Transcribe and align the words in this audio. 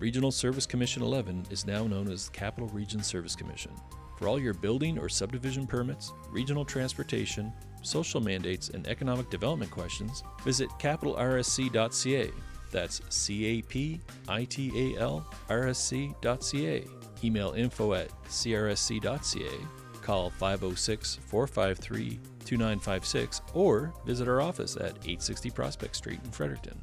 Regional 0.00 0.32
Service 0.32 0.64
Commission 0.64 1.02
11 1.02 1.44
is 1.50 1.66
now 1.66 1.86
known 1.86 2.10
as 2.10 2.24
the 2.24 2.32
Capital 2.32 2.68
Region 2.70 3.02
Service 3.02 3.36
Commission. 3.36 3.70
For 4.16 4.28
all 4.28 4.40
your 4.40 4.54
building 4.54 4.98
or 4.98 5.10
subdivision 5.10 5.66
permits, 5.66 6.10
regional 6.30 6.64
transportation, 6.64 7.52
social 7.82 8.22
mandates, 8.22 8.70
and 8.70 8.86
economic 8.86 9.28
development 9.28 9.70
questions, 9.70 10.22
visit 10.42 10.70
capitalrsc.ca. 10.78 12.30
That's 12.70 13.02
C 13.10 13.44
A 13.44 13.62
P 13.62 14.00
I 14.26 14.44
T 14.44 14.94
A 14.96 15.00
L 15.00 15.26
R 15.50 15.68
S 15.68 15.78
C.ca. 15.78 16.84
Email 17.22 17.52
info 17.52 17.92
at 17.92 18.08
crsc.ca. 18.24 19.66
Call 20.00 20.30
506 20.30 21.18
453 21.26 22.18
2956 22.46 23.42
or 23.52 23.92
visit 24.06 24.28
our 24.28 24.40
office 24.40 24.76
at 24.76 24.96
860 25.04 25.50
Prospect 25.50 25.94
Street 25.94 26.20
in 26.24 26.30
Fredericton. 26.30 26.80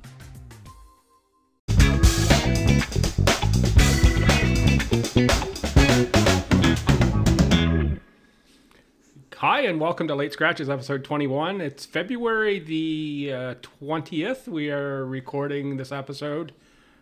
Hi, 9.38 9.62
and 9.62 9.80
welcome 9.80 10.08
to 10.08 10.14
Late 10.14 10.32
Scratches, 10.32 10.70
episode 10.70 11.04
21. 11.04 11.60
It's 11.60 11.88
February 11.88 12.60
the 12.60 13.32
uh, 13.34 13.56
20th. 13.82 14.48
We 14.48 14.70
are 14.70 15.04
recording 15.08 15.78
this 15.78 15.92
episode 15.92 16.54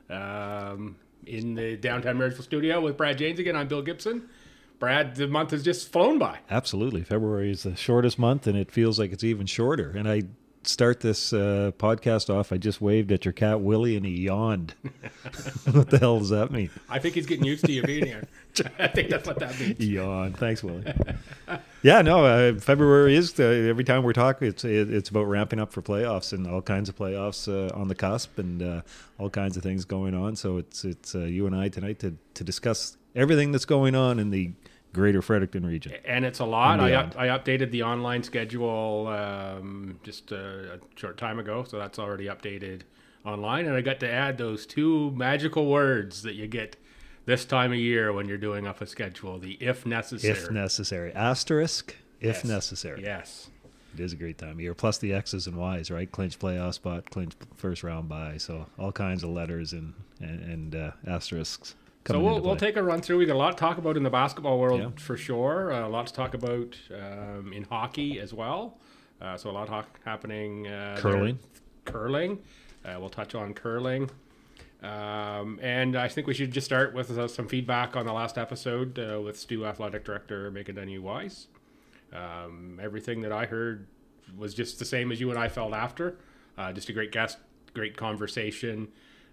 um, 0.09 0.96
in 1.26 1.56
the 1.56 1.76
downtown 1.76 2.18
Marysville 2.18 2.44
studio 2.44 2.80
with 2.80 2.96
Brad 2.96 3.18
Janes 3.18 3.38
again. 3.40 3.58
I'm 3.58 3.68
Bill 3.68 3.82
Gibson. 3.82 4.30
Brad, 4.80 5.18
the 5.18 5.28
month 5.28 5.52
has 5.52 5.62
just 5.62 5.92
flown 5.92 6.18
by. 6.18 6.40
Absolutely. 6.50 7.04
February 7.04 7.52
is 7.52 7.64
the 7.64 7.76
shortest 7.76 8.18
month, 8.18 8.48
and 8.48 8.58
it 8.58 8.72
feels 8.72 8.98
like 8.98 9.12
it's 9.12 9.26
even 9.26 9.45
shorter. 9.45 9.90
And 9.90 10.08
I 10.08 10.23
start 10.68 11.00
this 11.00 11.34
uh, 11.34 11.72
podcast 11.78 12.34
off. 12.34 12.52
I 12.52 12.58
just 12.58 12.82
waved 12.82 13.12
at 13.12 13.26
your 13.26 13.32
cat, 13.32 13.62
Willie, 13.62 13.96
and 13.96 14.06
he 14.06 14.14
yawned. 14.14 14.73
what 15.72 15.90
the 15.90 15.98
hell 16.00 16.20
does 16.20 16.30
that 16.30 16.52
mean? 16.52 16.70
I 16.89 17.00
think 17.00 17.16
he's 17.16 17.26
getting 17.26 17.45
used 17.45 17.66
to 17.66 17.72
you 17.72 17.84
being 17.84 18.06
here. 18.06 18.28
I 18.80 18.88
think 18.88 19.09
that's 19.09 19.28
what 19.28 19.39
that 19.39 19.59
means. 19.59 19.80
Yawn. 19.80 20.34
Thanks, 20.34 20.64
Willie. 20.64 20.86
yeah, 21.81 22.02
no. 22.02 22.26
Uh, 22.26 22.59
February 22.59 23.16
is 23.16 23.39
uh, 23.39 23.44
every 23.44 23.84
time 23.84 24.04
we're 24.04 24.14
talking, 24.14 24.48
it's 24.48 24.64
it's 24.64 25.09
about 25.09 25.23
ramping 25.23 25.59
up 25.59 25.72
for 25.73 25.81
playoffs 25.81 26.34
and 26.34 26.48
all 26.48 26.62
kinds 26.62 26.89
of 26.89 26.95
playoffs 26.95 27.48
uh, 27.48 27.73
on 27.78 27.88
the 27.88 27.95
cusp 27.95 28.38
and 28.39 28.61
uh, 28.61 28.82
all 29.20 29.30
kinds 29.30 29.58
of 29.58 29.64
things 29.64 29.86
going 29.86 30.14
on. 30.14 30.36
So 30.36 30.58
it's 30.58 30.86
it's 30.86 31.16
uh, 31.16 31.20
you 31.20 31.48
and 31.48 31.56
I 31.56 31.70
tonight 31.70 32.00
to 32.00 32.16
to 32.36 32.44
discuss 32.44 32.98
everything 33.16 33.52
that's 33.52 33.66
going 33.66 33.95
on 33.95 34.20
in 34.20 34.30
the 34.30 34.52
greater 34.96 35.22
Fredericton 35.22 35.66
region. 35.66 35.94
And 36.06 36.26
it's 36.26 36.40
a 36.40 36.46
lot. 36.46 36.80
I, 36.80 36.94
up, 36.94 37.16
I 37.18 37.28
updated 37.28 37.70
the 37.72 37.84
online 37.84 38.24
schedule 38.24 39.08
um, 39.08 40.00
just 40.04 40.32
a, 40.32 40.76
a 40.76 40.80
short 40.96 41.18
time 41.18 41.38
ago, 41.38 41.64
so 41.68 41.78
that's 41.78 42.00
already 42.00 42.26
updated 42.26 42.82
online. 43.26 43.66
And 43.66 43.76
I 43.76 43.82
got 43.82 44.00
to 44.00 44.10
add 44.10 44.38
those 44.38 44.66
two 44.66 45.12
magical 45.12 45.68
words 45.68 46.23
that 46.23 46.36
you 46.36 46.48
get 46.48 46.78
this 47.26 47.44
time 47.46 47.72
of 47.72 47.78
year 47.78 48.14
when 48.14 48.28
you're 48.28 48.38
doing 48.38 48.66
up 48.66 48.82
a 48.82 48.88
schedule 48.88 49.38
the 49.38 49.54
if 49.60 49.86
necessary. 49.86 50.32
If 50.34 50.52
necessary. 50.52 51.12
Asterisk, 51.14 51.96
if 52.22 52.38
Yes. 52.38 52.46
necessary. 52.46 53.04
Yes. 53.04 53.50
It 53.94 54.00
is 54.02 54.14
a 54.14 54.16
great 54.16 54.38
time 54.38 54.52
of 54.52 54.60
year. 54.62 54.73
Plus 54.73 54.98
the 54.98 55.14
X's 55.14 55.48
and 55.48 55.58
Y's, 55.58 55.90
right? 55.90 56.12
Clinch 56.12 56.38
playoff 56.38 56.73
spot, 56.73 57.10
clinch 57.10 57.34
first 57.56 57.82
round 57.84 58.10
bye. 58.10 58.38
So 58.38 58.66
all 58.78 58.92
kinds 58.92 59.23
of 59.23 59.30
letters 59.30 59.73
and 59.73 59.94
and, 60.22 60.40
and 60.42 60.76
uh, 60.76 60.92
asterisks. 61.08 61.76
So 62.08 62.20
we'll, 62.20 62.39
we'll 62.39 62.56
take 62.56 62.75
a 62.75 62.84
run 62.84 63.02
through. 63.02 63.17
We 63.17 63.25
got 63.25 63.36
a 63.36 63.38
lot 63.39 63.52
to 63.52 63.58
talk 63.58 63.80
about 63.80 63.98
in 63.98 64.03
the 64.03 64.09
basketball 64.11 64.59
world 64.59 64.80
Yeah. 64.80 64.89
for 64.98 65.17
sure. 65.17 65.72
Uh, 65.73 65.88
a 65.88 65.89
lot 65.89 66.06
to 66.08 66.14
talk 66.14 66.36
about 66.36 66.78
um, 66.94 67.52
in 67.52 67.64
hockey 67.64 68.20
as 68.20 68.31
well. 68.34 68.78
Uh, 69.20 69.38
so 69.38 69.50
a 69.50 69.52
lot 69.53 69.70
hoc- 69.70 70.00
happening. 70.06 70.67
Uh, 70.67 71.00
there. 71.02 71.11
Curling. 71.11 71.39
Curling. 71.86 72.39
Uh, 72.86 72.98
we'll 73.00 73.09
touch 73.09 73.33
on 73.33 73.53
curling. 73.56 74.09
Um, 74.83 75.59
and 75.64 75.95
I 75.95 76.08
think 76.08 76.28
we 76.28 76.36
should 76.36 76.52
just 76.52 76.66
start 76.66 76.94
with 76.94 77.17
uh, 77.17 77.28
some 77.28 77.48
feedback 77.48 77.95
on 77.95 78.06
the 78.06 78.14
last 78.14 78.38
episode 78.38 79.00
uh, 79.00 79.20
with 79.20 79.39
Stu 79.39 79.66
Athletic 79.66 80.03
Director 80.05 80.52
Megan 80.52 80.76
Denny 80.76 80.99
Wise. 80.99 81.48
Um, 82.14 82.80
everything 82.82 83.22
that 83.22 83.32
I 83.32 83.48
heard 83.48 83.87
was 84.37 84.54
just 84.54 84.77
the 84.77 84.86
same 84.86 85.11
as 85.11 85.20
you 85.20 85.32
and 85.32 85.39
I 85.39 85.48
felt 85.48 85.73
after. 85.73 86.17
Uh, 86.55 86.72
just 86.72 86.87
a 86.89 86.93
great 86.93 87.11
guest, 87.11 87.39
great 87.73 87.98
conversation, 87.98 88.89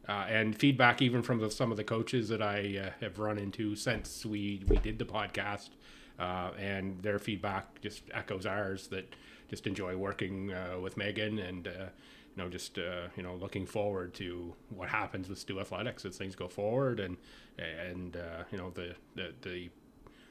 uh, 0.08 0.26
and 0.28 0.56
feedback 0.56 1.00
even 1.02 1.22
from 1.22 1.38
the, 1.38 1.50
some 1.50 1.70
of 1.70 1.76
the 1.76 1.84
coaches 1.84 2.28
that 2.28 2.42
I 2.42 2.82
uh, 2.86 2.90
have 3.00 3.18
run 3.18 3.38
into 3.38 3.76
since 3.76 4.24
we, 4.26 4.62
we 4.68 4.76
did 4.78 4.98
the 4.98 5.04
podcast. 5.04 5.70
Uh, 6.18 6.50
and 6.58 7.02
their 7.02 7.18
feedback 7.18 7.80
just 7.80 8.02
echoes 8.12 8.46
ours 8.46 8.88
that 8.88 9.14
just 9.48 9.66
enjoy 9.66 9.96
working 9.96 10.52
uh, 10.52 10.78
with 10.80 10.96
Megan 10.96 11.38
and, 11.38 11.66
uh, 11.66 11.70
you 11.70 12.42
know, 12.42 12.48
just, 12.48 12.78
uh, 12.78 13.08
you 13.16 13.22
know, 13.22 13.34
looking 13.34 13.66
forward 13.66 14.14
to 14.14 14.54
what 14.70 14.88
happens 14.88 15.28
with 15.28 15.38
Stu 15.38 15.58
Athletics 15.60 16.04
as 16.04 16.16
things 16.16 16.36
go 16.36 16.48
forward 16.48 17.00
and, 17.00 17.16
and 17.58 18.16
you 18.50 18.58
know, 18.58 18.70
the, 18.70 18.94
the, 19.14 19.32
the 19.42 19.70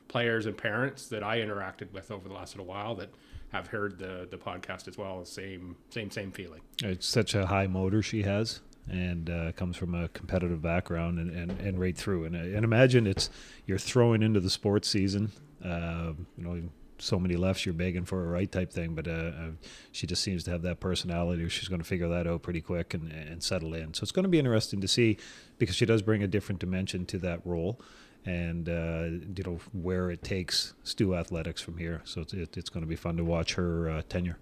players 0.07 0.45
and 0.45 0.57
parents 0.57 1.07
that 1.07 1.23
I 1.23 1.39
interacted 1.39 1.91
with 1.93 2.11
over 2.11 2.27
the 2.27 2.33
last 2.33 2.55
little 2.55 2.65
while 2.65 2.95
that 2.95 3.09
have 3.51 3.67
heard 3.67 3.97
the 3.97 4.27
the 4.29 4.37
podcast 4.37 4.87
as 4.87 4.97
well. 4.97 5.23
Same 5.25 5.75
same 5.89 6.11
same 6.11 6.31
feeling. 6.31 6.61
It's 6.83 7.07
such 7.07 7.33
a 7.35 7.47
high 7.47 7.67
motor 7.67 8.01
she 8.01 8.23
has, 8.23 8.59
and 8.89 9.29
uh, 9.29 9.51
comes 9.53 9.77
from 9.77 9.93
a 9.95 10.09
competitive 10.09 10.61
background 10.61 11.19
and, 11.19 11.31
and, 11.31 11.59
and 11.59 11.79
right 11.79 11.97
through. 11.97 12.25
And, 12.25 12.35
and 12.35 12.63
imagine 12.63 13.07
it's 13.07 13.29
you're 13.65 13.77
throwing 13.77 14.23
into 14.23 14.39
the 14.39 14.49
sports 14.49 14.87
season. 14.87 15.31
Uh, 15.63 16.13
you 16.37 16.43
know, 16.43 16.61
so 16.97 17.19
many 17.19 17.35
lefts, 17.35 17.65
you're 17.65 17.73
begging 17.73 18.05
for 18.05 18.23
a 18.23 18.27
right 18.27 18.51
type 18.51 18.71
thing. 18.71 18.93
But 18.95 19.07
uh, 19.07 19.11
uh, 19.11 19.51
she 19.91 20.07
just 20.07 20.23
seems 20.23 20.43
to 20.45 20.51
have 20.51 20.61
that 20.63 20.79
personality. 20.79 21.47
She's 21.49 21.67
going 21.67 21.81
to 21.81 21.87
figure 21.87 22.09
that 22.09 22.27
out 22.27 22.41
pretty 22.43 22.61
quick 22.61 22.93
and, 22.93 23.11
and 23.11 23.41
settle 23.41 23.73
in. 23.73 23.93
So 23.93 24.03
it's 24.03 24.11
going 24.11 24.23
to 24.23 24.29
be 24.29 24.39
interesting 24.39 24.81
to 24.81 24.87
see 24.87 25.17
because 25.57 25.75
she 25.75 25.85
does 25.85 26.01
bring 26.01 26.23
a 26.23 26.27
different 26.27 26.59
dimension 26.59 27.05
to 27.07 27.17
that 27.19 27.41
role. 27.45 27.79
And 28.23 28.69
uh, 28.69 29.05
you 29.35 29.43
know 29.43 29.59
where 29.73 30.11
it 30.11 30.23
takes 30.23 30.75
Stu 30.83 31.15
Athletics 31.15 31.59
from 31.59 31.79
here, 31.79 32.01
so 32.03 32.21
it's, 32.21 32.33
it, 32.33 32.55
it's 32.55 32.69
going 32.69 32.83
to 32.83 32.87
be 32.87 32.95
fun 32.95 33.17
to 33.17 33.23
watch 33.23 33.55
her 33.55 33.89
uh, 33.89 34.01
tenure. 34.07 34.37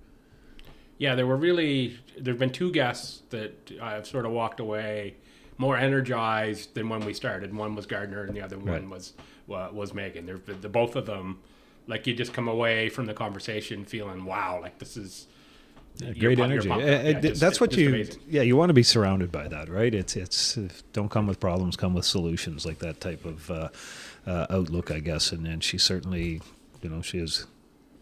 Yeah, 0.99 1.15
there 1.15 1.25
were 1.25 1.37
really 1.37 1.97
there've 2.17 2.37
been 2.37 2.51
two 2.51 2.71
guests 2.71 3.23
that 3.31 3.71
I've 3.81 4.05
sort 4.05 4.25
of 4.25 4.31
walked 4.31 4.59
away 4.59 5.15
more 5.57 5.75
energized 5.77 6.73
than 6.75 6.87
when 6.89 7.01
we 7.01 7.13
started. 7.13 7.53
One 7.55 7.73
was 7.75 7.85
Gardner, 7.85 8.23
and 8.23 8.35
the 8.35 8.41
other 8.41 8.57
Right. 8.57 8.81
one 8.81 8.89
was 8.91 9.13
wa- 9.47 9.71
was 9.71 9.93
Megan. 9.93 10.25
They're 10.25 10.37
the 10.61 10.69
both 10.69 10.95
of 10.95 11.05
them. 11.07 11.39
Like 11.87 12.05
you 12.05 12.13
just 12.13 12.33
come 12.33 12.47
away 12.47 12.89
from 12.89 13.07
the 13.07 13.13
conversation 13.13 13.83
feeling, 13.85 14.23
wow, 14.25 14.59
like 14.61 14.77
this 14.77 14.95
is 14.95 15.25
Yeah, 15.97 16.13
great 16.13 16.37
pu- 16.37 16.43
you're 16.43 16.43
energy. 16.45 16.69
Uh, 16.69 16.75
uh, 16.75 16.79
Yeah, 16.79 17.19
just- 17.19 17.41
that's 17.41 17.59
what 17.59 17.75
you. 17.75 17.89
amazing. 17.89 18.21
Yeah, 18.29 18.43
you 18.43 18.55
want 18.55 18.69
to 18.69 18.73
be 18.75 18.83
surrounded 18.83 19.31
by 19.31 19.47
that, 19.47 19.69
right? 19.69 19.93
It's 19.93 20.15
it's 20.15 20.55
don't 20.93 21.09
come 21.09 21.25
with 21.27 21.39
problems, 21.39 21.75
come 21.75 21.93
with 21.93 22.05
solutions, 22.05 22.65
like 22.65 22.79
that 22.79 22.99
type 23.01 23.25
of 23.25 23.49
uh, 23.49 23.69
uh, 24.27 24.45
outlook, 24.49 24.91
I 24.91 24.99
guess. 24.99 25.31
And 25.31 25.47
and 25.47 25.63
she 25.63 25.77
certainly, 25.77 26.41
you 26.81 26.89
know, 26.89 27.01
she 27.01 27.17
has 27.19 27.47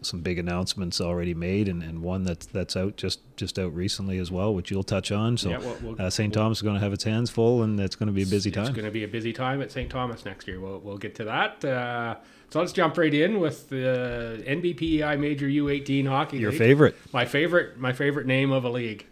some 0.00 0.20
big 0.20 0.38
announcements 0.38 1.00
already 1.00 1.34
made, 1.34 1.68
and, 1.68 1.82
and 1.82 2.02
one 2.02 2.22
that's 2.24 2.46
that's 2.46 2.76
out 2.76 2.96
just 2.96 3.20
just 3.36 3.58
out 3.58 3.74
recently 3.74 4.18
as 4.18 4.30
well, 4.30 4.54
which 4.54 4.70
you'll 4.70 4.82
touch 4.84 5.10
on. 5.12 5.36
So 5.36 5.50
Yeah, 5.50 5.58
we'll- 5.58 5.76
we'll- 5.82 6.02
uh, 6.02 6.10
St. 6.10 6.32
Thomas 6.32 6.58
is 6.58 6.62
going 6.62 6.74
to 6.76 6.80
have 6.80 6.92
its 6.92 7.04
hands 7.04 7.30
full, 7.30 7.62
and 7.62 7.78
it's 7.80 7.96
going 7.96 8.06
to 8.06 8.12
be 8.12 8.22
a 8.22 8.26
busy 8.26 8.50
time. 8.50 8.64
It's 8.66 8.74
going 8.74 8.84
to 8.84 8.90
be 8.92 9.04
a 9.04 9.08
busy 9.08 9.32
time 9.32 9.60
at 9.62 9.70
St. 9.72 9.90
Thomas 9.90 10.24
next 10.24 10.46
year. 10.48 10.60
We'll, 10.60 10.78
we'll 10.80 10.98
get 10.98 11.14
to 11.16 11.24
that. 11.24 11.64
Uh, 11.64 12.16
so 12.50 12.60
let's 12.60 12.72
jump 12.72 12.96
right 12.96 13.12
in 13.12 13.40
with 13.40 13.68
the 13.68 14.42
NBPEI 14.46 15.18
Major 15.18 15.46
U18 15.46 16.06
Hockey 16.06 16.38
Your 16.38 16.50
League. 16.50 16.58
favorite? 16.58 16.96
My 17.12 17.24
favorite, 17.24 17.78
my 17.78 17.92
favorite 17.92 18.26
name 18.26 18.52
of 18.52 18.64
a 18.64 18.70
league. 18.70 19.06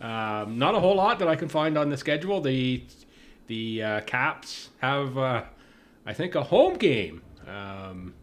Um, 0.00 0.58
not 0.58 0.74
a 0.74 0.80
whole 0.80 0.94
lot 0.96 1.18
that 1.18 1.28
I 1.28 1.36
can 1.36 1.48
find 1.48 1.76
on 1.76 1.90
the 1.90 1.96
schedule. 1.96 2.40
The 2.40 2.82
the 3.48 3.82
uh, 3.82 4.00
Caps 4.02 4.68
have, 4.78 5.18
uh, 5.18 5.42
I 6.06 6.14
think, 6.14 6.34
a 6.36 6.42
home 6.44 6.74
game 6.78 7.20
um, 7.48 8.14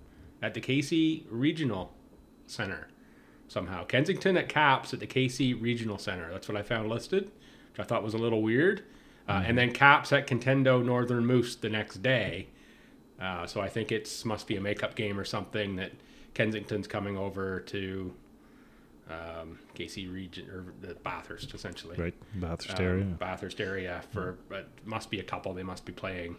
at 0.42 0.54
the 0.54 0.62
KC 0.62 1.26
Regional 1.30 1.92
Center. 2.48 2.88
Somehow, 3.48 3.86
Kensington 3.86 4.36
at 4.38 4.50
Caps 4.50 4.94
at 4.94 5.00
the 5.00 5.08
KC 5.08 5.60
Regional 5.62 5.98
Center. 5.98 6.30
That's 6.32 6.50
what 6.50 6.58
I 6.58 6.64
found 6.64 6.90
listed, 6.90 7.26
which 7.72 7.80
I 7.80 7.84
thought 7.84 8.04
was 8.04 8.14
a 8.14 8.18
little 8.18 8.42
weird. 8.42 8.84
Uh, 9.28 9.44
And 9.46 9.58
then 9.58 9.72
Caps 9.72 10.12
at 10.12 10.28
Contendo 10.28 10.84
Northern 10.84 11.26
Moose 11.26 11.56
the 11.56 11.70
next 11.70 12.02
day. 12.02 12.48
Uh, 13.22 13.46
so 13.48 13.62
I 13.62 13.70
think 13.70 13.92
it's 13.92 14.26
must 14.26 14.48
be 14.48 14.56
a 14.58 14.62
makeup 14.62 14.96
game 14.96 15.20
or 15.20 15.24
something 15.26 15.76
that 15.78 15.92
Kensington's 16.34 16.88
coming 16.88 17.18
over 17.18 17.60
to 17.62 18.14
um, 19.10 19.58
Casey 19.74 20.08
region 20.08 20.50
or 20.50 20.66
the 20.86 20.94
Bathurst 20.96 21.54
essentially. 21.54 21.96
Right, 21.98 22.14
Bathurst 22.36 22.80
Um, 22.80 22.86
area. 22.86 23.06
Bathurst 23.06 23.62
area 23.62 24.02
for 24.12 24.38
but 24.50 24.68
must 24.86 25.10
be 25.10 25.20
a 25.20 25.24
couple. 25.24 25.54
They 25.54 25.64
must 25.64 25.86
be 25.86 25.94
playing 25.94 26.36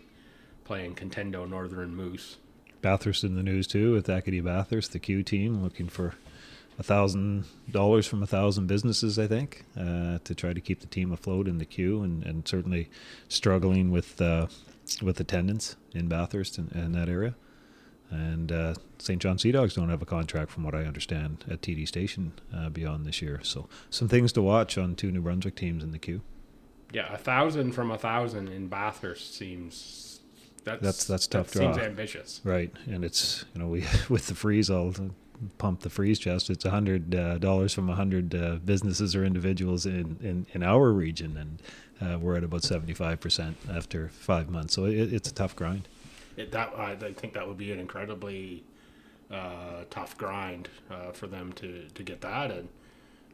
playing 0.65 0.94
Contendo 0.94 1.49
Northern 1.49 1.94
Moose. 1.94 2.37
Bathurst 2.81 3.25
in 3.25 3.35
the 3.35 3.43
news 3.43 3.67
too 3.67 3.93
with 3.93 4.09
Acadie 4.09 4.41
Bathurst, 4.41 4.93
the 4.93 4.99
Q 4.99 5.23
team, 5.23 5.63
looking 5.63 5.89
for 5.89 6.15
a 6.79 6.83
thousand 6.83 7.45
dollars 7.71 8.07
from 8.07 8.23
a 8.23 8.27
thousand 8.27 8.69
businesses, 8.69 9.19
I 9.19 9.27
think, 9.27 9.65
uh, 9.77 10.19
to 10.23 10.35
try 10.35 10.53
to 10.53 10.61
keep 10.61 10.81
the 10.81 10.87
team 10.87 11.13
afloat 11.13 11.49
in 11.49 11.59
the 11.59 11.65
queue, 11.65 12.03
and, 12.03 12.23
and 12.25 12.47
certainly 12.47 12.89
struggling 13.29 13.91
with 13.91 14.21
uh, 14.21 14.47
with 15.03 15.19
attendance 15.21 15.77
in 15.93 16.09
Bathurst 16.09 16.59
and, 16.59 16.73
and 16.73 16.95
that 16.95 17.09
area. 17.09 17.35
And 18.11 18.51
uh, 18.51 18.75
St. 18.99 19.21
John 19.21 19.39
Sea 19.39 19.53
Dogs 19.53 19.75
don't 19.75 19.91
have 19.91 20.01
a 20.01 20.07
contract, 20.07 20.51
from 20.51 20.63
what 20.63 20.75
I 20.75 20.85
understand, 20.85 21.45
at 21.51 21.61
TD 21.61 21.87
Station 21.87 22.33
uh, 22.55 22.71
beyond 22.71 23.05
this 23.05 23.21
year. 23.21 23.41
So 23.43 23.69
some 23.91 24.09
things 24.09 24.33
to 24.33 24.41
watch 24.41 24.79
on 24.79 24.95
two 24.95 25.11
New 25.11 25.21
Brunswick 25.21 25.57
teams 25.57 25.85
in 25.85 25.91
the 25.91 25.99
queue. 25.99 26.23
Yeah, 26.91 27.13
a 27.13 27.19
thousand 27.19 27.73
from 27.73 27.91
a 27.91 27.99
thousand 27.99 28.49
in 28.49 28.69
Bathurst 28.69 29.35
seems 29.35 30.07
that's 30.69 30.82
That's- 30.82 31.05
that's 31.06 31.26
tough 31.26 31.50
that 31.50 31.59
Seems 31.59 31.79
ambitious. 31.79 32.41
Right, 32.44 32.73
and 32.87 33.05
it's 33.05 33.44
you 33.55 33.61
know 33.61 33.69
we 33.69 33.85
with 34.09 34.26
the 34.26 34.35
freeze, 34.35 34.70
I'll 34.70 34.94
pump 35.59 35.81
the 35.81 35.91
freeze 35.91 36.19
chest. 36.19 36.50
It's 36.50 36.65
a 36.65 36.70
hundred 36.70 37.15
uh, 37.15 37.38
dollars 37.38 37.73
from 37.73 37.88
a 37.88 37.94
hundred 37.94 38.35
uh, 38.35 38.56
businesses 38.65 39.15
or 39.15 39.25
individuals 39.25 39.87
in, 39.87 40.17
in, 40.20 40.47
in 40.53 40.62
our 40.62 40.91
region, 40.93 41.37
and 41.37 41.62
uh, 42.15 42.19
we're 42.19 42.37
at 42.37 42.44
about 42.44 42.62
seventy 42.65 42.94
five 42.94 43.20
percent 43.20 43.56
after 43.70 44.09
five 44.09 44.49
months. 44.50 44.75
So 44.75 44.85
it, 44.87 45.12
it's 45.12 45.31
a 45.31 45.35
tough 45.35 45.55
grind. 45.55 45.88
It, 46.37 46.53
that 46.53 46.73
I, 46.76 46.93
I 46.93 47.12
think 47.12 47.35
that 47.35 47.47
would 47.47 47.59
be 47.59 47.73
an 47.73 47.79
incredibly 47.81 48.62
uh, 49.31 49.85
tough 49.91 50.17
grind 50.17 50.69
uh, 50.91 51.11
for 51.12 51.26
them 51.26 51.53
to, 51.55 51.87
to 51.94 52.03
get 52.03 52.20
that, 52.23 52.50
and 52.50 52.69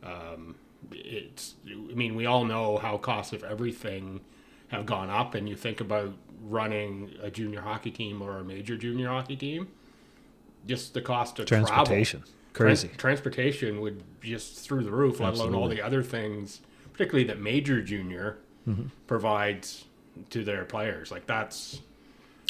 um, 0.02 0.54
it's. 0.92 1.54
I 1.66 1.94
mean, 1.94 2.14
we 2.14 2.26
all 2.26 2.44
know 2.44 2.76
how 2.78 2.98
cost 2.98 3.32
of 3.32 3.44
everything 3.44 4.20
have 4.74 4.86
gone 4.86 5.10
up, 5.10 5.34
and 5.34 5.48
you 5.48 5.56
think 5.56 5.80
about 5.80 6.12
running 6.42 7.10
a 7.22 7.30
junior 7.30 7.60
hockey 7.62 7.90
team 7.90 8.20
or 8.22 8.38
a 8.38 8.44
major 8.44 8.76
junior 8.76 9.08
hockey 9.08 9.36
team, 9.36 9.68
just 10.66 10.94
the 10.94 11.00
cost 11.00 11.38
of 11.38 11.46
Transportation, 11.46 12.20
travel. 12.20 12.34
crazy. 12.52 12.88
Trans- 12.88 12.98
transportation 12.98 13.80
would 13.80 14.02
just 14.22 14.58
through 14.60 14.84
the 14.84 14.90
roof, 14.90 15.20
let 15.20 15.34
alone 15.34 15.54
all 15.54 15.68
the 15.68 15.80
other 15.82 16.02
things, 16.02 16.60
particularly 16.92 17.24
that 17.28 17.40
major 17.40 17.82
junior 17.82 18.38
Mm-hmm. 18.66 18.84
provides 19.06 19.84
to 20.30 20.42
their 20.42 20.64
players. 20.64 21.10
Like 21.10 21.26
that's 21.26 21.80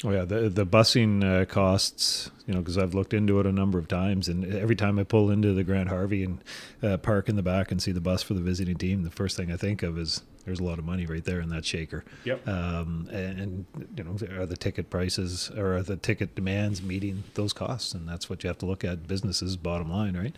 Oh 0.05 0.11
yeah, 0.11 0.23
the 0.23 0.47
the 0.49 0.65
busing 0.65 1.23
uh, 1.23 1.43
costs, 1.45 2.31
you 2.47 2.53
know, 2.53 2.59
because 2.61 2.77
I've 2.77 2.93
looked 2.93 3.13
into 3.13 3.39
it 3.41 3.45
a 3.45 3.51
number 3.51 3.77
of 3.79 3.89
times, 3.89 4.29
and 4.29 4.45
every 4.53 4.75
time 4.77 4.97
I 4.97 5.03
pull 5.03 5.29
into 5.29 5.53
the 5.53 5.63
Grant 5.65 5.89
Harvey 5.89 6.23
and 6.23 6.41
uh, 6.81 6.95
park 6.97 7.27
in 7.27 7.35
the 7.35 7.43
back 7.43 7.69
and 7.69 7.81
see 7.81 7.91
the 7.91 7.99
bus 7.99 8.23
for 8.23 8.33
the 8.33 8.39
visiting 8.39 8.77
team, 8.77 9.03
the 9.03 9.09
first 9.11 9.35
thing 9.35 9.51
I 9.51 9.57
think 9.57 9.83
of 9.83 9.97
is 9.97 10.21
there's 10.45 10.59
a 10.59 10.63
lot 10.63 10.79
of 10.79 10.85
money 10.85 11.05
right 11.05 11.23
there 11.23 11.41
in 11.41 11.49
that 11.49 11.65
shaker. 11.65 12.03
Yep. 12.23 12.47
Um, 12.47 13.09
and, 13.11 13.39
and 13.39 13.65
you 13.97 14.03
know, 14.03 14.17
are 14.37 14.45
the 14.45 14.57
ticket 14.57 14.89
prices 14.89 15.51
or 15.57 15.77
are 15.77 15.83
the 15.83 15.95
ticket 15.95 16.35
demands 16.35 16.81
meeting 16.81 17.23
those 17.33 17.53
costs? 17.53 17.93
And 17.93 18.07
that's 18.07 18.29
what 18.29 18.43
you 18.43 18.47
have 18.47 18.59
to 18.59 18.65
look 18.65 18.83
at. 18.83 19.07
Businesses, 19.07 19.57
bottom 19.57 19.91
line, 19.91 20.15
right? 20.15 20.35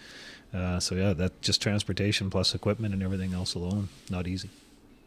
Uh, 0.54 0.80
so 0.80 0.95
yeah, 0.95 1.13
that 1.13 1.42
just 1.42 1.62
transportation 1.62 2.30
plus 2.30 2.56
equipment 2.56 2.94
and 2.94 3.04
everything 3.04 3.33
else 3.33 3.54
alone, 3.54 3.89
not 4.09 4.27
easy. 4.27 4.50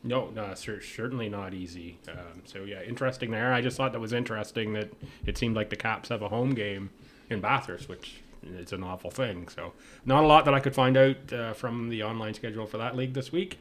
No, 0.03 0.31
no, 0.35 0.55
cer- 0.55 0.83
certainly 0.83 1.29
not 1.29 1.53
easy. 1.53 1.99
Um, 2.09 2.43
so 2.45 2.65
yeah, 2.65 2.83
interesting 2.83 3.31
there. 3.31 3.53
I 3.53 3.61
just 3.61 3.77
thought 3.77 3.93
that 3.93 4.01
was 4.01 4.13
interesting 4.13 4.73
that 4.75 4.91
it 5.27 5.37
seemed 5.37 5.57
like 5.57 5.71
the 5.71 5.77
Caps 5.77 6.09
have 6.09 6.23
a 6.23 6.29
home 6.29 6.55
game 6.55 6.91
in 7.29 7.41
Bathurst, 7.41 7.89
which 7.89 8.21
is 8.43 8.73
an 8.73 8.83
awful 8.83 9.11
thing. 9.11 9.49
So 9.49 9.73
not 10.05 10.25
a 10.25 10.27
lot 10.27 10.45
that 10.47 10.55
I 10.55 10.61
could 10.61 10.75
find 10.75 10.97
out 10.97 11.33
uh, 11.33 11.53
from 11.53 11.91
the 11.91 12.03
online 12.03 12.35
schedule 12.35 12.67
for 12.67 12.79
that 12.79 12.97
league 12.97 13.13
this 13.13 13.31
week. 13.33 13.59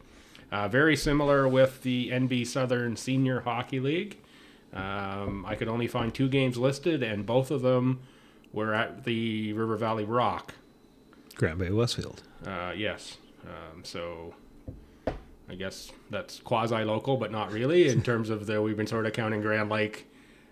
Uh, 0.51 0.67
very 0.67 0.95
similar 0.95 1.47
with 1.47 1.83
the 1.83 2.09
NB 2.11 2.47
Southern 2.47 2.95
Senior 2.95 3.41
Hockey 3.41 3.79
League. 3.79 4.17
Um, 4.73 5.45
I 5.47 5.55
could 5.55 5.67
only 5.67 5.87
find 5.87 6.13
two 6.13 6.29
games 6.29 6.57
listed, 6.57 7.03
and 7.03 7.25
both 7.25 7.51
of 7.51 7.61
them 7.61 7.99
were 8.53 8.73
at 8.73 9.03
the 9.03 9.53
River 9.53 9.75
Valley 9.75 10.05
Rock. 10.05 10.53
Grand 11.35 11.59
Bay 11.59 11.69
Westfield. 11.71 12.23
Uh, 12.45 12.73
yes. 12.75 13.17
Um, 13.45 13.83
so 13.83 14.33
I 15.49 15.55
guess 15.55 15.91
that's 16.09 16.39
quasi 16.39 16.83
local, 16.83 17.17
but 17.17 17.31
not 17.31 17.51
really 17.51 17.87
in 17.87 18.01
terms 18.03 18.29
of 18.29 18.45
the 18.45 18.61
we've 18.61 18.77
been 18.77 18.87
sort 18.87 19.05
of 19.05 19.13
counting 19.13 19.41
Grand 19.41 19.69
Lake 19.69 20.07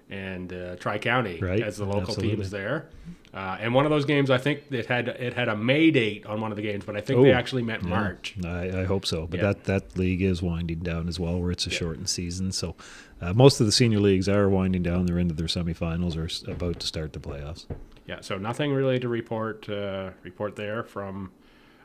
and 0.10 0.52
uh, 0.54 0.76
Tri 0.78 0.98
County 1.00 1.40
Right, 1.40 1.62
as 1.62 1.78
the 1.78 1.86
local 1.86 2.02
absolutely. 2.02 2.36
teams 2.36 2.50
there. 2.50 2.90
Uh, 3.38 3.56
and 3.62 3.72
one 3.72 3.86
of 3.86 3.92
those 3.92 4.06
games, 4.06 4.32
I 4.32 4.40
think 4.40 4.64
it 4.72 4.88
had 4.88 5.10
it 5.10 5.34
had 5.36 5.48
a 5.48 5.56
May 5.56 5.92
date 5.92 6.26
on 6.26 6.42
one 6.42 6.52
of 6.52 6.56
the 6.56 6.64
games, 6.64 6.84
but 6.86 6.96
I 6.98 7.02
think 7.02 7.22
they 7.22 7.32
Oh, 7.32 7.36
actually 7.38 7.62
meant 7.62 7.84
Yeah, 7.84 7.90
March. 7.90 8.36
I, 8.44 8.82
I 8.82 8.84
hope 8.86 9.06
so. 9.06 9.28
But 9.28 9.40
Yeah. 9.40 9.48
that, 9.54 9.66
that 9.66 9.96
league 9.98 10.24
is 10.24 10.42
winding 10.42 10.80
down 10.80 11.08
as 11.08 11.20
well, 11.20 11.40
where 11.40 11.52
it's 11.52 11.68
a 11.68 11.70
shortened 11.70 12.10
season. 12.10 12.52
So 12.52 12.76
uh, 13.22 13.34
most 13.34 13.60
of 13.60 13.68
the 13.68 13.72
senior 13.72 14.00
leagues 14.00 14.28
are 14.28 14.50
winding 14.50 14.82
down. 14.82 15.06
They're 15.06 15.20
into 15.20 15.36
their 15.36 15.46
semifinals 15.46 16.18
or 16.18 16.52
about 16.52 16.80
to 16.80 16.88
start 16.88 17.14
the 17.14 17.20
playoffs. 17.20 17.68
Yeah, 18.08 18.22
so 18.22 18.40
nothing 18.40 18.74
really 18.74 18.98
to 19.00 19.08
report 19.08 19.70
uh, 19.70 20.12
report 20.24 20.56
there 20.56 20.82
from 20.84 21.30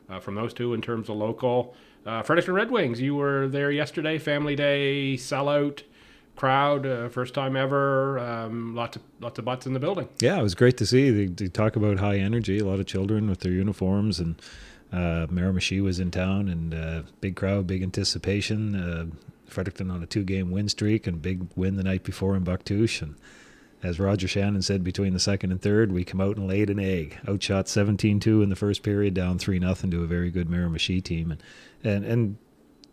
uh, 0.09 0.19
from 0.19 0.33
those 0.33 0.55
two 0.55 0.73
in 0.73 0.81
terms 0.81 1.07
of 1.07 1.17
local. 1.17 1.75
Uh, 2.03 2.23
Fredericton 2.23 2.55
Red 2.55 2.71
Wings, 2.71 2.99
you 2.99 3.13
were 3.15 3.47
there 3.47 3.69
yesterday, 3.71 4.17
family 4.17 4.55
day 4.55 5.13
sellout 5.17 5.83
crowd, 6.35 6.85
uh, 6.85 7.09
first 7.09 7.33
time 7.33 7.55
ever. 7.55 8.19
Um, 8.19 8.75
lots 8.75 8.95
of 8.95 9.03
lots 9.19 9.39
of 9.39 9.45
butts 9.45 9.65
in 9.65 9.73
the 9.73 9.79
building. 9.79 10.09
Yeah, 10.19 10.39
it 10.39 10.43
was 10.43 10.55
great 10.55 10.77
to 10.77 10.85
see. 10.85 11.09
They, 11.09 11.25
they 11.25 11.47
talk 11.47 11.75
about 11.75 11.99
high 11.99 12.17
energy. 12.17 12.59
A 12.59 12.65
lot 12.65 12.79
of 12.79 12.85
children 12.85 13.29
with 13.29 13.41
their 13.41 13.51
uniforms, 13.51 14.19
and 14.19 14.41
uh, 14.91 15.27
Miramichi 15.27 15.81
was 15.81 15.99
in 15.99 16.11
town, 16.11 16.49
and 16.49 16.73
uh, 16.73 17.01
big 17.21 17.35
crowd, 17.35 17.67
big 17.67 17.83
anticipation. 17.83 18.75
Uh, 18.75 19.05
Fredericton 19.47 19.91
on 19.91 20.01
a 20.01 20.07
two-game 20.07 20.49
win 20.49 20.67
streak, 20.67 21.05
and 21.05 21.21
big 21.21 21.47
win 21.55 21.75
the 21.75 21.83
night 21.83 22.03
before 22.03 22.35
in 22.35 22.43
Bouctouche. 22.43 23.01
And 23.03 23.15
as 23.83 23.99
Roger 23.99 24.27
Shannon 24.27 24.61
said, 24.61 24.83
between 24.83 25.13
the 25.13 25.19
second 25.19 25.51
and 25.51 25.61
third, 25.61 25.91
we 25.91 26.03
come 26.03 26.21
out 26.21 26.37
and 26.37 26.47
laid 26.47 26.69
an 26.69 26.79
egg. 26.79 27.19
Outshot 27.27 27.65
17-2 27.65 28.41
in 28.41 28.49
the 28.49 28.55
first 28.55 28.81
period, 28.81 29.13
down 29.13 29.37
three 29.37 29.59
nothing 29.59 29.91
to 29.91 30.03
a 30.03 30.07
very 30.07 30.31
good 30.31 30.47
Miramichi 30.47 31.03
team, 31.03 31.31
and 31.31 31.43
and 31.83 32.05
and 32.05 32.37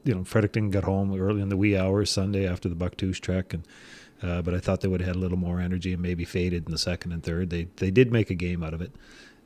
you 0.04 0.14
know 0.14 0.24
Fredericton 0.24 0.70
got 0.70 0.84
home 0.84 1.14
early 1.18 1.42
in 1.42 1.48
the 1.48 1.56
wee 1.56 1.76
hours 1.76 2.10
Sunday 2.10 2.46
after 2.46 2.68
the 2.68 2.74
Bouctouche 2.74 3.20
trek, 3.20 3.52
and 3.54 3.66
uh, 4.22 4.42
but 4.42 4.54
I 4.54 4.58
thought 4.58 4.80
they 4.80 4.88
would 4.88 5.00
have 5.00 5.08
had 5.08 5.16
a 5.16 5.20
little 5.20 5.38
more 5.38 5.60
energy 5.60 5.92
and 5.92 6.02
maybe 6.02 6.24
faded 6.24 6.66
in 6.66 6.72
the 6.72 6.78
second 6.78 7.12
and 7.12 7.22
third. 7.22 7.50
They 7.50 7.68
they 7.76 7.90
did 7.90 8.12
make 8.12 8.30
a 8.30 8.34
game 8.34 8.62
out 8.62 8.74
of 8.74 8.82
it, 8.82 8.92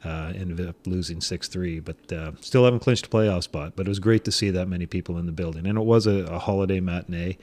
uh, 0.05 0.33
ended 0.35 0.67
up 0.67 0.77
losing 0.87 1.21
six 1.21 1.49
three, 1.49 1.81
but 1.81 2.13
uh, 2.13 2.33
still 2.41 2.65
haven't 2.65 2.81
clinched 2.81 3.07
a 3.07 3.11
playoff 3.11 3.45
spot. 3.45 3.75
But 3.77 3.87
it 3.87 3.91
was 3.91 3.99
great 3.99 4.25
to 4.25 4.33
see 4.33 4.51
that 4.51 4.69
many 4.69 4.87
people 4.87 5.19
in 5.19 5.27
the 5.27 5.33
building, 5.33 5.67
and 5.67 5.79
it 5.79 5.85
was 5.85 6.07
a, 6.07 6.25
a 6.25 6.39
holiday 6.39 6.81
matinee. 6.81 7.39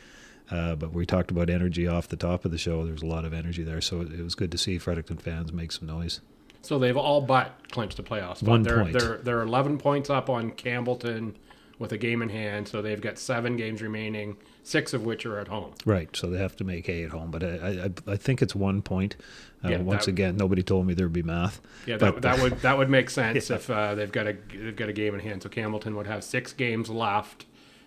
Uh, 0.50 0.76
but 0.76 0.92
we 0.92 1.06
talked 1.06 1.32
about 1.32 1.50
energy 1.50 1.88
off 1.88 2.10
the 2.10 2.18
top 2.18 2.44
of 2.44 2.52
the 2.52 2.58
show. 2.58 2.84
There 2.84 2.92
was 2.92 3.04
a 3.04 3.08
lot 3.08 3.24
of 3.24 3.34
energy 3.34 3.64
there, 3.64 3.80
so 3.80 4.02
it, 4.02 4.12
it 4.12 4.22
was 4.22 4.36
good 4.36 4.52
to 4.52 4.58
see 4.58 4.78
Fredericton 4.78 5.18
fans 5.18 5.54
make 5.54 5.72
some 5.72 5.88
noise. 5.88 6.20
So 6.62 6.78
they've 6.78 6.98
all 6.98 7.22
but 7.22 7.56
clinched 7.72 7.98
the 7.98 8.04
playoffs. 8.04 8.38
spot. 8.38 8.50
One 8.50 8.64
they're, 8.64 8.84
point. 8.84 9.00
They're 9.00 9.18
they're 9.18 9.42
11 9.42 9.78
points 9.78 10.10
up 10.10 10.30
on 10.30 10.52
Campbellton 10.52 11.36
with 11.82 11.92
a 11.92 11.98
game 11.98 12.22
in 12.22 12.30
hand. 12.30 12.68
So 12.68 12.82
they've 12.82 13.02
got 13.02 13.18
seven 13.18 13.58
games 13.58 13.82
remaining, 13.82 14.38
six 14.64 14.94
of 14.94 15.04
which 15.04 15.26
are 15.26 15.40
at 15.40 15.48
home. 15.48 15.74
Right, 15.86 16.16
so 16.16 16.28
they 16.28 16.38
have 16.38 16.56
to 16.58 16.64
make 16.64 16.86
hay 16.88 17.04
at 17.04 17.10
home, 17.12 17.32
but 17.32 17.44
I 17.44 17.90
I, 18.08 18.12
I 18.14 18.16
think 18.16 18.42
it's 18.42 18.56
one 18.56 18.82
point. 18.82 19.16
Uh, 19.64 19.70
Yeah, 19.70 19.78
once 19.82 20.06
that- 20.06 20.12
again, 20.12 20.38
nobody 20.38 20.64
told 20.64 20.86
me 20.88 20.94
there'd 20.94 21.12
be 21.12 21.24
math. 21.24 21.60
Yeah, 21.86 21.98
But- 21.98 22.22
that, 22.22 22.38
that 22.38 22.42
would 22.44 22.60
that 22.62 22.78
would 22.78 22.90
make 22.90 23.10
sense 23.10 23.50
if 23.58 23.70
uh, 23.70 23.96
they've 23.96 24.12
got 24.12 24.28
a 24.28 24.38
they've 24.54 24.76
got 24.76 24.90
a 24.90 24.94
game 24.94 25.14
in 25.16 25.20
hand. 25.20 25.44
So 25.44 25.50
Campbellton 25.50 25.96
would 25.96 26.08
have 26.08 26.24
six 26.24 26.54
games 26.54 26.90
left, 26.90 27.46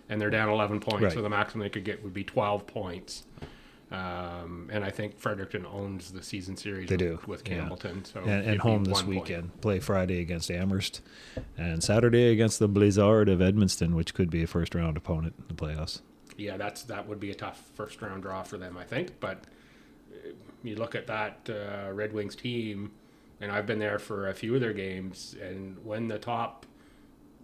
and 0.09 0.19
they're 0.21 0.29
down 0.29 0.49
11 0.49 0.81
points. 0.81 1.01
Right. 1.03 1.13
So 1.13 1.21
the 1.21 1.29
maximum 1.29 1.63
they 1.63 1.69
could 1.69 1.85
get 1.85 2.03
would 2.03 2.13
be 2.13 2.23
12 2.23 2.67
points. 2.67 3.23
Um, 3.95 4.69
and 4.73 4.83
I 4.83 4.89
think 4.89 5.17
Fredericton 5.17 5.65
owns 5.65 6.11
the 6.11 6.21
season 6.21 6.57
series. 6.57 6.89
They 6.89 6.95
with, 6.95 6.99
do, 6.99 7.19
with 7.27 7.47
yeah. 7.47 7.57
Campbellton. 7.57 8.05
So 8.05 8.19
and, 8.21 8.45
and 8.45 8.59
home 8.59 8.83
this 8.83 8.93
one 8.93 9.05
point. 9.05 9.21
weekend. 9.21 9.61
Play 9.61 9.79
Friday 9.79 10.19
against 10.19 10.51
Amherst, 10.51 11.01
and 11.57 11.83
Saturday 11.83 12.31
against 12.31 12.59
the 12.59 12.67
Blizzard 12.67 13.29
of 13.29 13.39
Edmundston, 13.39 13.93
which 13.93 14.13
could 14.13 14.29
be 14.29 14.43
a 14.43 14.47
first 14.47 14.75
round 14.75 14.97
opponent 14.97 15.35
in 15.37 15.47
the 15.47 15.53
playoffs. 15.53 16.01
Yeah, 16.37 16.57
that's 16.57 16.83
that 16.83 17.07
would 17.07 17.19
be 17.19 17.31
a 17.31 17.35
tough 17.35 17.69
first 17.75 18.01
round 18.01 18.23
draw 18.23 18.43
for 18.43 18.57
them, 18.57 18.77
I 18.77 18.83
think. 18.83 19.19
But 19.19 19.45
uh, 20.11 20.31
you 20.63 20.75
look 20.75 20.95
at 20.95 21.07
that 21.07 21.49
uh, 21.49 21.93
Red 21.93 22.11
Wings 22.11 22.35
team, 22.35 22.91
and 23.39 23.51
I've 23.51 23.65
been 23.65 23.79
there 23.79 23.99
for 23.99 24.27
a 24.27 24.33
few 24.33 24.55
of 24.55 24.61
their 24.61 24.73
games, 24.73 25.35
and 25.41 25.77
when 25.85 26.09
the 26.09 26.19
top 26.19 26.65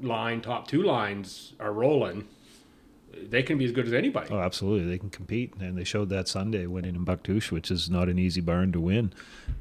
line, 0.01 0.41
top 0.41 0.67
two 0.67 0.84
lines 0.84 1.53
are 1.60 1.72
rolling, 1.72 2.27
they 3.29 3.43
can 3.43 3.57
be 3.57 3.65
as 3.65 3.71
good 3.71 3.87
as 3.87 3.93
anybody. 3.93 4.29
Oh, 4.31 4.39
absolutely, 4.39 4.87
they 4.89 4.97
can 4.97 5.09
compete, 5.09 5.53
and 5.59 5.77
they 5.77 5.83
showed 5.83 6.09
that 6.09 6.27
Sunday 6.27 6.65
winning 6.65 6.95
in 6.95 7.05
Bouctouche, 7.05 7.51
which 7.51 7.71
is 7.71 7.89
not 7.89 8.09
an 8.09 8.19
easy 8.19 8.41
barn 8.41 8.71
to 8.71 8.79
win. 8.79 9.13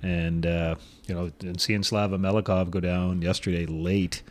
And 0.03 0.47
uh, 0.47 0.77
you 1.07 1.15
know, 1.15 1.31
and 1.41 1.61
seeing 1.61 1.83
Slava 1.83 2.19
Melikov 2.19 2.71
go 2.71 2.81
down 2.81 3.23
yesterday 3.23 3.67
late. 3.67 4.23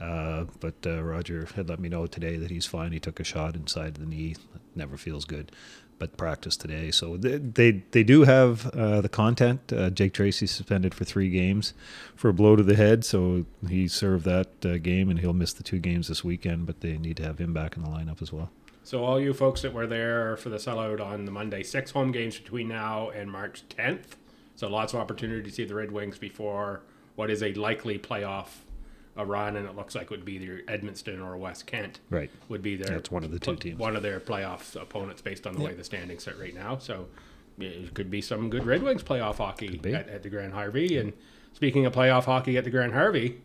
Uh, 0.00 0.46
but 0.58 0.74
uh, 0.84 1.02
Roger 1.02 1.46
had 1.54 1.68
let 1.68 1.78
me 1.78 1.88
know 1.88 2.06
today 2.06 2.36
that 2.36 2.50
he's 2.50 2.66
fine. 2.66 2.90
He 2.92 2.98
took 2.98 3.20
a 3.20 3.24
shot 3.24 3.54
inside 3.54 3.94
the 3.94 4.06
knee. 4.06 4.34
Never 4.74 4.96
feels 4.96 5.24
good, 5.24 5.52
but 5.98 6.16
practice 6.16 6.56
today. 6.56 6.90
So 6.90 7.16
they 7.16 7.36
they, 7.38 7.70
they 7.92 8.02
do 8.02 8.24
have 8.24 8.66
uh, 8.70 9.00
the 9.00 9.08
content. 9.08 9.72
Uh, 9.72 9.90
Jake 9.90 10.14
Tracy 10.14 10.46
suspended 10.48 10.92
for 10.92 11.04
three 11.04 11.30
games 11.30 11.72
for 12.16 12.30
a 12.30 12.32
blow 12.32 12.56
to 12.56 12.64
the 12.64 12.74
head, 12.74 13.04
so 13.04 13.44
he 13.68 13.86
served 13.86 14.24
that 14.24 14.48
uh, 14.64 14.78
game, 14.78 15.08
and 15.08 15.20
he'll 15.20 15.32
miss 15.32 15.52
the 15.52 15.62
two 15.62 15.78
games 15.78 16.08
this 16.08 16.24
weekend. 16.24 16.66
But 16.66 16.80
they 16.80 16.98
need 16.98 17.16
to 17.18 17.22
have 17.22 17.38
him 17.38 17.52
back 17.52 17.76
in 17.76 17.84
the 17.84 17.88
lineup 17.88 18.20
as 18.20 18.32
well. 18.32 18.50
So 18.84 19.04
all 19.04 19.20
you 19.20 19.32
folks 19.32 19.62
that 19.62 19.72
were 19.72 19.86
there 19.86 20.36
for 20.36 20.48
the 20.48 20.56
sellout 20.56 21.00
on 21.00 21.24
the 21.24 21.30
Monday, 21.30 21.62
six 21.62 21.92
home 21.92 22.10
games 22.12 22.38
between 22.38 22.68
now 22.68 23.10
and 23.10 23.30
March 23.30 23.62
10th. 23.68 24.16
So 24.56 24.68
lots 24.68 24.92
of 24.92 25.00
opportunity 25.00 25.42
to 25.42 25.54
see 25.54 25.64
the 25.64 25.74
Red 25.74 25.92
Wings 25.92 26.18
before 26.18 26.82
what 27.14 27.30
is 27.30 27.42
a 27.42 27.52
likely 27.54 27.98
playoff 27.98 28.48
a 29.16 29.24
run, 29.24 29.56
and 29.56 29.68
it 29.68 29.76
looks 29.76 29.94
like 29.94 30.04
it 30.04 30.10
would 30.10 30.24
be 30.24 30.34
either 30.34 30.62
Edmundston 30.68 31.22
or 31.22 31.36
West 31.36 31.66
Kent. 31.66 32.00
Right. 32.10 32.30
Would 32.48 32.62
be 32.62 32.76
their 32.76 32.96
That's 32.96 33.10
one 33.10 33.24
of 33.24 33.30
the 33.30 33.38
two 33.38 33.56
teams. 33.56 33.78
One 33.78 33.94
of 33.94 34.02
their 34.02 34.20
playoff 34.20 34.80
opponents 34.80 35.20
based 35.20 35.46
on 35.46 35.54
the 35.54 35.62
way 35.62 35.74
the 35.74 35.84
standings 35.84 36.24
sit 36.24 36.38
right 36.38 36.54
now. 36.54 36.78
So 36.78 37.08
it 37.58 37.94
could 37.94 38.10
be 38.10 38.22
some 38.22 38.48
good 38.48 38.64
Red 38.64 38.82
Wings 38.82 39.02
playoff 39.02 39.36
hockey 39.36 39.80
at, 39.84 40.08
at 40.08 40.22
the 40.22 40.30
Grant 40.30 40.54
Harvey. 40.54 40.96
And 40.96 41.12
speaking 41.52 41.84
of 41.84 41.92
playoff 41.92 42.24
hockey 42.24 42.56
at 42.56 42.64
the 42.64 42.70
Grant 42.70 42.94
Harvey, 42.94 43.42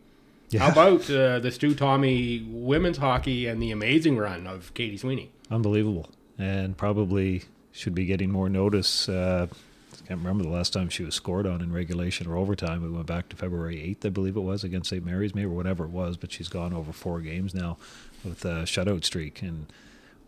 Yeah. 0.49 0.61
how 0.61 0.71
about 0.71 1.01
uh, 1.09 1.39
the 1.39 1.51
Stu 1.51 1.75
Tommy 1.75 2.45
women's 2.49 2.97
hockey 2.97 3.47
and 3.47 3.61
the 3.61 3.71
amazing 3.71 4.17
run 4.17 4.47
of 4.47 4.73
Katie 4.73 4.97
Sweeney? 4.97 5.31
Unbelievable. 5.51 6.09
and 6.37 6.77
probably 6.77 7.43
should 7.71 7.93
be 7.95 8.05
getting 8.05 8.31
more 8.31 8.49
notice. 8.49 9.07
Uh, 9.09 9.47
I 9.51 10.07
can't 10.07 10.19
remember 10.19 10.43
the 10.43 10.49
last 10.49 10.71
time 10.73 10.89
she 10.89 11.03
was 11.03 11.15
scored 11.15 11.45
on 11.45 11.61
in 11.61 11.71
regulation 11.73 12.27
or 12.27 12.37
overtime. 12.37 12.81
We 12.81 12.89
went 12.89 13.07
back 13.07 13.29
to 13.29 13.35
February 13.35 13.75
8th, 13.99 14.05
I 14.05 14.09
believe 14.09 14.35
it 14.37 14.41
was, 14.41 14.63
against 14.63 14.89
St. 14.89 15.05
Mary's, 15.05 15.35
maybe 15.35 15.45
or 15.47 15.49
whatever 15.55 15.83
it 15.85 15.91
was. 15.91 16.15
But 16.17 16.31
she's 16.31 16.47
gone 16.47 16.73
over 16.73 16.91
four 16.93 17.19
games 17.21 17.53
now 17.53 17.77
with 18.23 18.45
a 18.45 18.63
shutout 18.63 19.03
streak 19.03 19.41
and 19.41 19.67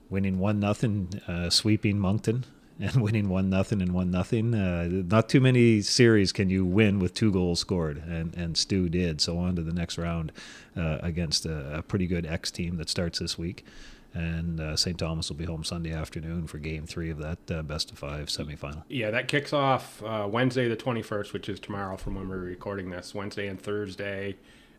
winning 0.09 0.37
one 0.39 0.59
nothing, 0.59 1.21
uh, 1.27 1.49
sweeping 1.49 1.97
Moncton 1.99 2.43
and 2.81 3.01
winning 3.01 3.27
one 3.27 3.49
nothing 3.49 3.81
and 3.81 3.93
one 3.93 4.09
nothing. 4.09 4.55
Uh, 4.55 4.87
not 4.89 5.27
too 5.27 5.41
many 5.41 5.81
series 5.81 6.31
can 6.31 6.49
you 6.49 6.65
win 6.65 6.99
with 6.99 7.13
two 7.13 7.31
goals 7.31 7.59
scored, 7.59 7.97
and 7.97 8.33
and 8.35 8.55
Stu 8.55 8.87
did. 8.87 9.19
So 9.19 9.37
on 9.37 9.55
to 9.57 9.61
the 9.61 9.73
next 9.73 9.97
round 9.97 10.31
uh, 10.77 10.99
against 11.01 11.45
a, 11.45 11.79
a, 11.79 11.81
pretty 11.81 12.07
good 12.07 12.25
X 12.25 12.51
team 12.51 12.77
that 12.77 12.89
starts 12.89 13.19
this 13.19 13.37
week. 13.37 13.65
And 14.13 14.59
uh, 14.59 14.75
St. 14.75 14.97
Thomas 14.97 15.29
will 15.29 15.35
be 15.35 15.45
home 15.45 15.63
Sunday 15.63 15.93
afternoon 15.93 16.47
for 16.47 16.57
Game 16.57 16.87
Three 16.87 17.09
of 17.09 17.17
that 17.17 17.51
uh, 17.51 17.61
best 17.63 17.91
of 17.91 17.99
five 17.99 18.27
semifinal. 18.27 18.83
Yeah, 18.87 19.11
that 19.11 19.27
kicks 19.27 19.51
off 19.53 20.01
uh, 20.01 20.27
Wednesday 20.29 20.67
the 20.69 20.77
twenty 20.77 21.01
first, 21.01 21.33
which 21.33 21.49
is 21.49 21.59
tomorrow 21.59 21.97
from 21.97 22.15
when 22.15 22.29
we're 22.29 22.37
recording 22.37 22.89
this. 22.89 23.13
Wednesday 23.13 23.47
and 23.47 23.61
Thursday 23.61 24.37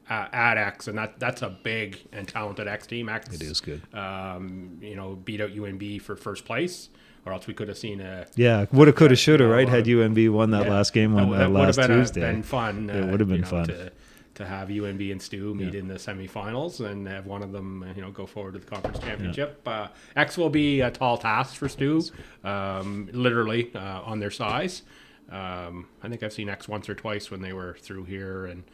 uh, 0.08 0.26
at 0.32 0.56
X, 0.56 0.88
and 0.88 0.96
that 0.96 1.20
that's 1.20 1.42
a 1.42 1.50
big 1.50 2.00
and 2.12 2.26
talented 2.26 2.66
X 2.66 2.86
team. 2.86 3.10
X, 3.10 3.32
it 3.34 3.42
is 3.42 3.60
good. 3.60 3.82
Um, 3.94 4.78
you 4.80 4.96
know, 4.96 5.16
beat 5.16 5.40
out 5.40 5.50
UNB 5.50 6.00
for 6.00 6.16
first 6.16 6.44
place, 6.46 6.88
or 7.26 7.32
else 7.32 7.46
we 7.46 7.54
could 7.54 7.68
have 7.68 7.78
seen 7.78 8.00
a 8.00 8.26
yeah, 8.36 8.66
woulda, 8.72 8.92
coulda, 8.92 9.16
shoulda, 9.16 9.46
right? 9.46 9.68
Had 9.68 9.84
UNB 9.84 10.30
won 10.30 10.50
that 10.50 10.64
yeah, 10.64 10.70
last 10.70 10.92
game 10.92 11.14
on 11.16 11.30
that, 11.30 11.46
uh, 11.46 11.48
last 11.48 11.76
been 11.76 11.88
Tuesday, 11.88 12.22
a, 12.22 12.32
been 12.32 12.42
fun. 12.42 12.90
it 12.90 13.10
would 13.10 13.20
have 13.20 13.28
been 13.28 13.42
know, 13.42 13.46
fun. 13.46 13.66
To, 13.68 13.92
to 14.40 14.46
have 14.46 14.68
UNB 14.68 15.12
and 15.12 15.20
Stu 15.20 15.54
meet 15.54 15.74
yeah. 15.74 15.80
in 15.80 15.88
the 15.88 15.94
semifinals 15.94 16.84
and 16.84 17.06
have 17.06 17.26
one 17.26 17.42
of 17.42 17.52
them, 17.52 17.84
you 17.94 18.00
know, 18.00 18.10
go 18.10 18.24
forward 18.24 18.54
to 18.54 18.58
the 18.58 18.66
conference 18.66 18.98
championship. 18.98 19.60
Yeah. 19.66 19.72
Uh, 19.72 19.88
X 20.16 20.38
will 20.38 20.48
be 20.48 20.80
a 20.80 20.90
tall 20.90 21.18
task 21.18 21.56
for 21.56 21.68
Stu, 21.68 22.02
um, 22.42 23.10
literally 23.12 23.70
uh, 23.74 24.00
on 24.02 24.18
their 24.18 24.30
size. 24.30 24.82
Um, 25.30 25.86
I 26.02 26.08
think 26.08 26.22
I've 26.22 26.32
seen 26.32 26.48
X 26.48 26.68
once 26.68 26.88
or 26.88 26.94
twice 26.94 27.30
when 27.30 27.42
they 27.42 27.52
were 27.52 27.76
through 27.80 28.04
here, 28.04 28.46
and 28.46 28.64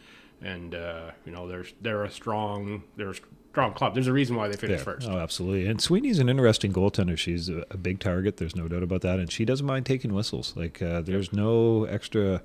and 0.40 0.74
uh, 0.74 1.10
you 1.24 1.32
know 1.32 1.48
they're 1.48 1.66
they're 1.80 2.04
a 2.04 2.10
strong 2.10 2.84
they're 2.96 3.14
strong 3.56 3.72
club. 3.72 3.94
There's 3.94 4.06
a 4.06 4.12
reason 4.12 4.36
why 4.36 4.48
they 4.48 4.56
finished 4.56 4.80
yeah. 4.80 4.84
first. 4.84 5.08
Oh, 5.08 5.16
absolutely. 5.16 5.66
And 5.66 5.80
Sweeney's 5.80 6.18
an 6.18 6.28
interesting 6.28 6.74
goaltender. 6.74 7.16
She's 7.16 7.48
a, 7.48 7.64
a, 7.70 7.78
big 7.78 8.00
target. 8.00 8.36
There's 8.36 8.54
no 8.54 8.68
doubt 8.68 8.82
about 8.82 9.00
that, 9.00 9.18
and 9.18 9.32
she 9.32 9.46
doesn't 9.46 9.64
mind 9.64 9.86
taking 9.86 10.12
whistles. 10.12 10.52
Like 10.54 10.82
uh, 10.82 11.00
there's 11.00 11.32
no 11.32 11.84
extra 11.84 12.42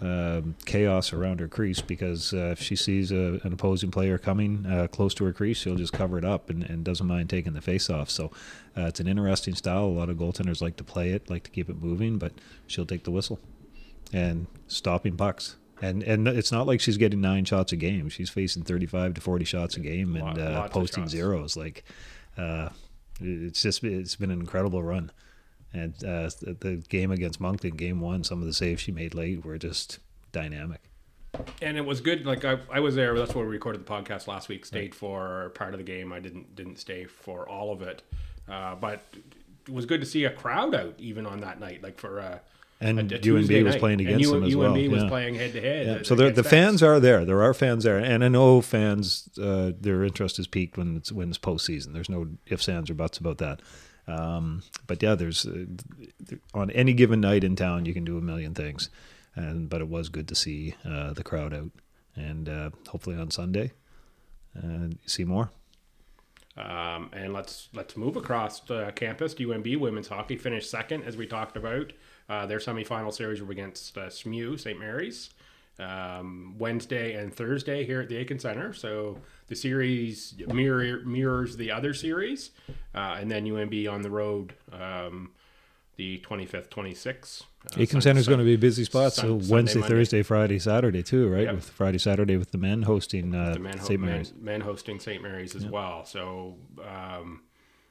um, 0.00 0.54
chaos 0.64 1.12
around 1.12 1.40
her 1.40 1.48
crease 1.48 1.82
because 1.82 2.32
uh, 2.32 2.52
if 2.52 2.62
she 2.62 2.76
sees 2.76 3.12
a, 3.12 3.40
an 3.44 3.52
opposing 3.52 3.90
player 3.90 4.16
coming 4.16 4.64
uh, 4.64 4.86
close 4.86 5.12
to 5.14 5.24
her 5.26 5.34
crease, 5.34 5.58
she'll 5.58 5.76
just 5.76 5.92
cover 5.92 6.16
it 6.16 6.24
up 6.24 6.48
and, 6.48 6.62
and 6.62 6.82
doesn't 6.82 7.06
mind 7.06 7.28
taking 7.28 7.52
the 7.52 7.60
face 7.60 7.90
off. 7.90 8.08
So 8.08 8.30
uh, 8.74 8.86
it's 8.86 9.00
an 9.00 9.06
interesting 9.06 9.54
style. 9.54 9.84
A 9.84 9.96
lot 10.00 10.08
of 10.08 10.16
goaltenders 10.16 10.62
like 10.62 10.76
to 10.76 10.84
play 10.84 11.10
it, 11.10 11.28
like 11.28 11.42
to 11.42 11.50
keep 11.50 11.68
it 11.68 11.76
moving, 11.82 12.16
but 12.16 12.32
she'll 12.66 12.86
take 12.86 13.04
the 13.04 13.10
whistle 13.10 13.38
and 14.14 14.46
stopping 14.66 15.14
pucks. 15.14 15.56
And 15.80 16.02
and 16.02 16.26
it's 16.26 16.50
not 16.52 16.66
like 16.66 16.80
she's 16.80 16.96
getting 16.96 17.20
nine 17.20 17.44
shots 17.44 17.72
a 17.72 17.76
game. 17.76 18.08
She's 18.08 18.30
facing 18.30 18.64
thirty 18.64 18.86
five 18.86 19.14
to 19.14 19.20
forty 19.20 19.44
shots 19.44 19.76
a 19.76 19.80
game 19.80 20.16
and 20.16 20.38
uh, 20.38 20.68
posting 20.68 21.08
zeros. 21.08 21.56
Like 21.56 21.84
uh, 22.36 22.70
it's 23.20 23.62
just 23.62 23.84
it's 23.84 24.16
been 24.16 24.30
an 24.30 24.40
incredible 24.40 24.82
run. 24.82 25.10
And 25.72 25.94
uh, 26.02 26.30
the 26.40 26.82
game 26.88 27.10
against 27.10 27.40
Moncton, 27.40 27.76
game 27.76 28.00
one, 28.00 28.24
some 28.24 28.40
of 28.40 28.46
the 28.46 28.54
saves 28.54 28.80
she 28.80 28.90
made 28.90 29.14
late 29.14 29.44
were 29.44 29.58
just 29.58 29.98
dynamic. 30.32 30.80
And 31.60 31.76
it 31.76 31.84
was 31.84 32.00
good. 32.00 32.24
Like 32.24 32.44
I, 32.44 32.58
I 32.72 32.80
was 32.80 32.94
there. 32.94 33.16
That's 33.16 33.34
where 33.34 33.44
we 33.44 33.50
recorded 33.50 33.84
the 33.84 33.90
podcast 33.90 34.26
last 34.26 34.48
week. 34.48 34.64
Stayed 34.64 34.78
right. 34.78 34.94
for 34.94 35.50
part 35.50 35.74
of 35.74 35.78
the 35.78 35.84
game. 35.84 36.12
I 36.12 36.20
didn't 36.20 36.56
didn't 36.56 36.78
stay 36.78 37.04
for 37.04 37.48
all 37.48 37.72
of 37.72 37.82
it, 37.82 38.02
uh, 38.48 38.74
but 38.76 39.02
it 39.12 39.72
was 39.72 39.84
good 39.84 40.00
to 40.00 40.06
see 40.06 40.24
a 40.24 40.30
crowd 40.30 40.74
out 40.74 40.94
even 40.98 41.26
on 41.26 41.40
that 41.40 41.60
night. 41.60 41.82
Like 41.82 42.00
for 42.00 42.20
uh, 42.20 42.38
and 42.80 43.12
a, 43.12 43.16
a 43.16 43.18
UNB 43.18 43.64
was 43.64 43.76
playing 43.76 44.00
against 44.00 44.20
U- 44.20 44.32
them 44.32 44.44
as 44.44 44.54
UNB 44.54 44.58
well. 44.58 44.72
UNB 44.74 44.90
was 44.90 45.02
yeah. 45.02 45.08
playing 45.08 45.34
head 45.34 45.52
to 45.52 45.60
head. 45.60 46.06
So 46.06 46.14
the 46.14 46.44
fans 46.44 46.82
are 46.82 47.00
there. 47.00 47.24
There 47.24 47.42
are 47.42 47.54
fans 47.54 47.84
there, 47.84 47.98
and 47.98 48.24
I 48.24 48.28
know 48.28 48.60
fans. 48.60 49.28
Uh, 49.40 49.72
their 49.78 50.04
interest 50.04 50.38
is 50.38 50.46
peaked 50.46 50.76
when 50.76 50.96
it's 50.96 51.10
when 51.10 51.28
it's 51.28 51.38
postseason. 51.38 51.92
There's 51.92 52.08
no 52.08 52.28
ifs, 52.46 52.68
ands, 52.68 52.90
or 52.90 52.94
buts 52.94 53.18
about 53.18 53.38
that. 53.38 53.60
Um, 54.06 54.62
but 54.86 55.02
yeah, 55.02 55.14
there's 55.14 55.44
uh, 55.44 55.66
on 56.54 56.70
any 56.70 56.94
given 56.94 57.20
night 57.20 57.44
in 57.44 57.56
town, 57.56 57.84
you 57.84 57.92
can 57.92 58.04
do 58.04 58.16
a 58.16 58.22
million 58.22 58.54
things, 58.54 58.90
and 59.34 59.68
but 59.68 59.80
it 59.80 59.88
was 59.88 60.08
good 60.08 60.28
to 60.28 60.34
see 60.34 60.74
uh, 60.84 61.12
the 61.12 61.22
crowd 61.22 61.52
out, 61.52 61.70
and 62.16 62.48
uh, 62.48 62.70
hopefully 62.88 63.16
on 63.16 63.30
Sunday, 63.30 63.72
uh, 64.56 64.88
see 65.04 65.24
more. 65.24 65.50
Um, 66.58 67.10
and 67.12 67.32
let's 67.32 67.68
let's 67.72 67.96
move 67.96 68.16
across 68.16 68.60
campus. 68.96 69.34
UNB 69.34 69.78
women's 69.78 70.08
hockey 70.08 70.36
finished 70.36 70.70
second, 70.70 71.04
as 71.04 71.16
we 71.16 71.26
talked 71.26 71.56
about. 71.56 71.92
Uh, 72.28 72.46
their 72.46 72.58
semifinal 72.58 73.12
series 73.12 73.40
were 73.40 73.52
against 73.52 73.96
uh, 73.96 74.10
SMU 74.10 74.56
St. 74.56 74.78
Mary's 74.78 75.30
um, 75.78 76.54
Wednesday 76.58 77.14
and 77.14 77.32
Thursday 77.32 77.84
here 77.84 78.00
at 78.00 78.08
the 78.08 78.16
Aitken 78.16 78.38
Center. 78.38 78.72
So 78.72 79.18
the 79.46 79.54
series 79.54 80.34
mirror, 80.48 81.00
mirrors 81.04 81.56
the 81.56 81.70
other 81.70 81.94
series, 81.94 82.50
uh, 82.94 83.16
and 83.20 83.30
then 83.30 83.44
UNB 83.44 83.90
on 83.90 84.02
the 84.02 84.10
road 84.10 84.54
um, 84.72 85.30
the 85.98 86.18
25th, 86.20 86.68
26th. 86.68 87.42
Uh, 87.42 87.82
Aitken 87.82 88.00
Center 88.00 88.20
is 88.20 88.28
going 88.28 88.38
to 88.38 88.44
be 88.44 88.54
a 88.54 88.58
busy 88.58 88.84
spot. 88.84 89.12
Sun, 89.12 89.42
so 89.42 89.52
Wednesday, 89.52 89.80
Sunday, 89.80 89.88
Thursday, 89.88 90.22
Friday, 90.22 90.58
Saturday 90.58 91.02
too, 91.02 91.28
right? 91.28 91.42
Yep. 91.42 91.54
With 91.56 91.70
Friday, 91.70 91.98
Saturday 91.98 92.36
with 92.36 92.52
the 92.52 92.58
men 92.58 92.82
hosting 92.82 93.34
uh, 93.34 93.54
St. 93.82 94.00
Mary's. 94.00 94.32
Men, 94.32 94.44
men, 94.44 94.60
hosting 94.60 95.00
St. 95.00 95.20
Mary's 95.20 95.54
as 95.56 95.64
yep. 95.64 95.72
well. 95.72 96.04
So 96.04 96.56
um, 96.88 97.42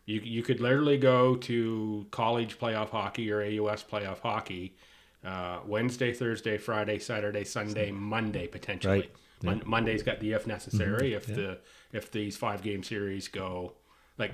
you 0.05 0.21
you 0.21 0.41
could 0.41 0.61
literally 0.61 0.97
go 0.97 1.35
to 1.35 2.07
college 2.09 2.57
playoff 2.57 2.89
hockey 2.89 3.29
or 3.29 3.41
AUS 3.41 3.83
playoff 3.83 4.19
hockey 4.19 4.77
uh, 5.25 5.59
Wednesday, 5.65 6.13
Thursday, 6.13 6.57
Friday, 6.57 6.99
Saturday, 6.99 7.43
Sunday, 7.43 7.91
Monday 7.91 8.47
potentially. 8.47 8.99
Right. 8.99 9.11
Mon- 9.43 9.63
Monday's 9.65 10.01
got 10.01 10.21
the 10.21 10.31
if 10.31 10.47
necessary. 10.47 11.11
Mm-hmm. 11.11 11.17
If 11.17 11.25
the 11.35 11.59
if 11.91 12.11
these 12.11 12.37
five 12.37 12.61
game 12.61 12.83
series 12.83 13.27
go 13.27 13.73
like 14.17 14.31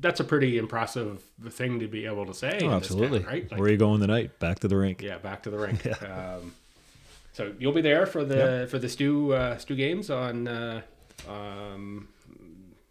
that's 0.00 0.20
a 0.20 0.24
pretty 0.24 0.58
impressive 0.58 1.22
thing 1.50 1.80
to 1.80 1.86
be 1.86 2.06
able 2.06 2.26
to 2.26 2.34
say. 2.34 2.60
Oh, 2.62 2.70
absolutely. 2.70 3.20
Town, 3.20 3.28
right? 3.28 3.50
Like, 3.50 3.60
Where 3.60 3.68
are 3.68 3.72
you 3.72 3.76
going 3.76 4.00
tonight? 4.00 4.38
Back 4.38 4.60
to 4.60 4.68
the 4.68 4.76
rink. 4.76 5.02
Yeah, 5.02 5.18
back 5.18 5.42
to 5.44 5.50
the 5.50 5.58
rink. 5.58 5.84
yeah. 5.84 6.36
um, 6.38 6.54
so 7.32 7.52
you'll 7.58 7.72
be 7.72 7.80
there 7.80 8.06
for 8.06 8.24
the 8.24 8.36
yep. 8.36 8.70
for 8.70 8.78
the 8.78 8.88
stew 8.88 9.32
uh, 9.32 9.56
Stu 9.58 9.74
games 9.74 10.10
on 10.10 10.48
uh, 10.48 10.82
um, 11.28 12.08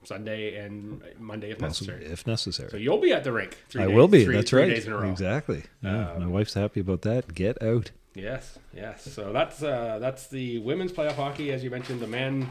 Sunday 0.03 0.55
and 0.57 1.01
Monday 1.19 1.51
if 1.51 1.61
necessary. 1.61 2.05
If 2.05 2.25
necessary. 2.25 2.71
So 2.71 2.77
you'll 2.77 2.99
be 2.99 3.13
at 3.13 3.23
the 3.23 3.31
rink. 3.31 3.57
I 3.75 3.85
days, 3.85 3.95
will 3.95 4.07
be. 4.07 4.25
Three, 4.25 4.35
That's 4.35 4.49
three 4.49 4.63
right. 4.63 4.69
Days 4.69 4.87
in 4.87 4.93
a 4.93 4.97
row. 4.97 5.11
Exactly. 5.11 5.63
Yeah, 5.83 6.11
um, 6.11 6.21
my 6.21 6.27
wife's 6.27 6.53
happy 6.53 6.79
about 6.79 7.03
that. 7.03 7.33
Get 7.33 7.61
out. 7.61 7.91
Yes, 8.13 8.57
yes. 8.73 9.03
So 9.03 9.31
that's 9.31 9.61
uh, 9.63 9.99
that's 9.99 10.27
the 10.27 10.59
women's 10.59 10.91
playoff 10.91 11.15
hockey, 11.15 11.51
as 11.51 11.63
you 11.63 11.69
mentioned. 11.69 12.01
The 12.01 12.07
men, 12.07 12.49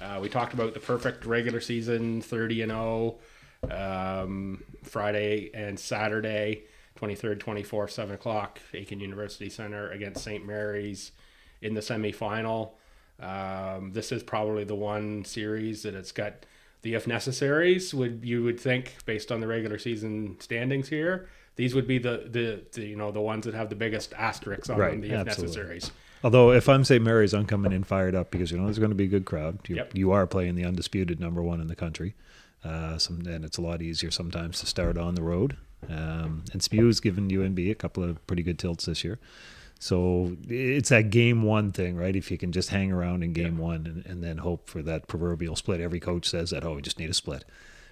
uh, 0.00 0.18
we 0.20 0.28
talked 0.28 0.52
about 0.52 0.74
the 0.74 0.80
perfect 0.80 1.24
regular 1.24 1.60
season, 1.60 2.20
thirty 2.20 2.62
and 2.62 2.70
zero, 2.70 2.82
oh, 2.82 3.18
um, 3.68 4.62
Friday 4.84 5.50
and 5.52 5.78
Saturday, 5.78 6.64
twenty 6.94 7.14
third, 7.14 7.40
twenty 7.40 7.62
fourth, 7.62 7.90
seven 7.90 8.14
o'clock, 8.14 8.60
Aitken 8.72 9.00
University 9.00 9.50
Center 9.50 9.90
against 9.90 10.22
St. 10.22 10.46
Mary's 10.46 11.12
in 11.60 11.74
the 11.74 11.80
semifinal. 11.80 12.72
Um, 13.20 13.92
this 13.92 14.12
is 14.12 14.22
probably 14.22 14.64
the 14.64 14.74
one 14.74 15.24
series 15.24 15.82
that 15.82 15.94
it's 15.94 16.12
got 16.12 16.46
the 16.82 16.94
if 16.94 17.06
necessaries 17.06 17.92
would 17.92 18.24
you 18.24 18.42
would 18.42 18.58
think 18.58 18.94
based 19.04 19.30
on 19.30 19.40
the 19.40 19.46
regular 19.46 19.78
season 19.78 20.36
standings 20.40 20.88
here 20.88 21.28
these 21.56 21.74
would 21.74 21.86
be 21.86 21.98
the 21.98 22.28
the, 22.30 22.62
the 22.72 22.86
you 22.86 22.96
know 22.96 23.10
the 23.10 23.20
ones 23.20 23.44
that 23.44 23.54
have 23.54 23.68
the 23.68 23.76
biggest 23.76 24.14
asterisks 24.14 24.70
on 24.70 24.78
right, 24.78 24.92
them 24.92 25.00
the 25.02 25.12
if 25.12 25.26
necessaries 25.26 25.90
although 26.24 26.52
if 26.52 26.68
i'm 26.68 26.84
St. 26.84 27.02
Mary's 27.02 27.34
i'm 27.34 27.46
coming 27.46 27.72
in 27.72 27.84
fired 27.84 28.14
up 28.14 28.30
because 28.30 28.50
you 28.50 28.58
know 28.58 28.64
there's 28.64 28.78
going 28.78 28.90
to 28.90 28.96
be 28.96 29.04
a 29.04 29.08
good 29.08 29.26
crowd 29.26 29.58
you, 29.68 29.76
yep. 29.76 29.94
you 29.94 30.10
are 30.12 30.26
playing 30.26 30.54
the 30.54 30.64
undisputed 30.64 31.20
number 31.20 31.42
one 31.42 31.60
in 31.60 31.66
the 31.66 31.76
country 31.76 32.14
uh, 32.64 32.98
some, 32.98 33.20
and 33.26 33.44
it's 33.44 33.58
a 33.58 33.62
lot 33.62 33.82
easier 33.82 34.10
sometimes 34.10 34.60
to 34.60 34.66
start 34.66 34.98
on 34.98 35.14
the 35.14 35.22
road 35.22 35.56
um, 35.88 36.44
and 36.52 36.62
SMU's 36.62 37.00
given 37.00 37.28
UNB 37.28 37.70
a 37.70 37.74
couple 37.74 38.02
of 38.02 38.24
pretty 38.26 38.42
good 38.42 38.58
tilts 38.58 38.86
this 38.86 39.02
year 39.02 39.18
so 39.82 40.36
it's 40.46 40.90
that 40.90 41.08
game 41.08 41.42
one 41.42 41.72
thing, 41.72 41.96
right? 41.96 42.14
If 42.14 42.30
you 42.30 42.36
can 42.36 42.52
just 42.52 42.68
hang 42.68 42.92
around 42.92 43.24
in 43.24 43.32
game 43.32 43.56
yeah. 43.56 43.64
one 43.64 43.86
and, 43.86 44.04
and 44.04 44.22
then 44.22 44.36
hope 44.36 44.68
for 44.68 44.82
that 44.82 45.08
proverbial 45.08 45.56
split. 45.56 45.80
Every 45.80 45.98
coach 45.98 46.28
says 46.28 46.50
that, 46.50 46.64
oh, 46.64 46.74
we 46.74 46.82
just 46.82 46.98
need 46.98 47.08
a 47.08 47.14
split. 47.14 47.46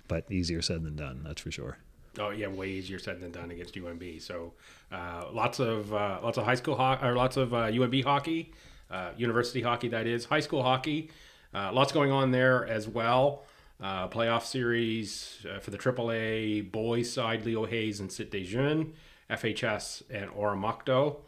But 0.07 0.31
easier 0.31 0.61
said 0.61 0.85
than 0.85 0.97
done, 0.97 1.23
that's 1.25 1.41
for 1.41 1.51
sure. 1.51 1.79
Oh 2.19 2.29
yeah, 2.29 2.49
way 2.49 2.69
easier 2.69 2.99
said 2.99 3.21
than 3.21 3.33
done 3.33 3.51
against 3.51 3.75
UNB. 3.75 4.21
So 4.21 4.53
uh, 4.93 5.29
lots 5.33 5.61
of 5.61 5.93
uh, 5.95 6.21
lots 6.23 6.37
of 6.37 6.45
high 6.45 6.57
school 6.57 6.77
hockey 6.77 7.07
or 7.07 7.15
lots 7.15 7.39
of 7.39 7.55
uh, 7.55 7.69
UNB 7.69 8.05
hockey, 8.05 8.53
uh, 8.91 9.11
university 9.17 9.63
hockey 9.63 9.89
that 9.89 10.07
is, 10.07 10.27
high 10.27 10.41
school 10.41 10.63
hockey. 10.63 11.11
Uh, 11.55 11.73
lots 11.73 11.91
going 11.93 12.13
on 12.13 12.33
there 12.33 12.67
as 12.67 12.87
well. 12.87 13.45
Uh, 13.81 14.09
playoff 14.09 14.43
series 14.43 15.47
for 15.61 15.71
the 15.71 15.79
AAA 15.79 16.71
boys 16.71 17.13
side: 17.13 17.45
Leo 17.45 17.65
Hayes 17.65 18.01
and 18.01 18.11
Jeune, 18.11 18.95
FHS 19.31 20.03
and 20.11 20.31
Oromocto. 20.31 21.19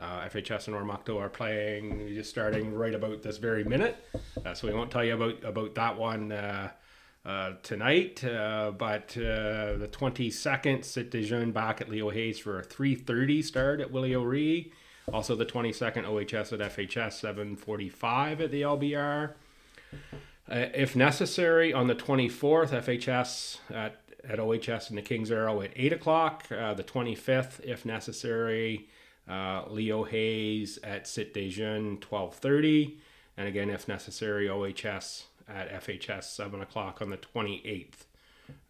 Uh, 0.00 0.20
FHS 0.28 0.68
and 0.68 0.76
Oromocto 0.76 1.20
are 1.20 1.28
playing, 1.28 2.08
just 2.14 2.30
starting 2.30 2.72
right 2.72 2.94
about 2.94 3.22
this 3.22 3.38
very 3.38 3.64
minute. 3.64 3.96
Uh, 4.46 4.54
so 4.54 4.68
we 4.68 4.72
won't 4.72 4.90
tell 4.92 5.04
you 5.04 5.14
about 5.14 5.42
about 5.44 5.74
that 5.74 5.98
one 5.98 6.30
uh, 6.30 6.70
uh, 7.26 7.52
tonight. 7.62 8.22
Uh, 8.24 8.70
but 8.70 9.16
uh, 9.16 9.76
the 9.76 9.88
22nd, 9.90 10.84
Sit 10.84 11.52
back 11.52 11.80
at 11.80 11.88
Leo 11.88 12.10
Hayes 12.10 12.38
for 12.38 12.60
a 12.60 12.64
3.30 12.64 13.44
start 13.44 13.80
at 13.80 13.90
Willie 13.90 14.14
O'Ree. 14.14 14.72
Also 15.12 15.34
the 15.34 15.46
22nd, 15.46 16.04
OHS 16.04 16.52
at 16.52 16.60
FHS, 16.60 17.20
7.45 17.58 18.40
at 18.40 18.50
the 18.50 18.62
LBR. 18.62 19.32
Uh, 20.50 20.66
if 20.74 20.96
necessary, 20.96 21.72
on 21.74 21.88
the 21.88 21.94
24th, 21.94 22.70
FHS 22.70 23.58
at, 23.70 24.00
at 24.26 24.40
OHS 24.40 24.88
in 24.88 24.96
the 24.96 25.02
King's 25.02 25.30
Arrow 25.30 25.60
at 25.60 25.72
8 25.76 25.92
o'clock. 25.92 26.46
Uh, 26.50 26.72
the 26.72 26.84
25th, 26.84 27.60
if 27.64 27.84
necessary, 27.84 28.88
uh, 29.28 29.64
Leo 29.68 30.04
Hayes 30.04 30.78
at 30.82 31.04
Cité 31.04 31.32
des 31.34 31.50
Jeunes, 31.50 31.98
12.30. 31.98 32.96
And 33.36 33.46
again, 33.46 33.68
if 33.68 33.86
necessary, 33.88 34.48
OHS 34.48 35.24
at 35.46 35.70
FHS, 35.84 36.24
7 36.24 36.62
o'clock 36.62 37.02
on 37.02 37.10
the 37.10 37.18
28th. 37.18 38.04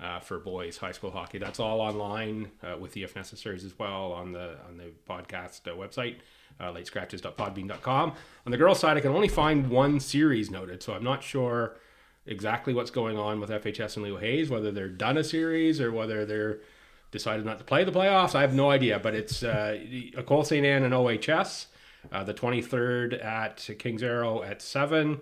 Uh, 0.00 0.18
for 0.18 0.40
boys 0.40 0.76
high 0.78 0.90
school 0.90 1.12
hockey. 1.12 1.38
That's 1.38 1.60
all 1.60 1.80
online 1.80 2.50
uh, 2.64 2.76
with 2.76 2.94
the 2.94 3.04
if 3.04 3.14
necessaries 3.14 3.64
as 3.64 3.78
well 3.78 4.10
on 4.10 4.32
the 4.32 4.56
on 4.66 4.76
the 4.76 4.90
podcast 5.08 5.68
uh, 5.68 5.76
website, 5.76 6.16
uh, 6.60 6.72
latescratches.podbean.com. 6.72 8.12
On 8.46 8.52
the 8.52 8.58
girls' 8.58 8.80
side, 8.80 8.96
I 8.96 9.00
can 9.00 9.12
only 9.12 9.28
find 9.28 9.68
one 9.70 10.00
series 10.00 10.50
noted, 10.50 10.82
so 10.82 10.94
I'm 10.94 11.04
not 11.04 11.22
sure 11.22 11.76
exactly 12.26 12.74
what's 12.74 12.90
going 12.90 13.16
on 13.16 13.40
with 13.40 13.50
FHS 13.50 13.96
and 13.96 14.04
Leo 14.04 14.18
Hayes, 14.18 14.50
whether 14.50 14.70
they're 14.70 14.88
done 14.88 15.16
a 15.16 15.24
series 15.24 15.80
or 15.80 15.90
whether 15.90 16.24
they're 16.26 16.60
decided 17.10 17.46
not 17.46 17.58
to 17.58 17.64
play 17.64 17.84
the 17.84 17.92
playoffs. 17.92 18.34
I 18.34 18.42
have 18.42 18.54
no 18.54 18.70
idea, 18.70 18.98
but 18.98 19.14
it's 19.14 19.42
uh, 19.42 19.78
Ecole 20.16 20.44
St. 20.44 20.64
Anne 20.64 20.84
and 20.84 20.92
OHS. 20.92 21.68
Uh, 22.12 22.22
the 22.22 22.34
23rd 22.34 23.24
at 23.24 23.68
Kings 23.78 24.02
Arrow 24.02 24.42
at 24.42 24.62
7. 24.62 25.20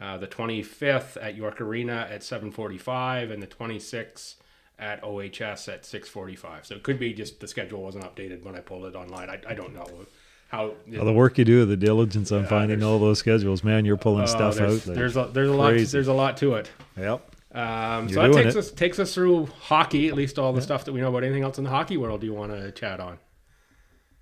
Uh, 0.00 0.16
the 0.16 0.26
25th 0.26 1.22
at 1.22 1.34
York 1.34 1.60
Arena 1.60 2.08
at 2.10 2.22
7:45, 2.22 3.30
and 3.30 3.42
the 3.42 3.46
26th 3.46 4.36
at 4.78 5.02
OHS 5.04 5.68
at 5.68 5.82
6:45. 5.82 6.64
So 6.64 6.74
it 6.74 6.82
could 6.82 6.98
be 6.98 7.12
just 7.12 7.40
the 7.40 7.46
schedule 7.46 7.82
wasn't 7.82 8.04
updated 8.04 8.42
when 8.42 8.56
I 8.56 8.60
pulled 8.60 8.86
it 8.86 8.94
online. 8.94 9.28
I, 9.28 9.40
I 9.46 9.54
don't 9.54 9.74
know 9.74 10.06
how. 10.50 10.74
Well, 10.86 11.04
the 11.04 11.12
work 11.12 11.38
you 11.38 11.44
do, 11.44 11.64
the 11.64 11.76
diligence 11.76 12.32
on 12.32 12.42
Yeah, 12.42 12.48
finding 12.48 12.82
all 12.82 12.98
those 12.98 13.18
schedules, 13.18 13.62
man, 13.64 13.84
you're 13.84 13.96
pulling 13.96 14.24
uh, 14.24 14.26
stuff 14.26 14.56
there's, 14.56 14.88
out. 14.88 14.94
there's 14.94 15.16
a 15.16 15.24
there's 15.32 15.48
a 15.48 15.54
lot 15.54 15.70
crazy. 15.70 15.92
there's 15.92 16.08
a 16.08 16.12
lot 16.12 16.36
to 16.38 16.54
it. 16.54 16.70
yep. 16.98 17.26
Um, 17.52 18.08
so 18.08 18.22
that 18.22 18.32
takes 18.32 18.54
it. 18.54 18.58
us 18.58 18.70
takes 18.70 18.98
us 18.98 19.14
through 19.14 19.46
hockey, 19.46 20.08
at 20.08 20.14
least 20.14 20.38
all 20.38 20.52
the 20.52 20.62
stuff 20.62 20.84
that 20.84 20.92
we 20.92 21.00
know 21.00 21.08
about. 21.08 21.24
Anything 21.24 21.42
else 21.42 21.58
in 21.58 21.64
the 21.64 21.70
hockey 21.70 21.96
world 21.96 22.20
Do 22.20 22.26
you 22.26 22.34
want 22.34 22.52
to 22.52 22.70
chat 22.72 23.00
on? 23.00 23.18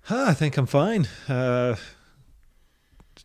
Huh, 0.01 0.25
I 0.27 0.33
think 0.33 0.57
I'm 0.57 0.65
fine. 0.65 1.07
Uh, 1.27 1.75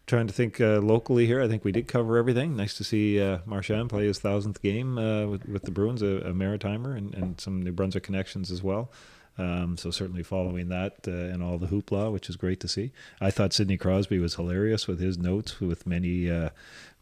trying 0.07 0.27
to 0.27 0.33
think 0.33 0.61
uh, 0.61 0.81
locally 0.81 1.27
here. 1.27 1.41
I 1.41 1.49
think 1.49 1.65
we 1.65 1.73
did 1.73 1.89
cover 1.89 2.19
everything. 2.19 2.57
Nice 2.57 2.75
to 2.79 2.85
see 2.85 3.21
uh, 3.21 3.39
Marchand 3.47 3.91
play 3.91 4.07
his 4.07 4.19
thousandth 4.19 4.61
game 4.61 4.99
uh, 4.99 5.27
with, 5.27 5.47
with 5.49 5.63
the 5.63 5.71
Bruins, 5.71 6.03
a, 6.03 6.07
a 6.07 6.33
Maritimer, 6.33 6.97
and, 6.97 7.15
and 7.15 7.41
some 7.41 7.63
New 7.63 7.73
Brunswick 7.73 8.03
connections 8.03 8.51
as 8.51 8.63
well. 8.63 8.91
Um, 9.37 9.77
so 9.77 9.91
certainly 9.91 10.23
following 10.23 10.69
that 10.69 10.99
uh, 11.09 11.11
and 11.11 11.43
all 11.43 11.59
the 11.59 11.67
hoopla, 11.67 12.13
which 12.13 12.29
is 12.29 12.37
great 12.37 12.61
to 12.61 12.69
see. 12.69 12.93
I 13.21 13.31
thought 13.31 13.53
Sidney 13.53 13.77
Crosby 13.77 14.19
was 14.19 14.37
hilarious 14.37 14.87
with 14.87 15.01
his 15.01 15.19
notes, 15.19 15.61
with 15.61 15.87
many 15.87 16.31
uh, 16.31 16.51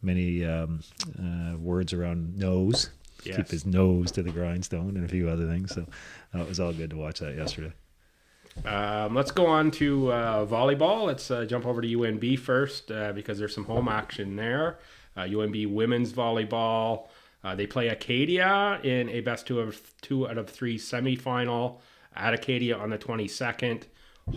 many 0.01 0.43
um, 0.45 0.81
uh, 1.19 1.57
words 1.57 1.93
around 1.93 2.37
nose. 2.37 2.89
Yes. 3.23 3.37
Keep 3.37 3.47
his 3.49 3.65
nose 3.65 4.11
to 4.13 4.23
the 4.23 4.31
grindstone 4.31 4.97
and 4.97 5.05
a 5.05 5.07
few 5.07 5.29
other 5.29 5.47
things. 5.47 5.73
So 5.73 5.85
uh, 6.35 6.39
it 6.39 6.49
was 6.49 6.59
all 6.59 6.73
good 6.73 6.89
to 6.89 6.97
watch 6.97 7.19
that 7.19 7.35
yesterday. 7.35 7.71
Um, 8.65 9.15
let's 9.15 9.31
go 9.31 9.45
on 9.45 9.71
to 9.71 10.11
uh, 10.11 10.45
volleyball. 10.45 11.05
Let's 11.05 11.29
uh, 11.31 11.45
jump 11.45 11.65
over 11.65 11.81
to 11.81 11.87
UNB 11.87 12.37
first 12.39 12.91
uh, 12.91 13.13
because 13.13 13.39
there's 13.39 13.53
some 13.53 13.65
home 13.65 13.87
action 13.87 14.35
there. 14.35 14.79
Uh, 15.15 15.21
UNB 15.21 15.71
women's 15.71 16.11
volleyball. 16.13 17.07
Uh, 17.43 17.55
they 17.55 17.67
play 17.67 17.89
Acadia 17.89 18.79
in 18.83 19.09
a 19.09 19.21
best 19.21 19.47
two 19.47 19.59
of 19.59 19.81
two 20.01 20.27
out 20.27 20.37
of 20.37 20.49
three 20.49 20.77
semifinal 20.77 21.79
at 22.15 22.33
Acadia 22.33 22.77
on 22.77 22.89
the 22.89 22.97
22nd. 22.97 23.83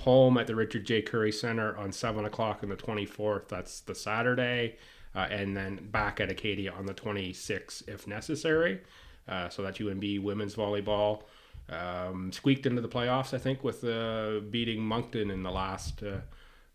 Home 0.01 0.37
at 0.37 0.47
the 0.49 0.55
Richard 0.57 0.85
J. 0.85 1.01
Currie 1.03 1.31
Center 1.33 1.77
on 1.77 1.93
7 1.93 2.25
o'clock 2.25 2.61
on 2.63 2.69
the 2.71 2.77
24th. 2.77 3.49
That's 3.49 3.81
the 3.81 3.95
Saturday. 3.95 4.77
Uh, 5.15 5.21
and 5.31 5.57
then 5.57 5.89
back 5.91 6.21
at 6.21 6.31
Acadia 6.31 6.73
on 6.73 6.87
the 6.87 6.95
26th 6.95 7.89
if 7.89 8.07
necessary. 8.07 8.81
Uh, 9.29 9.49
so 9.49 9.63
that's 9.63 9.79
UNB 9.79 10.21
women's 10.23 10.55
volleyball. 10.57 11.23
Um, 11.69 12.31
squeaked 12.33 12.67
into 12.67 12.81
the 12.83 12.89
playoffs, 12.89 13.33
I 13.35 13.39
think, 13.39 13.65
with 13.65 13.83
uh, 13.85 14.41
beating 14.51 14.81
Moncton 14.81 15.31
in 15.31 15.43
the 15.43 15.51
last 15.51 16.03
uh, 16.03 16.19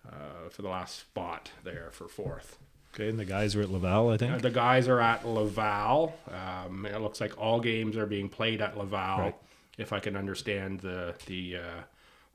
uh, 0.10 0.50
for 0.50 0.62
the 0.64 0.70
last 0.70 1.00
spot 1.00 1.52
there 1.64 1.90
for 1.92 2.08
fourth. 2.08 2.58
Okay, 2.94 3.08
and 3.08 3.18
the 3.20 3.24
guys 3.26 3.56
are 3.56 3.62
at 3.62 3.70
Laval, 3.70 4.10
I 4.10 4.14
Uh, 4.16 4.18
think. 4.18 4.42
the 4.42 4.50
guys 4.50 4.88
are 4.90 5.00
at 5.00 5.26
Laval. 5.26 6.14
Um, 6.30 6.86
it 6.86 7.00
looks 7.00 7.22
like 7.22 7.38
all 7.40 7.62
games 7.62 7.96
are 7.96 8.06
being 8.06 8.28
played 8.28 8.62
at 8.62 8.78
Laval, 8.78 9.20
Right. 9.20 9.36
If 9.78 9.94
I 9.94 10.00
can 10.00 10.16
understand 10.16 10.82
the 10.82 11.16
the 11.26 11.58
uh, 11.58 11.82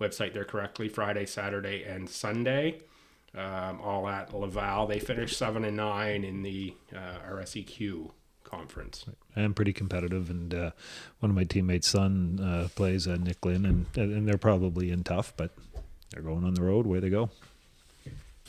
website 0.01 0.33
there 0.33 0.44
correctly. 0.44 0.88
Friday, 0.88 1.27
Saturday, 1.27 1.85
and 1.85 2.09
Sunday, 2.09 2.81
um, 3.35 3.81
all 3.81 4.09
at 4.09 4.35
Laval. 4.35 4.87
They 4.87 4.99
finished 4.99 5.37
seven 5.37 5.64
and 5.64 5.77
nine 5.77 6.25
in 6.25 6.42
the 6.42 6.75
uh, 6.94 7.18
RSEQ 7.31 8.11
conference. 8.44 9.05
I'm 9.35 9.55
pretty 9.55 9.72
competitive. 9.72 10.31
And 10.31 10.55
uh, 10.55 10.70
one 11.20 11.31
of 11.31 11.37
my 11.37 11.44
teammates' 11.44 11.88
son 11.88 12.40
uh, 12.40 12.68
plays 12.75 13.07
uh, 13.07 13.16
Nick 13.16 13.44
Lynn, 13.44 13.64
and 13.64 13.87
and 13.96 14.29
they're 14.29 14.38
probably 14.38 14.90
in 14.90 15.05
tough, 15.05 15.33
but 15.37 15.51
they're 16.11 16.22
going 16.22 16.44
on 16.44 16.55
the 16.55 16.62
road. 16.62 16.87
Way 16.87 17.01
they 17.01 17.11
go! 17.11 17.31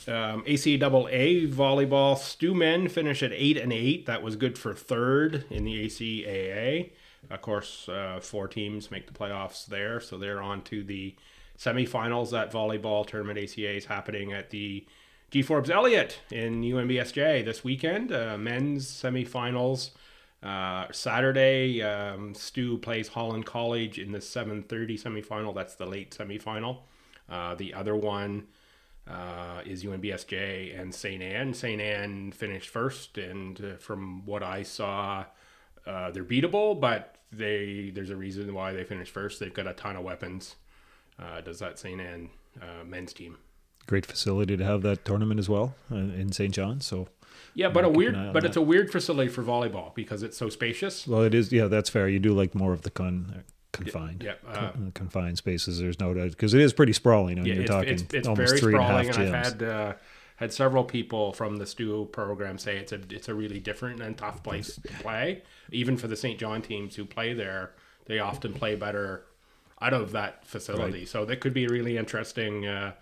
Um, 0.06 0.42
ACAA 0.44 1.52
volleyball, 1.52 2.16
Stu 2.16 2.54
men 2.54 2.88
finish 2.88 3.22
at 3.22 3.32
eight 3.32 3.58
and 3.58 3.72
eight. 3.72 4.06
That 4.06 4.22
was 4.22 4.36
good 4.36 4.56
for 4.56 4.72
third 4.72 5.44
in 5.50 5.64
the 5.64 5.84
ACAA. 5.86 6.90
Of 7.30 7.42
course, 7.42 7.88
uh, 7.88 8.20
four 8.22 8.48
teams 8.48 8.90
make 8.90 9.06
the 9.06 9.12
playoffs 9.12 9.66
there, 9.66 10.00
so 10.00 10.16
they're 10.16 10.40
on 10.40 10.62
to 10.64 10.82
the 10.82 11.14
semifinals. 11.58 12.30
That 12.30 12.52
volleyball 12.52 13.06
tournament 13.06 13.38
ACA 13.38 13.76
is 13.76 13.84
happening 13.84 14.32
at 14.32 14.50
the 14.50 14.86
G 15.30 15.42
Forbes 15.42 15.68
Elliott 15.68 16.20
in 16.30 16.62
UNBSJ 16.62 17.44
this 17.44 17.62
weekend. 17.62 18.12
Uh, 18.12 18.38
men's 18.38 18.86
semifinals. 18.86 19.90
Uh, 20.42 20.86
Saturday, 20.92 21.82
um, 21.82 22.32
Stu 22.34 22.78
plays 22.78 23.08
Holland 23.08 23.44
College 23.44 23.98
in 23.98 24.12
the 24.12 24.20
7:30 24.20 24.96
semifinal. 24.96 25.54
That's 25.54 25.74
the 25.74 25.86
late 25.86 26.12
semifinal. 26.12 26.78
Uh, 27.28 27.54
the 27.56 27.74
other 27.74 27.94
one 27.94 28.46
uh, 29.06 29.60
is 29.66 29.84
UNBSJ 29.84 30.78
and 30.80 30.94
St. 30.94 31.22
Anne. 31.22 31.52
St. 31.54 31.80
Anne 31.80 32.32
finished 32.32 32.68
first, 32.68 33.18
and 33.18 33.60
uh, 33.60 33.76
from 33.76 34.24
what 34.24 34.42
I 34.42 34.62
saw, 34.62 35.24
uh, 35.86 36.10
they're 36.10 36.24
beatable, 36.24 36.78
but 36.78 37.16
they 37.32 37.90
there's 37.94 38.10
a 38.10 38.16
reason 38.16 38.52
why 38.54 38.72
they 38.72 38.84
finished 38.84 39.12
first. 39.12 39.40
They've 39.40 39.52
got 39.52 39.66
a 39.66 39.72
ton 39.72 39.96
of 39.96 40.02
weapons. 40.04 40.56
Uh, 41.18 41.40
does 41.40 41.58
that 41.58 41.78
St. 41.78 42.00
Anne 42.00 42.30
uh, 42.60 42.84
men's 42.84 43.12
team? 43.12 43.36
Great 43.86 44.06
facility 44.06 44.56
to 44.56 44.64
have 44.64 44.82
that 44.82 45.04
tournament 45.04 45.40
as 45.40 45.48
well 45.48 45.74
uh, 45.90 45.96
in 45.96 46.30
St. 46.30 46.52
John. 46.54 46.80
So, 46.80 47.08
Yeah, 47.54 47.70
but 47.70 47.84
a 47.84 47.88
weird, 47.88 48.14
but 48.14 48.34
that. 48.34 48.44
it's 48.44 48.56
a 48.56 48.62
weird 48.62 48.92
facility 48.92 49.28
for 49.30 49.42
volleyball 49.42 49.94
because 49.94 50.22
it's 50.22 50.36
so 50.36 50.48
spacious. 50.48 51.06
well, 51.08 51.22
it 51.22 51.34
is. 51.34 51.50
Yeah, 51.52 51.66
that's 51.66 51.88
fair. 51.90 52.08
You 52.08 52.18
do 52.18 52.32
like 52.34 52.54
more 52.54 52.72
of 52.72 52.82
the 52.82 52.90
con 52.90 53.34
uh, 53.36 53.40
confined, 53.72 54.22
Yeah, 54.22 54.34
uh, 54.46 54.70
con- 54.72 54.92
confined 54.94 55.38
spaces. 55.38 55.80
There's 55.80 55.98
no 55.98 56.14
doubt 56.14 56.30
because 56.30 56.54
it 56.54 56.60
is 56.60 56.72
pretty 56.72 56.92
sprawling. 56.92 57.38
I 57.38 57.42
mean, 57.42 57.46
yeah, 57.46 57.54
you're 57.54 57.62
it's, 57.62 57.70
talking 57.70 57.94
it's, 57.94 58.14
it's 58.14 58.28
almost 58.28 58.50
very 58.50 58.60
three 58.60 58.74
and 58.74 58.82
a 58.82 58.86
half 58.86 59.06
sprawling, 59.06 59.34
and 59.34 59.34
gyms. 59.34 59.46
I've 59.46 59.60
had 59.60 59.62
uh, 59.62 59.92
had 60.38 60.52
several 60.52 60.84
people 60.84 61.32
from 61.32 61.56
the 61.56 61.66
Stu 61.66 62.08
program 62.12 62.58
say 62.58 62.76
it's 62.76 62.92
a 62.92 63.00
it's 63.10 63.28
a 63.28 63.34
really 63.34 63.58
different 63.58 64.00
and 64.00 64.16
tough 64.16 64.42
place 64.42 64.76
to 64.76 64.92
play. 65.02 65.42
Even 65.72 65.96
for 65.96 66.06
the 66.06 66.16
St. 66.16 66.38
John 66.38 66.62
teams 66.62 66.94
who 66.94 67.04
play 67.04 67.34
there, 67.34 67.72
they 68.06 68.20
often 68.20 68.54
play 68.54 68.76
better 68.76 69.24
out 69.82 69.92
of 69.92 70.12
that 70.12 70.46
facility. 70.46 71.04
So 71.06 71.24
that 71.24 71.40
could 71.40 71.54
be 71.54 71.64
a 71.64 71.68
really 71.68 71.96
interesting, 71.96 72.66
uh, 72.66 72.92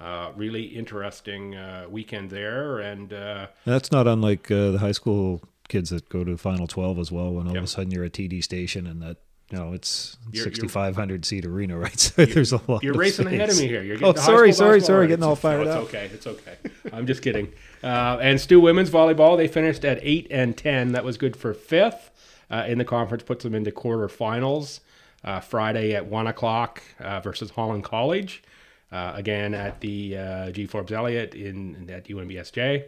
uh, 0.00 0.32
really 0.34 0.64
interesting 0.64 1.54
uh, 1.54 1.86
weekend 1.88 2.30
there. 2.30 2.80
And 2.80 3.12
uh, 3.12 3.46
That's 3.64 3.92
not 3.92 4.08
unlike 4.08 4.50
uh, 4.50 4.72
the 4.72 4.78
high 4.78 4.92
school 4.92 5.40
kids 5.68 5.90
that 5.90 6.08
go 6.08 6.24
to 6.24 6.36
final 6.36 6.66
12 6.66 6.98
as 6.98 7.12
well 7.12 7.32
when 7.32 7.46
all 7.46 7.56
of 7.56 7.64
a 7.64 7.66
sudden 7.66 7.92
you're 7.92 8.04
a 8.04 8.10
TD 8.10 8.42
station 8.42 8.86
and 8.86 9.00
that 9.02 9.18
you 9.52 9.58
know 9.58 9.72
it's 9.74 10.16
You're- 10.32 10.44
you're- 10.44 10.54
6500 10.54 11.24
seat 11.24 11.44
arena 11.44 11.78
right 11.86 12.00
so 12.00 12.24
there's 12.24 12.52
a 12.52 12.60
lot 12.66 12.82
You're 12.82 12.94
racing 12.94 13.26
ahead 13.26 13.50
of 13.50 13.58
me 13.58 13.68
here. 13.68 13.82
You're 13.82 13.98
oh 14.02 14.14
sorry 14.14 14.52
sorry 14.52 14.80
sorry 14.80 15.06
getting 15.06 15.24
all 15.24 15.36
fired 15.36 15.66
no, 15.66 15.72
up 15.72 15.82
It's 15.84 15.94
okay. 15.94 16.10
It's 16.12 16.26
okay. 16.26 16.56
I'm 16.92 17.06
just 17.06 17.22
kidding. 17.22 17.52
Uh, 17.82 18.18
and 18.20 18.40
Stu 18.40 18.60
women's 18.60 18.90
volleyball, 18.90 19.36
they 19.36 19.48
finished 19.48 19.84
at 19.84 19.98
eight 20.02 20.26
and 20.30 20.56
ten. 20.56 20.92
That 20.92 21.04
was 21.04 21.18
good 21.18 21.36
for 21.36 21.52
fifth 21.52 22.10
uh, 22.50 22.64
in 22.66 22.78
the 22.78 22.84
conference. 22.84 23.22
Puts 23.24 23.44
them 23.44 23.54
into 23.54 23.70
quarterfinals. 23.70 24.80
Uh, 25.24 25.38
Friday 25.38 25.94
at 25.94 26.06
one 26.06 26.26
o'clock 26.26 26.82
uh, 26.98 27.20
versus 27.20 27.50
Holland 27.50 27.84
College. 27.84 28.42
Uh, 28.90 29.12
again 29.14 29.54
at 29.54 29.80
the 29.80 30.16
uh, 30.16 30.50
G 30.50 30.66
Forbes 30.66 30.92
Elliott 30.92 31.34
in 31.34 31.88
at 31.90 32.06
UNBSJ. 32.06 32.84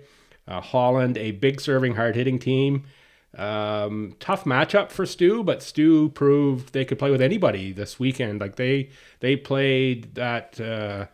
Uh, 0.46 0.60
Holland, 0.60 1.16
a 1.16 1.30
big 1.30 1.60
serving, 1.60 1.94
hard 1.94 2.16
hitting 2.16 2.38
team. 2.38 2.84
Um, 3.36 4.14
tough 4.20 4.44
matchup 4.44 4.90
for 4.90 5.06
Stu, 5.06 5.42
but 5.42 5.62
Stu 5.62 6.10
proved 6.10 6.72
they 6.72 6.84
could 6.84 6.98
play 6.98 7.10
with 7.10 7.20
anybody 7.20 7.72
this 7.72 7.98
weekend. 7.98 8.40
Like 8.40 8.56
they 8.56 8.90
they 9.20 9.36
played 9.36 10.14
that. 10.14 10.60
Uh, 10.60 11.06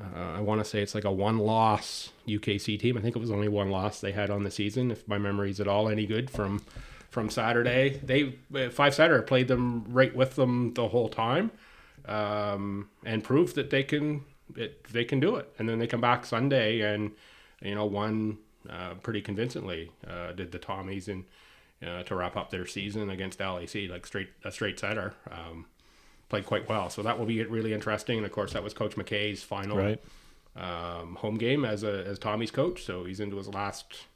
uh, 0.00 0.36
I 0.36 0.40
want 0.40 0.60
to 0.60 0.64
say 0.64 0.80
it's 0.80 0.94
like 0.94 1.04
a 1.04 1.10
one 1.10 1.38
loss 1.38 2.10
UKC 2.28 2.78
team. 2.78 2.96
I 2.96 3.00
think 3.00 3.16
it 3.16 3.18
was 3.18 3.32
only 3.32 3.48
one 3.48 3.70
loss 3.70 4.00
they 4.00 4.12
had 4.12 4.30
on 4.30 4.44
the 4.44 4.50
season, 4.50 4.92
if 4.92 5.08
my 5.08 5.18
memory's 5.18 5.58
at 5.58 5.66
all 5.66 5.88
any 5.88 6.06
good 6.06 6.30
from 6.30 6.62
from 7.10 7.30
Saturday. 7.30 8.00
They 8.04 8.34
uh, 8.54 8.70
five 8.70 8.94
setter 8.94 9.22
played 9.22 9.48
them 9.48 9.84
right 9.88 10.14
with 10.14 10.36
them 10.36 10.74
the 10.74 10.88
whole 10.88 11.08
time, 11.08 11.50
um, 12.06 12.88
and 13.04 13.24
proved 13.24 13.54
that 13.56 13.70
they 13.70 13.82
can 13.82 14.24
it, 14.56 14.84
they 14.92 15.04
can 15.04 15.20
do 15.20 15.36
it. 15.36 15.52
And 15.58 15.68
then 15.68 15.78
they 15.78 15.86
come 15.86 16.00
back 16.00 16.26
Sunday 16.26 16.80
and 16.80 17.12
you 17.62 17.74
know 17.74 17.86
won 17.86 18.38
uh, 18.70 18.94
pretty 19.02 19.20
convincingly. 19.20 19.90
Uh, 20.06 20.32
did 20.32 20.52
the 20.52 20.58
Tommies 20.58 21.08
and 21.08 21.24
uh, 21.86 22.02
to 22.04 22.14
wrap 22.14 22.36
up 22.36 22.50
their 22.50 22.66
season 22.66 23.08
against 23.10 23.40
LAC 23.40 23.88
like 23.88 24.04
straight 24.06 24.28
a 24.44 24.50
straight 24.50 24.78
setter. 24.78 25.14
Um, 25.30 25.66
played 26.28 26.44
quite 26.46 26.68
well, 26.68 26.90
so 26.90 27.02
that 27.02 27.18
will 27.18 27.26
be 27.26 27.42
really 27.44 27.72
interesting. 27.72 28.16
And 28.18 28.26
of 28.26 28.32
course, 28.32 28.52
that 28.52 28.62
was 28.62 28.74
Coach 28.74 28.96
McKay's 28.96 29.42
final 29.42 29.76
Right. 29.78 30.02
um, 30.56 31.14
home 31.16 31.36
game 31.38 31.64
as 31.64 31.84
a 31.84 32.04
as 32.06 32.18
Tommy's 32.18 32.50
coach. 32.50 32.84
So 32.84 33.04
he's 33.04 33.20
into 33.20 33.36
his 33.36 33.48
last 33.48 34.06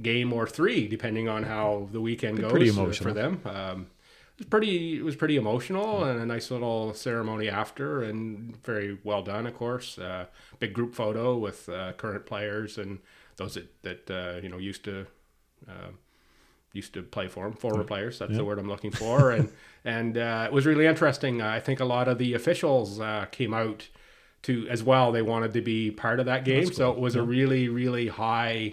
game 0.00 0.32
or 0.32 0.46
three, 0.46 0.86
depending 0.88 1.28
on 1.28 1.42
how 1.44 1.88
the 1.92 2.00
weekend 2.00 2.40
goes 2.40 2.50
Pretty 2.50 2.70
uh, 2.70 2.74
emotional. 2.74 3.08
for 3.08 3.14
them. 3.14 3.40
Um, 3.44 3.86
it 4.38 4.44
was 4.44 4.46
pretty 4.48 4.96
it 4.98 5.04
was 5.04 5.16
pretty 5.16 5.36
emotional 5.36 6.04
and 6.04 6.20
a 6.20 6.26
nice 6.26 6.50
little 6.50 6.94
ceremony 6.94 7.48
after, 7.48 8.02
and 8.02 8.56
very 8.64 8.98
well 9.04 9.22
done, 9.22 9.46
of 9.46 9.54
course. 9.56 9.98
Uh, 9.98 10.26
big 10.58 10.72
group 10.72 10.94
photo 10.94 11.36
with 11.36 11.68
uh, 11.68 11.92
current 11.94 12.26
players 12.26 12.78
and 12.78 12.98
those 13.36 13.54
that 13.54 13.82
that 13.82 14.10
uh, 14.10 14.40
you 14.42 14.48
know 14.48 14.58
used 14.58 14.84
to. 14.84 15.06
Uh, 15.68 15.90
used 16.74 16.94
to 16.94 17.02
play 17.02 17.28
for 17.28 17.46
him, 17.46 17.52
former 17.52 17.84
players. 17.84 18.18
That's 18.18 18.34
the 18.34 18.46
word 18.46 18.58
I'm 18.58 18.66
looking 18.66 18.92
for, 18.92 19.30
and 19.36 19.52
and 19.84 20.16
uh, 20.16 20.46
it 20.48 20.54
was 20.54 20.64
really 20.64 20.86
interesting. 20.86 21.42
I 21.42 21.60
think 21.60 21.80
a 21.80 21.84
lot 21.84 22.08
of 22.08 22.16
the 22.16 22.32
officials 22.32 22.98
uh, 22.98 23.26
came 23.30 23.52
out 23.52 23.88
to 24.44 24.66
as 24.70 24.82
well. 24.82 25.12
They 25.12 25.20
wanted 25.20 25.52
to 25.52 25.60
be 25.60 25.90
part 25.90 26.18
of 26.18 26.24
that 26.26 26.46
game, 26.46 26.72
so 26.72 26.90
it 26.90 26.98
was 26.98 27.14
a 27.14 27.22
really 27.22 27.68
really 27.68 28.08
high 28.08 28.72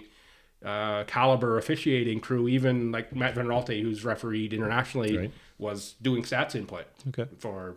uh, 0.64 1.04
caliber 1.04 1.58
officiating 1.58 2.20
crew. 2.20 2.48
Even 2.48 2.90
like 2.90 3.14
Matt 3.14 3.34
Van 3.34 3.46
who's 3.46 4.02
refereed 4.02 4.54
internationally, 4.54 5.18
Right. 5.18 5.30
was 5.58 5.94
doing 6.00 6.22
stats 6.22 6.54
input 6.54 6.86
Okay. 7.08 7.26
for 7.38 7.76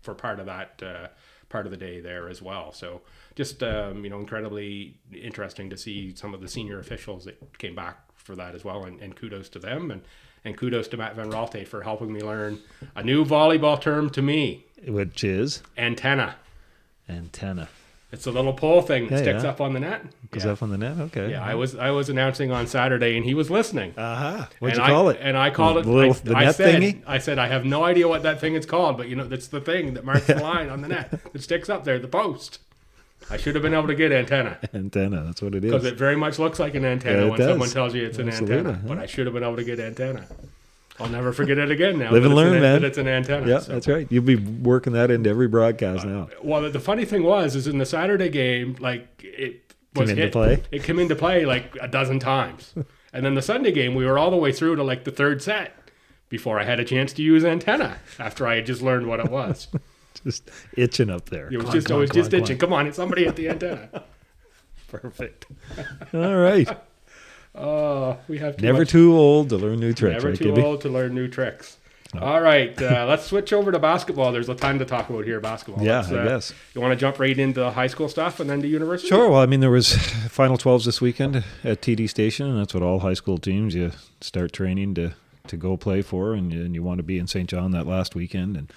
for 0.00 0.14
part 0.14 0.40
of 0.40 0.46
that 0.46 0.82
uh, 0.82 1.08
part 1.50 1.66
of 1.66 1.70
the 1.70 1.76
day 1.76 2.00
there 2.00 2.28
as 2.30 2.40
well. 2.40 2.72
So 2.72 3.02
just 3.34 3.62
um, 3.62 4.02
you 4.04 4.08
know 4.10 4.18
incredibly 4.18 4.96
interesting 5.12 5.68
to 5.70 5.76
see 5.76 6.14
some 6.16 6.32
of 6.32 6.40
the 6.40 6.48
senior 6.48 6.78
officials 6.80 7.26
that 7.26 7.58
came 7.58 7.74
back 7.74 7.98
for 8.16 8.34
that 8.36 8.54
as 8.54 8.64
well, 8.64 8.84
and, 8.84 8.98
and 9.02 9.14
kudos 9.14 9.50
to 9.50 9.58
them 9.58 9.90
and. 9.90 10.00
And 10.42 10.56
kudos 10.56 10.88
to 10.88 10.96
Matt 10.96 11.16
Van 11.16 11.30
Ralte 11.30 11.66
for 11.68 11.82
helping 11.82 12.10
me 12.14 12.22
learn 12.22 12.60
a 12.96 13.02
new 13.02 13.26
volleyball 13.26 13.78
term 13.78 14.08
to 14.08 14.22
me, 14.22 14.64
Which 14.88 15.22
is 15.22 15.62
antenna. 15.76 16.36
antenna. 17.10 17.68
It's 18.12 18.26
a 18.26 18.30
little 18.32 18.52
pole 18.52 18.82
thing 18.82 19.04
that 19.06 19.12
Yeah, 19.18 19.22
sticks 19.22 19.44
yeah. 19.44 19.50
up 19.50 19.60
on 19.60 19.72
the 19.72 19.78
net. 19.80 20.02
Goes 20.32 20.44
yeah. 20.44 20.50
up 20.52 20.62
on 20.64 20.70
the 20.70 20.78
net. 20.78 20.98
Okay. 20.98 21.30
yeah, 21.30 21.44
I 21.44 21.54
was 21.54 21.76
I 21.76 21.90
was 21.90 22.08
announcing 22.08 22.50
on 22.50 22.66
Saturday, 22.66 23.16
and 23.16 23.24
he 23.24 23.34
was 23.34 23.50
listening. 23.50 23.94
Uh 23.96 24.16
huh. 24.16 24.46
What'd 24.58 24.78
and 24.78 24.86
you 24.88 24.92
call 24.94 25.08
I, 25.08 25.12
it? 25.12 25.18
And 25.20 25.36
I 25.36 25.50
called 25.50 25.78
it 25.78 25.84
The 25.84 25.92
little- 25.92 26.14
I, 26.14 26.18
the 26.18 26.36
I 26.36 26.44
net 26.46 26.54
said, 26.56 26.82
thingy? 26.82 27.02
I 27.06 27.18
said 27.18 27.38
I 27.38 27.46
have 27.46 27.64
no 27.64 27.84
idea 27.84 28.08
what 28.08 28.22
that 28.24 28.40
thing 28.40 28.54
is 28.54 28.66
called, 28.66 28.96
but 28.96 29.08
you 29.08 29.14
know 29.16 29.24
that's 29.24 29.46
the 29.48 29.60
thing 29.60 29.94
that 29.94 30.04
marks 30.04 30.26
the 30.26 30.34
line 30.42 30.68
on 30.68 30.80
the 30.80 30.88
net 30.88 31.20
that 31.32 31.42
sticks 31.42 31.68
up 31.70 31.84
there, 31.84 31.98
the 32.00 32.08
post. 32.08 32.58
I 33.30 33.36
should 33.36 33.54
have 33.54 33.62
been 33.62 33.74
able 33.74 33.86
to 33.86 33.94
get 33.94 34.10
antenna 34.12 34.58
antenna. 34.74 35.22
That's 35.24 35.42
what 35.42 35.54
it 35.54 35.62
is. 35.64 35.70
because 35.70 35.84
it 35.84 35.96
very 35.96 36.16
much 36.16 36.38
looks 36.38 36.58
like 36.58 36.74
an 36.74 36.84
antenna 36.84 37.24
Yeah, 37.24 37.28
when 37.30 37.38
does. 37.38 37.48
someone 37.48 37.68
tells 37.68 37.94
you 37.94 38.06
it's 38.06 38.18
an 38.18 38.28
Absolutely, 38.28 38.56
antenna. 38.58 38.80
But? 38.88 38.98
I 38.98 39.06
should 39.06 39.26
have 39.26 39.34
been 39.34 39.44
able 39.44 39.56
to 39.56 39.64
get 39.64 39.78
antenna. 39.78 40.26
I'll 41.00 41.08
never 41.08 41.32
forget 41.32 41.58
it 41.58 41.70
again 41.70 41.98
now. 41.98 42.10
Live 42.10 42.24
and 42.24 42.34
learn, 42.34 42.54
an- 42.54 42.60
man. 42.60 42.82
That 42.82 42.88
it's 42.88 42.98
an 42.98 43.08
antenna. 43.08 43.48
yeah, 43.48 43.60
so. 43.60 43.72
that's 43.72 43.88
right. 43.88 44.06
You'll 44.10 44.22
be 44.22 44.36
working 44.36 44.92
that 44.92 45.10
into 45.10 45.30
every 45.30 45.48
broadcast 45.48 46.04
uh, 46.04 46.08
now. 46.08 46.28
Well, 46.42 46.70
the 46.70 46.80
funny 46.80 47.04
thing 47.04 47.22
was, 47.22 47.56
is 47.56 47.66
in 47.66 47.78
the 47.78 47.86
Saturday 47.86 48.28
game, 48.28 48.76
like 48.80 49.08
it 49.22 49.74
was 49.94 50.10
into 50.10 50.22
hit, 50.22 50.32
play? 50.32 50.62
It 50.70 50.84
came 50.84 50.98
into 50.98 51.16
play 51.16 51.46
like 51.46 51.76
a 51.80 51.88
dozen 51.88 52.18
times, 52.18 52.74
and 53.12 53.24
then 53.24 53.34
the 53.34 53.42
Sunday 53.42 53.72
game, 53.72 53.94
we 53.94 54.04
were 54.04 54.18
all 54.18 54.30
the 54.30 54.36
way 54.36 54.52
through 54.52 54.76
to 54.76 54.84
like 54.84 55.04
the 55.04 55.10
third 55.10 55.42
set 55.42 55.72
before 56.28 56.60
I 56.60 56.64
had 56.64 56.78
a 56.78 56.84
chance 56.84 57.12
to 57.14 57.22
use 57.22 57.44
antenna 57.44 57.98
after 58.18 58.46
I 58.46 58.56
had 58.56 58.66
just 58.66 58.82
learned 58.82 59.06
what 59.06 59.20
it 59.20 59.30
was. 59.30 59.68
Just 60.24 60.50
itching 60.76 61.08
up 61.08 61.30
there. 61.30 61.50
It 61.50 61.62
was 61.62 61.70
just, 61.70 61.90
I 61.90 61.94
was 61.94 62.10
just 62.10 62.34
itching. 62.34 62.58
Come 62.58 62.72
on, 62.74 62.86
it's 62.86 62.96
somebody 62.96 63.26
at 63.26 63.36
the 63.36 63.48
antenna. 63.48 64.04
Perfect. 64.88 65.46
All 66.12 66.36
right. 66.36 66.68
Oh, 67.54 68.16
we 68.28 68.38
have 68.38 68.60
Never 68.60 68.80
much- 68.80 68.90
too 68.90 69.12
old 69.16 69.48
to 69.48 69.56
learn 69.56 69.80
new 69.80 69.92
tricks, 69.92 70.14
never 70.14 70.28
right, 70.30 70.38
too 70.38 70.44
Gibby? 70.44 70.62
old 70.62 70.80
to 70.82 70.88
learn 70.88 71.14
new 71.14 71.28
tricks. 71.28 71.76
All 72.20 72.40
right, 72.40 72.80
uh, 72.82 73.06
let's 73.08 73.24
switch 73.26 73.52
over 73.52 73.70
to 73.70 73.78
basketball. 73.78 74.32
There's 74.32 74.48
a 74.48 74.54
ton 74.54 74.78
to 74.80 74.84
talk 74.84 75.10
about 75.10 75.24
here. 75.24 75.38
Basketball. 75.40 75.84
Yeah, 75.84 75.98
Let's, 75.98 76.10
I 76.12 76.16
uh, 76.18 76.24
guess. 76.28 76.54
You 76.74 76.80
want 76.80 76.92
to 76.92 76.96
jump 76.96 77.18
right 77.20 77.38
into 77.38 77.70
high 77.70 77.86
school 77.86 78.08
stuff 78.08 78.40
and 78.40 78.50
then 78.50 78.60
to 78.62 78.68
university? 78.68 79.08
Sure. 79.08 79.28
Well, 79.30 79.40
I 79.40 79.46
mean, 79.46 79.60
there 79.60 79.70
was 79.70 79.94
final 80.28 80.58
12s 80.58 80.84
this 80.86 81.00
weekend 81.00 81.44
at 81.62 81.82
TD 81.82 82.08
Station, 82.08 82.46
and 82.48 82.58
that's 82.58 82.74
what 82.74 82.82
all 82.82 82.98
high 83.00 83.14
school 83.14 83.38
teams 83.38 83.74
you 83.74 83.92
start 84.20 84.52
training 84.52 84.94
to 84.94 85.12
to 85.46 85.56
go 85.56 85.76
play 85.76 86.02
for, 86.02 86.34
and 86.34 86.52
you, 86.52 86.64
and 86.64 86.74
you 86.74 86.82
want 86.82 86.98
to 86.98 87.02
be 87.04 87.18
in 87.18 87.26
St. 87.26 87.48
John 87.48 87.70
that 87.72 87.86
last 87.86 88.14
weekend, 88.14 88.56
and 88.56 88.72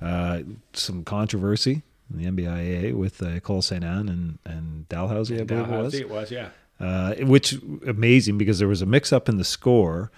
uh, 0.00 0.40
some 0.72 1.04
controversy 1.04 1.82
in 2.12 2.18
the 2.22 2.30
NBIA 2.30 2.94
with 2.94 3.22
uh, 3.22 3.38
Cole 3.40 3.62
St. 3.62 3.82
Anne 3.84 4.08
and 4.08 4.38
and 4.44 4.88
Dalhousie, 4.88 5.40
I 5.40 5.44
believe 5.44 5.64
it 5.68 5.70
was. 5.70 5.92
Dalhousie 5.92 6.00
it 6.00 6.10
was, 6.10 6.30
yeah. 6.32 6.48
Uh, 6.82 7.14
which 7.20 7.54
amazing 7.86 8.36
because 8.36 8.58
there 8.58 8.68
was 8.68 8.82
a 8.82 8.86
mix 8.86 9.12
up 9.12 9.28
in 9.28 9.38
the 9.38 9.44
score. 9.44 10.10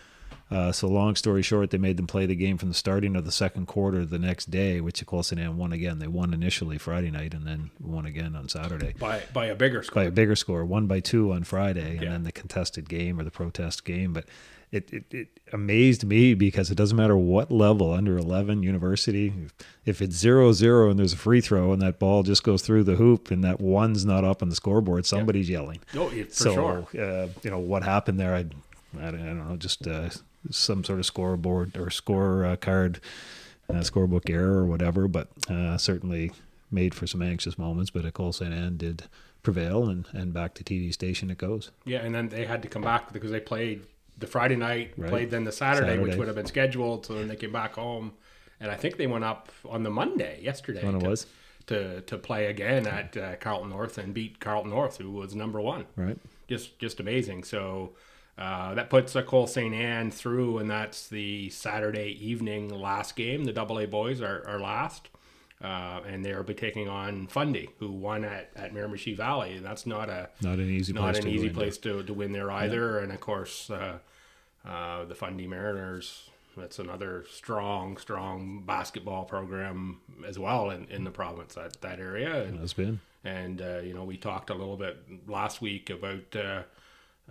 Uh, 0.51 0.71
so 0.71 0.87
long 0.87 1.17
story 1.17 1.43
short, 1.43 1.71
they 1.71 1.79
made 1.79 1.97
them 1.97 2.07
play 2.07 2.27
the 2.27 2.35
game 2.37 2.59
from 2.59 2.69
the 2.69 2.75
starting 2.75 3.17
of 3.17 3.25
the 3.25 3.33
second 3.33 3.67
quarter 3.67 4.05
the 4.05 4.19
next 4.19 4.51
day, 4.51 4.81
which 4.81 5.01
of 5.01 5.07
course 5.07 5.31
they 5.31 5.49
won 5.49 5.73
again. 5.73 5.99
They 5.99 6.07
won 6.07 6.35
initially 6.35 6.77
Friday 6.79 7.11
night 7.11 7.33
and 7.35 7.47
then 7.47 7.71
won 7.81 8.05
again 8.07 8.37
on 8.37 8.49
Saturday 8.49 8.95
By 8.99 9.23
by 9.33 9.47
a 9.47 9.55
bigger 9.55 9.83
score. 9.83 10.03
by 10.03 10.09
a 10.09 10.13
bigger 10.13 10.37
score, 10.37 10.65
one 10.65 10.87
by 10.87 11.01
two 11.01 11.33
on 11.33 11.45
Friday, 11.45 11.93
and 11.93 12.03
Yeah. 12.03 12.11
then 12.11 12.25
the 12.25 12.31
contested 12.33 12.89
game 12.89 13.19
or 13.19 13.25
the 13.25 13.31
protest 13.31 13.85
game. 13.85 14.13
But 14.13 14.27
it, 14.71 14.93
it, 14.93 15.15
it 15.15 15.41
amazed 15.53 16.05
me 16.05 16.35
because 16.35 16.71
it 16.71 16.75
doesn't 16.75 16.97
matter 16.97 17.17
what 17.17 17.51
level, 17.51 17.93
under 17.93 18.19
11, 18.19 18.63
university, 18.63 19.33
if 19.87 20.03
it's 20.03 20.15
zero 20.17 20.53
zero 20.53 20.91
and 20.91 20.99
there's 20.99 21.13
a 21.15 21.17
free 21.17 21.41
throw 21.41 21.73
and 21.73 21.81
that 21.81 21.99
ball 21.99 22.23
just 22.23 22.43
goes 22.45 22.61
through 22.61 22.83
the 22.85 22.97
hoop 22.97 23.31
and 23.31 23.43
that 23.45 23.61
one's 23.61 24.05
not 24.05 24.25
up 24.25 24.43
on 24.43 24.49
the 24.51 24.57
scoreboard, 24.57 25.07
somebody's 25.07 25.49
yelling 25.49 25.79
Oh, 25.97 26.11
yeah, 26.11 26.25
for 26.25 26.31
so 26.33 26.55
sure. 26.93 27.03
uh, 27.03 27.29
you 27.43 27.51
know 27.51 27.59
what 27.61 27.83
happened 27.83 28.21
there. 28.21 28.35
I, 28.35 28.41
I, 28.41 28.43
don't, 29.11 29.21
I 29.23 29.27
don't 29.27 29.49
know, 29.49 29.57
just 29.57 29.87
uh, 29.87 30.11
some 30.51 30.85
sort 30.85 30.99
of 30.99 31.07
scoreboard 31.07 31.77
or 31.77 31.91
score 31.91 32.45
uh, 32.45 32.57
card, 32.57 33.01
uh, 33.69 33.75
scorebook 33.75 34.29
error 34.31 34.59
or 34.59 34.67
whatever. 34.67 35.09
But 35.09 35.29
uh, 35.49 35.79
certainly 35.79 36.33
made 36.71 36.95
for 36.95 37.07
some 37.07 37.23
anxious 37.23 37.59
moments. 37.59 37.91
But 37.91 38.13
Cole 38.15 38.33
St. 38.33 38.53
Anne 38.53 38.77
did 38.77 39.05
prevail, 39.43 39.89
and, 39.89 40.07
and 40.13 40.33
back 40.33 40.55
to 40.55 40.65
TD 40.65 40.93
Station 40.93 41.31
it 41.31 41.39
goes. 41.39 41.71
Yeah, 41.85 41.99
and 41.99 42.15
then 42.15 42.29
they 42.29 42.45
had 42.47 42.63
to 42.63 42.69
come 42.69 42.83
back 42.83 43.13
because 43.13 43.31
they 43.31 43.41
played 43.41 43.87
the 44.19 44.27
Friday 44.27 44.57
night, 44.57 44.95
Right. 44.97 45.11
played 45.11 45.31
then 45.31 45.45
the 45.45 45.53
Saturday, 45.53 45.99
which 45.99 46.17
would 46.17 46.27
have 46.27 46.37
been 46.37 46.47
scheduled. 46.47 47.07
So 47.07 47.15
then 47.15 47.29
they 47.29 47.37
came 47.37 47.53
back 47.53 47.75
home, 47.75 48.13
and 48.61 48.71
I 48.71 48.77
think 48.77 48.97
they 48.97 49.07
went 49.07 49.25
up 49.25 49.51
on 49.69 49.83
the 49.83 49.91
Monday 49.91 50.41
yesterday. 50.43 50.85
When 50.85 50.97
it 50.97 51.01
to, 51.01 51.09
was? 51.09 51.27
to 51.67 52.01
to 52.03 52.19
play 52.19 52.47
again 52.47 52.87
at 52.87 53.17
uh, 53.17 53.37
Carleton 53.37 53.71
North 53.71 53.99
and 53.99 54.13
beat 54.15 54.41
Carleton 54.41 54.71
North, 54.71 54.99
who 54.99 55.11
was 55.11 55.35
number 55.35 55.61
one. 55.61 55.87
Right. 55.97 56.19
Just 56.49 56.79
just 56.79 57.01
amazing. 57.01 57.45
So. 57.45 57.93
Uh, 58.37 58.75
that 58.75 58.90
puts 58.90 59.14
uh, 59.14 59.23
Cole 59.23 59.47
St. 59.47 59.73
Anne 59.75 60.11
through, 60.11 60.59
and 60.59 60.68
that's 60.68 61.07
the 61.09 61.51
Saturday 61.51 62.18
evening 62.20 62.68
last 62.68 63.14
game. 63.14 63.44
The 63.44 63.53
Double 63.53 63.79
A 63.79 63.87
boys 63.87 64.20
are, 64.20 64.44
are 64.49 64.59
last, 64.59 65.09
uh, 65.62 66.01
and 66.07 66.25
they'll 66.25 66.42
be 66.42 66.53
taking 66.55 66.88
on 66.88 67.29
Fundy, 67.29 67.70
who 67.79 67.92
won 67.92 68.25
at, 68.25 68.51
at 68.57 68.75
Miramichi 68.75 69.16
Valley. 69.16 69.57
And 69.57 69.64
that's 69.64 69.87
not 69.87 70.09
a 70.09 70.31
Not 70.40 70.59
an 70.59 70.68
easy 70.68 70.92
not 70.92 71.12
place 71.12 71.16
an 71.18 71.23
to 71.25 71.31
easy 71.31 71.51
place 71.51 71.79
to, 71.79 72.03
to 72.03 72.12
win 72.12 72.33
there 72.33 72.51
either. 72.51 72.99
And 72.99 73.12
of 73.12 73.20
course, 73.20 73.70
uh, 73.70 73.99
uh, 74.66 75.05
the 75.05 75.14
Fundy 75.14 75.47
Mariners. 75.47 76.31
That's 76.57 76.79
another 76.79 77.25
strong, 77.31 77.97
strong 77.97 78.62
basketball 78.64 79.25
program 79.25 80.01
as 80.27 80.38
well 80.38 80.70
in, 80.70 80.87
in 80.88 81.03
the 81.03 81.11
province 81.11 81.55
that 81.55 81.81
that 81.83 81.99
area. 81.99 82.44
And, 82.44 82.61
Has 82.61 82.73
been. 82.73 83.01
and 83.25 83.61
uh, 83.61 83.79
you 83.79 83.92
know, 83.92 84.05
we 84.05 84.16
talked 84.16 84.51
a 84.51 84.55
little 84.55 84.77
bit 84.77 84.97
last 85.29 85.61
week 85.61 85.90
about 85.90 86.37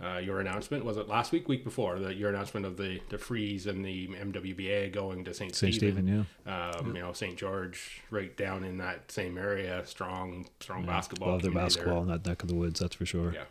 uh, 0.02 0.04
uh, 0.04 0.18
your 0.18 0.40
announcement. 0.40 0.84
Was 0.84 0.96
it 0.96 1.08
last 1.08 1.32
week, 1.32 1.48
week 1.48 1.64
before? 1.64 1.98
The, 1.98 2.14
your 2.14 2.28
announcement 2.30 2.66
of 2.66 2.76
the 2.76 3.00
the 3.10 3.18
freeze 3.18 3.66
and 3.66 3.84
the 3.84 4.08
MWBA 4.08 4.92
going 4.92 5.24
to 5.24 5.34
St. 5.34 5.54
St. 5.54 5.74
Stephen. 5.74 6.04
Stephen, 6.06 6.26
Um, 6.46 6.94
You 6.96 7.02
know, 7.02 7.12
St. 7.12 7.36
George, 7.36 8.02
right 8.10 8.36
down 8.36 8.64
in 8.64 8.78
that 8.78 9.10
same 9.10 9.38
area. 9.38 9.84
Strong, 9.86 10.46
strong 10.60 10.84
basketball. 10.86 11.30
Love 11.30 11.42
their 11.42 11.50
community 11.50 11.74
there. 11.76 11.84
basketball 11.84 12.02
in 12.02 12.08
that 12.08 12.26
neck 12.26 12.42
of 12.42 12.48
the 12.48 12.54
woods, 12.54 12.80
that's 12.80 12.96
for 12.96 13.06
sure. 13.06 13.32
Yeah. 13.32 13.44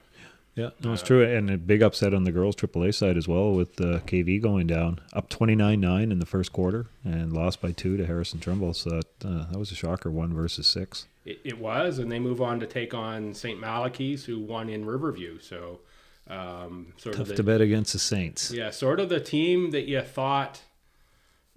Yeah, 0.55 0.69
no, 0.83 0.93
it's 0.93 1.01
true. 1.01 1.23
And 1.25 1.49
a 1.49 1.57
big 1.57 1.81
upset 1.81 2.13
on 2.13 2.25
the 2.25 2.31
girls' 2.31 2.55
AAA 2.55 2.93
side 2.93 3.17
as 3.17 3.27
well 3.27 3.53
with 3.53 3.81
uh, 3.81 4.01
KV 4.01 4.39
going 4.39 4.67
down, 4.67 4.99
up 5.11 5.27
29 5.29 5.79
9 5.81 6.11
in 6.11 6.19
the 6.19 6.27
first 6.27 6.53
quarter 6.53 6.85
and 7.03 7.33
lost 7.33 7.59
by 7.59 7.71
two 7.71 7.97
to 7.97 8.05
Harrison 8.05 8.39
Trimble. 8.39 8.75
So 8.75 8.91
that, 8.91 9.25
uh, 9.25 9.51
that 9.51 9.57
was 9.57 9.71
a 9.71 9.75
shocker, 9.75 10.11
one 10.11 10.31
versus 10.31 10.67
six. 10.67 11.07
It, 11.25 11.39
it 11.43 11.57
was, 11.59 11.97
and 11.97 12.11
they 12.11 12.19
move 12.19 12.39
on 12.39 12.59
to 12.59 12.67
take 12.67 12.93
on 12.93 13.33
St. 13.33 13.59
Malachy's, 13.59 14.25
who 14.25 14.39
won 14.41 14.69
in 14.69 14.85
Riverview. 14.85 15.39
So, 15.39 15.79
um, 16.29 16.93
sort 16.97 17.15
Tough 17.15 17.23
of 17.23 17.27
the, 17.29 17.35
to 17.35 17.43
bet 17.43 17.61
against 17.61 17.93
the 17.93 17.99
Saints. 17.99 18.51
yeah, 18.51 18.69
sort 18.69 18.99
of 18.99 19.09
the 19.09 19.19
team 19.19 19.71
that 19.71 19.87
you 19.87 20.01
thought, 20.01 20.61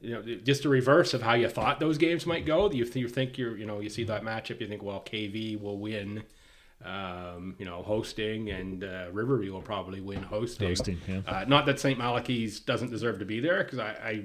you 0.00 0.12
know, 0.12 0.22
just 0.22 0.64
a 0.64 0.68
reverse 0.68 1.14
of 1.14 1.22
how 1.22 1.34
you 1.34 1.48
thought 1.48 1.80
those 1.80 1.98
games 1.98 2.26
might 2.26 2.44
go. 2.44 2.70
You, 2.70 2.84
th- 2.84 2.96
you 2.96 3.08
think 3.08 3.38
you're, 3.38 3.56
you 3.56 3.64
know, 3.66 3.80
you 3.80 3.88
see 3.88 4.04
that 4.04 4.22
matchup, 4.22 4.60
you 4.60 4.66
think, 4.68 4.82
well, 4.82 5.00
KV 5.00 5.60
will 5.60 5.78
win. 5.78 6.24
um, 6.84 7.54
you 7.58 7.64
know, 7.64 7.82
hosting, 7.82 8.50
and 8.50 8.84
uh, 8.84 9.06
Riverview 9.10 9.50
will 9.52 9.62
probably 9.62 10.00
win 10.00 10.22
hosting. 10.22 10.68
Hosting, 10.68 10.98
yeah. 11.08 11.20
Uh, 11.26 11.44
not 11.48 11.64
that 11.66 11.80
St. 11.80 11.98
Malachy's 11.98 12.60
doesn't 12.60 12.90
deserve 12.90 13.18
to 13.20 13.24
be 13.24 13.40
there, 13.40 13.64
because 13.64 13.78
I, 13.78 13.88
I, 14.04 14.24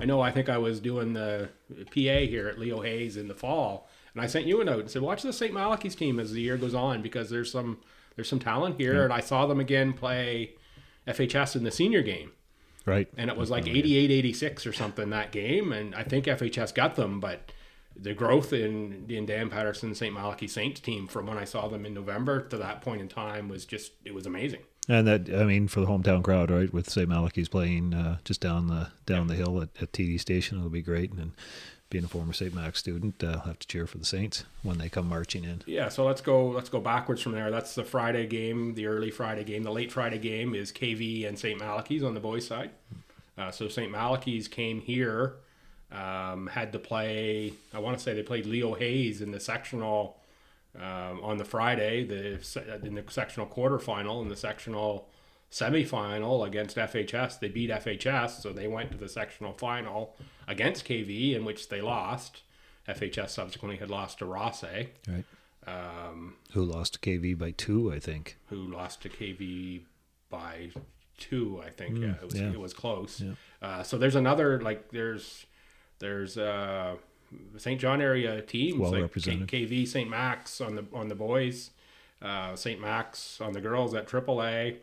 I 0.00 0.04
know 0.04 0.20
I 0.20 0.30
think 0.30 0.48
I 0.48 0.58
was 0.58 0.78
doing 0.78 1.12
the 1.12 1.48
PA 1.86 1.90
here 2.30 2.46
at 2.48 2.58
Leo 2.58 2.80
Hayes 2.82 3.16
in 3.16 3.26
the 3.26 3.34
fall, 3.34 3.88
and 4.14 4.22
I 4.22 4.26
sent 4.28 4.46
you 4.46 4.60
a 4.60 4.64
note 4.64 4.80
and 4.80 4.90
said, 4.90 5.02
watch 5.02 5.22
the 5.22 5.32
St. 5.32 5.52
Malachy's 5.52 5.96
team 5.96 6.20
as 6.20 6.32
the 6.32 6.40
year 6.40 6.56
goes 6.56 6.72
on, 6.72 7.02
because 7.02 7.30
there's 7.30 7.50
some 7.50 7.78
there's 8.18 8.28
some 8.28 8.40
talent 8.40 8.80
here, 8.80 9.04
and 9.04 9.12
I 9.12 9.20
saw 9.20 9.46
them 9.46 9.60
again 9.60 9.92
play 9.92 10.56
FHS 11.06 11.54
in 11.56 11.62
the 11.64 11.70
senior 11.70 12.02
game 12.02 12.32
Right. 12.84 13.08
and 13.16 13.30
it 13.30 13.36
was 13.36 13.48
like 13.50 13.66
88 13.68 14.10
86 14.10 14.66
or 14.66 14.72
something 14.72 15.10
that 15.10 15.30
game 15.30 15.72
and 15.72 15.94
i 15.94 16.02
think 16.02 16.24
fhs 16.24 16.74
got 16.74 16.94
them 16.96 17.20
but 17.20 17.52
the 17.94 18.14
growth 18.14 18.52
in 18.54 19.04
in 19.10 19.26
dan 19.26 19.50
patterson 19.50 19.94
st 19.94 20.12
malachi 20.14 20.48
saints 20.48 20.80
team 20.80 21.06
from 21.06 21.26
when 21.26 21.36
i 21.36 21.44
saw 21.44 21.68
them 21.68 21.84
in 21.84 21.92
november 21.92 22.40
to 22.48 22.56
that 22.56 22.80
point 22.80 23.00
in 23.02 23.08
time 23.08 23.48
was 23.48 23.66
just 23.66 23.92
it 24.06 24.14
was 24.14 24.24
amazing 24.26 24.60
And 24.88 25.06
that, 25.06 25.28
I 25.34 25.44
mean, 25.44 25.68
for 25.68 25.80
the 25.82 25.86
hometown 25.86 26.24
crowd, 26.24 26.50
right? 26.50 26.72
With 26.72 26.88
St. 26.88 27.06
Malachy's 27.06 27.50
playing 27.50 27.92
uh, 27.92 28.16
just 28.24 28.40
down 28.40 28.68
the 28.68 28.88
down 29.04 29.26
the 29.26 29.34
hill 29.34 29.60
at, 29.60 29.68
at 29.82 29.92
TD 29.92 30.18
Station, 30.18 30.56
it'll 30.56 30.70
be 30.70 30.80
great. 30.80 31.12
And 31.12 31.32
being 31.90 32.04
a 32.04 32.08
former 32.08 32.32
St. 32.32 32.54
Mac 32.54 32.76
student, 32.76 33.22
uh, 33.24 33.28
I'll 33.28 33.38
have 33.40 33.58
to 33.60 33.66
cheer 33.66 33.86
for 33.86 33.98
the 33.98 34.04
Saints 34.04 34.44
when 34.62 34.78
they 34.78 34.88
come 34.88 35.08
marching 35.08 35.44
in. 35.44 35.62
yeah 35.66 35.88
so 35.88 36.04
let's 36.04 36.20
go 36.20 36.48
let's 36.48 36.68
go 36.68 36.80
backwards 36.80 37.22
from 37.22 37.32
there 37.32 37.50
that's 37.50 37.74
the 37.74 37.84
friday 37.84 38.26
game 38.26 38.74
the 38.74 38.86
early 38.86 39.10
friday 39.10 39.44
game 39.44 39.62
the 39.62 39.70
late 39.70 39.90
friday 39.90 40.18
game 40.18 40.54
is 40.54 40.72
kv 40.72 41.26
and 41.26 41.38
st 41.38 41.58
malachy's 41.58 42.02
on 42.02 42.14
the 42.14 42.20
boys 42.20 42.46
side 42.46 42.70
uh, 43.38 43.50
so 43.50 43.68
st 43.68 43.90
malachy's 43.90 44.48
came 44.48 44.80
here 44.80 45.34
um, 45.92 46.46
had 46.48 46.72
to 46.72 46.78
play 46.78 47.52
i 47.72 47.78
want 47.78 47.96
to 47.96 48.02
say 48.02 48.12
they 48.14 48.22
played 48.22 48.46
leo 48.46 48.74
hayes 48.74 49.20
in 49.22 49.30
the 49.30 49.40
sectional 49.40 50.16
um, 50.76 51.20
on 51.22 51.38
the 51.38 51.44
Friday, 51.44 52.04
the 52.04 52.34
in 52.84 52.94
the 52.94 53.04
sectional 53.08 53.46
quarterfinal 53.46 54.22
in 54.22 54.28
the 54.28 54.36
sectional 54.36 55.08
semifinal 55.50 56.46
against 56.46 56.76
FHS. 56.76 57.40
They 57.40 57.48
beat 57.48 57.70
FHS, 57.70 58.40
so 58.42 58.52
they 58.52 58.68
went 58.68 58.90
to 58.92 58.98
the 58.98 59.08
sectional 59.08 59.52
final 59.52 60.16
against 60.46 60.86
KV, 60.86 61.34
in 61.34 61.44
which 61.44 61.68
they 61.68 61.80
lost. 61.80 62.42
FHS 62.88 63.30
subsequently 63.30 63.76
had 63.78 63.90
lost 63.90 64.18
to 64.20 64.24
Rothesay, 64.24 64.88
Right. 65.06 65.24
um, 65.66 66.36
Who 66.52 66.62
lost 66.64 66.94
to 66.94 66.98
KV 67.00 67.36
by 67.36 67.50
two, 67.50 67.92
I 67.92 67.98
think. 67.98 68.36
who 68.46 68.56
lost 68.56 69.02
to 69.02 69.08
KV 69.10 69.82
by 70.30 70.70
two. 71.18 71.60
I 71.64 71.68
think 71.70 71.98
yeah, 71.98 72.12
it 72.14 72.24
was 72.24 72.34
yeah. 72.40 72.50
it 72.50 72.58
was 72.60 72.72
close. 72.72 73.20
Yeah. 73.20 73.32
Uh, 73.60 73.82
so 73.82 73.98
there's 73.98 74.14
another 74.14 74.60
like 74.62 74.90
there's 74.90 75.44
there's 75.98 76.38
uh, 76.38 76.96
St. 77.58 77.78
John 77.78 78.00
area 78.00 78.40
teams 78.40 78.78
Well 78.78 78.92
like 78.92 79.02
represented. 79.02 79.48
K- 79.48 79.66
KV 79.66 79.86
St. 79.86 80.08
Max 80.08 80.60
on 80.62 80.76
the 80.76 80.86
on 80.94 81.08
the 81.08 81.14
boys, 81.14 81.70
uh, 82.22 82.56
St. 82.56 82.80
Max 82.80 83.38
on 83.40 83.52
the 83.52 83.60
girls 83.60 83.92
at 83.94 84.06
AAA. 84.08 84.78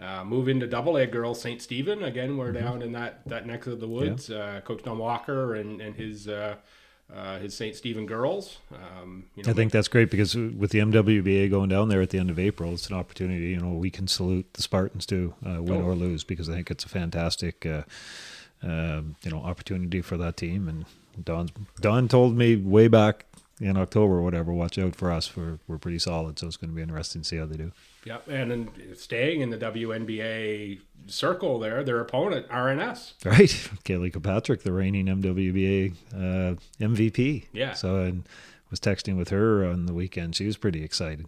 Uh, 0.00 0.24
move 0.24 0.48
into 0.48 0.66
double 0.66 0.96
A 0.96 1.06
girls, 1.06 1.40
St. 1.42 1.60
Stephen. 1.60 2.02
Again, 2.04 2.36
we're 2.38 2.52
Mm-hmm. 2.52 2.64
down 2.64 2.82
in 2.82 2.92
that, 2.92 3.20
that 3.26 3.46
neck 3.46 3.66
of 3.66 3.80
the 3.80 3.88
woods. 3.88 4.30
Uh, 4.30 4.60
Coach 4.64 4.82
Don 4.82 4.98
Walker 4.98 5.54
and, 5.56 5.80
and 5.80 5.94
his 5.94 6.26
uh, 6.26 6.56
uh, 7.14 7.38
his 7.40 7.54
St. 7.56 7.74
Stephen 7.74 8.06
girls. 8.06 8.58
Um, 8.72 9.24
you 9.34 9.42
know, 9.42 9.50
I 9.50 9.52
think 9.52 9.72
that's 9.72 9.88
great 9.88 10.10
because 10.10 10.34
with 10.36 10.70
the 10.70 10.78
MWBA 10.78 11.50
going 11.50 11.68
down 11.68 11.88
there 11.88 12.00
at 12.00 12.10
the 12.10 12.18
end 12.18 12.30
of 12.30 12.38
April, 12.38 12.72
it's 12.72 12.88
an 12.88 12.94
opportunity. 12.96 13.48
You 13.48 13.58
know, 13.60 13.72
we 13.72 13.90
can 13.90 14.06
salute 14.06 14.46
the 14.54 14.62
Spartans 14.62 15.04
too, 15.06 15.34
uh, 15.44 15.60
win 15.62 15.82
Oh. 15.82 15.86
or 15.86 15.94
lose, 15.96 16.22
because 16.24 16.48
I 16.48 16.54
think 16.54 16.70
it's 16.70 16.84
a 16.84 16.88
fantastic, 16.88 17.66
uh, 17.66 17.82
uh, 18.62 19.02
you 19.22 19.30
know, 19.30 19.38
opportunity 19.42 20.00
for 20.02 20.16
that 20.18 20.36
team. 20.36 20.68
And 20.68 20.84
Don 21.24 21.50
Don 21.80 22.06
told 22.08 22.36
me 22.36 22.56
way 22.56 22.86
back 22.88 23.24
in 23.60 23.76
October 23.76 24.14
or 24.14 24.22
whatever, 24.22 24.52
watch 24.52 24.78
out 24.78 24.94
for 24.96 25.10
us. 25.10 25.36
We're 25.36 25.58
we're 25.66 25.78
pretty 25.78 25.98
solid, 25.98 26.38
so 26.38 26.46
it's 26.46 26.56
going 26.56 26.70
to 26.70 26.76
be 26.76 26.82
interesting 26.82 27.22
to 27.22 27.28
see 27.28 27.36
how 27.36 27.46
they 27.46 27.56
do. 27.56 27.72
Yep, 28.04 28.28
and 28.28 28.50
then 28.50 28.70
staying 28.94 29.40
in 29.42 29.50
the 29.50 29.58
MWBA 29.58 30.80
circle 31.06 31.58
there, 31.58 31.84
their 31.84 32.00
opponent 32.00 32.48
RNS. 32.48 33.14
Right, 33.24 33.38
Kaylee 33.84 34.12
Kilpatrick, 34.12 34.62
the 34.62 34.72
reigning 34.72 35.06
MWBA 35.06 35.94
uh, 36.14 36.54
MVP. 36.80 37.46
Yeah. 37.52 37.74
So 37.74 37.96
and 37.96 38.26
was 38.70 38.80
texting 38.80 39.16
with 39.16 39.28
her 39.30 39.64
on 39.64 39.86
the 39.86 39.92
weekend. 39.92 40.36
She 40.36 40.46
was 40.46 40.56
pretty 40.56 40.82
excited. 40.82 41.26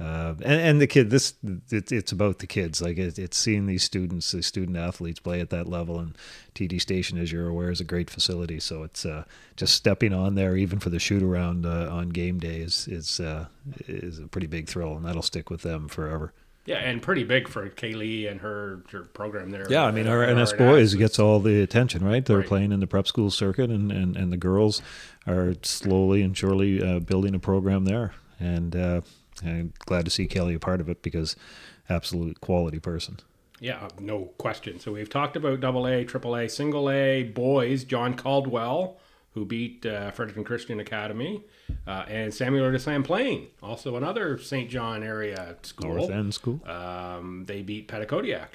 Uh, 0.00 0.34
and, 0.44 0.60
and 0.60 0.80
the 0.80 0.86
kid, 0.86 1.10
this 1.10 1.34
it, 1.70 1.90
it's 1.90 2.12
about 2.12 2.38
the 2.38 2.46
kids. 2.46 2.80
Like 2.80 2.98
it, 2.98 3.18
it's 3.18 3.36
seeing 3.36 3.66
these 3.66 3.82
students, 3.82 4.30
the 4.30 4.42
student 4.42 4.76
athletes, 4.76 5.18
play 5.18 5.40
at 5.40 5.50
that 5.50 5.66
level. 5.68 5.98
And 5.98 6.16
TD 6.54 6.80
Station, 6.80 7.18
as 7.18 7.32
you're 7.32 7.48
aware, 7.48 7.70
is 7.70 7.80
a 7.80 7.84
great 7.84 8.08
facility. 8.08 8.60
So 8.60 8.84
it's 8.84 9.04
uh, 9.04 9.24
just 9.56 9.74
stepping 9.74 10.12
on 10.12 10.36
there, 10.36 10.56
even 10.56 10.78
for 10.78 10.90
the 10.90 11.00
shoot 11.00 11.22
around 11.22 11.66
uh, 11.66 11.88
on 11.90 12.10
game 12.10 12.38
day, 12.38 12.58
is 12.60 12.86
is 12.86 13.18
uh, 13.18 13.46
is 13.88 14.20
a 14.20 14.28
pretty 14.28 14.46
big 14.46 14.68
thrill, 14.68 14.96
and 14.96 15.04
that'll 15.04 15.22
stick 15.22 15.50
with 15.50 15.62
them 15.62 15.88
forever. 15.88 16.32
Yeah, 16.64 16.76
and 16.76 17.00
pretty 17.00 17.24
big 17.24 17.48
for 17.48 17.66
Kaylee 17.70 18.30
and 18.30 18.42
her, 18.42 18.82
her 18.92 19.00
program 19.04 19.50
there. 19.50 19.66
Yeah, 19.70 19.84
I 19.86 19.90
mean, 19.90 20.04
RNS 20.04 20.58
boys 20.58 20.94
gets 20.94 21.18
all 21.18 21.40
the 21.40 21.62
attention, 21.62 22.04
right? 22.04 22.22
They're 22.22 22.40
Right. 22.40 22.46
playing 22.46 22.72
in 22.72 22.80
the 22.80 22.86
prep 22.86 23.06
school 23.08 23.30
circuit, 23.30 23.70
and, 23.70 23.90
and, 23.90 24.18
and 24.18 24.30
the 24.30 24.36
girls 24.36 24.82
are 25.26 25.54
slowly 25.62 26.20
and 26.20 26.36
surely 26.36 26.82
uh, 26.82 26.98
building 26.98 27.34
a 27.34 27.38
program 27.38 27.86
there. 27.86 28.12
And 28.38 28.76
uh, 28.76 29.00
I'm 29.44 29.72
glad 29.80 30.04
to 30.04 30.10
see 30.10 30.26
Kelly 30.26 30.54
a 30.54 30.58
part 30.58 30.80
of 30.80 30.88
it 30.88 31.02
because 31.02 31.36
absolute 31.88 32.40
quality 32.40 32.78
person. 32.78 33.18
Yeah, 33.60 33.88
no 33.98 34.26
question. 34.38 34.78
So 34.78 34.92
we've 34.92 35.10
talked 35.10 35.36
about 35.36 35.60
double 35.60 35.86
A, 35.86 36.04
triple 36.04 36.36
A, 36.36 36.48
single 36.48 36.90
A 36.90 37.24
boys. 37.24 37.84
John 37.84 38.14
Caldwell, 38.14 38.98
who 39.34 39.44
beat 39.44 39.84
uh, 39.84 40.10
Fredericton 40.12 40.44
Christian 40.44 40.80
Academy, 40.80 41.42
uh, 41.86 42.04
and 42.08 42.32
Samuel 42.32 42.70
de 42.70 43.02
Plain, 43.02 43.48
also 43.62 43.96
another 43.96 44.38
St. 44.38 44.70
John 44.70 45.02
area 45.02 45.56
school. 45.62 45.96
North 45.96 46.10
End 46.10 46.34
School. 46.34 46.60
Um, 46.68 47.44
they 47.46 47.62
beat 47.62 47.88
Petitcodiac. 47.88 48.48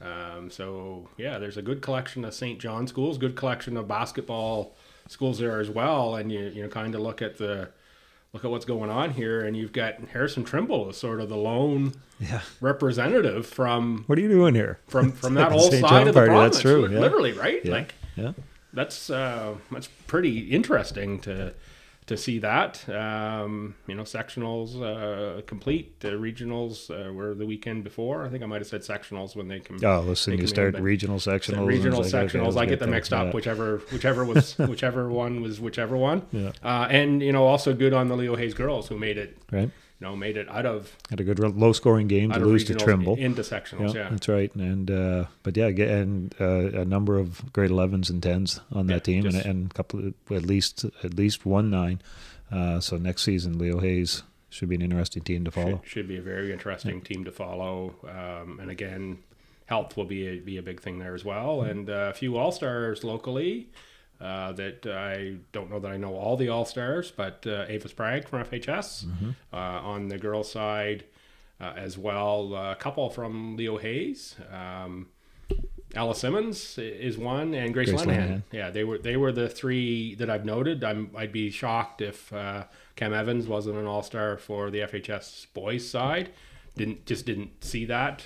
Um, 0.00 0.50
so 0.50 1.08
yeah, 1.16 1.38
there's 1.38 1.56
a 1.56 1.62
good 1.62 1.82
collection 1.82 2.24
of 2.24 2.34
St. 2.34 2.58
John 2.60 2.86
schools, 2.86 3.18
good 3.18 3.36
collection 3.36 3.76
of 3.76 3.86
basketball 3.88 4.76
schools 5.08 5.38
there 5.38 5.60
as 5.60 5.70
well, 5.70 6.16
and 6.16 6.30
you 6.30 6.40
you 6.54 6.62
know 6.62 6.68
kind 6.68 6.94
of 6.94 7.00
look 7.00 7.22
at 7.22 7.38
the 7.38 7.70
look 8.32 8.44
at 8.44 8.50
what's 8.50 8.64
going 8.64 8.88
on 8.90 9.10
here, 9.10 9.44
and 9.44 9.54
you've 9.56 9.72
got 9.72 9.96
Harrison 10.12 10.42
Trimble 10.44 10.88
as 10.88 10.96
sort 10.96 11.20
of 11.20 11.28
the 11.28 11.36
lone 11.36 11.92
Yeah. 12.18 12.40
representative 12.60 13.46
from 13.46 14.04
What 14.06 14.18
are 14.18 14.22
you 14.22 14.28
doing 14.28 14.54
here? 14.54 14.78
from 14.88 15.12
from 15.22 15.34
that 15.34 15.50
the 15.50 15.54
whole 15.56 15.70
St. 15.70 15.82
side 15.82 15.88
John 15.90 16.00
of 16.08 16.14
the 16.14 16.20
party, 16.20 16.28
province. 16.30 16.54
that's 16.56 16.62
true, 16.62 16.88
yeah. 16.88 16.98
Literally, 17.00 17.32
right? 17.32 17.62
Yeah. 17.64 17.72
Like 17.72 17.94
Yeah. 18.16 18.32
that's 18.72 19.10
uh, 19.10 19.54
that's 19.70 19.88
pretty 20.06 20.38
interesting 20.50 21.20
to 21.20 21.52
to 22.12 22.16
see 22.16 22.38
that. 22.38 22.88
Um, 22.88 23.74
you 23.86 23.94
know, 23.94 24.02
sectionals 24.02 24.80
uh, 24.80 25.42
complete. 25.42 25.98
The 26.00 26.10
regionals 26.10 26.90
uh, 26.90 27.12
were 27.12 27.34
the 27.34 27.46
weekend 27.46 27.84
before. 27.84 28.24
I 28.24 28.28
think 28.28 28.42
I 28.42 28.46
might 28.46 28.60
have 28.60 28.68
said 28.68 28.82
sectionals 28.82 29.34
when 29.34 29.48
they 29.48 29.60
come. 29.60 29.78
Oh, 29.82 30.00
listen, 30.00 30.32
you 30.32 30.38
come 30.38 30.44
in, 30.44 30.48
start 30.48 30.78
regional 30.78 31.18
sectionals. 31.18 31.66
regional 31.66 32.02
like, 32.02 32.12
sectionals. 32.12 32.56
I 32.56 32.66
get 32.66 32.78
them 32.78 32.90
mixed 32.90 33.12
up. 33.12 33.34
Whichever 33.34 33.78
whichever 33.92 34.24
was 34.24 34.56
whichever 34.58 35.08
one 35.08 35.42
was 35.42 35.60
whichever 35.60 35.96
one. 35.96 36.26
Yeah. 36.30 36.52
Uh, 36.62 36.86
and 36.90 37.22
you 37.22 37.32
know, 37.32 37.46
also 37.46 37.74
good 37.74 37.92
on 37.92 38.08
the 38.08 38.16
Leo 38.16 38.36
Hayes 38.36 38.54
girls 38.54 38.88
who 38.88 38.98
made 38.98 39.18
it. 39.18 39.36
Right. 39.50 39.70
You 40.02 40.08
know, 40.08 40.16
made 40.16 40.36
it 40.36 40.48
out 40.50 40.66
of 40.66 40.96
Had 41.10 41.20
a 41.20 41.24
good 41.24 41.38
low 41.38 41.72
scoring 41.72 42.08
game 42.08 42.32
to 42.32 42.40
lose 42.40 42.64
to 42.64 42.74
Trimble. 42.74 43.14
into 43.14 43.42
sectionals. 43.42 43.94
Yeah, 43.94 44.00
Yeah. 44.02 44.08
that's 44.10 44.28
right. 44.28 44.52
And 44.56 44.90
uh, 44.90 45.26
but 45.44 45.56
yeah, 45.56 45.66
and 45.68 46.34
uh, 46.40 46.80
a 46.80 46.84
number 46.84 47.18
of 47.18 47.52
grade 47.52 47.70
11s 47.70 48.10
and 48.10 48.20
10s 48.20 48.58
on 48.72 48.88
that 48.88 49.06
Yeah, 49.06 49.20
team, 49.22 49.26
and, 49.26 49.36
and 49.36 49.70
a 49.70 49.74
couple 49.74 50.00
of, 50.08 50.14
at 50.36 50.44
least 50.44 50.84
at 51.04 51.14
least 51.14 51.46
one 51.46 51.70
nine. 51.70 52.02
Uh, 52.50 52.80
so 52.80 52.96
next 52.96 53.22
season, 53.22 53.58
Leo 53.58 53.78
Hayes 53.78 54.24
should 54.50 54.68
be 54.68 54.74
an 54.74 54.82
interesting 54.82 55.22
team 55.22 55.44
to 55.44 55.52
follow. 55.52 55.80
Should, 55.84 55.88
should 55.92 56.08
be 56.08 56.18
a 56.18 56.22
very 56.22 56.52
interesting 56.52 57.00
team 57.00 57.22
to 57.24 57.30
follow. 57.30 57.94
Um, 58.02 58.58
and 58.58 58.72
again, 58.72 59.18
health 59.66 59.96
will 59.96 60.04
be 60.04 60.26
a, 60.26 60.40
be 60.40 60.56
a 60.56 60.62
big 60.62 60.80
thing 60.80 60.98
there 60.98 61.14
as 61.14 61.24
well. 61.24 61.58
Mm-hmm. 61.58 61.70
And 61.70 61.90
uh, 61.90 62.10
a 62.10 62.12
few 62.12 62.36
all 62.36 62.50
stars 62.50 63.04
locally. 63.04 63.68
Uh, 64.22 64.52
that 64.52 64.86
I 64.86 65.34
don't 65.50 65.68
know 65.68 65.80
that 65.80 65.90
I 65.90 65.96
know 65.96 66.14
all 66.14 66.36
the 66.36 66.48
all 66.48 66.64
stars, 66.64 67.10
but 67.10 67.44
uh, 67.46 67.64
Ava 67.68 67.88
Sprague 67.88 68.28
from 68.28 68.44
FHS 68.44 69.04
Mm-hmm. 69.04 69.30
uh, 69.52 69.56
on 69.56 70.06
the 70.08 70.16
girls' 70.18 70.50
side 70.52 71.04
uh, 71.60 71.72
as 71.76 71.98
well. 71.98 72.54
A 72.54 72.76
couple 72.76 73.10
from 73.10 73.56
Leo 73.56 73.78
Hayes. 73.78 74.36
Um, 74.52 75.08
Ella 75.94 76.14
Simmons 76.14 76.78
is 76.78 77.18
one, 77.18 77.52
and 77.52 77.74
Grace, 77.74 77.90
Grace. 77.90 78.06
Yeah, 78.52 78.70
they 78.70 78.84
were 78.84 78.96
they 78.98 79.16
were 79.16 79.32
the 79.32 79.48
three 79.48 80.14
that 80.14 80.30
I've 80.30 80.44
noted. 80.44 80.82
I'm 80.84 81.10
I'd 81.16 81.32
be 81.32 81.50
shocked 81.50 82.00
if 82.00 82.32
uh, 82.32 82.64
Cam 82.96 83.12
Evans 83.12 83.46
wasn't 83.46 83.76
an 83.76 83.86
All 83.86 84.02
Star 84.02 84.38
for 84.38 84.70
the 84.70 84.78
FHS 84.80 85.48
boys 85.52 85.86
side. 85.88 86.30
Didn't 86.76 87.04
just 87.06 87.26
didn't 87.26 87.62
see 87.62 87.84
that 87.86 88.24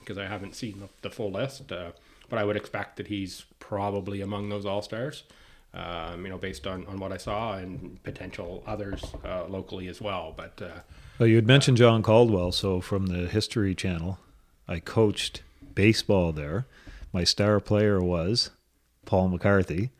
because 0.00 0.18
I 0.18 0.26
haven't 0.26 0.56
seen 0.56 0.80
the, 0.80 0.88
the 1.02 1.10
full 1.10 1.30
list. 1.30 1.70
Uh, 1.70 1.92
but 2.28 2.38
I 2.38 2.44
would 2.44 2.56
expect 2.56 2.96
that 2.96 3.06
he's 3.06 3.44
probably 3.68 4.20
among 4.20 4.48
those 4.48 4.66
All 4.66 4.82
Stars. 4.82 5.24
Um, 5.72 6.22
you 6.24 6.30
know, 6.30 6.38
based 6.38 6.68
on, 6.68 6.86
on 6.86 7.00
what 7.00 7.10
I 7.10 7.16
saw 7.16 7.54
and 7.54 8.00
potential 8.04 8.62
others 8.64 9.02
uh, 9.24 9.46
locally 9.48 9.88
as 9.88 10.00
well. 10.00 10.32
But 10.36 10.62
uh, 10.62 10.80
Well, 11.18 11.26
you 11.26 11.34
had 11.34 11.48
mentioned 11.48 11.78
John 11.78 12.00
Caldwell. 12.00 12.52
So 12.52 12.80
from 12.80 13.06
the 13.06 13.26
History 13.26 13.74
Channel, 13.74 14.20
I 14.68 14.78
coached 14.78 15.42
baseball 15.74 16.30
there. 16.30 16.66
My 17.12 17.24
star 17.24 17.58
player 17.58 18.00
was 18.00 18.50
Paul 19.04 19.28
McCarthy. 19.30 19.90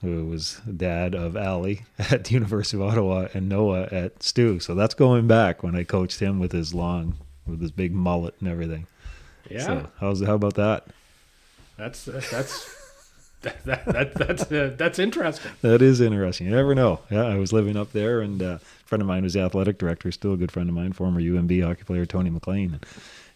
who 0.00 0.24
was 0.24 0.62
dad 0.76 1.14
of 1.14 1.36
Ali 1.36 1.82
at 1.98 2.24
the 2.24 2.32
University 2.34 2.78
of 2.78 2.82
Ottawa 2.88 3.28
and 3.34 3.50
Noah 3.50 3.88
at 3.92 4.22
Stu. 4.22 4.60
So 4.60 4.74
that's 4.74 4.94
going 4.94 5.26
back 5.26 5.62
when 5.62 5.76
I 5.76 5.84
coached 5.84 6.20
him 6.20 6.38
with 6.38 6.52
his 6.52 6.72
long, 6.72 7.16
with 7.46 7.60
his 7.60 7.70
big 7.70 7.92
mullet 7.92 8.34
and 8.40 8.48
everything. 8.48 8.86
Yeah, 9.50 9.66
So 9.66 9.90
how's 10.00 10.22
how 10.24 10.36
about 10.36 10.54
that? 10.54 10.86
that's 11.76 12.04
that's 12.06 12.74
that, 13.42 13.64
that, 13.64 13.84
that 13.86 14.14
that's 14.14 14.52
uh, 14.52 14.74
that's 14.76 14.98
interesting. 14.98 15.52
That 15.62 15.82
is 15.82 16.00
interesting. 16.00 16.46
You 16.48 16.54
never 16.56 16.74
know. 16.74 17.00
Yeah, 17.10 17.24
I 17.26 17.36
was 17.36 17.52
living 17.52 17.76
up 17.76 17.92
there, 17.92 18.20
and 18.20 18.42
uh, 18.42 18.46
a 18.46 18.58
friend 18.84 19.02
of 19.02 19.08
mine 19.08 19.22
was 19.24 19.34
the 19.34 19.40
athletic 19.40 19.78
director, 19.78 20.10
still 20.12 20.32
a 20.34 20.36
good 20.36 20.52
friend 20.52 20.68
of 20.68 20.74
mine, 20.74 20.92
former 20.92 21.20
UNB 21.20 21.62
hockey 21.64 21.84
player 21.84 22.06
Tony 22.06 22.30
McLean. 22.30 22.72
And 22.74 22.86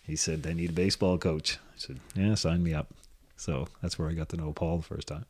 he 0.02 0.16
said, 0.16 0.42
they 0.42 0.54
need 0.54 0.70
a 0.70 0.72
baseball 0.74 1.18
coach." 1.18 1.56
I 1.56 1.78
said, 1.78 2.00
"Yeah, 2.14 2.34
sign 2.34 2.62
me 2.62 2.72
up." 2.74 2.88
So 3.36 3.68
that's 3.82 3.98
where 3.98 4.08
I 4.08 4.12
got 4.14 4.28
to 4.30 4.36
know 4.36 4.52
Paul 4.52 4.78
the 4.78 4.84
first 4.84 5.08
time. 5.08 5.26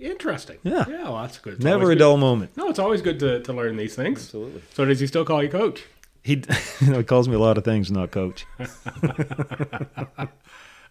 Interesting. 0.00 0.58
Yeah. 0.62 0.84
yeah. 0.88 1.04
Well, 1.04 1.22
that's 1.22 1.38
good. 1.38 1.54
It's 1.54 1.64
Never 1.64 1.82
always 1.82 1.88
a 1.88 1.94
good- 1.94 1.98
dull 2.00 2.16
moment. 2.18 2.56
No, 2.56 2.68
it's 2.68 2.78
always 2.78 3.02
good 3.02 3.18
to, 3.20 3.40
to 3.42 3.52
learn 3.52 3.76
these 3.76 3.94
things. 3.96 4.18
Absolutely. 4.26 4.62
So 4.74 4.84
does 4.84 5.00
he 5.00 5.06
still 5.08 5.24
call 5.24 5.42
you 5.42 5.48
coach? 5.48 5.84
He, 6.22 6.42
you 6.80 6.86
know, 6.90 6.98
he 6.98 7.04
calls 7.04 7.28
me 7.28 7.34
a 7.34 7.38
lot 7.38 7.58
of 7.58 7.64
things, 7.64 7.90
not 7.90 8.10
coach. 8.12 8.46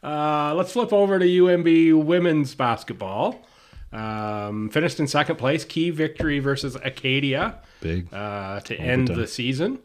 Uh, 0.04 0.54
let's 0.56 0.72
flip 0.72 0.94
over 0.94 1.20
to 1.20 1.26
UNB 1.26 2.04
women's 2.04 2.56
basketball. 2.56 3.44
Um, 3.92 4.70
finished 4.70 5.00
in 5.00 5.08
second 5.08 5.38
place, 5.38 5.64
key 5.64 5.90
victory 5.92 6.40
versus 6.40 6.76
Acadia 6.84 7.60
Big. 7.82 8.14
uh, 8.14 8.60
to 8.62 8.76
end 8.76 9.08
the 9.08 9.28
season. 9.28 9.80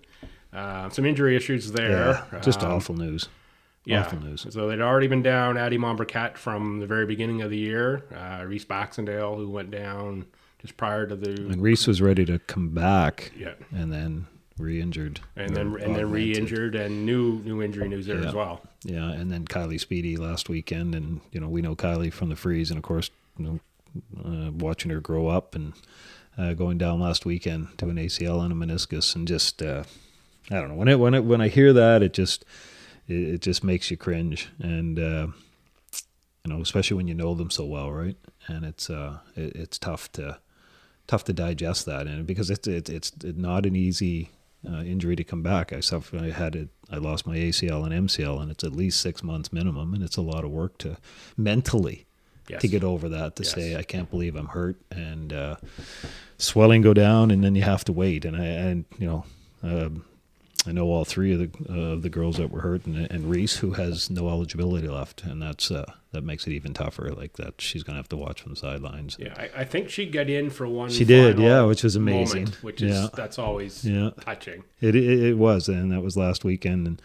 Uh, 0.53 0.91
some 0.91 1.07
injury 1.07 1.37
issues 1.37 1.73
there. 1.73 2.25
Yeah, 2.33 2.41
just 2.41 2.63
Um, 2.63 2.73
awful 2.73 2.95
news. 2.97 3.29
Yeah. 3.85 4.01
Awful 4.03 4.21
news. 4.21 4.47
So 4.51 4.69
they'd 4.69 4.81
already 4.81 5.07
been 5.09 5.23
down 5.23 5.57
Addie 5.57 5.79
Mombricat 5.79 6.37
from 6.37 6.79
the 6.81 6.87
very 6.87 7.07
beginning 7.07 7.43
of 7.43 7.51
the 7.51 7.59
year. 7.59 8.05
Uh, 8.15 8.45
Reese 8.45 8.65
Baxendale, 8.65 9.37
who 9.37 9.49
went 9.51 9.71
down 9.71 10.27
just 10.61 10.77
prior 10.77 11.07
to 11.07 11.17
the 11.17 11.31
And 11.31 11.61
Reese 11.63 11.87
was 11.87 12.01
ready 12.03 12.25
to 12.27 12.39
come 12.41 12.69
back, 12.69 13.33
yeah, 13.37 13.55
and 13.75 13.93
then 13.93 14.27
re-injured, 14.63 15.21
and 15.37 15.55
then 15.55 15.77
and 15.81 15.95
then 15.97 16.11
re-injured 16.11 16.75
and 16.75 17.05
new 17.05 17.41
new 17.41 17.61
injury 17.63 17.89
news 17.89 18.07
there 18.07 18.21
Yeah. 18.21 18.29
as 18.29 18.35
well. 18.35 18.63
Yeah, 18.85 19.11
and 19.11 19.31
then 19.31 19.45
Kylie 19.45 19.81
Speedy 19.81 20.17
last 20.17 20.49
weekend, 20.49 20.95
and 20.95 21.21
you 21.33 21.41
know 21.41 21.49
we 21.49 21.61
know 21.63 21.75
Kylie 21.77 22.13
from 22.13 22.29
the 22.31 22.37
freeze, 22.37 22.71
and 22.71 22.79
of 22.79 22.83
course, 22.85 23.11
you 23.39 23.45
know, 23.45 23.61
uh, 24.25 24.51
watching 24.53 24.91
her 24.91 25.01
grow 25.01 25.29
up 25.29 25.55
and 25.55 25.73
uh, 26.39 26.55
going 26.55 26.79
down 26.79 27.01
last 27.01 27.27
weekend 27.27 27.77
to 27.79 27.89
an 27.89 27.97
ACL 27.97 28.43
and 28.43 28.53
a 28.53 28.57
meniscus, 28.57 29.15
and 29.15 29.29
just 29.29 29.61
uh, 29.63 29.85
I 30.51 30.55
don't 30.55 30.69
know 30.69 30.75
when 30.77 30.89
it 30.89 30.99
when 30.99 31.15
it 31.15 31.25
when 31.25 31.41
I 31.41 31.49
hear 31.49 31.73
that, 31.73 32.03
it 32.03 32.13
just 32.13 32.45
it, 33.09 33.35
it 33.35 33.41
just 33.43 33.63
makes 33.63 33.91
you 33.91 33.97
cringe, 33.97 34.49
and 34.59 34.99
uh, 34.99 35.27
you 36.45 36.53
know 36.55 36.61
especially 36.61 36.97
when 36.97 37.09
you 37.09 37.15
know 37.15 37.35
them 37.35 37.51
so 37.51 37.65
well, 37.67 37.91
right? 37.93 38.17
And 38.49 38.65
it's 38.65 38.89
uh 38.91 39.19
it, 39.37 39.55
it's 39.57 39.79
tough 39.79 40.11
to 40.13 40.39
tough 41.07 41.25
to 41.25 41.33
digest 41.33 41.87
that, 41.87 42.07
and 42.07 42.27
because 42.27 42.51
it's 42.51 42.67
it's 42.67 42.91
it's 42.91 43.13
not 43.23 43.67
an 43.67 43.77
easy 43.77 44.31
uh, 44.69 44.83
injury 44.83 45.17
to 45.17 45.25
come 45.25 45.43
back. 45.43 45.73
I 45.73 45.81
suffered. 45.81 46.21
I 46.23 46.31
had 46.31 46.55
it. 46.55 46.69
I 46.91 46.97
lost 46.97 47.27
my 47.27 47.37
ACL 47.37 47.85
and 47.91 48.09
MCL, 48.09 48.41
and 48.41 48.51
it's 48.51 48.63
at 48.65 48.73
least 48.73 49.01
six 49.01 49.23
months 49.23 49.53
minimum, 49.53 49.95
and 49.95 50.03
it's 50.03 50.17
a 50.17 50.23
lot 50.23 50.45
of 50.45 50.51
work 50.51 50.79
to 50.79 50.97
mentally 51.37 52.07
Yes. 52.49 52.61
to 52.63 52.69
get 52.69 52.83
over 52.85 53.09
that. 53.09 53.37
To 53.37 53.43
Yes. 53.45 53.53
say 53.55 53.77
I 53.77 53.83
can't 53.83 54.11
believe 54.11 54.35
I'm 54.37 54.49
hurt, 54.49 54.77
and 54.91 55.33
uh, 55.33 55.57
swelling 56.39 56.83
go 56.83 56.93
down, 56.95 57.31
and 57.31 57.43
then 57.43 57.55
you 57.55 57.63
have 57.63 57.85
to 57.85 57.93
wait. 57.93 58.25
And 58.25 58.37
I 58.37 58.45
and 58.45 58.85
you 58.99 59.07
know. 59.07 59.25
Um, 59.65 60.05
I 60.65 60.71
know 60.71 60.87
all 60.87 61.05
three 61.05 61.33
of 61.33 61.39
the 61.41 61.73
uh, 61.73 61.97
the 62.01 62.09
girls 62.09 62.37
that 62.37 62.51
were 62.51 62.61
hurt, 62.61 62.87
and, 62.87 62.97
and 63.11 63.29
Reese, 63.29 63.57
who 63.57 63.73
has 63.73 64.09
no 64.11 64.29
eligibility 64.29 64.87
left, 64.87 65.25
and 65.25 65.43
that's 65.43 65.71
uh, 65.73 65.91
that 66.13 66.23
makes 66.23 66.47
it 66.47 66.53
even 66.53 66.73
tougher. 66.73 67.11
Like 67.11 67.33
that, 67.35 67.61
she's 67.61 67.83
gonna 67.83 67.99
have 67.99 68.09
to 68.11 68.17
watch 68.17 68.43
from 68.43 68.53
the 68.53 68.57
sidelines. 68.57 69.17
Yeah, 69.19 69.35
I, 69.37 69.63
I 69.63 69.65
think 69.65 69.91
she 69.91 70.07
got 70.07 70.31
in 70.31 70.51
for 70.51 70.69
one. 70.69 70.89
She 70.91 71.05
did, 71.05 71.39
yeah, 71.41 71.63
which 71.63 71.83
was 71.83 71.97
amazing. 71.97 72.45
moment, 72.45 72.63
which 72.63 72.81
is 72.81 72.93
Yeah. 72.95 73.09
that's 73.13 73.39
always 73.41 73.85
Yeah. 73.85 74.11
touching. 74.21 74.63
It, 74.81 74.95
it 74.95 75.23
it 75.31 75.39
was, 75.39 75.69
and 75.69 75.91
that 75.91 76.01
was 76.03 76.17
last 76.17 76.45
weekend, 76.45 76.87
and 76.87 77.03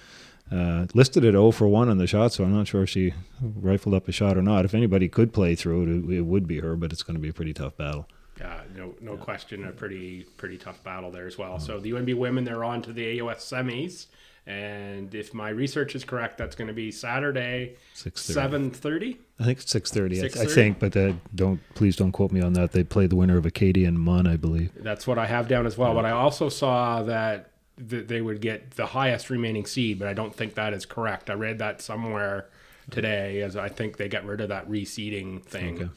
uh, 0.51 0.85
listed 0.93 1.25
at 1.25 1.31
0 1.33 1.51
for 1.51 1.67
one 1.67 1.89
on 1.89 1.97
the 1.97 2.07
shot. 2.07 2.33
So 2.33 2.43
I'm 2.43 2.53
not 2.53 2.67
sure 2.67 2.83
if 2.83 2.89
she 2.89 3.13
rifled 3.41 3.95
up 3.95 4.07
a 4.07 4.11
shot 4.11 4.37
or 4.37 4.41
not. 4.43 4.65
If 4.65 4.73
anybody 4.75 5.09
could 5.09 5.33
play 5.33 5.55
through 5.55 5.83
it, 5.83 5.89
it, 5.89 6.17
it 6.19 6.21
would 6.21 6.47
be 6.47 6.59
her, 6.59 6.75
but 6.75 6.93
it's 6.93 7.03
going 7.03 7.15
to 7.15 7.21
be 7.21 7.29
a 7.29 7.33
pretty 7.33 7.53
tough 7.53 7.75
battle. 7.75 8.07
Uh, 8.43 8.61
no, 8.75 8.95
no 9.01 9.17
question, 9.17 9.65
a 9.65 9.71
pretty 9.71 10.23
pretty 10.37 10.57
tough 10.57 10.83
battle 10.83 11.11
there 11.11 11.27
as 11.27 11.37
well. 11.37 11.53
Mm-hmm. 11.53 11.65
So 11.65 11.79
the 11.79 11.91
UNB 11.91 12.15
women, 12.15 12.43
they're 12.43 12.63
on 12.63 12.81
to 12.83 12.93
the 12.93 13.21
AUS 13.21 13.39
semis, 13.39 14.07
and 14.45 15.13
if 15.13 15.33
my 15.33 15.49
research 15.49 15.95
is 15.95 16.03
correct, 16.03 16.37
that's 16.37 16.55
going 16.55 16.67
to 16.67 16.73
be 16.73 16.91
Saturday, 16.91 17.75
seven 17.93 18.71
thirty. 18.71 19.19
I 19.39 19.45
think 19.45 19.59
it's 19.59 19.71
six 19.71 19.91
thirty. 19.91 20.21
I, 20.21 20.25
I 20.25 20.29
6:30? 20.29 20.53
think, 20.53 20.79
but 20.79 20.95
uh, 20.95 21.13
don't 21.35 21.59
please 21.75 21.95
don't 21.95 22.11
quote 22.11 22.31
me 22.31 22.41
on 22.41 22.53
that. 22.53 22.71
They 22.71 22.83
play 22.83 23.07
the 23.07 23.15
winner 23.15 23.37
of 23.37 23.45
Acadia 23.45 23.87
and 23.87 23.99
Munn, 23.99 24.27
I 24.27 24.37
believe. 24.37 24.71
That's 24.75 25.07
what 25.07 25.17
I 25.17 25.25
have 25.25 25.47
down 25.47 25.65
as 25.65 25.77
well. 25.77 25.93
But 25.93 26.05
I 26.05 26.11
also 26.11 26.49
saw 26.49 27.03
that 27.03 27.51
th- 27.89 28.07
they 28.07 28.21
would 28.21 28.41
get 28.41 28.71
the 28.71 28.87
highest 28.87 29.29
remaining 29.29 29.65
seed, 29.65 29.99
but 29.99 30.07
I 30.07 30.13
don't 30.13 30.35
think 30.35 30.55
that 30.55 30.73
is 30.73 30.85
correct. 30.85 31.29
I 31.29 31.33
read 31.33 31.59
that 31.59 31.81
somewhere 31.81 32.49
today, 32.89 33.41
as 33.41 33.55
I 33.55 33.69
think 33.69 33.97
they 33.97 34.07
got 34.07 34.25
rid 34.25 34.41
of 34.41 34.49
that 34.49 34.69
reseeding 34.69 35.43
thing. 35.43 35.75
Okay. 35.75 35.89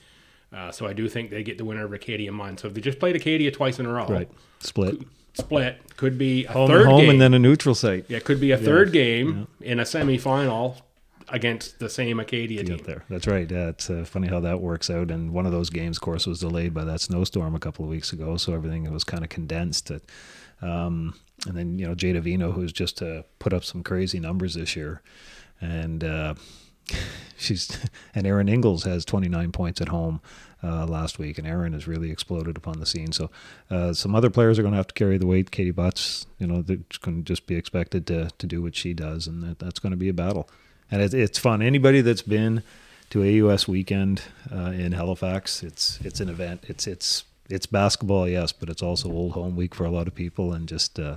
Uh, 0.52 0.70
so 0.72 0.86
I 0.86 0.92
do 0.92 1.08
think 1.08 1.30
they 1.30 1.42
get 1.42 1.58
the 1.58 1.64
winner 1.64 1.84
of 1.84 1.92
Acadia 1.92 2.32
Munn. 2.32 2.56
So 2.58 2.68
if 2.68 2.74
they 2.74 2.80
just 2.80 2.98
played 2.98 3.14
Acadia 3.16 3.50
twice 3.50 3.78
in 3.78 3.86
a 3.86 3.92
row, 3.92 4.06
Right, 4.06 4.28
split 4.58 4.96
split 5.34 5.78
could 5.96 6.18
be 6.18 6.44
a 6.46 6.50
home 6.52 6.68
third 6.68 6.86
home, 6.86 7.00
game. 7.02 7.10
and 7.10 7.20
then 7.20 7.34
a 7.34 7.38
neutral 7.38 7.74
site. 7.74 8.04
yeah, 8.08 8.16
it 8.16 8.24
could 8.24 8.40
be 8.40 8.50
a 8.50 8.58
third 8.58 8.92
game 8.92 9.46
in 9.60 9.78
a 9.78 9.84
semifinal 9.84 10.80
against 11.28 11.78
the 11.78 11.88
same 11.88 12.18
Acadia 12.18 12.64
team. 12.64 12.78
There. 12.84 13.04
That's 13.08 13.28
right. 13.28 13.48
Yeah, 13.48 13.68
it's 13.68 13.88
uh, 13.88 14.04
funny 14.04 14.26
how 14.26 14.40
that 14.40 14.60
works 14.60 14.90
out. 14.90 15.12
And 15.12 15.32
one 15.32 15.46
of 15.46 15.52
those 15.52 15.70
games, 15.70 15.98
of 15.98 16.00
course, 16.02 16.26
was 16.26 16.40
delayed 16.40 16.74
by 16.74 16.82
that 16.84 17.00
snowstorm 17.00 17.54
a 17.54 17.60
couple 17.60 17.84
of 17.84 17.90
weeks 17.90 18.12
ago, 18.12 18.36
so 18.36 18.52
everything 18.52 18.90
was 18.92 19.04
kind 19.04 19.22
of 19.22 19.30
condensed. 19.30 19.92
It, 19.92 20.02
um, 20.62 21.14
and 21.46 21.56
then 21.56 21.78
you 21.78 21.86
know 21.86 21.94
Jada 21.94 22.20
Vino, 22.20 22.50
who's 22.50 22.72
just 22.72 23.00
uh, 23.00 23.22
put 23.38 23.52
up 23.52 23.62
some 23.64 23.84
crazy 23.84 24.18
numbers 24.18 24.54
this 24.54 24.74
year, 24.74 25.00
and 25.60 26.02
uh, 26.02 26.34
she's 27.36 27.78
and 28.14 28.26
Aaron 28.26 28.48
Ingles 28.48 28.84
has 28.84 29.04
29 29.04 29.52
points 29.52 29.80
at 29.80 29.88
home 29.88 30.20
uh, 30.62 30.86
last 30.86 31.18
week, 31.18 31.38
and 31.38 31.46
Aaron 31.46 31.72
has 31.72 31.86
really 31.86 32.10
exploded 32.10 32.56
upon 32.56 32.80
the 32.80 32.86
scene. 32.86 33.12
So 33.12 33.30
uh, 33.70 33.92
some 33.92 34.14
other 34.14 34.30
players 34.30 34.58
are 34.58 34.62
going 34.62 34.72
to 34.72 34.78
have 34.78 34.88
to 34.88 34.94
carry 34.94 35.18
the 35.18 35.26
weight. 35.26 35.50
Katie 35.50 35.70
Butts, 35.70 36.26
you 36.38 36.46
know, 36.46 36.62
to 36.62 36.84
just 37.22 37.46
be 37.46 37.54
expected 37.54 38.06
to 38.08 38.30
to 38.36 38.46
do 38.46 38.62
what 38.62 38.76
she 38.76 38.94
does, 38.94 39.26
and 39.26 39.42
that, 39.42 39.58
that's 39.58 39.78
going 39.78 39.92
to 39.92 39.96
be 39.96 40.08
a 40.08 40.14
battle. 40.14 40.48
And 40.90 41.02
it, 41.02 41.14
it's 41.14 41.38
fun. 41.38 41.62
Anybody 41.62 42.00
that's 42.00 42.22
been 42.22 42.62
to 43.10 43.48
AUS 43.48 43.66
weekend 43.66 44.22
uh, 44.52 44.72
in 44.72 44.92
Halifax, 44.92 45.62
it's 45.62 45.98
it's 46.02 46.20
an 46.20 46.28
event. 46.28 46.64
It's 46.68 46.86
it's 46.86 47.24
it's 47.48 47.66
basketball, 47.66 48.28
yes, 48.28 48.52
but 48.52 48.68
it's 48.68 48.82
also 48.82 49.10
old 49.10 49.32
home 49.32 49.56
week 49.56 49.74
for 49.74 49.84
a 49.84 49.90
lot 49.90 50.06
of 50.06 50.14
people. 50.14 50.52
And 50.52 50.68
just 50.68 50.98
uh, 50.98 51.16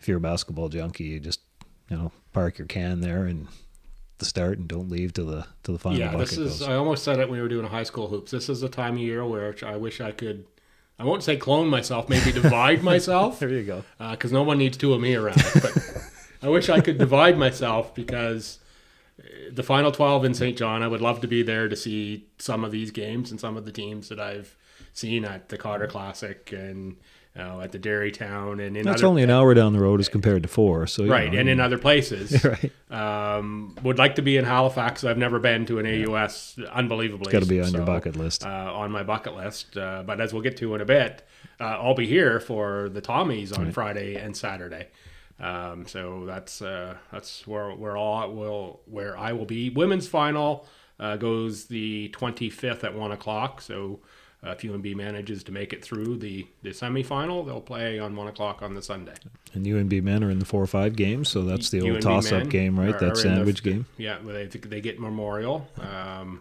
if 0.00 0.06
you're 0.06 0.18
a 0.18 0.20
basketball 0.20 0.68
junkie, 0.68 1.04
you 1.04 1.20
just 1.20 1.40
you 1.88 1.96
know 1.96 2.12
park 2.32 2.58
your 2.58 2.66
can 2.66 3.00
there 3.00 3.24
and 3.24 3.48
the 4.22 4.28
start 4.28 4.58
and 4.58 4.68
don't 4.68 4.88
leave 4.88 5.12
till 5.12 5.26
the 5.26 5.46
till 5.64 5.74
the 5.74 5.78
final 5.80 5.98
Yeah, 5.98 6.16
this 6.16 6.32
is. 6.38 6.60
goes. 6.60 6.62
I 6.68 6.74
almost 6.76 7.02
said 7.04 7.18
it 7.18 7.28
when 7.28 7.38
we 7.38 7.42
were 7.42 7.48
doing 7.48 7.66
high 7.66 7.82
school 7.82 8.08
hoops. 8.08 8.30
This 8.30 8.48
is 8.48 8.60
the 8.60 8.68
time 8.68 8.94
of 8.94 9.00
year 9.00 9.24
where 9.26 9.54
I 9.64 9.76
wish 9.76 10.00
I 10.00 10.12
could. 10.12 10.46
I 10.98 11.04
won't 11.04 11.22
say 11.22 11.36
clone 11.36 11.68
myself, 11.68 12.08
maybe 12.08 12.32
divide 12.42 12.82
myself, 12.82 13.40
there 13.40 13.48
you 13.48 13.64
go. 13.64 13.84
because 14.12 14.30
no 14.32 14.42
one 14.44 14.58
needs 14.58 14.76
two 14.76 14.92
of 14.94 15.00
me 15.00 15.14
around. 15.16 15.42
But 15.60 15.76
I 16.42 16.48
wish 16.48 16.68
I 16.68 16.80
could 16.80 16.98
divide 16.98 17.36
myself 17.36 17.94
because 17.94 18.58
uh, 19.18 19.24
the 19.50 19.62
final 19.62 19.90
twelve 19.90 20.24
in 20.24 20.34
St. 20.34 20.56
John, 20.56 20.82
I 20.82 20.88
would 20.88 21.00
love 21.00 21.20
to 21.22 21.26
be 21.28 21.42
there 21.42 21.68
to 21.68 21.76
see 21.76 22.26
some 22.38 22.62
of 22.64 22.70
these 22.70 22.90
games 22.90 23.30
and 23.30 23.40
some 23.40 23.56
of 23.56 23.64
the 23.64 23.72
teams 23.72 24.08
that 24.10 24.20
I've 24.20 24.56
seen 24.92 25.24
at 25.24 25.48
the 25.48 25.58
Carter 25.58 25.86
Classic 25.86 26.52
and 26.52 26.96
know, 27.36 27.60
at 27.60 27.72
the 27.72 27.78
Dairy 27.78 28.12
Town 28.12 28.60
and 28.60 28.76
in 28.76 28.84
That's 28.84 29.02
other, 29.02 29.08
only 29.08 29.22
an 29.22 29.30
hour 29.30 29.54
down 29.54 29.72
the 29.72 29.80
road 29.80 30.00
as 30.00 30.08
compared 30.08 30.42
to 30.42 30.48
four. 30.48 30.86
So 30.86 31.06
right 31.06 31.32
know, 31.32 31.38
and 31.38 31.48
in 31.48 31.60
other 31.60 31.78
places. 31.78 32.44
right. 32.44 32.72
Um, 32.90 33.76
would 33.82 33.98
like 33.98 34.16
to 34.16 34.22
be 34.22 34.36
in 34.36 34.44
Halifax. 34.44 35.04
I've 35.04 35.18
never 35.18 35.38
been 35.38 35.64
to 35.66 35.78
an 35.78 35.86
AUS. 35.86 36.58
Unbelievably, 36.70 37.24
it's 37.24 37.32
Got 37.32 37.42
to 37.42 37.48
be 37.48 37.60
on 37.60 37.72
your 37.72 37.86
bucket 37.86 38.16
list. 38.16 38.44
Uh, 38.44 38.72
on 38.74 38.90
my 38.90 39.02
bucket 39.02 39.34
list. 39.34 39.76
Uh, 39.76 40.02
but 40.04 40.20
as 40.20 40.32
we'll 40.32 40.42
get 40.42 40.56
to 40.58 40.74
in 40.74 40.80
a 40.80 40.84
bit, 40.84 41.26
uh, 41.60 41.64
I'll 41.64 41.94
be 41.94 42.06
here 42.06 42.38
for 42.38 42.88
the 42.88 43.00
Tommies 43.00 43.56
on 43.58 43.72
Friday 43.72 44.16
and 44.16 44.36
Saturday. 44.36 44.88
Um, 45.40 45.86
so 45.86 46.24
that's 46.26 46.60
uh, 46.60 46.96
that's 47.10 47.46
where 47.46 47.70
where 47.70 47.96
all 47.96 48.30
will 48.30 48.80
where 48.86 49.16
I 49.16 49.32
will 49.32 49.46
be. 49.46 49.70
Women's 49.70 50.06
final 50.06 50.66
uh, 51.00 51.16
goes 51.16 51.64
the 51.64 52.14
25th 52.14 52.84
at 52.84 52.94
one 52.94 53.12
o'clock. 53.12 53.60
So. 53.62 54.00
Uh, 54.44 54.50
if 54.50 54.62
UNB 54.62 54.96
manages 54.96 55.44
to 55.44 55.52
make 55.52 55.72
it 55.72 55.84
through 55.84 56.16
the, 56.16 56.44
the 56.62 56.70
semifinal, 56.70 57.46
they'll 57.46 57.60
play 57.60 58.00
on 58.00 58.16
one 58.16 58.26
o'clock 58.26 58.60
on 58.60 58.74
the 58.74 58.82
Sunday. 58.82 59.14
And 59.54 59.64
UNB 59.64 60.02
men 60.02 60.24
are 60.24 60.30
in 60.30 60.40
the 60.40 60.44
four 60.44 60.60
or 60.60 60.66
five 60.66 60.96
games, 60.96 61.28
so 61.28 61.42
that's 61.42 61.70
the 61.70 61.80
old 61.82 61.98
UNB 61.98 62.02
toss-up 62.02 62.48
game, 62.48 62.78
right? 62.78 62.88
are- 62.88 62.92
that 62.98 63.02
are 63.02 63.06
in 63.08 63.12
the- 63.14 63.20
sandwich 63.20 63.62
game. 63.62 63.86
Yeah, 63.98 64.18
they 64.24 64.46
they 64.46 64.80
get 64.80 64.98
Memorial. 64.98 65.68
Um, 65.78 66.40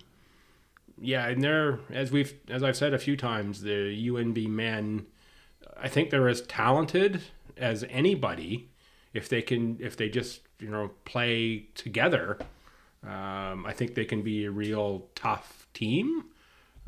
yeah, 1.00 1.28
and 1.28 1.44
they're 1.44 1.80
as 1.92 2.12
we've 2.12 2.34
as 2.50 2.64
I've 2.64 2.76
said 2.78 2.94
a 2.94 3.00
few 3.00 3.16
times, 3.16 3.62
the 3.62 3.94
UNB 4.10 4.48
men, 4.48 5.06
I 5.80 5.88
think 5.88 6.10
they're 6.10 6.30
as 6.30 6.42
talented 6.44 7.22
as 7.58 7.84
anybody 7.90 8.70
if 9.14 9.30
they 9.30 9.42
can 9.44 9.78
if 9.80 9.96
they 9.96 10.10
just 10.10 10.42
you 10.60 10.70
know 10.70 10.90
play 11.06 11.66
together. 11.76 12.40
Um, 13.04 13.66
I 13.66 13.74
think 13.74 13.96
they 13.96 14.06
can 14.06 14.22
be 14.22 14.46
a 14.46 14.52
real 14.52 15.08
tough 15.16 15.68
team. 15.74 16.26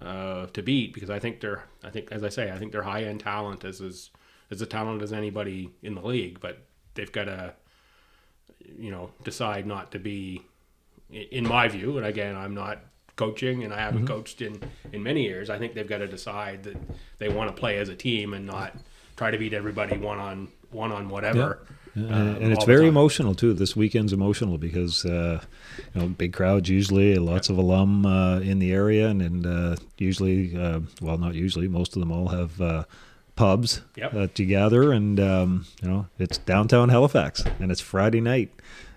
Uh, 0.04 0.48
to 0.48 0.62
beat 0.62 0.94
because 0.94 1.10
I 1.10 1.20
think 1.20 1.40
they're 1.40 1.64
I 1.84 1.90
think 1.90 2.12
as 2.12 2.24
I 2.24 2.30
say 2.30 2.52
I 2.52 2.58
think 2.58 2.72
they're 2.72 2.84
high 2.84 3.04
end 3.04 3.22
talent 3.22 3.64
as 3.64 3.82
as 3.82 4.10
as 4.52 4.62
a 4.62 4.66
talent 4.66 5.02
as 5.02 5.14
anybody 5.14 5.72
in 5.82 5.96
the 5.96 6.02
league, 6.02 6.40
but 6.40 6.60
they've 6.96 7.12
got 7.12 7.26
to 7.26 7.54
you 8.78 8.92
know 8.92 9.12
decide 9.24 9.66
not 9.66 9.92
to 9.92 10.00
be 10.00 10.42
in 11.10 11.48
my 11.48 11.68
view 11.68 11.98
and 11.98 12.06
again 12.06 12.36
I'm 12.36 12.54
not 12.56 12.80
coaching 13.16 13.64
and 13.64 13.74
I 13.74 13.80
haven't 13.80 14.06
Mm-hmm. 14.06 14.14
coached 14.14 14.42
in 14.42 14.60
in 14.92 15.04
many 15.04 15.24
years 15.24 15.50
I 15.50 15.58
think 15.60 15.74
they've 15.76 15.88
got 15.88 16.00
to 16.00 16.08
decide 16.08 16.64
that 16.64 16.78
they 17.20 17.30
want 17.30 17.50
to 17.50 17.60
play 17.60 17.78
as 17.78 17.90
a 17.90 17.96
team 17.96 18.34
and 18.34 18.46
not 18.46 18.76
try 19.16 19.30
to 19.32 19.38
beat 19.38 19.54
everybody 19.54 19.98
one 19.98 20.18
on 20.20 20.48
one 20.72 20.92
on 20.92 21.10
whatever 21.10 21.60
um, 21.96 22.04
and 22.12 22.52
it's 22.54 22.66
very 22.66 22.82
time. 22.82 22.90
emotional 22.90 23.36
too. 23.36 23.54
This 23.54 23.76
weekend's 23.76 24.14
emotional 24.14 24.58
because 24.58 25.06
uh, 25.06 25.42
you 25.94 26.02
know 26.02 26.08
big 26.08 26.34
crowds 26.34 26.70
usually, 26.70 27.16
lots 27.16 27.50
of 27.50 27.58
alum 27.58 28.06
uh, 28.06 28.40
in 28.40 28.60
the 28.60 28.72
area, 28.74 29.08
and, 29.10 29.22
and 29.22 29.46
uh, 29.46 29.76
usually, 29.98 30.58
uh, 30.58 30.80
well, 31.02 31.18
not 31.18 31.36
usually, 31.36 31.68
most 31.68 31.96
of 31.96 32.00
them 32.00 32.12
all 32.12 32.30
have 32.30 32.60
uh, 32.62 32.84
pubs 33.36 33.82
Yep. 33.96 34.12
that 34.14 34.40
you 34.40 34.46
gather, 34.46 34.92
and 34.92 35.20
um, 35.20 35.66
you 35.82 35.90
know 35.90 36.08
it's 36.18 36.38
downtown 36.40 36.90
Halifax, 36.90 37.44
and 37.60 37.72
it's 37.72 37.82
Friday 37.82 38.22
night 38.22 38.52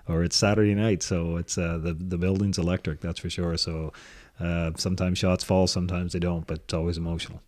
or 0.08 0.22
it's 0.22 0.36
Saturday 0.36 0.74
night, 0.74 1.02
so 1.02 1.36
it's 1.36 1.58
uh, 1.58 1.78
the 1.78 1.92
the 1.92 2.16
building's 2.16 2.58
electric, 2.58 3.00
that's 3.00 3.18
for 3.20 3.28
sure. 3.28 3.56
So 3.56 3.92
uh, 4.40 4.70
sometimes 4.76 5.18
shots 5.18 5.42
fall, 5.44 5.66
sometimes 5.66 6.12
they 6.12 6.18
don't, 6.20 6.46
but 6.46 6.58
it's 6.58 6.74
always 6.74 6.96
emotional. 6.96 7.42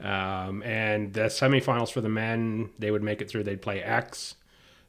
Um, 0.00 0.62
and 0.64 1.12
the 1.14 1.26
semifinals 1.26 1.92
for 1.92 2.00
the 2.00 2.08
men, 2.08 2.70
they 2.78 2.90
would 2.90 3.02
make 3.04 3.20
it 3.22 3.30
through. 3.30 3.44
They'd 3.44 3.62
play 3.62 3.80
X, 3.82 4.34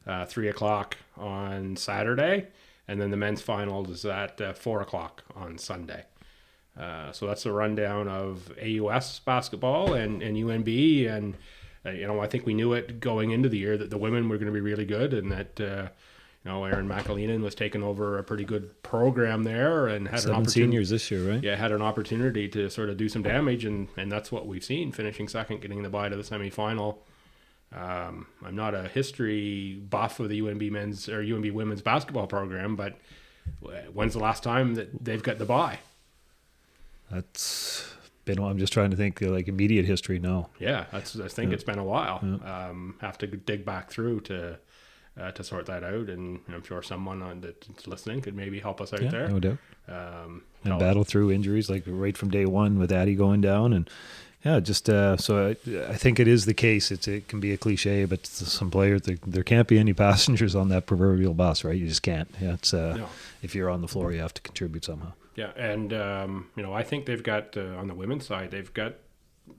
uh, 0.06 0.24
three 0.26 0.48
o'clock 0.48 0.96
on 1.16 1.76
Saturday, 1.76 2.48
and 2.88 3.00
then 3.00 3.10
the 3.10 3.16
men's 3.16 3.40
finals 3.40 3.90
is 3.90 4.04
at 4.04 4.40
uh, 4.40 4.52
four 4.52 4.80
o'clock 4.80 5.22
on 5.34 5.58
Sunday. 5.58 6.04
Uh, 6.78 7.12
so 7.12 7.26
that's 7.26 7.46
a 7.46 7.52
rundown 7.52 8.08
of 8.08 8.52
AUS 8.60 9.20
basketball 9.20 9.94
and, 9.94 10.22
and 10.22 10.36
UNB. 10.36 11.08
And, 11.08 11.36
uh, 11.86 11.90
you 11.90 12.06
know, 12.06 12.20
I 12.20 12.26
think 12.26 12.46
we 12.46 12.54
knew 12.54 12.72
it 12.72 13.00
going 13.00 13.30
into 13.30 13.48
the 13.48 13.58
year 13.58 13.76
that 13.76 13.90
the 13.90 13.98
women 13.98 14.28
were 14.28 14.36
going 14.36 14.46
to 14.46 14.52
be 14.52 14.60
really 14.60 14.84
good 14.84 15.14
and 15.14 15.30
that, 15.30 15.60
uh, 15.60 15.88
you 16.44 16.50
know, 16.50 16.64
Aaron 16.64 16.88
McAleenan 16.88 17.42
was 17.42 17.54
taking 17.54 17.82
over 17.82 18.18
a 18.18 18.24
pretty 18.24 18.44
good 18.44 18.82
program 18.82 19.44
there 19.44 19.86
and 19.86 20.08
had 20.08 20.16
an 20.16 20.20
Seven 20.22 20.36
opportunity 20.36 20.72
seniors 20.72 20.90
this 20.90 21.10
year, 21.10 21.30
right? 21.30 21.42
yeah, 21.42 21.54
had 21.54 21.72
an 21.72 21.80
opportunity 21.80 22.48
to 22.48 22.68
sort 22.68 22.90
of 22.90 22.96
do 22.96 23.08
some 23.08 23.22
damage, 23.22 23.64
and, 23.64 23.88
and 23.96 24.12
that's 24.12 24.30
what 24.30 24.46
we've 24.46 24.64
seen, 24.64 24.92
finishing 24.92 25.28
second, 25.28 25.62
getting 25.62 25.82
the 25.82 25.88
bye 25.88 26.08
to 26.08 26.16
the 26.16 26.22
semifinal. 26.22 26.98
Um, 27.74 28.26
I'm 28.44 28.54
not 28.54 28.74
a 28.74 28.88
history 28.88 29.82
buff 29.90 30.20
of 30.20 30.28
the 30.28 30.40
UNB 30.40 30.70
men's 30.70 31.08
or 31.08 31.22
UNB 31.22 31.52
women's 31.52 31.82
basketball 31.82 32.26
program, 32.26 32.76
but 32.76 32.98
when's 33.92 34.12
the 34.12 34.20
last 34.20 34.42
time 34.42 34.74
that 34.74 35.04
they've 35.04 35.22
got 35.22 35.38
the 35.38 35.44
bye? 35.44 35.78
That's 37.10 37.94
been. 38.24 38.38
I'm 38.38 38.58
just 38.58 38.72
trying 38.72 38.90
to 38.90 38.96
think 38.96 39.22
uh, 39.22 39.30
like 39.30 39.48
immediate 39.48 39.86
history. 39.86 40.18
No, 40.18 40.48
Yeah, 40.58 40.86
that's 40.92 41.18
I 41.18 41.28
think 41.28 41.52
it's 41.52 41.64
been 41.64 41.78
a 41.78 41.84
while. 41.84 42.20
Um, 42.44 42.96
have 43.00 43.18
to 43.18 43.26
dig 43.26 43.64
back 43.64 43.90
through 43.90 44.20
to 44.20 44.58
uh, 45.20 45.30
to 45.32 45.44
sort 45.44 45.66
that 45.66 45.84
out, 45.84 46.08
and 46.08 46.40
I'm 46.48 46.64
sure 46.64 46.82
someone 46.82 47.22
on 47.22 47.40
that's 47.40 47.86
listening 47.86 48.20
could 48.20 48.34
maybe 48.34 48.60
help 48.60 48.80
us 48.80 48.92
out 48.92 49.02
yeah, 49.02 49.10
there. 49.10 49.28
no 49.28 49.40
doubt. 49.40 49.58
Um, 49.86 50.42
and 50.64 50.78
battle 50.78 51.04
through 51.04 51.30
injuries 51.30 51.68
like 51.68 51.84
right 51.86 52.16
from 52.16 52.30
day 52.30 52.46
one 52.46 52.78
with 52.78 52.90
Addy 52.90 53.14
going 53.14 53.42
down 53.42 53.72
and 53.72 53.88
yeah 54.44 54.60
just 54.60 54.88
uh, 54.88 55.16
so 55.16 55.48
I, 55.48 55.90
I 55.90 55.94
think 55.96 56.20
it 56.20 56.28
is 56.28 56.44
the 56.46 56.54
case 56.54 56.90
it's 56.90 57.08
it 57.08 57.28
can 57.28 57.40
be 57.40 57.52
a 57.52 57.56
cliche 57.56 58.04
but 58.04 58.26
some 58.26 58.70
players 58.70 59.02
there, 59.02 59.16
there 59.26 59.42
can't 59.42 59.66
be 59.68 59.78
any 59.78 59.92
passengers 60.06 60.54
on 60.54 60.68
that 60.68 60.86
proverbial 60.86 61.34
bus 61.34 61.64
right 61.64 61.76
you 61.76 61.88
just 61.88 62.02
can't 62.02 62.28
yeah 62.40 62.54
it's 62.54 62.72
uh, 62.74 62.96
No. 62.96 63.08
if 63.42 63.54
you're 63.54 63.70
on 63.70 63.80
the 63.80 63.88
floor 63.88 64.12
you 64.12 64.20
have 64.20 64.34
to 64.34 64.42
contribute 64.42 64.84
somehow 64.84 65.12
Yeah, 65.36 65.50
and 65.56 65.92
um, 65.92 66.46
you 66.56 66.62
know, 66.62 66.72
I 66.72 66.82
think 66.84 67.06
they've 67.06 67.22
got 67.22 67.56
uh, 67.56 67.80
on 67.80 67.88
the 67.88 67.94
women's 67.94 68.24
side, 68.24 68.50
they've 68.52 68.72
got, 68.72 68.94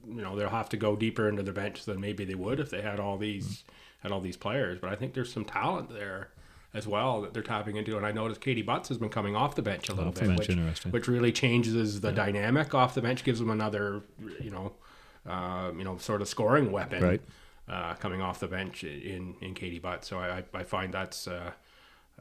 you 0.08 0.22
know, 0.22 0.34
they'll 0.38 0.48
have 0.62 0.70
to 0.70 0.78
go 0.78 0.96
deeper 0.96 1.28
into 1.28 1.44
the 1.44 1.52
bench 1.52 1.84
than 1.84 2.00
maybe 2.00 2.24
they 2.24 2.36
would 2.36 2.60
if 2.62 2.70
they 2.70 2.82
had 2.82 2.98
all 3.00 3.18
these 3.18 3.66
had 4.02 4.12
all 4.14 4.22
these 4.22 4.38
players. 4.38 4.80
But 4.80 4.92
I 4.94 4.96
think 4.96 5.14
there's 5.14 5.34
some 5.34 5.44
talent 5.44 5.90
there 5.90 6.30
as 6.76 6.86
well 6.88 7.22
that 7.22 7.34
they're 7.34 7.42
tapping 7.42 7.76
into. 7.78 7.98
And 7.98 8.06
I 8.06 8.12
noticed 8.12 8.42
Katie 8.42 8.62
Butts 8.62 8.90
has 8.90 8.98
been 9.00 9.10
coming 9.10 9.36
off 9.36 9.56
the 9.56 9.62
bench 9.64 9.90
a 9.90 9.94
little 9.94 10.10
Off 10.10 10.20
bit, 10.20 10.30
which, 10.38 10.50
interesting. 10.50 10.92
which 10.92 11.08
really 11.08 11.32
changes 11.32 12.02
the 12.02 12.12
dynamic 12.12 12.76
off 12.76 12.94
the 12.94 13.02
bench, 13.02 13.24
gives 13.24 13.40
them 13.40 13.50
another, 13.50 14.04
you 14.40 14.52
know, 14.52 14.74
uh, 15.28 15.72
you 15.78 15.84
know, 15.84 15.98
sort 15.98 16.22
of 16.22 16.28
scoring 16.28 16.72
weapon 16.72 17.02
Right. 17.02 17.22
uh, 17.68 17.94
coming 17.96 18.22
off 18.22 18.40
the 18.40 18.48
bench 18.48 18.84
in 18.84 19.36
in 19.42 19.54
Katie 19.56 19.80
Butts. 19.80 20.08
So 20.10 20.20
I, 20.20 20.44
I 20.54 20.64
find 20.64 20.94
that's. 20.94 21.28
Uh, 21.28 21.52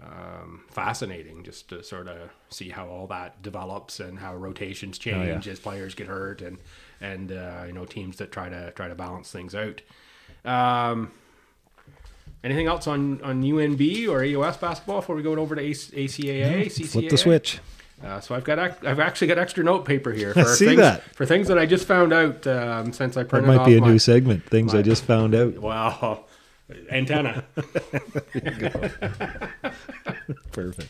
um, 0.03 0.65
fascinating 0.73 1.45
just 1.45 1.69
to 1.69 1.81
sort 1.85 2.09
of 2.09 2.19
see 2.49 2.71
how 2.71 2.89
all 2.89 3.07
that 3.07 3.43
develops 3.43 4.01
and 4.01 4.19
how 4.19 4.35
rotations 4.35 4.99
Oh, 5.07 5.11
yeah. 5.11 5.25
change 5.35 5.47
as 5.47 5.61
players 5.61 5.95
get 5.95 6.09
hurt 6.09 6.43
and 6.43 6.59
and 7.01 7.31
uh, 7.31 7.63
you 7.69 7.73
know 7.73 7.85
teams 7.85 8.17
that 8.17 8.33
try 8.33 8.49
to 8.49 8.73
try 8.73 8.89
to 8.89 8.97
balance 8.97 9.31
things 9.31 9.55
out. 9.55 9.83
Um, 10.45 11.13
anything 12.45 12.67
else 12.69 12.87
on 12.87 13.21
on 13.23 13.43
UNB 13.43 14.07
or 14.09 14.23
AUS 14.23 14.57
basketball 14.59 15.01
before 15.01 15.17
we 15.17 15.23
go 15.23 15.35
over 15.35 15.57
to 15.57 15.61
AC, 15.63 15.91
ACAA? 15.97 16.87
Flip 16.89 17.09
the 17.09 17.17
switch 17.19 17.59
Uh, 18.05 18.21
so 18.21 18.35
I've 18.35 18.45
got 18.45 18.59
I've 18.85 19.01
actually 19.01 19.27
got 19.29 19.39
extra 19.39 19.65
note 19.65 19.85
paper 19.85 20.13
here 20.13 20.33
for 20.35 20.45
see 20.45 20.67
things 20.67 20.81
that. 20.81 21.03
for 21.17 21.25
things 21.27 21.49
that 21.49 21.59
I 21.59 21.67
just 21.67 21.87
found 21.87 22.13
out 22.13 22.47
um, 22.47 22.93
since 22.93 23.17
I 23.17 23.23
that 23.23 23.29
printed 23.31 23.49
might 23.49 23.61
off 23.61 23.67
be 23.67 23.77
a 23.77 23.81
my, 23.81 23.89
new 23.89 23.99
segment 23.99 24.45
things 24.45 24.73
my- 24.73 24.81
I 24.81 24.83
just 24.83 25.05
found 25.05 25.35
out 25.35 25.55
Wow, 25.59 26.27
antenna. 26.91 27.45
perfect 30.53 30.89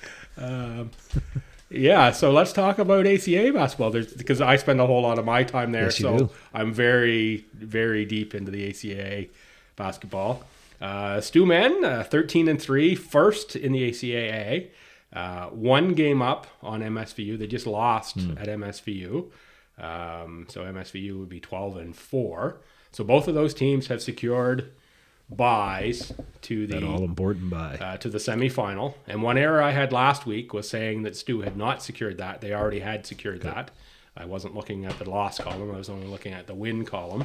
Yeah, 1.71 2.13
so 2.13 2.31
let's 2.31 2.53
talk 2.53 2.79
about 2.79 3.05
ACA 3.07 3.51
basketball. 3.53 3.91
There's 3.91 4.13
because 4.13 4.41
I 4.41 4.57
spend 4.57 4.81
a 4.81 4.87
whole 4.87 5.03
lot 5.03 5.19
of 5.19 5.25
my 5.25 5.43
time 5.43 5.73
there, 5.73 5.85
Yes, 5.85 5.99
so 5.99 6.19
do. 6.19 6.31
I'm 6.53 6.73
very, 6.73 7.47
very 7.55 8.05
deep 8.05 8.33
into 8.35 8.53
the 8.53 8.69
ACA 8.71 9.27
basketball. 9.75 10.45
Uh, 10.81 11.21
Stu 11.21 11.47
Men, 11.47 11.85
uh, 11.85 12.05
13 12.05 12.49
and 12.49 12.61
three, 12.61 12.95
first 12.95 13.57
in 13.57 13.73
the 13.73 13.89
ACAA. 13.91 14.69
Uh, 15.13 15.47
one 15.51 15.95
game 15.95 16.21
up 16.21 16.47
on 16.63 16.81
MSVU. 16.83 17.39
They 17.39 17.47
just 17.47 17.67
lost 17.67 18.17
Hmm. 18.21 18.37
at 18.37 18.49
MSVU, 18.49 19.31
um, 19.79 20.47
so 20.49 20.63
MSVU 20.65 21.19
would 21.21 21.29
be 21.29 21.39
12 21.41 21.77
and 21.77 21.95
four. 21.97 22.57
So 22.91 23.05
both 23.05 23.29
of 23.29 23.35
those 23.35 23.55
teams 23.55 23.87
have 23.87 24.03
secured 24.03 24.73
buys 25.31 26.13
to 26.43 26.67
the 26.67 26.75
that 26.75 26.85
all 26.85 27.03
important 27.03 27.49
buy 27.51 27.77
uh, 27.81 27.97
to 27.99 28.09
the 28.09 28.19
semifinal. 28.19 28.95
And 29.07 29.23
one 29.23 29.39
error 29.39 29.63
I 29.63 29.71
had 29.71 29.93
last 29.93 30.27
week 30.27 30.53
was 30.53 30.69
saying 30.69 31.03
that 31.03 31.17
Stu 31.17 31.41
had 31.41 31.57
not 31.57 31.83
secured 31.83 32.19
that. 32.19 32.41
They 32.41 32.53
already 32.53 32.81
had 32.81 33.07
secured 33.07 33.41
that. 33.43 33.71
I 34.17 34.27
wasn't 34.27 34.55
looking 34.55 34.85
at 34.85 34.99
the 34.99 35.09
loss 35.09 35.39
column. 35.39 35.73
I 35.75 35.79
was 35.79 35.89
only 35.89 36.07
looking 36.07 36.33
at 36.33 36.47
the 36.47 36.55
win 36.55 36.85
column 36.85 37.25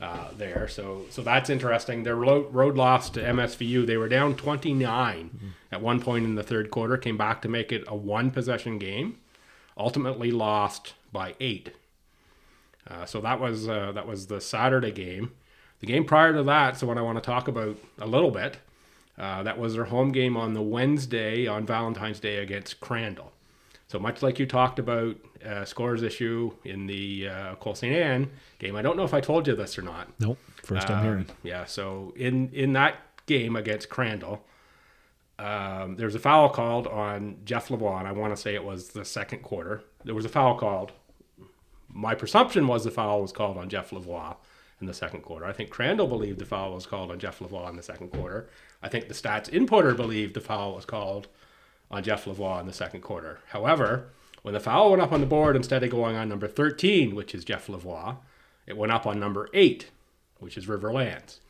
uh, 0.00 0.28
there. 0.36 0.68
So 0.68 1.06
so 1.10 1.22
that's 1.22 1.50
interesting. 1.50 2.02
Their 2.02 2.16
road, 2.16 2.76
loss 2.76 3.10
to 3.10 3.20
MSVU. 3.20 3.86
They 3.86 3.96
were 3.96 4.08
down 4.08 4.36
29 4.36 5.54
at 5.72 5.80
one 5.80 6.00
point 6.00 6.24
in 6.24 6.34
the 6.34 6.42
third 6.42 6.70
quarter. 6.70 6.96
Came 6.96 7.16
back 7.16 7.42
to 7.42 7.48
make 7.48 7.72
it 7.72 7.84
a 7.86 7.96
one 7.96 8.30
possession 8.30 8.78
game. 8.78 9.18
Ultimately 9.78 10.30
lost 10.30 10.94
by 11.12 11.34
eight. 11.40 11.70
Uh, 12.88 13.04
so 13.04 13.20
that 13.20 13.40
was 13.40 13.68
uh, 13.68 13.92
that 13.92 14.06
was 14.06 14.26
the 14.26 14.40
Saturday 14.40 14.92
game. 14.92 15.32
The 15.80 15.86
game 15.86 16.04
prior 16.04 16.32
to 16.32 16.42
that, 16.44 16.76
so 16.76 16.86
what 16.86 16.96
I 16.96 17.02
want 17.02 17.18
to 17.18 17.22
talk 17.22 17.48
about 17.48 17.76
a 17.98 18.06
little 18.06 18.30
bit, 18.30 18.56
uh, 19.18 19.42
that 19.42 19.58
was 19.58 19.74
their 19.74 19.84
home 19.84 20.10
game 20.10 20.36
on 20.36 20.54
the 20.54 20.62
Wednesday 20.62 21.46
on 21.46 21.66
Valentine's 21.66 22.18
Day 22.18 22.38
against 22.38 22.80
Crandall. 22.80 23.32
So 23.88 23.98
much 23.98 24.22
like 24.22 24.38
you 24.38 24.46
talked 24.46 24.78
about 24.78 25.16
uh, 25.46 25.64
scores 25.64 26.02
issue 26.02 26.52
in 26.64 26.86
the 26.86 27.28
uh, 27.28 27.54
Cole 27.56 27.74
St. 27.74 27.94
Anne 27.94 28.30
game, 28.58 28.74
I 28.76 28.82
don't 28.82 28.96
know 28.96 29.04
if 29.04 29.14
I 29.14 29.20
told 29.20 29.46
you 29.46 29.54
this 29.54 29.78
or 29.78 29.82
not. 29.82 30.08
nope 30.20 30.38
first 30.62 30.90
I'm 30.90 30.98
Um, 30.98 31.04
hearing 31.04 31.26
Yeah, 31.42 31.64
so 31.64 32.12
in 32.16 32.50
in 32.52 32.72
that 32.72 32.96
game 33.26 33.54
against 33.56 33.88
Crandall, 33.88 34.44
um, 35.38 35.96
there 35.96 36.06
was 36.06 36.14
a 36.14 36.18
foul 36.20 36.48
called 36.48 36.86
on 36.86 37.38
Jeff 37.44 37.70
LeBlanc. 37.70 38.00
and 38.00 38.08
I 38.08 38.12
want 38.12 38.34
to 38.34 38.40
say 38.40 38.54
it 38.54 38.64
was 38.64 38.88
the 38.88 39.04
second 39.04 39.40
quarter. 39.42 39.82
There 40.04 40.14
was 40.14 40.24
a 40.24 40.28
foul 40.30 40.56
called. 40.58 40.92
My 41.88 42.14
presumption 42.14 42.66
was 42.66 42.84
the 42.84 42.90
foul 42.90 43.22
was 43.22 43.32
called 43.32 43.56
on 43.56 43.68
Jeff 43.68 43.92
LeBlanc 43.92 44.36
in 44.80 44.86
the 44.86 44.94
second 44.94 45.22
quarter. 45.22 45.46
I 45.46 45.52
think 45.52 45.70
Crandall 45.70 46.06
believed 46.08 46.38
the 46.38 46.44
foul 46.44 46.74
was 46.74 46.86
called 46.86 47.10
on 47.10 47.18
Jeff 47.18 47.40
LeBlanc 47.40 47.70
in 47.70 47.76
the 47.76 47.82
second 47.82 48.08
quarter. 48.10 48.48
I 48.82 48.88
think 48.88 49.08
the 49.08 49.14
stats 49.14 49.48
importer 49.48 49.94
believed 49.94 50.34
the 50.34 50.40
foul 50.40 50.74
was 50.74 50.84
called 50.84 51.28
on 51.90 52.02
Jeff 52.02 52.26
LeBlanc 52.26 52.60
in 52.60 52.66
the 52.66 52.72
second 52.72 53.00
quarter. 53.00 53.38
However, 53.48 54.10
when 54.46 54.52
the 54.54 54.60
foul 54.60 54.90
went 54.90 55.02
up 55.02 55.10
on 55.10 55.18
the 55.18 55.26
board, 55.26 55.56
instead 55.56 55.82
of 55.82 55.90
going 55.90 56.14
on 56.14 56.28
number 56.28 56.46
13, 56.46 57.16
which 57.16 57.34
is 57.34 57.44
Jeff 57.44 57.68
LeBlanc, 57.68 58.16
it 58.68 58.76
went 58.76 58.92
up 58.92 59.04
on 59.04 59.18
number 59.18 59.48
8, 59.52 59.90
which 60.38 60.56
is 60.56 60.68
River 60.68 60.92
Lands. 60.92 61.40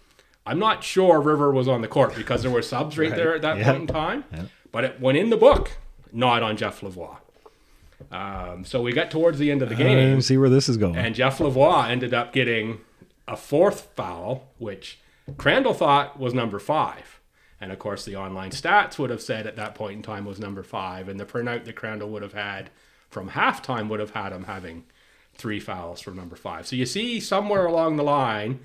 I'm 0.47 0.59
not 0.59 0.82
sure 0.82 1.20
River 1.20 1.53
was 1.53 1.68
on 1.68 1.82
the 1.82 1.88
court 1.88 2.14
because 2.14 2.40
there 2.40 2.51
were 2.51 2.62
subs 2.62 2.97
right, 2.97 3.14
there 3.14 3.34
at 3.34 3.42
that 3.42 3.59
Yeah. 3.59 3.64
point 3.72 3.82
in 3.82 3.86
time, 3.86 4.24
but 4.72 4.84
it 4.84 4.99
went 4.99 5.18
in 5.18 5.28
the 5.28 5.36
book, 5.36 5.72
not 6.11 6.42
on 6.42 6.57
Jeff 6.57 6.82
LeBlanc. 6.82 7.18
Um, 8.11 8.64
so 8.64 8.80
we 8.80 8.92
got 8.92 9.11
towards 9.11 9.38
the 9.38 9.51
end 9.51 9.61
of 9.61 9.68
the 9.68 9.74
game. 9.74 9.99
and 9.99 10.24
see 10.24 10.38
where 10.38 10.49
this 10.49 10.66
is 10.66 10.78
going 10.78 10.97
And 10.97 11.14
Jeff 11.14 11.36
Lavoie 11.36 11.90
ended 11.90 12.14
up 12.14 12.32
getting 12.32 12.80
a 13.28 13.36
fourth 13.36 13.88
foul, 13.94 14.49
which 14.57 15.01
Crandall 15.36 15.74
thought 15.74 16.18
was 16.18 16.32
number 16.32 16.59
five. 16.59 17.20
And 17.61 17.72
of 17.72 17.78
course, 17.78 18.07
the 18.07 18.16
online 18.16 18.53
stats 18.53 18.99
would 18.99 19.11
have 19.11 19.20
said 19.20 19.47
at 19.47 19.57
that 19.57 19.74
point 19.74 19.97
in 19.97 20.03
time 20.03 20.24
was 20.24 20.38
number 20.38 20.62
five. 20.62 21.11
And 21.11 21.20
the 21.20 21.26
printout 21.26 21.66
that 21.66 21.76
Crandall 21.76 22.09
would 22.09 22.22
have 22.22 22.32
had 22.32 22.70
from 23.16 23.30
halftime 23.30 23.88
would 23.88 23.98
have 23.98 24.10
had 24.10 24.30
him 24.30 24.44
having 24.44 24.84
three 25.36 25.58
fouls 25.58 26.02
from 26.02 26.16
number 26.16 26.36
five. 26.36 26.66
So 26.66 26.76
you 26.76 26.84
see 26.84 27.18
somewhere 27.18 27.64
along 27.64 27.96
the 27.96 28.02
line 28.02 28.60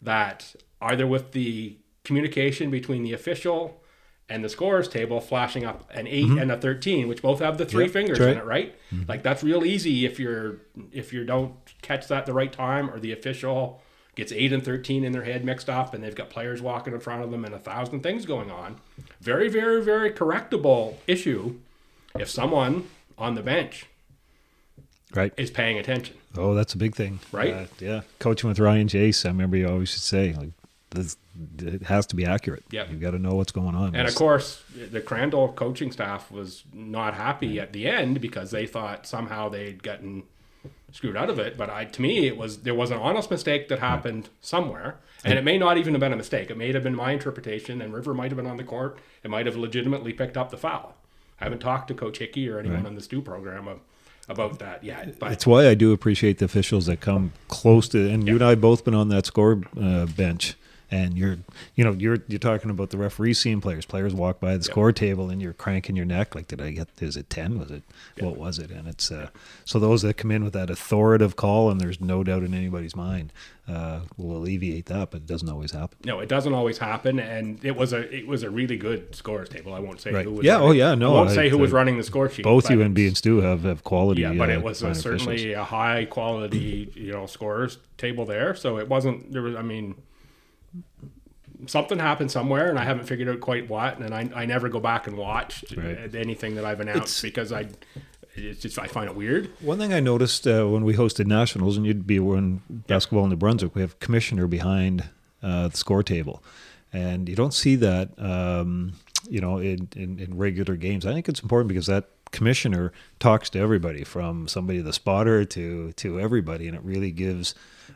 that 0.00 0.54
either 0.80 1.08
with 1.08 1.32
the 1.32 1.76
communication 2.04 2.70
between 2.70 3.02
the 3.02 3.12
official 3.12 3.82
and 4.28 4.44
the 4.44 4.48
scores 4.48 4.86
table 4.86 5.20
flashing 5.20 5.64
up 5.64 5.90
an 5.92 6.06
8 6.06 6.24
mm-hmm. 6.24 6.38
and 6.38 6.52
a 6.52 6.56
13 6.56 7.08
which 7.08 7.20
both 7.20 7.40
have 7.40 7.58
the 7.58 7.66
three 7.66 7.84
Yep, 7.86 7.92
fingers 7.92 8.18
that's 8.20 8.30
in 8.30 8.36
right. 8.38 8.44
it 8.44 8.48
right 8.48 8.78
mm-hmm. 8.94 9.08
like 9.08 9.24
that's 9.24 9.42
real 9.42 9.64
easy 9.64 10.04
if 10.04 10.20
you're 10.20 10.58
if 10.92 11.12
you 11.12 11.24
don't 11.24 11.54
catch 11.82 12.06
that 12.06 12.26
the 12.26 12.32
right 12.32 12.52
time 12.52 12.88
or 12.88 13.00
the 13.00 13.10
official 13.10 13.82
gets 14.14 14.30
8 14.30 14.52
and 14.52 14.64
13 14.64 15.02
in 15.04 15.10
their 15.10 15.24
head 15.24 15.44
mixed 15.44 15.68
up 15.68 15.94
and 15.94 16.04
they've 16.04 16.14
got 16.14 16.30
players 16.30 16.62
walking 16.62 16.92
in 16.92 17.00
front 17.00 17.24
of 17.24 17.32
them 17.32 17.44
and 17.44 17.54
a 17.54 17.58
thousand 17.58 18.02
things 18.04 18.24
going 18.24 18.52
on 18.52 18.76
very 19.20 19.48
very 19.48 19.82
very 19.82 20.12
correctable 20.12 20.94
issue 21.08 21.56
if 22.18 22.30
someone 22.30 22.88
on 23.18 23.34
the 23.34 23.42
bench 23.42 23.86
Right. 25.16 25.32
is 25.36 25.50
paying 25.50 25.78
attention 25.78 26.16
Oh, 26.38 26.54
that's 26.54 26.74
a 26.74 26.78
big 26.78 26.94
thing. 26.94 27.20
Right? 27.32 27.54
Uh, 27.54 27.66
yeah. 27.78 28.00
Coaching 28.18 28.48
with 28.48 28.58
Ryan 28.58 28.88
Jace, 28.88 29.24
I 29.24 29.28
remember 29.28 29.56
you 29.56 29.68
always 29.68 29.88
should 29.88 30.02
say, 30.02 30.34
like, 30.34 30.50
this, 30.90 31.16
it 31.58 31.82
has 31.84 32.06
to 32.06 32.16
be 32.16 32.24
accurate. 32.24 32.64
yeah 32.70 32.84
You've 32.90 33.00
got 33.00 33.12
to 33.12 33.18
know 33.18 33.34
what's 33.34 33.52
going 33.52 33.74
on. 33.74 33.94
And 33.94 34.06
of 34.08 34.14
course, 34.14 34.62
the 34.74 35.00
Crandall 35.00 35.52
coaching 35.52 35.92
staff 35.92 36.30
was 36.30 36.64
not 36.72 37.14
happy 37.14 37.58
at 37.58 37.72
the 37.72 37.86
end 37.86 38.20
because 38.20 38.50
they 38.50 38.66
thought 38.66 39.06
somehow 39.06 39.48
they'd 39.48 39.82
gotten 39.82 40.24
screwed 40.92 41.16
out 41.16 41.28
of 41.28 41.38
it. 41.38 41.56
But 41.56 41.70
I, 41.70 41.84
to 41.84 42.02
me, 42.02 42.26
it 42.26 42.36
was 42.36 42.58
there 42.58 42.74
was 42.74 42.90
an 42.90 42.98
honest 42.98 43.30
mistake 43.30 43.68
that 43.68 43.80
happened 43.80 44.28
somewhere, 44.40 44.96
and 45.24 45.38
it 45.38 45.44
may 45.44 45.58
not 45.58 45.76
even 45.76 45.92
have 45.94 46.00
been 46.00 46.12
a 46.12 46.16
mistake. 46.16 46.50
It 46.50 46.56
may 46.56 46.72
have 46.72 46.84
been 46.84 46.94
my 46.94 47.12
interpretation, 47.12 47.82
and 47.82 47.92
River 47.92 48.14
might 48.14 48.30
have 48.30 48.36
been 48.36 48.46
on 48.46 48.56
the 48.56 48.64
court. 48.64 48.98
It 49.22 49.30
might 49.30 49.46
have 49.46 49.56
legitimately 49.56 50.12
picked 50.12 50.36
up 50.36 50.50
the 50.50 50.56
foul. 50.56 50.96
I 51.40 51.44
haven't 51.44 51.58
talked 51.58 51.88
to 51.88 51.94
Coach 51.94 52.18
Hickey 52.18 52.48
or 52.48 52.58
anyone 52.58 52.86
on 52.86 52.94
the 52.94 53.02
Stu 53.02 53.20
program 53.20 53.68
of, 53.68 53.80
about 54.28 54.58
that 54.58 54.82
yet. 54.82 55.18
But 55.18 55.32
It's 55.32 55.46
why 55.46 55.68
I 55.68 55.74
do 55.74 55.92
appreciate 55.92 56.38
the 56.38 56.44
officials 56.44 56.86
that 56.86 57.00
come 57.00 57.32
close 57.48 57.88
to, 57.90 58.08
and 58.10 58.26
you 58.26 58.34
and 58.34 58.44
I 58.44 58.54
both 58.54 58.84
been 58.84 58.94
on 58.94 59.08
that 59.10 59.26
score 59.26 59.60
uh, 59.80 60.06
bench. 60.06 60.54
And 60.88 61.18
you're, 61.18 61.38
you 61.74 61.82
know, 61.82 61.90
you're 61.92 62.18
you're 62.28 62.38
talking 62.38 62.70
about 62.70 62.90
the 62.90 62.96
referee 62.96 63.34
seeing 63.34 63.60
players. 63.60 63.84
Players 63.84 64.14
walk 64.14 64.38
by 64.38 64.56
the 64.56 64.62
score 64.62 64.92
table, 64.92 65.30
and 65.30 65.42
you're 65.42 65.52
cranking 65.52 65.96
your 65.96 66.04
neck. 66.06 66.34
Like, 66.36 66.46
did 66.46 66.60
I 66.62 66.70
get? 66.70 66.88
Is 67.00 67.16
it 67.16 67.28
ten? 67.28 67.58
Was 67.58 67.72
it? 67.72 67.82
What 68.20 68.36
was 68.36 68.60
it? 68.60 68.70
And 68.70 68.86
it's 68.86 69.10
uh, 69.10 69.30
so 69.64 69.80
those 69.80 70.02
that 70.02 70.16
come 70.16 70.30
in 70.30 70.44
with 70.44 70.52
that 70.52 70.70
authoritative 70.70 71.34
call, 71.34 71.70
and 71.70 71.80
there's 71.80 72.00
no 72.00 72.22
doubt 72.22 72.44
in 72.44 72.54
anybody's 72.54 72.94
mind, 72.94 73.32
uh, 73.68 74.02
will 74.16 74.36
alleviate 74.36 74.86
that. 74.86 75.10
But 75.10 75.22
it 75.22 75.26
doesn't 75.26 75.48
always 75.48 75.72
happen. 75.72 75.98
No, 76.04 76.20
it 76.20 76.28
doesn't 76.28 76.54
always 76.54 76.78
happen, 76.78 77.18
and 77.18 77.64
it 77.64 77.74
was 77.74 77.92
a 77.92 78.08
it 78.16 78.28
was 78.28 78.44
a 78.44 78.50
really 78.50 78.76
good 78.76 79.12
scores 79.12 79.48
table. 79.48 79.74
I 79.74 79.80
won't 79.80 80.00
say 80.00 80.12
Right. 80.12 80.24
who 80.24 80.34
was. 80.34 80.44
Yeah, 80.46 80.52
running- 80.54 80.68
oh, 80.68 80.72
yeah, 80.72 80.94
no, 80.94 81.10
I 81.10 81.14
won't 81.16 81.30
I- 81.30 81.34
say 81.34 81.48
who 81.48 81.58
was 81.58 81.72
I- 81.72 81.76
running 81.78 81.96
the 81.96 82.04
score 82.04 82.30
sheet. 82.30 82.44
Both 82.44 82.70
you 82.70 82.80
and 82.80 82.94
B 82.94 83.08
and 83.08 83.16
Stu 83.16 83.38
have 83.40 83.64
have 83.64 83.82
quality. 83.82 84.22
Yeah, 84.22 84.34
but 84.34 84.50
uh, 84.50 84.52
it 84.52 84.62
was 84.62 84.82
a, 84.84 84.94
certainly 84.94 85.34
officials. 85.34 85.56
a 85.56 85.64
high 85.64 86.04
quality, 86.04 86.92
you 86.94 87.10
know, 87.10 87.26
scorers 87.26 87.78
table 87.98 88.24
there. 88.24 88.54
So 88.54 88.78
it 88.78 88.88
wasn't 88.88 89.32
there 89.32 89.42
was. 89.42 89.56
I 89.56 89.62
mean, 89.62 89.96
something 91.66 91.98
happened 91.98 92.30
somewhere, 92.30 92.68
and 92.68 92.78
I 92.78 92.84
haven't 92.84 93.04
figured 93.06 93.28
out 93.28 93.40
quite 93.40 93.68
what. 93.68 93.98
And 93.98 94.14
I, 94.14 94.28
I 94.34 94.46
never 94.46 94.68
go 94.68 94.80
back 94.80 95.06
and 95.06 95.16
watch 95.16 95.64
Right. 95.76 96.14
anything 96.14 96.54
that 96.56 96.64
I've 96.64 96.80
announced 96.80 97.18
It's- 97.18 97.22
because 97.22 97.52
I, 97.52 97.68
it's 98.34 98.60
just 98.60 98.78
I 98.78 98.86
find 98.86 99.08
it 99.08 99.16
weird. 99.16 99.50
One 99.60 99.78
thing 99.78 99.92
I 99.94 100.00
noticed 100.00 100.46
uh, 100.46 100.66
when 100.66 100.84
we 100.84 100.94
hosted 100.94 101.26
nationals, 101.26 101.76
and 101.76 101.86
you'd 101.86 102.06
be 102.06 102.16
in 102.16 102.60
basketball 102.68 103.24
in 103.24 103.30
New 103.30 103.36
Brunswick, 103.36 103.74
we 103.74 103.80
have 103.80 103.98
commissioner 104.00 104.46
behind 104.46 105.04
uh, 105.42 105.68
the 105.68 105.76
score 105.76 106.02
table, 106.02 106.42
and 106.92 107.28
you 107.28 107.36
don't 107.36 107.54
see 107.54 107.76
that, 107.76 108.10
um, 108.18 108.92
you 109.28 109.40
know, 109.40 109.58
in, 109.58 109.88
in, 109.96 110.18
in 110.18 110.36
regular 110.36 110.76
games. 110.76 111.06
I 111.06 111.12
think 111.14 111.28
it's 111.28 111.40
important 111.40 111.68
because 111.68 111.86
that 111.86 112.08
commissioner 112.36 112.92
talks 113.18 113.48
to 113.48 113.58
everybody, 113.58 114.04
from 114.04 114.46
somebody 114.46 114.80
the 114.82 114.92
spotter 114.92 115.42
to 115.46 115.92
to 115.92 116.20
everybody, 116.20 116.68
and 116.68 116.76
it 116.76 116.82
really 116.82 117.10
gives 117.10 117.54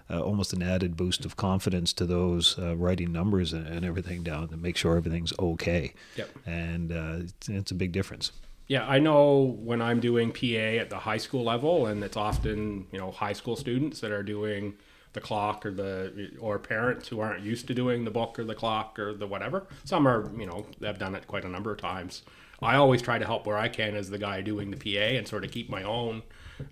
uh, 0.08 0.20
almost 0.20 0.54
an 0.54 0.62
added 0.62 0.96
boost 0.96 1.26
of 1.26 1.36
confidence 1.36 1.92
to 1.92 2.06
those 2.06 2.58
uh, 2.58 2.74
writing 2.74 3.12
numbers 3.12 3.52
and, 3.52 3.66
and 3.66 3.84
everything 3.84 4.22
down 4.22 4.48
to 4.48 4.56
make 4.56 4.78
sure 4.78 4.96
everything's 4.96 5.34
okay. 5.38 5.92
Yep. 6.16 6.30
And 6.46 6.90
uh, 6.90 7.16
it's, 7.20 7.48
it's 7.50 7.70
a 7.70 7.74
big 7.74 7.92
difference. 7.92 8.32
Yeah, 8.66 8.86
I 8.86 8.98
know 8.98 9.58
when 9.60 9.82
I'm 9.82 10.00
doing 10.00 10.32
PA 10.32 10.80
at 10.80 10.88
the 10.88 11.00
high 11.00 11.18
school 11.18 11.44
level, 11.44 11.86
and 11.86 12.02
it's 12.02 12.16
often 12.16 12.86
you 12.92 12.98
know 12.98 13.10
high 13.10 13.34
school 13.34 13.56
students 13.56 14.00
that 14.00 14.10
are 14.10 14.22
doing 14.22 14.74
the 15.12 15.20
clock 15.20 15.66
or 15.66 15.72
the 15.72 16.30
or 16.40 16.58
parents 16.58 17.08
who 17.08 17.20
aren't 17.20 17.42
used 17.42 17.66
to 17.66 17.74
doing 17.74 18.04
the 18.04 18.10
book 18.10 18.38
or 18.38 18.44
the 18.44 18.54
clock 18.54 18.98
or 18.98 19.12
the 19.12 19.26
whatever. 19.26 19.66
Some 19.84 20.08
are 20.08 20.30
you 20.38 20.46
know 20.46 20.64
they've 20.78 20.98
done 20.98 21.14
it 21.14 21.26
quite 21.26 21.44
a 21.44 21.48
number 21.48 21.70
of 21.70 21.78
times. 21.78 22.22
I 22.62 22.76
always 22.76 23.02
try 23.02 23.18
to 23.18 23.24
help 23.26 23.46
where 23.46 23.56
I 23.56 23.68
can 23.68 23.96
as 23.96 24.10
the 24.10 24.18
guy 24.18 24.40
doing 24.42 24.70
the 24.70 24.76
PA 24.76 25.16
and 25.16 25.26
sort 25.26 25.44
of 25.44 25.50
keep 25.50 25.70
my 25.70 25.82
own 25.82 26.22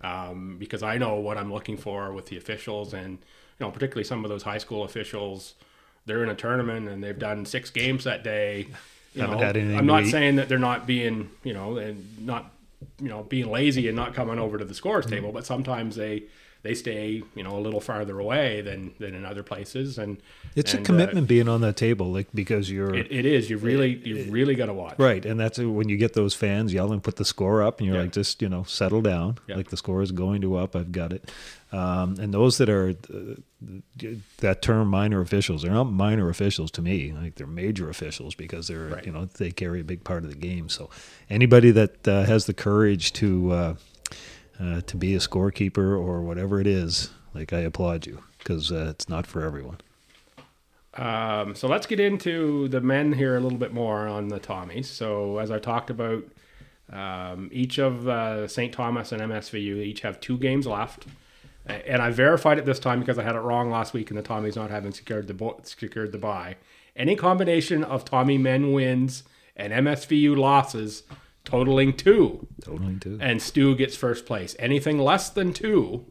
um, 0.03 0.57
because 0.59 0.83
I 0.83 0.99
know 0.99 1.17
what 1.17 1.39
I'm 1.39 1.53
looking 1.53 1.77
for 1.77 2.13
with 2.13 2.27
the 2.27 2.37
officials 2.37 2.93
and 2.95 3.13
you 3.59 3.67
know 3.67 3.71
particularly 3.71 4.05
some 4.05 4.25
of 4.25 4.29
those 4.31 4.43
high 4.43 4.59
school 4.59 4.85
officials. 4.85 5.55
They're 6.07 6.23
in 6.23 6.31
a 6.31 6.35
tournament 6.35 6.89
and 6.89 7.03
they've 7.03 7.19
done 7.19 7.45
six 7.45 7.71
games 7.71 8.05
that 8.05 8.25
day. 8.25 8.69
You 9.15 9.23
Haven't 9.23 9.39
know, 9.39 9.39
had 9.39 9.57
anything 9.57 9.77
I'm 9.79 9.87
not 9.87 10.05
eat. 10.05 10.11
saying 10.11 10.37
that 10.37 10.49
they're 10.49 10.59
not 10.59 10.87
being, 10.87 11.31
you 11.43 11.53
know, 11.53 11.77
and 11.79 12.25
not, 12.25 12.53
you 13.01 13.09
know, 13.09 13.25
being 13.25 13.51
lazy 13.51 13.89
and 13.89 13.97
not 13.97 14.15
coming 14.15 14.39
over 14.39 14.59
to 14.59 14.65
the 14.65 14.75
scores 14.75 15.07
Mm-hmm. 15.07 15.15
table, 15.15 15.33
but 15.33 15.45
sometimes 15.47 15.97
they 15.97 16.25
they 16.63 16.75
stay, 16.75 17.23
you 17.37 17.43
know, 17.45 17.57
a 17.57 17.61
little 17.61 17.81
farther 17.81 18.19
away 18.19 18.61
than 18.61 18.93
than 18.99 19.15
in 19.15 19.25
other 19.25 19.43
places, 19.43 19.97
and 19.99 20.19
It's 20.57 20.73
and, 20.75 20.81
a 20.81 20.83
uh, 20.83 20.87
commitment 20.87 21.29
being 21.29 21.49
on 21.49 21.61
that 21.61 21.77
table, 21.77 22.13
like 22.13 22.27
because 22.35 22.71
you're 22.71 22.95
it, 22.95 23.07
it 23.11 23.25
is. 23.27 23.49
You 23.49 23.59
really, 23.59 23.97
you 24.05 24.31
really 24.31 24.55
got 24.55 24.67
to 24.67 24.75
watch. 24.75 24.99
Right, 24.99 25.25
and 25.25 25.39
that's 25.39 25.59
when 25.59 25.89
you 25.89 25.97
get 25.97 26.15
those 26.15 26.35
fans 26.35 26.73
yelling, 26.75 27.01
"Put 27.01 27.17
the 27.17 27.25
score 27.25 27.63
up!" 27.63 27.79
and 27.79 27.87
you're 27.87 27.97
Yeah. 27.97 28.03
like, 28.03 28.13
"Just 28.13 28.43
you 28.43 28.49
know, 28.49 28.65
settle 28.65 29.03
down. 29.03 29.39
Yeah. 29.47 29.57
Like 29.57 29.71
the 29.71 29.77
score 29.77 30.03
is 30.03 30.11
going 30.13 30.41
to 30.43 30.57
up. 30.57 30.75
I've 30.75 30.91
got 30.93 31.13
it." 31.13 31.31
Um, 31.71 32.17
and 32.19 32.33
those 32.33 32.57
that 32.59 32.69
are 32.71 32.95
uh, 33.13 33.35
that 34.39 34.63
term 34.63 34.89
minor 34.89 35.21
officials, 35.21 35.63
they're 35.63 35.73
not 35.73 35.85
minor 35.85 36.29
officials 36.29 36.71
to 36.73 36.83
me. 36.83 37.13
Like 37.13 37.35
they're 37.37 37.47
major 37.47 37.89
officials 37.91 38.35
because 38.35 38.69
they're 38.69 38.89
Right. 38.89 39.05
you 39.07 39.13
know 39.13 39.27
they 39.27 39.51
carry 39.51 39.81
a 39.81 39.85
big 39.85 40.03
part 40.05 40.25
of 40.25 40.31
the 40.31 40.37
game. 40.37 40.69
So 40.69 40.89
anybody 41.29 41.71
that 41.73 42.07
uh, 42.09 42.25
has 42.25 42.47
the 42.47 42.55
courage 42.55 43.13
to 43.15 43.53
uh, 44.61 44.81
to 44.83 44.97
be 44.97 45.15
a 45.15 45.19
scorekeeper 45.19 45.99
or 45.99 46.23
whatever 46.23 46.61
it 46.61 46.67
is, 46.67 47.11
like 47.35 47.53
I 47.53 47.61
applaud 47.61 48.07
you 48.07 48.23
because 48.39 48.73
uh, 48.73 48.89
it's 48.91 49.09
not 49.09 49.27
for 49.27 49.43
everyone. 49.43 49.79
Um, 50.95 51.55
so 51.55 51.69
let's 51.69 51.87
get 51.87 52.01
into 52.01 52.69
the 52.69 52.81
men 52.81 53.13
here 53.13 53.37
a 53.37 53.41
little 53.41 53.59
bit 53.59 53.73
more 53.73 54.09
on 54.09 54.29
the 54.29 54.41
Tommies. 54.41 54.87
So 54.87 55.39
as 55.39 55.51
I 55.51 55.59
talked 55.59 55.91
about, 55.91 56.25
um, 56.93 57.51
each 57.53 57.79
of 57.79 58.09
uh, 58.09 58.49
St. 58.49 58.73
Thomas 58.73 59.13
and 59.13 59.23
MSVU 59.23 59.77
each 59.77 60.01
have 60.01 60.21
two 60.21 60.39
games 60.39 60.67
left, 60.67 61.07
and 61.67 62.01
I 62.01 62.11
verified 62.11 62.59
it 62.59 62.65
this 62.65 62.79
time 62.79 62.99
because 62.99 63.19
I 63.19 63.23
had 63.23 63.37
it 63.37 63.41
wrong 63.41 63.71
last 63.71 63.93
week, 63.93 64.11
and 64.11 64.19
the 64.19 64.23
Tommies 64.23 64.57
not 64.57 64.71
having 64.71 64.93
secured 64.93 65.29
the 65.29 65.35
bo- 65.35 65.61
secured 65.65 66.13
the 66.13 66.19
bye. 66.19 66.57
Any 66.97 67.15
combination 67.15 67.85
of 67.85 68.05
Tommy 68.05 68.39
men 68.39 68.73
wins 68.73 69.23
and 69.55 69.73
MSVU 69.73 70.37
losses 70.37 71.03
totaling 71.49 71.93
two, 71.97 72.47
Totally 72.63 72.97
too. 72.99 73.19
and 73.21 73.41
Stu 73.41 73.75
gets 73.75 73.97
first 73.97 74.27
place. 74.27 74.55
Anything 74.59 74.99
less 74.99 75.31
than 75.31 75.53
two, 75.53 76.05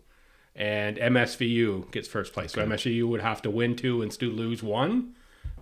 and 0.55 0.97
MSVU 0.97 1.91
gets 1.91 2.07
first 2.07 2.33
place. 2.33 2.53
So 2.53 2.65
MSVU 2.65 3.07
would 3.07 3.21
have 3.21 3.41
to 3.43 3.49
win 3.51 3.75
two 3.75 4.01
and 4.01 4.11
Stu 4.11 4.31
lose 4.31 4.63
one, 4.63 5.13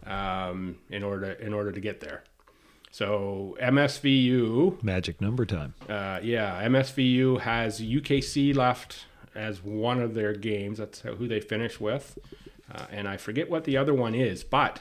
um, 0.05 0.77
in 0.89 1.03
order 1.03 1.31
in 1.31 1.53
order 1.53 1.71
to 1.73 1.81
get 1.81 1.99
there. 1.99 2.23
So 2.91 3.57
MSVU, 3.61 4.81
Magic 4.81 5.19
number 5.19 5.45
time. 5.45 5.73
uh, 5.89 6.19
yeah, 6.23 6.63
MSVU 6.63 7.41
has 7.41 7.81
UKC 7.81 8.55
left 8.55 9.05
as 9.35 9.61
one 9.61 10.01
of 10.01 10.13
their 10.13 10.33
games. 10.33 10.77
That's 10.77 11.01
who 11.01 11.27
they 11.27 11.41
finish 11.41 11.77
with, 11.79 12.17
uh, 12.73 12.85
and 12.89 13.07
I 13.09 13.17
forget 13.17 13.49
what 13.49 13.65
the 13.65 13.75
other 13.75 13.93
one 13.93 14.15
is. 14.15 14.45
But 14.45 14.79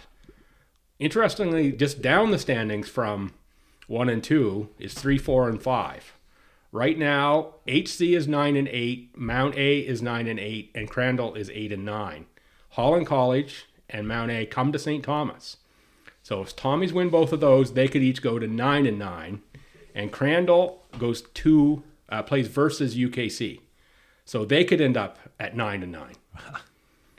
interestingly, 1.01 1.73
just 1.73 2.01
down 2.03 2.31
the 2.31 2.39
standings 2.39 2.89
from 2.89 3.33
one 3.87 4.09
and 4.09 4.23
two 4.23 4.71
is 4.79 4.95
three, 4.95 5.19
four, 5.19 5.49
and 5.49 5.63
five. 5.63 6.15
Right 6.73 6.99
now, 6.99 7.55
HC 7.69 8.15
is 8.15 8.27
nine 8.27 8.57
and 8.57 8.69
eight, 8.69 9.17
Mount 9.17 9.55
A 9.57 9.79
is 9.79 10.03
nine 10.03 10.27
and 10.27 10.41
eight, 10.41 10.73
and 10.75 10.91
Crandall 10.91 11.35
is 11.35 11.51
eight 11.51 11.73
and 11.73 11.85
nine. 11.85 12.27
Holland 12.71 13.07
College 13.07 13.67
and 13.89 14.09
Mount 14.09 14.31
A 14.31 14.47
come 14.47 14.73
to 14.73 14.79
St. 14.79 15.05
Thomas. 15.05 15.59
So 16.23 16.43
if 16.43 16.57
Tommy's 16.57 16.93
win 16.93 17.11
both 17.11 17.33
of 17.33 17.41
those, 17.41 17.75
they 17.75 17.87
could 17.87 18.03
each 18.03 18.23
go 18.23 18.39
to 18.39 18.47
nine 18.47 18.87
and 18.87 18.99
nine, 18.99 19.43
and 19.95 20.11
Crandall 20.11 20.83
goes 20.99 21.23
to 21.23 21.85
uh, 22.09 22.23
plays 22.23 22.49
versus 22.49 22.97
UKC, 22.97 23.61
so 24.25 24.45
they 24.45 24.65
could 24.65 24.81
end 24.81 24.97
up 24.97 25.19
at 25.39 25.57
nine 25.57 25.83
and 25.83 25.93
nine. 25.93 26.15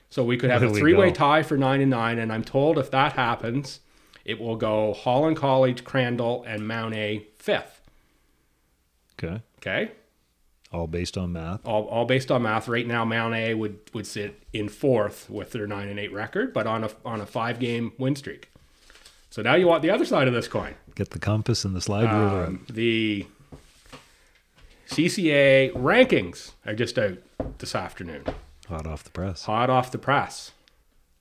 So 0.07 0.23
we 0.23 0.37
could 0.37 0.49
have 0.49 0.61
There 0.61 0.69
a 0.69 0.73
three-way 0.73 1.11
tie 1.11 1.43
for 1.43 1.57
nine 1.57 1.81
and 1.81 1.89
nine, 1.91 2.19
and 2.19 2.31
I'm 2.31 2.45
told 2.45 2.77
if 2.77 2.89
that 2.91 3.13
happens, 3.13 3.81
it 4.25 4.39
will 4.39 4.55
go 4.57 4.93
Holland 4.93 5.37
College, 5.37 5.83
Crandall, 5.85 6.43
and 6.47 6.67
Mount 6.67 6.93
A 6.95 7.25
fifth. 7.37 7.79
Okay. 9.17 9.41
Okay, 9.59 9.91
All 10.71 10.85
based 10.87 11.17
on 11.17 11.31
math. 11.33 11.65
all, 11.65 11.85
all 11.85 12.05
based 12.05 12.29
on 12.29 12.43
math. 12.43 12.67
Right 12.67 12.85
now, 12.85 13.03
Mount 13.05 13.33
A 13.33 13.53
would 13.53 13.79
would 13.93 14.05
sit 14.05 14.43
in 14.53 14.67
fourth 14.69 15.29
with 15.29 15.51
their 15.53 15.65
nine 15.65 15.87
and 15.89 15.97
eight 15.99 16.11
record, 16.13 16.53
but 16.53 16.67
on 16.67 16.83
a 16.83 16.89
on 17.05 17.21
a 17.21 17.25
five-game 17.25 17.93
win 17.97 18.15
streak. 18.15 18.49
So 19.31 19.41
now 19.41 19.55
you 19.55 19.67
want 19.67 19.81
the 19.81 19.89
other 19.89 20.05
side 20.05 20.27
of 20.27 20.33
this 20.33 20.47
coin. 20.47 20.75
Get 20.95 21.09
the 21.11 21.19
compass 21.19 21.65
and 21.65 21.75
the 21.75 21.81
slide 21.81 22.11
ruler. 22.11 22.45
Um, 22.45 22.65
the 22.69 23.25
CCA 24.89 25.73
rankings 25.73 26.51
are 26.65 26.75
just 26.75 26.97
out 26.99 27.17
this 27.57 27.73
afternoon. 27.75 28.23
Hot 28.67 28.85
off 28.85 29.03
the 29.03 29.09
press. 29.11 29.45
Hot 29.45 29.69
off 29.69 29.91
the 29.91 29.97
press. 29.97 30.51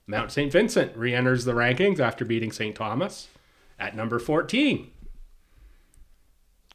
Mount 0.07 0.31
St. 0.31 0.53
Vincent 0.53 0.97
re 0.97 1.15
enters 1.15 1.45
the 1.45 1.53
rankings 1.53 1.99
after 2.01 2.25
beating 2.25 2.53
St. 2.53 2.75
Thomas 2.77 3.29
at 3.79 3.97
number 3.97 4.19
14. 4.19 4.91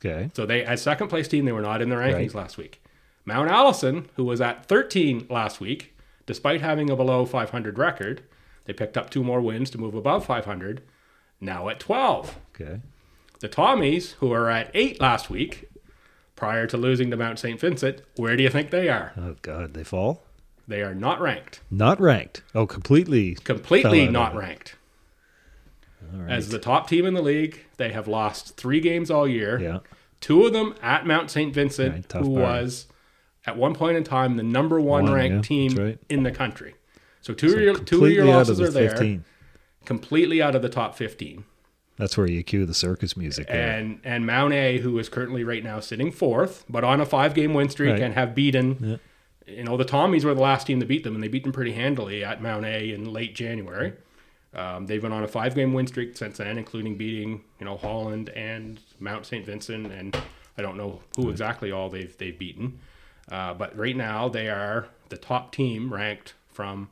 Okay. 0.04 0.32
So 0.34 0.46
they, 0.46 0.64
as 0.64 0.82
second 0.82 1.10
place 1.10 1.28
team, 1.28 1.46
they 1.46 1.52
were 1.52 1.62
not 1.62 1.82
in 1.82 1.90
the 1.90 1.96
rankings 1.96 2.34
Right. 2.34 2.36
last 2.36 2.58
week. 2.58 2.82
Mount 3.26 3.50
Allison, 3.50 4.10
who 4.16 4.24
was 4.24 4.42
at 4.42 4.66
13 4.66 5.28
last 5.30 5.60
week, 5.60 5.96
despite 6.26 6.62
having 6.62 6.90
a 6.90 6.96
below 6.96 7.26
500 7.26 7.78
record, 7.78 8.22
they 8.66 8.74
picked 8.74 8.98
up 8.98 9.10
two 9.10 9.24
more 9.24 9.42
wins 9.42 9.70
to 9.72 9.78
move 9.78 9.94
above 9.94 10.26
500, 10.26 10.82
now 11.42 11.70
at 11.70 11.80
12. 11.80 12.40
Okay. 12.56 12.82
The 13.42 13.50
Tommies, 13.50 14.14
who 14.14 14.30
were 14.30 14.50
at 14.50 14.72
8 14.74 15.00
last 15.02 15.30
week, 15.30 15.70
prior 16.36 16.66
to 16.68 16.78
losing 16.78 17.12
to 17.12 17.18
Mount 17.18 17.38
St. 17.40 17.60
Vincent, 17.60 18.02
where 18.16 18.36
do 18.38 18.44
you 18.44 18.50
think 18.50 18.70
they 18.72 18.90
are? 18.90 19.12
Oh 19.18 19.36
God, 19.42 19.74
they 19.74 19.84
fall. 19.84 20.24
They 20.70 20.82
are 20.84 20.94
not 20.96 21.20
ranked. 21.20 21.60
Not 21.72 22.00
ranked. 22.00 22.44
Oh, 22.56 22.66
completely. 22.68 23.34
Completely 23.44 24.08
not 24.08 24.36
ranked. 24.36 24.76
Right. 26.14 26.32
As 26.32 26.50
the 26.50 26.60
top 26.60 26.88
team 26.88 27.06
in 27.06 27.14
the 27.16 27.22
league, 27.22 27.66
they 27.78 27.92
have 27.92 28.08
lost 28.08 28.56
three 28.56 28.80
games 28.80 29.12
all 29.12 29.28
year. 29.28 29.60
yeah. 29.60 29.80
Two 30.22 30.46
of 30.46 30.54
them 30.54 30.76
at 30.82 31.06
Mount 31.06 31.32
St. 31.32 31.54
Vincent, 31.54 31.94
Right, 32.14 32.22
who 32.24 32.36
bar. 32.36 32.44
was 32.44 32.88
at 33.46 33.58
one 33.58 33.74
point 33.74 33.96
in 33.98 34.04
time 34.04 34.36
the 34.38 34.44
number 34.44 34.80
one, 34.80 35.06
One, 35.06 35.14
ranked 35.14 35.36
yeah, 35.50 35.68
team 35.70 35.76
right. 35.76 36.00
in 36.10 36.24
the 36.24 36.32
country. 36.32 36.76
So 37.22 37.34
two, 37.34 37.50
So 37.50 37.56
of 37.58 37.62
your, 37.64 37.76
two 37.78 38.06
of 38.06 38.12
your 38.12 38.26
losses 38.26 38.60
of 38.60 38.68
are 38.68 38.72
the 38.72 38.80
there, 38.98 39.20
completely 39.86 40.42
out 40.42 40.56
of 40.56 40.62
the 40.62 40.70
top 40.70 40.96
15. 40.96 41.46
That's 41.98 42.18
where 42.18 42.28
you 42.28 42.44
cue 42.44 42.66
the 42.66 42.74
circus 42.74 43.18
music. 43.18 43.48
There. 43.48 43.78
And 43.78 44.00
and 44.04 44.26
Mount 44.26 44.54
A, 44.54 44.78
who 44.80 44.98
is 45.00 45.10
currently 45.10 45.44
right 45.44 45.64
now 45.64 45.80
sitting 45.80 46.12
fourth, 46.12 46.64
but 46.70 46.84
on 46.84 47.02
a 47.02 47.06
five 47.06 47.34
game 47.34 47.54
win 47.54 47.70
streak 47.70 47.92
Right. 47.94 48.02
and 48.02 48.14
have 48.14 48.34
beaten, 48.36 49.00
you 49.50 49.64
know, 49.64 49.78
the 49.78 49.86
Tommies 49.86 50.24
were 50.24 50.34
the 50.34 50.42
last 50.42 50.68
team 50.68 50.80
to 50.80 50.86
beat 50.86 51.04
them, 51.04 51.16
and 51.16 51.24
they 51.24 51.28
beat 51.28 51.44
them 51.44 51.52
pretty 51.52 51.74
handily 51.74 52.24
at 52.24 52.42
Mount 52.42 52.66
A 52.66 52.92
in 52.92 53.12
late 53.12 53.36
January. 53.36 53.94
Um, 54.54 54.88
they've 54.88 55.02
been 55.02 55.12
on 55.12 55.24
a 55.24 55.28
five 55.28 55.56
game 55.56 55.74
win 55.74 55.88
streak 55.88 56.18
since 56.18 56.38
then, 56.38 56.58
including 56.58 56.96
beating, 56.98 57.44
you 57.60 57.66
know, 57.66 57.78
Holland 57.78 58.30
and 58.30 58.80
Mount 59.00 59.26
St. 59.26 59.46
Vincent, 59.46 59.92
and 59.92 60.18
I 60.58 60.62
don't 60.62 60.78
know 60.78 61.02
who 61.16 61.30
exactly 61.30 61.72
all 61.72 61.90
they've 61.90 62.16
they've 62.18 62.38
beaten. 62.38 62.80
Uh, 63.32 63.54
but 63.54 63.78
right 63.78 63.96
now 63.96 64.28
they 64.28 64.50
are 64.50 64.88
the 65.10 65.18
top 65.18 65.52
team 65.52 65.94
ranked 65.94 66.34
from 66.48 66.90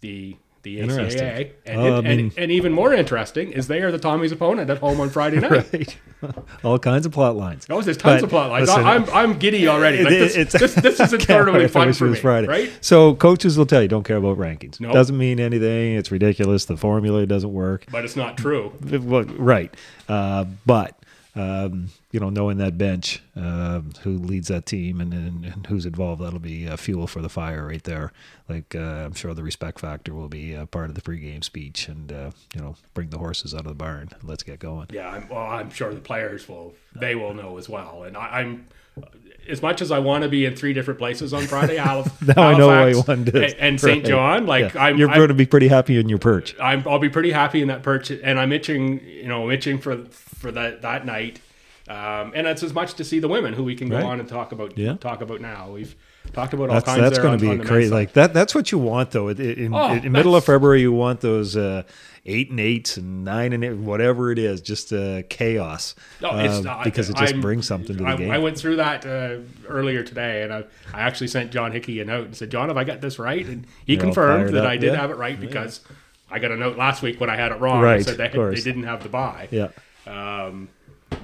the 0.00 0.36
the 0.62 0.80
Interesting. 0.80 1.22
ACAA, 1.22 1.50
and, 1.66 1.80
Oh, 1.80 1.86
it- 1.86 1.92
I 1.92 2.00
mean- 2.02 2.20
and, 2.20 2.32
and 2.38 2.52
even 2.52 2.72
more 2.72 2.92
interesting 2.94 3.52
is 3.52 3.66
they 3.68 3.80
are 3.80 3.90
the 3.90 3.98
Tommy's 3.98 4.30
opponent 4.32 4.70
at 4.70 4.78
home 4.78 5.00
on 5.00 5.10
Friday 5.10 5.40
night. 5.40 5.50
right. 5.72 5.96
All 6.64 6.78
kinds 6.78 7.04
of 7.04 7.10
plot 7.10 7.34
lines. 7.34 7.66
Oh, 7.68 7.80
there's 7.80 7.96
tons 7.96 8.20
But 8.20 8.24
of 8.24 8.30
plot 8.30 8.50
lines. 8.50 8.68
listen, 8.68 8.84
I'm 8.86 9.04
I'm 9.10 9.38
giddy 9.38 9.66
already. 9.66 10.04
Like 10.04 10.12
It- 10.12 10.18
this, 10.20 10.36
it's- 10.36 10.52
this, 10.52 10.74
this 10.76 11.00
is 11.00 11.10
Can't 11.10 11.22
totally 11.26 11.58
wait. 11.58 11.64
I 11.64 11.68
fun 11.68 11.92
for 11.92 12.06
me, 12.06 12.16
Friday. 12.18 12.46
right? 12.46 12.72
So 12.80 13.14
coaches 13.16 13.58
will 13.58 13.66
tell 13.66 13.82
you 13.82 13.88
don't 13.88 14.04
care 14.04 14.18
about 14.18 14.38
rankings. 14.38 14.78
No. 14.80 14.88
Nope. 14.88 14.94
Doesn't 14.94 15.18
mean 15.18 15.40
anything. 15.40 15.94
It's 15.96 16.12
ridiculous. 16.12 16.66
The 16.66 16.76
formula 16.76 17.26
doesn't 17.26 17.52
work. 17.52 17.86
But 17.90 18.04
it's 18.04 18.14
not 18.16 18.36
true. 18.38 18.72
Right. 18.82 19.74
Uh, 20.08 20.44
but 20.64 20.96
um, 21.34 21.88
you 22.10 22.20
know, 22.20 22.28
knowing 22.28 22.58
that 22.58 22.76
bench, 22.76 23.22
uh, 23.36 23.80
who 24.02 24.18
leads 24.18 24.48
that 24.48 24.66
team 24.66 25.00
and, 25.00 25.12
and, 25.14 25.44
and 25.46 25.66
who's 25.66 25.86
involved, 25.86 26.20
that'll 26.22 26.38
be 26.38 26.68
uh, 26.68 26.76
fuel 26.76 27.06
for 27.06 27.22
the 27.22 27.28
fire 27.30 27.66
right 27.66 27.82
there. 27.84 28.12
Like 28.48 28.74
uh, 28.74 28.78
I'm 28.78 29.14
sure 29.14 29.32
the 29.32 29.42
respect 29.42 29.80
factor 29.80 30.12
will 30.14 30.28
be 30.28 30.54
part 30.70 30.90
of 30.90 30.94
the 30.94 31.00
pregame 31.00 31.42
speech, 31.42 31.88
and 31.88 32.12
uh, 32.12 32.30
you 32.54 32.60
know, 32.60 32.76
bring 32.92 33.10
the 33.10 33.18
horses 33.18 33.54
out 33.54 33.60
of 33.60 33.66
the 33.66 33.74
barn. 33.74 34.10
Let's 34.22 34.42
get 34.42 34.58
going. 34.58 34.88
Yeah, 34.92 35.08
I'm, 35.08 35.28
well, 35.28 35.38
I'm 35.46 35.70
sure 35.70 35.94
the 35.94 36.00
players 36.00 36.48
will. 36.48 36.74
They 36.94 37.14
will 37.14 37.32
know 37.32 37.56
as 37.56 37.68
well. 37.68 38.04
And 38.04 38.16
I, 38.16 38.40
I'm 38.40 38.66
as 39.48 39.62
much 39.62 39.82
as 39.82 39.90
I 39.90 39.98
want 39.98 40.22
to 40.22 40.28
be 40.28 40.44
in 40.44 40.54
three 40.54 40.72
different 40.72 40.98
places 40.98 41.32
on 41.32 41.46
Friday. 41.46 41.76
Halif- 41.78 42.36
Now 42.36 42.42
I 42.48 42.58
know 42.58 42.68
why 42.68 42.88
you 42.88 43.02
Halifax 43.02 43.30
and, 43.34 43.54
and 43.58 43.80
St. 43.80 44.02
right. 44.02 44.04
John. 44.04 44.46
Like 44.46 44.74
Yeah. 44.74 44.84
I'm, 44.84 44.98
you're 44.98 45.08
I'm, 45.08 45.16
going 45.16 45.28
to 45.28 45.34
be 45.34 45.46
pretty 45.46 45.68
happy 45.68 45.98
in 45.98 46.08
your 46.08 46.18
perch. 46.18 46.54
I'm, 46.60 46.86
I'll 46.86 46.98
be 46.98 47.08
pretty 47.08 47.32
happy 47.32 47.62
in 47.62 47.68
that 47.68 47.82
perch, 47.82 48.10
and 48.10 48.38
I'm 48.38 48.52
itching. 48.52 49.00
You 49.04 49.28
know, 49.28 49.44
I'm 49.44 49.50
itching 49.50 49.78
for 49.78 50.04
for 50.42 50.52
that 50.52 50.82
that 50.82 51.06
night. 51.06 51.40
Um, 51.88 52.32
and 52.36 52.46
it's 52.46 52.62
as 52.62 52.72
much 52.72 52.94
to 52.94 53.04
see 53.04 53.18
the 53.18 53.26
women 53.26 53.54
who 53.54 53.64
we 53.64 53.74
can 53.74 53.88
go 53.88 53.96
Right. 53.96 54.04
on 54.04 54.20
and 54.20 54.28
talk 54.28 54.52
about. 54.52 54.78
Yeah. 54.78 54.94
Talk 54.94 55.20
about 55.20 55.40
now. 55.40 55.70
We've 55.72 55.96
talked 56.32 56.54
about 56.54 56.68
all 56.68 56.74
That's 56.74 56.84
kinds. 56.86 57.00
that's 57.00 57.18
going 57.18 57.36
to 57.38 57.56
be 57.58 57.64
crazy. 57.64 57.90
Like 57.90 58.12
that. 58.12 58.32
That's 58.32 58.54
what 58.54 58.70
you 58.70 58.78
want, 58.78 59.10
though. 59.10 59.28
In, 59.28 59.40
in, 59.40 59.74
Oh, 59.74 59.92
in 59.92 60.12
middle 60.12 60.36
of 60.36 60.44
February, 60.44 60.80
you 60.80 60.92
want 60.92 61.22
those 61.22 61.56
uh, 61.56 61.82
eight 62.24 62.50
and 62.50 62.60
eights 62.60 62.96
and 62.98 63.24
nine 63.24 63.52
and 63.52 63.64
eight, 63.64 63.72
whatever 63.74 64.30
it 64.30 64.38
is, 64.38 64.60
just 64.60 64.92
uh, 64.92 65.22
chaos. 65.28 65.96
No, 66.20 66.38
it's 66.38 66.58
uh, 66.58 66.60
not, 66.60 66.84
because 66.84 67.10
it 67.10 67.16
just 67.16 67.32
I'm- 67.32 67.40
brings 67.40 67.66
something 67.66 67.96
to 67.96 68.02
the 68.04 68.08
I, 68.08 68.16
game. 68.16 68.30
I 68.30 68.38
went 68.38 68.56
through 68.56 68.76
that 68.76 69.04
uh, 69.04 69.38
earlier 69.68 70.04
today, 70.04 70.44
and 70.44 70.52
I, 70.52 70.64
I 70.94 71.00
actually 71.00 71.28
sent 71.28 71.50
John 71.50 71.72
Hickey 71.72 71.98
a 72.00 72.04
note 72.04 72.26
and 72.26 72.36
said, 72.36 72.48
"John, 72.50 72.68
have 72.68 72.76
I 72.76 72.84
got 72.84 73.00
this 73.00 73.18
right?" 73.18 73.44
And 73.44 73.66
he 73.84 73.94
You're 73.94 74.02
confirmed 74.02 74.54
that 74.54 74.64
up, 74.64 74.70
I 74.70 74.76
did 74.76 74.92
yeah. 74.92 75.00
have 75.00 75.10
it 75.10 75.16
right 75.16 75.38
because 75.38 75.80
I 76.30 76.38
got 76.38 76.52
a 76.52 76.56
note 76.56 76.76
last 76.78 77.02
week 77.02 77.20
when 77.20 77.28
I 77.28 77.34
had 77.34 77.50
it 77.50 77.58
wrong. 77.58 77.80
I 77.80 77.94
Right, 77.94 78.04
said 78.04 78.18
they, 78.18 78.28
they 78.28 78.60
didn't 78.60 78.84
have 78.84 79.02
the 79.02 79.08
buy. 79.08 79.48
yeah. 79.50 79.68
Um, 80.06 80.68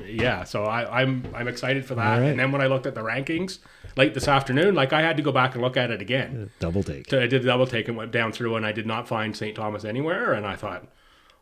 yeah, 0.07 0.45
so 0.45 0.65
I, 0.65 1.01
I'm 1.03 1.27
I'm 1.35 1.49
excited 1.49 1.85
for 1.85 1.95
that. 1.95 2.19
Right. 2.19 2.27
And 2.29 2.39
then 2.39 2.53
when 2.53 2.61
I 2.61 2.67
looked 2.67 2.87
at 2.87 2.95
the 2.95 3.01
rankings 3.01 3.59
late 3.97 4.15
this 4.15 4.29
afternoon, 4.29 4.75
like 4.75 4.93
I 4.93 5.01
had 5.03 5.17
to 5.17 5.23
go 5.23 5.33
back 5.33 5.55
and 5.55 5.63
look 5.63 5.77
at 5.77 5.91
it 5.91 6.01
again. 6.01 6.51
Double 6.61 6.83
take. 6.83 7.09
So 7.09 7.19
I 7.21 7.27
did 7.27 7.43
a 7.43 7.47
double 7.47 7.67
take 7.67 7.89
and 7.89 7.97
went 7.97 8.13
down 8.13 8.33
through, 8.33 8.57
and 8.57 8.67
I 8.67 8.73
did 8.73 8.87
not 8.87 9.09
find 9.09 9.37
St. 9.37 9.57
Thomas 9.57 9.85
anywhere. 9.85 10.33
And 10.35 10.47
I 10.47 10.57
thought, 10.57 10.87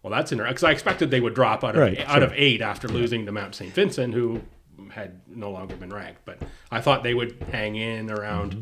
well, 0.02 0.12
that's 0.12 0.30
interesting 0.32 0.54
because 0.54 0.64
I 0.64 0.70
expected 0.70 1.10
they 1.10 1.20
would 1.20 1.34
drop 1.34 1.64
out 1.64 1.74
of 1.74 1.80
Right, 1.82 1.98
out 2.06 2.22
of 2.22 2.32
eight 2.36 2.62
after 2.62 2.86
losing 2.88 3.26
to 3.26 3.32
Mount 3.32 3.54
St. 3.54 3.72
Vincent, 3.74 4.14
who 4.14 4.40
had 4.90 5.20
no 5.28 5.50
longer 5.50 5.74
been 5.76 5.92
ranked. 5.92 6.20
But 6.24 6.38
I 6.70 6.80
thought 6.80 7.02
they 7.02 7.14
would 7.14 7.36
hang 7.50 7.76
in 7.76 8.10
around, 8.10 8.52
Mm-hmm. 8.52 8.60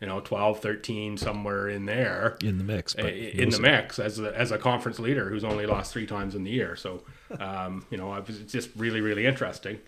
You 0.00 0.06
know, 0.06 0.20
12, 0.20 0.60
13, 0.60 1.16
somewhere 1.16 1.68
in 1.68 1.86
there. 1.86 2.36
in 2.42 2.58
the 2.58 2.64
mix. 2.64 2.94
But 2.94 3.14
In 3.14 3.48
the 3.50 3.60
mix 3.60 3.98
as 3.98 4.18
a, 4.18 4.36
as 4.38 4.52
a 4.52 4.58
conference 4.58 4.98
leader 4.98 5.30
who's 5.30 5.44
only 5.44 5.66
lost 5.66 5.92
three 5.92 6.06
times 6.06 6.34
in 6.34 6.44
the 6.44 6.50
year, 6.50 6.76
so 6.76 7.02
um, 7.40 7.86
you 7.90 7.96
know 7.96 8.14
it's 8.14 8.52
just 8.52 8.70
really 8.76 9.00
really 9.00 9.26
interesting. 9.26 9.78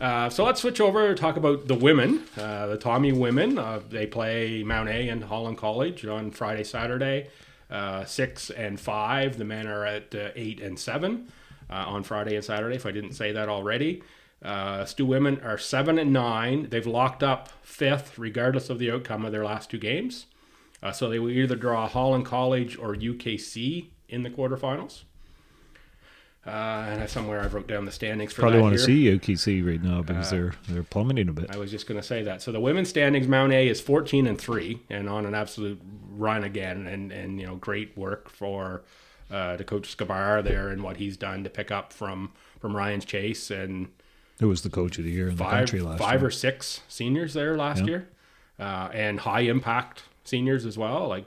Uh, 0.00 0.30
so 0.30 0.44
let's 0.44 0.60
switch 0.60 0.80
over 0.80 1.08
and 1.08 1.18
talk 1.18 1.36
about 1.36 1.66
the 1.68 1.74
women, 1.74 2.22
uh, 2.38 2.66
the 2.66 2.78
Tommy 2.78 3.12
women. 3.12 3.58
Uh, 3.58 3.80
they 3.90 4.06
play 4.06 4.62
Mount 4.62 4.88
A 4.88 5.08
and 5.08 5.24
Holland 5.24 5.58
College 5.58 6.06
on 6.06 6.30
Friday, 6.30 6.64
Saturday, 6.64 7.28
uh, 7.70 8.04
six 8.04 8.50
and 8.50 8.78
five. 8.80 9.36
The 9.36 9.44
men 9.44 9.66
are 9.66 9.84
at 9.84 10.14
uh, 10.14 10.30
eight 10.34 10.60
and 10.60 10.78
seven 10.78 11.30
uh, 11.68 11.84
on 11.88 12.04
Friday 12.04 12.36
and 12.36 12.44
Saturday. 12.44 12.76
If 12.76 12.86
I 12.86 12.92
didn't 12.92 13.12
say 13.12 13.32
that 13.32 13.48
already, 13.48 14.02
uh, 14.46 14.84
Stu 14.84 15.04
women 15.04 15.40
are 15.42 15.58
seven 15.58 15.98
and 15.98 16.12
nine. 16.12 16.68
They've 16.70 16.86
locked 16.86 17.22
up 17.22 17.48
fifth, 17.62 18.18
regardless 18.18 18.70
of 18.70 18.78
the 18.78 18.90
outcome 18.92 19.24
of 19.24 19.32
their 19.32 19.44
last 19.44 19.70
two 19.70 19.78
games. 19.78 20.26
Uh, 20.82 20.92
so 20.92 21.08
they 21.08 21.18
will 21.18 21.30
either 21.30 21.56
draw 21.56 21.88
Holland 21.88 22.24
College 22.26 22.78
or 22.78 22.94
UKC 22.94 23.88
in 24.08 24.22
the 24.22 24.30
quarterfinals. 24.30 25.02
Uh, 26.46 26.86
and 26.90 27.02
I- 27.02 27.06
somewhere 27.06 27.40
I 27.40 27.48
wrote 27.48 27.66
down 27.66 27.86
the 27.86 27.90
standings 27.92 28.32
for 28.32 28.42
probably 28.42 28.60
want 28.60 28.74
to 28.74 28.78
see 28.78 29.06
UKC 29.10 29.66
right 29.66 29.82
now 29.82 30.02
because 30.02 30.30
they're 30.30 30.52
they're 30.68 30.84
plummeting 30.84 31.28
a 31.28 31.32
bit. 31.32 31.50
I 31.50 31.56
was 31.56 31.72
just 31.72 31.88
going 31.88 32.00
to 32.00 32.06
say 32.06 32.22
that. 32.22 32.40
So 32.40 32.52
the 32.52 32.60
women's 32.60 32.88
standings, 32.88 33.26
Mount 33.26 33.52
A 33.52 33.66
is 33.66 33.80
14 33.80 34.28
and 34.28 34.40
three, 34.40 34.80
and 34.88 35.08
on 35.08 35.26
an 35.26 35.34
absolute 35.34 35.80
run 36.10 36.44
again, 36.44 36.86
and 36.86 37.10
and 37.10 37.40
you 37.40 37.46
know 37.48 37.56
great 37.56 37.98
work 37.98 38.30
for 38.30 38.84
uh, 39.28 39.56
the 39.56 39.64
coach 39.64 39.90
Scabar 39.90 40.40
there 40.40 40.68
and 40.68 40.84
what 40.84 40.98
he's 40.98 41.16
done 41.16 41.42
to 41.42 41.50
pick 41.50 41.72
up 41.72 41.92
from 41.92 42.30
from 42.60 42.76
Ryan's 42.76 43.04
Chase 43.04 43.50
and 43.50 43.88
Who 44.40 44.48
was 44.48 44.62
the 44.62 44.70
coach 44.70 44.98
of 44.98 45.04
the 45.04 45.10
year 45.10 45.28
in 45.28 45.36
the 45.36 45.44
country 45.44 45.80
last 45.80 45.98
five 45.98 46.20
year? 46.20 46.28
or 46.28 46.30
six 46.30 46.80
seniors 46.88 47.32
there 47.34 47.56
last 47.56 47.80
Yeah. 47.80 47.86
year, 47.86 48.08
uh, 48.58 48.88
and 48.92 49.20
high 49.20 49.40
impact 49.40 50.02
seniors 50.24 50.66
as 50.66 50.76
well, 50.76 51.08
like 51.08 51.24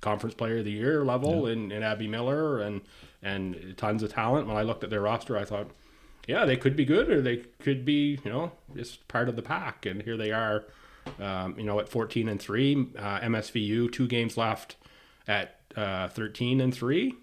conference 0.00 0.34
player 0.34 0.58
of 0.58 0.64
the 0.64 0.70
year 0.70 1.04
level 1.04 1.46
in, 1.46 1.70
in 1.70 1.82
Abby 1.82 2.08
Miller 2.08 2.60
and 2.60 2.80
and 3.22 3.74
tons 3.76 4.02
of 4.02 4.10
talent. 4.12 4.46
When 4.46 4.56
I 4.56 4.62
looked 4.62 4.82
at 4.82 4.88
their 4.90 5.02
roster, 5.02 5.36
I 5.36 5.44
thought, 5.44 5.70
yeah, 6.26 6.46
they 6.46 6.56
could 6.56 6.74
be 6.74 6.86
good 6.86 7.10
or 7.10 7.20
they 7.20 7.38
could 7.60 7.84
be, 7.84 8.18
you 8.24 8.30
know, 8.30 8.52
just 8.74 9.06
part 9.08 9.28
of 9.28 9.36
the 9.36 9.42
pack. 9.42 9.84
And 9.84 10.00
here 10.02 10.16
they 10.16 10.32
are, 10.32 10.64
um, 11.18 11.54
you 11.58 11.64
know, 11.64 11.80
at 11.80 11.88
14 11.90 12.28
and 12.30 12.40
three. 12.40 12.86
Uh, 12.98 13.20
MSVU 13.20 13.92
two 13.92 14.06
games 14.06 14.38
left 14.38 14.76
at 15.28 15.56
uh, 15.76 16.08
13 16.08 16.62
and 16.62 16.72
three, 16.74 17.14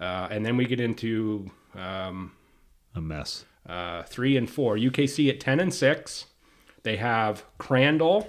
uh, 0.00 0.28
and 0.30 0.44
then 0.44 0.56
we 0.58 0.66
get 0.66 0.80
into 0.80 1.50
um, 1.74 2.32
A 2.94 3.00
mess. 3.00 3.46
Uh, 3.68 4.02
three 4.04 4.36
and 4.36 4.48
four. 4.50 4.76
UKC 4.76 5.28
at 5.28 5.40
ten 5.40 5.60
and 5.60 5.72
six. 5.72 6.26
They 6.82 6.96
have 6.96 7.44
Crandall 7.58 8.28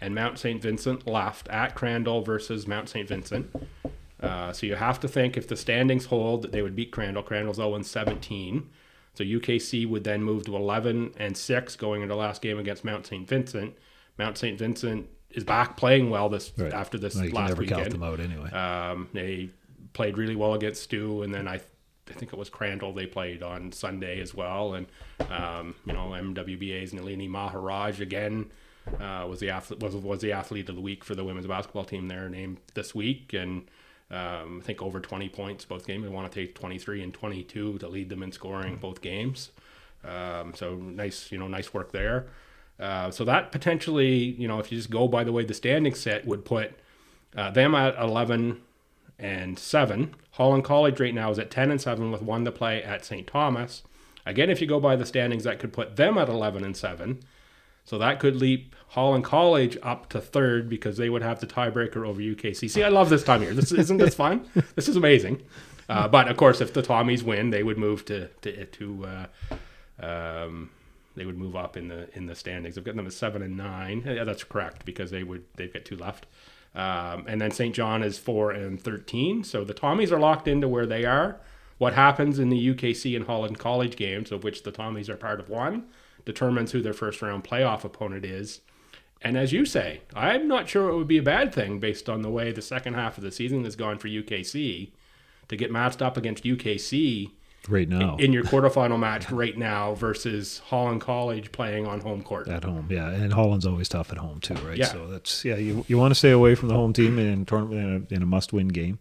and 0.00 0.14
Mount 0.14 0.38
St. 0.38 0.60
Vincent 0.60 1.06
left 1.06 1.46
at 1.48 1.74
Crandall 1.74 2.22
versus 2.22 2.66
Mount 2.66 2.88
St. 2.88 3.06
Vincent. 3.08 3.54
Uh, 4.20 4.52
so 4.52 4.66
you 4.66 4.74
have 4.74 4.98
to 5.00 5.08
think 5.08 5.36
if 5.36 5.46
the 5.48 5.56
standings 5.56 6.06
hold 6.06 6.42
that 6.42 6.52
they 6.52 6.62
would 6.62 6.74
beat 6.74 6.90
Crandall. 6.90 7.22
Crandall's 7.22 7.56
0 7.56 7.74
and 7.74 7.86
17. 7.86 8.68
So 9.14 9.24
UKC 9.24 9.86
would 9.88 10.04
then 10.04 10.22
move 10.22 10.44
to 10.46 10.56
11 10.56 11.14
and 11.18 11.36
6 11.36 11.76
going 11.76 12.02
into 12.02 12.14
the 12.14 12.18
last 12.18 12.42
game 12.42 12.58
against 12.58 12.84
Mount 12.84 13.06
St. 13.06 13.26
Vincent. 13.28 13.74
Mount 14.18 14.36
St. 14.38 14.58
Vincent 14.58 15.06
is 15.30 15.44
back 15.44 15.76
playing 15.76 16.10
well 16.10 16.28
this 16.28 16.52
Right. 16.56 16.72
after 16.72 16.98
this 16.98 17.14
Well, 17.14 17.28
last 17.30 17.56
weekend. 17.56 17.80
count 17.80 17.90
them 17.92 18.02
out 18.02 18.20
anyway. 18.20 18.50
Um, 18.50 19.08
they 19.12 19.50
played 19.92 20.16
really 20.18 20.36
well 20.36 20.54
against 20.54 20.82
Stu, 20.82 21.22
and 21.22 21.32
then 21.34 21.46
I, 21.48 21.60
I 22.10 22.18
think 22.18 22.32
it 22.32 22.38
was 22.38 22.50
Crandall 22.50 22.92
they 22.92 23.06
played 23.06 23.42
on 23.42 23.72
Sunday 23.72 24.20
as 24.20 24.34
well, 24.34 24.74
and 24.74 24.86
um, 25.30 25.74
you 25.86 25.92
know 25.92 26.08
MWBA's 26.08 26.92
Nalini 26.92 27.28
Maharaj 27.28 28.00
again 28.00 28.50
uh, 28.98 29.26
was 29.28 29.40
the 29.40 29.50
athlete 29.50 29.80
was 29.80 29.94
was 29.94 30.20
the 30.20 30.32
athlete 30.32 30.68
of 30.68 30.74
the 30.74 30.80
week 30.80 31.04
for 31.04 31.14
the 31.14 31.24
women's 31.24 31.46
basketball 31.46 31.84
team 31.84 32.08
there 32.08 32.28
named 32.28 32.58
this 32.74 32.94
week, 32.94 33.32
and 33.32 33.68
um, 34.10 34.60
I 34.60 34.64
think 34.64 34.82
over 34.82 35.00
20 35.00 35.28
points 35.28 35.64
both 35.64 35.86
games. 35.86 36.02
They 36.02 36.10
want 36.10 36.30
to 36.30 36.40
take 36.40 36.54
23 36.54 37.02
and 37.02 37.14
22 37.14 37.78
to 37.78 37.88
lead 37.88 38.08
them 38.08 38.22
in 38.22 38.32
scoring 38.32 38.76
both 38.76 39.00
games. 39.00 39.50
Um, 40.04 40.54
so 40.54 40.74
nice, 40.74 41.30
you 41.30 41.38
know, 41.38 41.46
nice 41.46 41.72
work 41.72 41.92
there. 41.92 42.26
Uh, 42.78 43.10
so 43.10 43.24
that 43.24 43.52
potentially, 43.52 44.14
you 44.14 44.48
know, 44.48 44.58
if 44.58 44.72
you 44.72 44.78
just 44.78 44.90
go 44.90 45.06
by 45.06 45.22
the 45.22 45.32
way 45.32 45.44
the 45.44 45.54
standing 45.54 45.94
set 45.94 46.26
would 46.26 46.44
put 46.44 46.72
uh, 47.36 47.50
them 47.50 47.74
at 47.74 47.96
11 47.98 48.60
and 49.20 49.58
7. 49.58 50.14
Holland 50.32 50.64
College 50.64 51.00
right 51.00 51.14
now 51.14 51.30
is 51.30 51.38
at 51.38 51.50
10 51.50 51.70
and 51.70 51.80
7 51.80 52.10
with 52.10 52.22
one 52.22 52.44
to 52.44 52.52
play 52.52 52.82
at 52.82 53.04
St. 53.04 53.26
Thomas. 53.26 53.82
Again, 54.26 54.50
if 54.50 54.60
you 54.60 54.66
go 54.66 54.80
by 54.80 54.96
the 54.96 55.06
standings, 55.06 55.44
that 55.44 55.58
could 55.58 55.72
put 55.72 55.96
them 55.96 56.18
at 56.18 56.28
11 56.28 56.64
and 56.64 56.76
7. 56.76 57.20
So 57.84 57.98
that 57.98 58.20
could 58.20 58.36
leap 58.36 58.76
Holland 58.88 59.24
College 59.24 59.76
up 59.82 60.08
to 60.10 60.20
third 60.20 60.68
because 60.68 60.96
they 60.96 61.08
would 61.08 61.22
have 61.22 61.40
the 61.40 61.46
tiebreaker 61.46 62.06
over 62.06 62.20
UKC. 62.20 62.70
See, 62.70 62.82
I 62.82 62.88
love 62.88 63.08
this 63.08 63.24
time 63.24 63.42
here. 63.42 63.54
This 63.54 63.72
isn't 63.72 63.96
this 63.96 64.14
fun. 64.14 64.48
This 64.74 64.88
is 64.88 64.96
amazing. 64.96 65.42
Uh, 65.88 66.06
but 66.06 66.28
of 66.28 66.36
course, 66.36 66.60
if 66.60 66.72
the 66.72 66.82
Tommies 66.82 67.22
win, 67.24 67.50
they 67.50 67.64
would 67.64 67.78
move 67.78 68.04
to 68.04 68.28
to, 68.42 68.64
to 68.66 69.06
uh, 69.06 70.06
um, 70.06 70.70
they 71.16 71.24
would 71.24 71.36
move 71.36 71.56
up 71.56 71.76
in 71.76 71.88
the 71.88 72.08
in 72.16 72.26
the 72.26 72.36
standings. 72.36 72.78
I've 72.78 72.84
got 72.84 72.94
them 72.94 73.06
at 73.06 73.12
seven 73.12 73.42
and 73.42 73.56
nine. 73.56 74.04
Yeah, 74.06 74.22
that's 74.22 74.44
correct 74.44 74.84
because 74.84 75.10
they 75.10 75.24
would 75.24 75.44
they've 75.56 75.72
got 75.72 75.84
two 75.84 75.96
left. 75.96 76.26
Um, 76.74 77.24
and 77.26 77.40
then 77.40 77.50
St. 77.50 77.74
John 77.74 78.02
is 78.02 78.18
four 78.18 78.52
and 78.52 78.80
thirteen. 78.80 79.42
So 79.44 79.64
the 79.64 79.74
Tommies 79.74 80.12
are 80.12 80.20
locked 80.20 80.46
into 80.46 80.68
where 80.68 80.86
they 80.86 81.04
are. 81.04 81.40
What 81.78 81.94
happens 81.94 82.38
in 82.38 82.50
the 82.50 82.74
UKC 82.74 83.16
and 83.16 83.26
Holland 83.26 83.58
College 83.58 83.96
games, 83.96 84.30
of 84.30 84.44
which 84.44 84.62
the 84.62 84.72
Tommies 84.72 85.08
are 85.08 85.16
part 85.16 85.40
of 85.40 85.48
one, 85.48 85.84
determines 86.24 86.72
who 86.72 86.82
their 86.82 86.92
first 86.92 87.22
round 87.22 87.42
playoff 87.42 87.84
opponent 87.84 88.24
is. 88.24 88.60
And 89.22 89.36
as 89.36 89.52
you 89.52 89.64
say, 89.64 90.00
I'm 90.14 90.48
not 90.48 90.68
sure 90.68 90.88
it 90.88 90.96
would 90.96 91.08
be 91.08 91.18
a 91.18 91.22
bad 91.22 91.52
thing 91.52 91.78
based 91.78 92.08
on 92.08 92.22
the 92.22 92.30
way 92.30 92.52
the 92.52 92.62
second 92.62 92.94
half 92.94 93.18
of 93.18 93.24
the 93.24 93.32
season 93.32 93.64
has 93.64 93.76
gone 93.76 93.98
for 93.98 94.08
UKC 94.08 94.90
to 95.48 95.56
get 95.56 95.70
matched 95.70 96.00
up 96.00 96.16
against 96.16 96.44
UKC 96.44 97.30
right 97.68 97.88
now 97.88 98.16
in 98.16 98.32
your 98.32 98.42
quarterfinal 98.44 98.98
match 98.98 99.30
right 99.30 99.56
now 99.56 99.94
versus 99.94 100.60
Holland 100.66 101.00
College 101.00 101.52
playing 101.52 101.86
on 101.86 102.00
home 102.00 102.22
court. 102.22 102.48
at 102.48 102.64
home. 102.64 102.88
Yeah, 102.90 103.10
and 103.10 103.32
Holland's 103.32 103.66
always 103.66 103.88
tough 103.88 104.10
at 104.10 104.18
home 104.18 104.40
too, 104.40 104.54
right? 104.54 104.78
Yeah. 104.78 104.86
So 104.86 105.06
that's 105.08 105.44
yeah. 105.44 105.56
You 105.56 105.84
you 105.88 105.98
want 105.98 106.10
to 106.12 106.14
stay 106.14 106.30
away 106.30 106.54
from 106.54 106.68
the 106.68 106.74
home 106.74 106.92
team 106.92 107.18
in 107.18 107.44
tournament 107.44 107.80
in 107.80 108.06
a, 108.10 108.14
in 108.16 108.22
a 108.22 108.26
must-win 108.26 108.68
game. 108.68 108.98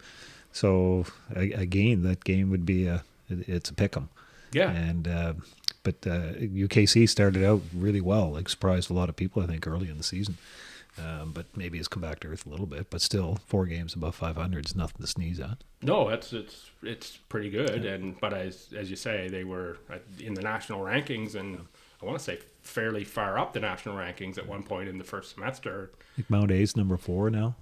So 0.52 1.06
again, 1.36 2.04
that 2.04 2.24
game 2.24 2.50
would 2.50 2.66
be 2.66 2.88
a 2.88 3.04
it's 3.30 3.70
a 3.70 3.74
pick 3.74 3.96
'em. 3.96 4.10
Yeah. 4.52 4.72
And 4.72 5.08
uh, 5.08 5.34
but 5.84 5.96
uh, 6.06 6.34
UKC 6.34 7.08
started 7.08 7.44
out 7.44 7.62
really 7.74 8.02
well, 8.02 8.32
like 8.32 8.50
surprised 8.50 8.90
a 8.90 8.94
lot 8.94 9.10
of 9.10 9.16
people 9.16 9.42
I 9.42 9.48
think 9.48 9.66
early 9.68 9.90
in 9.90 9.98
the 9.98 10.04
season. 10.04 10.38
Um, 11.00 11.32
but 11.32 11.46
maybe 11.56 11.78
it's 11.78 11.88
come 11.88 12.02
back 12.02 12.20
to 12.22 12.28
earth 12.28 12.46
a 12.46 12.50
little 12.50 12.66
bit. 12.66 12.90
But 12.90 13.02
still, 13.02 13.40
four 13.46 13.66
games 13.66 13.94
above 13.94 14.16
500 14.16 14.66
is 14.66 14.76
nothing 14.76 15.02
to 15.02 15.08
sneeze 15.08 15.40
at. 15.40 15.64
No, 15.82 16.10
it's 16.10 16.34
it's 16.34 16.70
it's 16.84 17.18
pretty 17.18 17.50
good, 17.50 17.86
and 17.86 18.20
but 18.20 18.34
as 18.34 18.68
as 18.76 18.90
you 18.90 18.96
say, 18.96 19.30
they 19.30 19.44
were 19.44 19.78
in 20.20 20.34
the 20.34 20.42
national 20.42 20.82
rankings, 20.82 21.36
and 21.36 21.66
I 22.02 22.06
want 22.06 22.18
to 22.18 22.24
say 22.24 22.40
fairly 22.62 23.04
far 23.04 23.38
up 23.38 23.54
the 23.54 23.60
national 23.60 23.96
rankings 23.96 24.38
at 24.38 24.48
one 24.48 24.64
point 24.64 24.90
in 24.90 24.98
the 24.98 25.04
first 25.04 25.34
semester. 25.34 25.92
Think 26.16 26.30
Mount 26.30 26.52
A's 26.52 26.76
number 26.76 26.98
four 26.98 27.30
now. 27.30 27.56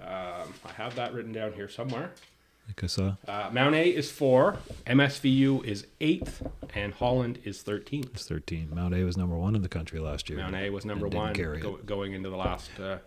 Um, 0.00 0.52
I 0.64 0.72
have 0.76 0.94
that 0.96 1.14
written 1.14 1.32
down 1.32 1.52
here 1.52 1.68
somewhere. 1.68 2.10
Like 2.68 2.84
I 2.84 2.86
saw, 2.86 3.16
Uh, 3.28 3.50
Mount 3.52 3.74
A 3.74 3.88
is 3.90 4.10
four, 4.10 4.58
MSVU 4.86 5.64
is 5.64 5.86
eighth, 6.00 6.42
and 6.74 6.94
Holland 6.94 7.38
is 7.44 7.60
thirteenth. 7.62 8.10
it's 8.14 8.26
13. 8.26 8.68
Mount 8.72 8.94
A 8.94 9.04
was 9.04 9.16
number 9.16 9.36
one 9.36 9.54
in 9.54 9.62
the 9.62 9.68
country 9.68 9.98
last 10.00 10.30
year. 10.30 10.38
Mount 10.38 10.54
A 10.56 10.70
was 10.70 10.84
number 10.84 11.08
one 11.08 11.32
go, 11.34 11.78
going 11.84 12.12
into 12.14 12.30
the 12.30 12.36
last 12.36 12.70
uh, 12.80 12.98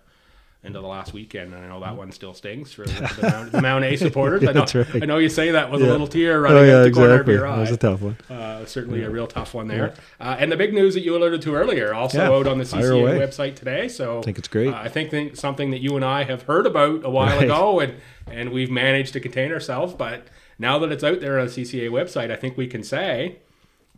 into 0.65 0.79
the 0.81 0.87
last 0.87 1.13
weekend, 1.13 1.53
and 1.53 1.63
I 1.63 1.67
know 1.67 1.79
that 1.81 1.95
one 1.95 2.11
still 2.11 2.33
stings 2.33 2.73
for 2.73 2.83
the, 2.85 2.91
the, 3.21 3.29
Mount, 3.29 3.51
the 3.51 3.61
Mount 3.61 3.85
A 3.85 3.95
supporters. 3.95 4.43
I 4.47 4.51
know, 4.53 4.65
right. 4.73 5.03
I 5.03 5.05
know 5.05 5.17
you 5.19 5.29
say 5.29 5.51
that 5.51 5.71
with 5.71 5.81
a 5.81 5.85
little 5.85 6.07
tear 6.07 6.41
running 6.41 6.57
Oh 6.57 6.61
out 6.61 6.65
yeah, 6.65 6.81
the 6.83 6.91
corner 6.91 7.09
of 7.13 7.21
exactly. 7.21 7.33
your 7.35 7.43
That 7.43 7.53
eye. 7.53 7.59
was 7.59 7.71
a 7.71 7.77
tough 7.77 8.01
one. 8.01 8.17
Uh, 8.29 8.65
certainly 8.65 9.03
a 9.03 9.09
real 9.09 9.27
tough 9.27 9.53
one 9.53 9.67
there. 9.67 9.93
Uh, 10.19 10.35
and 10.39 10.51
the 10.51 10.57
big 10.57 10.73
news 10.73 10.93
that 10.95 11.01
you 11.01 11.15
alluded 11.15 11.41
to 11.43 11.55
earlier, 11.55 11.93
also 11.93 12.17
Yeah, 12.17 12.31
out 12.31 12.47
on 12.47 12.57
the 12.57 12.63
CCA 12.65 13.17
website 13.19 13.55
today. 13.55 13.87
So 13.87 14.19
I 14.19 14.21
think 14.23 14.37
it's 14.39 14.47
great. 14.47 14.73
Uh, 14.73 14.77
I 14.77 14.89
think 14.89 15.11
think 15.11 15.35
something 15.35 15.71
that 15.71 15.81
you 15.81 15.95
and 15.95 16.03
I 16.03 16.23
have 16.23 16.43
heard 16.43 16.65
about 16.65 17.05
a 17.05 17.09
while 17.09 17.35
Right. 17.37 17.43
ago, 17.45 17.79
and 17.79 17.95
and 18.27 18.51
we've 18.51 18.71
managed 18.71 19.13
to 19.13 19.19
contain 19.19 19.51
ourselves. 19.51 19.93
But 19.93 20.27
now 20.57 20.79
that 20.79 20.91
it's 20.91 21.03
out 21.03 21.19
there 21.21 21.39
on 21.39 21.45
the 21.47 21.51
CCA 21.51 21.89
website, 21.91 22.31
I 22.31 22.35
think 22.35 22.57
we 22.57 22.65
can 22.67 22.81
say. 22.83 23.37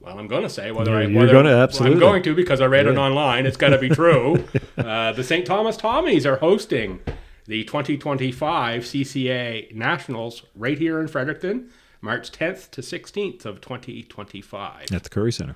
Well, 0.08 0.20
I'm 0.20 0.28
going 0.28 0.44
to 0.44 0.50
say 0.50 0.72
whether 0.72 0.96
I 0.96 1.02
You're- 1.02 1.12
you're 1.12 1.22
whether, 1.24 1.34
gonna- 1.34 1.50
well, 1.50 1.62
absolutely. 1.64 1.96
I'm 1.96 2.00
going 2.00 2.24
to 2.24 2.34
because 2.34 2.62
I 2.62 2.66
read 2.66 2.88
it 2.88 2.96
online. 2.98 3.46
It's 3.46 3.58
got 3.58 3.70
to 3.70 3.78
be 3.78 3.90
true. 3.90 4.46
uh, 4.78 5.12
the 5.12 5.24
St. 5.24 5.46
Thomas 5.46 5.76
Tommies 5.76 6.26
are 6.26 6.38
hosting 6.38 7.02
the 7.46 7.66
2025 7.66 8.84
CCA 8.84 9.74
Nationals 9.76 10.44
right 10.56 10.78
here 10.80 11.02
in 11.02 11.10
Fredericton, 11.10 11.70
March 12.00 12.32
10th 12.32 12.72
to 12.72 12.80
16th 12.82 13.46
of 13.46 13.60
2025 13.60 14.94
At 14.94 15.04
the 15.04 15.10
Currie 15.10 15.34
Center. 15.34 15.56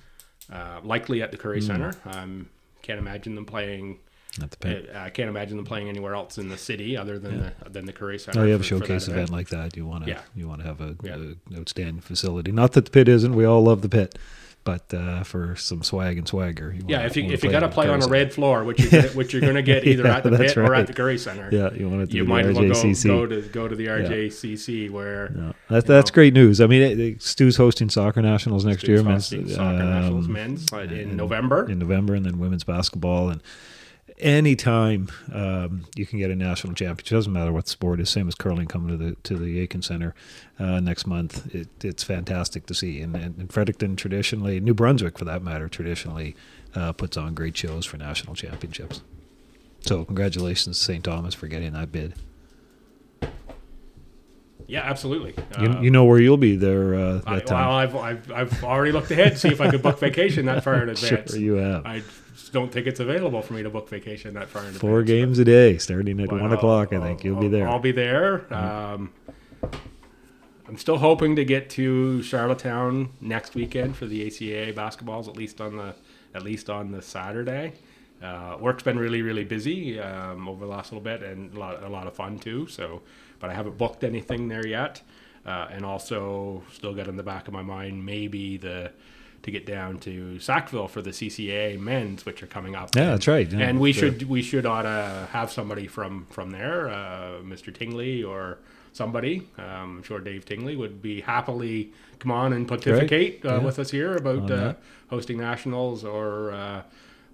uh, 0.52 0.82
likely 0.84 1.22
at 1.22 1.32
the 1.32 1.38
Currie 1.38 1.62
Hmm. 1.62 1.68
Center. 1.68 1.94
Um, 2.06 2.50
can't 2.82 3.00
imagine 3.00 3.36
them 3.36 3.46
playing. 3.46 4.00
At 4.42 4.52
the 4.52 4.58
pit. 4.58 4.90
uh, 4.96 5.00
I 5.00 5.10
can't 5.10 5.28
imagine 5.30 5.58
them 5.58 5.66
playing 5.66 5.90
anywhere 5.90 6.16
else 6.16 6.38
in 6.38 6.48
the 6.48 6.58
city 6.58 6.96
other 6.96 7.20
than 7.20 7.40
the 7.42 7.70
than 7.70 7.86
the 7.86 7.92
Currie 7.94 8.18
Center. 8.20 8.40
Oh, 8.40 8.44
you 8.46 8.52
have 8.54 8.62
a 8.62 8.64
for- 8.64 8.76
that 8.76 8.86
showcase 8.86 9.08
event 9.10 9.30
like 9.30 9.50
that. 9.50 9.76
You 9.76 9.86
want 9.86 10.06
to, 10.06 10.12
Yeah. 10.12 10.22
you 10.36 10.48
want 10.48 10.62
to 10.62 10.68
have 10.68 10.80
a, 10.80 10.96
Yeah. 11.04 11.18
a 11.54 11.60
outstanding 11.60 12.00
facility. 12.02 12.52
Not 12.54 12.72
that 12.74 12.86
the 12.86 12.92
pit 12.92 13.08
isn't. 13.10 13.36
We 13.36 13.44
all 13.44 13.62
love 13.62 13.82
the 13.82 13.90
pit, 13.90 14.18
but 14.64 14.94
uh, 14.94 15.24
for 15.24 15.58
some 15.58 15.84
swag 15.84 16.18
and 16.18 16.26
swagger. 16.26 16.72
You 16.74 16.84
Yeah, 16.88 16.98
wanna- 17.00 17.08
if 17.10 17.18
you 17.18 17.24
if 17.26 17.44
you 17.44 17.52
got 17.52 17.60
to 17.60 17.68
play 17.68 17.90
on 17.90 18.00
a 18.00 18.04
Center. 18.04 18.12
red 18.14 18.32
floor, 18.34 18.64
which 18.64 18.80
you're 18.80 18.90
gonna, 19.02 19.14
which 19.16 19.34
you're 19.34 19.42
going 19.42 19.56
to 19.56 19.62
get 19.64 19.84
either 19.88 20.04
Yeah, 20.04 20.16
at 20.18 20.24
the 20.24 20.30
that's 20.30 20.54
pit 20.54 20.58
or 20.60 20.64
right. 20.64 20.80
at 20.80 20.88
the 20.88 20.94
Currie 20.94 21.18
Center, 21.18 21.50
yeah, 21.52 21.74
you 21.74 21.90
want 21.90 22.10
to 22.10 22.16
you 22.16 22.24
might 22.24 22.46
as 22.46 22.56
well 22.56 22.64
go, 22.70 22.74
RJCC. 22.74 23.08
go 23.08 23.26
to 23.26 23.42
go 23.42 23.68
to 23.68 23.76
the 23.76 23.88
RJCC 23.88 24.90
where 24.90 25.30
No, 25.36 25.54
that, 25.70 25.86
that's 25.88 26.10
know. 26.12 26.14
great 26.16 26.34
news. 26.34 26.62
I 26.62 26.68
mean, 26.68 26.82
it, 26.84 27.00
it- 27.00 27.22
Stu's 27.22 27.58
hosting 27.58 27.90
soccer 27.90 28.22
nationals 28.22 28.64
next 28.64 28.88
year, 28.88 29.04
men's, 29.04 29.28
Soccer 29.28 29.44
Nationals 29.44 30.26
um, 30.28 30.32
men's 30.32 30.72
uh, 30.72 30.78
in 30.78 31.18
November. 31.18 31.70
in 31.70 31.80
November, 31.80 32.16
and 32.16 32.26
then 32.26 32.40
women's 32.40 32.64
basketball. 32.64 33.30
And 33.30 33.42
anytime 34.22 35.10
um, 35.34 35.86
you 35.96 36.06
can 36.06 36.20
get 36.20 36.32
a 36.32 36.36
national 36.36 36.74
championship, 36.74 37.12
It 37.12 37.16
doesn't 37.16 37.34
matter 37.34 37.52
what 37.52 37.68
sport 37.68 38.00
is. 38.00 38.10
Same 38.10 38.28
as 38.28 38.36
curling 38.36 38.68
coming 38.68 38.98
to 38.98 39.04
the 39.04 39.16
to 39.24 39.38
the 39.38 39.60
Aitken 39.60 39.82
Center 39.82 40.14
uh, 40.60 40.80
next 40.80 41.06
month. 41.08 41.54
It, 41.54 41.68
it's 41.84 42.04
fantastic 42.04 42.66
to 42.68 42.74
see. 42.74 43.02
And, 43.02 43.16
and, 43.16 43.38
and 43.38 43.52
Fredericton 43.52 43.96
traditionally, 43.96 44.60
New 44.60 44.74
Brunswick 44.74 45.18
for 45.18 45.26
that 45.26 45.44
matter, 45.44 45.68
traditionally 45.68 46.36
uh, 46.76 46.94
puts 46.94 47.18
on 47.18 47.34
great 47.34 47.58
shows 47.58 47.86
for 47.86 47.98
national 47.98 48.36
championships. 48.36 49.02
So 49.82 50.06
congratulations 50.06 50.78
to 50.78 50.84
St. 50.84 51.04
Thomas 51.04 51.34
for 51.34 51.48
getting 51.48 51.74
that 51.74 51.92
bid. 51.92 52.14
Yeah, 54.72 54.82
absolutely. 54.84 55.34
You, 55.60 55.68
Uh, 55.70 55.82
you 55.82 55.92
know 55.92 56.06
where 56.06 56.20
you'll 56.20 56.38
be 56.38 56.56
there 56.56 56.96
uh, 56.96 57.14
that 57.20 57.28
I, 57.28 57.40
time. 57.40 57.68
well, 57.94 58.04
I've, 58.04 58.30
I've 58.30 58.32
I've 58.32 58.64
already 58.64 58.92
looked 58.92 59.12
ahead 59.12 59.34
to 59.34 59.38
see 59.38 59.50
if 59.50 59.60
I 59.62 59.70
could 59.70 59.82
book 59.84 60.00
vacation 60.00 60.46
that 60.46 60.64
far 60.64 60.76
in 60.88 60.96
sure, 60.96 61.18
advance. 61.18 61.36
you 61.36 61.54
have. 61.56 61.86
I 61.86 62.02
don't 62.54 62.72
think 62.72 62.88
it's 62.88 63.00
available 63.00 63.42
for 63.42 63.54
me 63.54 63.64
to 63.64 63.70
book 63.70 63.88
vacation 63.90 64.34
that 64.36 64.48
far 64.50 64.64
in 64.66 64.74
Four 64.74 65.00
advance. 65.02 65.08
games 65.10 65.40
a 65.40 65.46
day, 65.46 65.78
starting 65.78 66.20
at 66.22 66.32
Well, 66.32 66.42
one 66.42 66.54
o'clock. 66.54 66.94
I 66.94 66.96
I'll- 66.98 67.02
think 67.04 67.24
you'll 67.24 67.36
I'll- 67.36 67.42
be 67.42 67.48
there. 67.50 67.68
I'll 67.68 67.80
be 67.80 67.92
there. 67.92 68.54
Um, 68.54 69.12
I'm 70.68 70.78
still 70.78 70.98
hoping 70.98 71.36
to 71.36 71.44
get 71.44 71.70
to 71.72 72.22
Charlottetown 72.24 73.10
next 73.20 73.56
weekend 73.56 73.96
for 73.98 74.06
the 74.06 74.26
ACAA 74.28 74.74
basketballs, 74.74 75.28
at 75.28 75.36
least 75.36 75.60
on 75.60 75.76
the 75.78 75.96
at 76.34 76.44
least 76.44 76.70
on 76.70 76.92
the 76.92 77.02
Saturday. 77.02 77.74
Uh, 78.24 78.56
work's 78.60 78.84
been 78.84 78.98
really 79.00 79.22
really 79.22 79.44
busy 79.44 80.00
um, 80.00 80.48
over 80.48 80.66
the 80.66 80.72
last 80.72 80.92
little 80.92 81.04
bit, 81.04 81.22
and 81.24 81.54
a 81.56 81.60
lot 81.60 81.84
a 81.84 81.90
lot 81.90 82.08
of 82.08 82.14
fun 82.16 82.40
too. 82.40 82.68
So, 82.68 83.02
but 83.42 83.50
I 83.50 83.54
haven't 83.54 83.78
booked 83.78 84.04
anything 84.04 84.48
there 84.48 84.66
yet, 84.66 85.02
uh, 85.46 85.68
and 85.72 85.84
also 85.84 86.64
still 86.72 86.94
got 86.94 87.08
in 87.08 87.18
the 87.18 87.24
back 87.24 87.48
of 87.48 87.54
my 87.54 87.64
mind 87.64 88.06
maybe 88.06 88.56
the 88.58 88.92
to 89.42 89.50
get 89.50 89.66
down 89.66 89.98
to 89.98 90.38
Sackville 90.40 90.88
for 90.88 91.02
the 91.02 91.10
CCA 91.10 91.76
men's, 91.80 92.28
which 92.28 92.44
are 92.44 92.48
coming 92.48 92.76
up. 92.76 92.92
Yeah, 92.96 93.02
And- 93.02 93.12
that's 93.14 93.28
right. 93.28 93.52
Yeah, 93.52 93.68
and 93.68 93.80
we 93.80 93.92
the- 93.92 94.00
should 94.00 94.30
we 94.30 94.44
should 94.44 94.68
ought 94.68 94.84
to 94.84 95.28
have 95.32 95.52
somebody 95.52 95.88
from 95.88 96.28
from 96.30 96.52
there, 96.52 96.88
uh, 96.90 97.40
Mr. 97.44 97.74
Tingley 97.74 98.24
or 98.24 98.60
somebody. 98.94 99.48
Um, 99.58 99.98
I'm 99.98 100.04
sure 100.04 100.20
Dave 100.20 100.46
Tingley 100.46 100.76
would 100.76 101.02
be 101.02 101.22
happily 101.22 101.92
come 102.20 102.30
on 102.32 102.54
and 102.54 102.68
pontificate 102.68 103.44
uh, 103.44 103.54
Yeah. 103.56 103.58
with 103.58 103.80
us 103.80 103.90
here 103.90 104.16
about 104.16 104.52
uh, 104.52 104.76
hosting 105.10 105.40
nationals 105.40 106.06
or. 106.06 106.54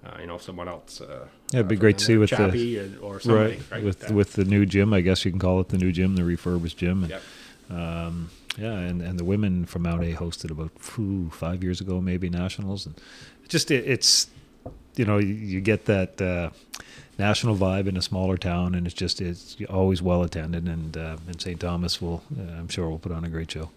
Uh, 0.08 0.22
you 0.22 0.28
know, 0.28 0.38
someone 0.38 0.68
else. 0.68 1.02
Uh, 1.02 1.28
Yeah, 1.52 1.60
it'd 1.60 1.68
be 1.68 1.76
uh, 1.76 1.80
great 1.80 1.98
to 1.98 2.06
see 2.06 2.18
with 2.18 2.30
the- 2.30 2.38
Chappie 2.38 2.78
and- 2.78 2.98
or 3.00 3.20
somebody, 3.20 3.56
right, 3.56 3.62
right? 3.72 3.84
with 3.84 4.10
with 4.12 4.34
the 4.34 4.46
new 4.46 4.66
gym. 4.66 4.94
I 4.94 5.02
guess 5.02 5.26
you 5.26 5.32
can 5.32 5.40
call 5.40 5.60
it 5.60 5.70
the 5.70 5.78
new 5.78 5.92
gym, 5.92 6.16
the 6.16 6.24
refurbished 6.24 6.78
gym. 6.78 7.04
And, 7.04 7.10
Yep. 7.12 7.22
um, 7.70 8.30
yeah, 8.58 8.72
and, 8.74 9.02
and 9.02 9.20
the 9.20 9.24
women 9.24 9.66
from 9.66 9.84
Mount 9.84 10.04
A 10.04 10.14
hosted 10.14 10.50
about 10.52 10.72
phew, 10.80 11.30
five 11.32 11.64
years 11.64 11.82
ago, 11.82 12.00
maybe 12.02 12.30
nationals, 12.30 12.86
and 12.86 12.96
just 13.48 13.70
it, 13.72 13.86
it's 13.88 14.28
you 14.96 15.06
know 15.06 15.18
you, 15.18 15.34
you 15.34 15.62
get 15.62 15.86
that 15.86 16.22
uh, 16.22 16.50
national 17.20 17.56
vibe 17.56 17.88
in 17.88 17.98
a 17.98 18.02
smaller 18.02 18.38
town, 18.38 18.76
and 18.76 18.88
it's 18.88 18.96
just 18.96 19.22
it's 19.22 19.58
always 19.70 20.02
well 20.02 20.24
attended, 20.24 20.68
and 20.68 20.96
uh, 20.98 21.18
and 21.28 21.42
St. 21.42 21.60
Thomas 21.60 22.02
will 22.02 22.24
uh, 22.40 22.44
I'm 22.60 22.70
sure 22.70 22.90
will 22.90 23.00
put 23.00 23.12
on 23.12 23.24
a 23.26 23.30
great 23.30 23.52
show. 23.52 23.70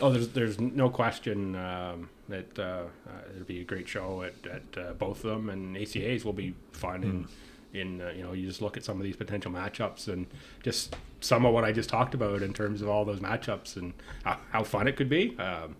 Oh, 0.00 0.10
there's 0.10 0.28
there's 0.28 0.60
no 0.60 0.90
question 0.90 1.54
um, 1.56 2.08
that 2.28 2.58
uh, 2.58 2.62
uh, 2.62 3.10
it'll 3.34 3.46
be 3.46 3.60
a 3.60 3.64
great 3.64 3.88
show 3.88 4.22
at, 4.22 4.34
at 4.46 4.78
uh, 4.78 4.92
both 4.94 5.24
of 5.24 5.30
them, 5.30 5.50
and 5.50 5.76
ACAs 5.76 6.24
will 6.24 6.32
be 6.32 6.54
fun. 6.72 7.02
In 7.02 7.28
in 7.72 8.00
uh, 8.00 8.10
you 8.16 8.22
know, 8.22 8.32
you 8.32 8.46
just 8.46 8.62
look 8.62 8.76
at 8.76 8.84
some 8.84 8.96
of 8.96 9.04
these 9.04 9.16
potential 9.16 9.50
matchups, 9.50 10.08
and 10.08 10.26
just 10.62 10.96
some 11.20 11.44
of 11.44 11.52
what 11.52 11.64
I 11.64 11.72
just 11.72 11.88
talked 11.88 12.14
about 12.14 12.42
in 12.42 12.52
terms 12.52 12.82
of 12.82 12.88
all 12.88 13.04
those 13.04 13.20
matchups 13.20 13.76
and 13.76 13.92
how, 14.24 14.38
how 14.50 14.64
fun 14.64 14.88
it 14.88 14.96
could 14.96 15.08
be. 15.08 15.36
Um, 15.38 15.76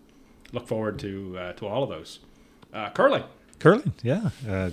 look 0.51 0.67
forward 0.67 0.99
to 0.99 1.37
uh, 1.37 1.53
to 1.53 1.67
all 1.67 1.83
of 1.83 1.89
those. 1.89 2.19
Uh, 2.73 2.89
curling. 2.91 3.23
Curling, 3.59 3.93
yeah. 4.03 4.29
Uh, 4.47 4.69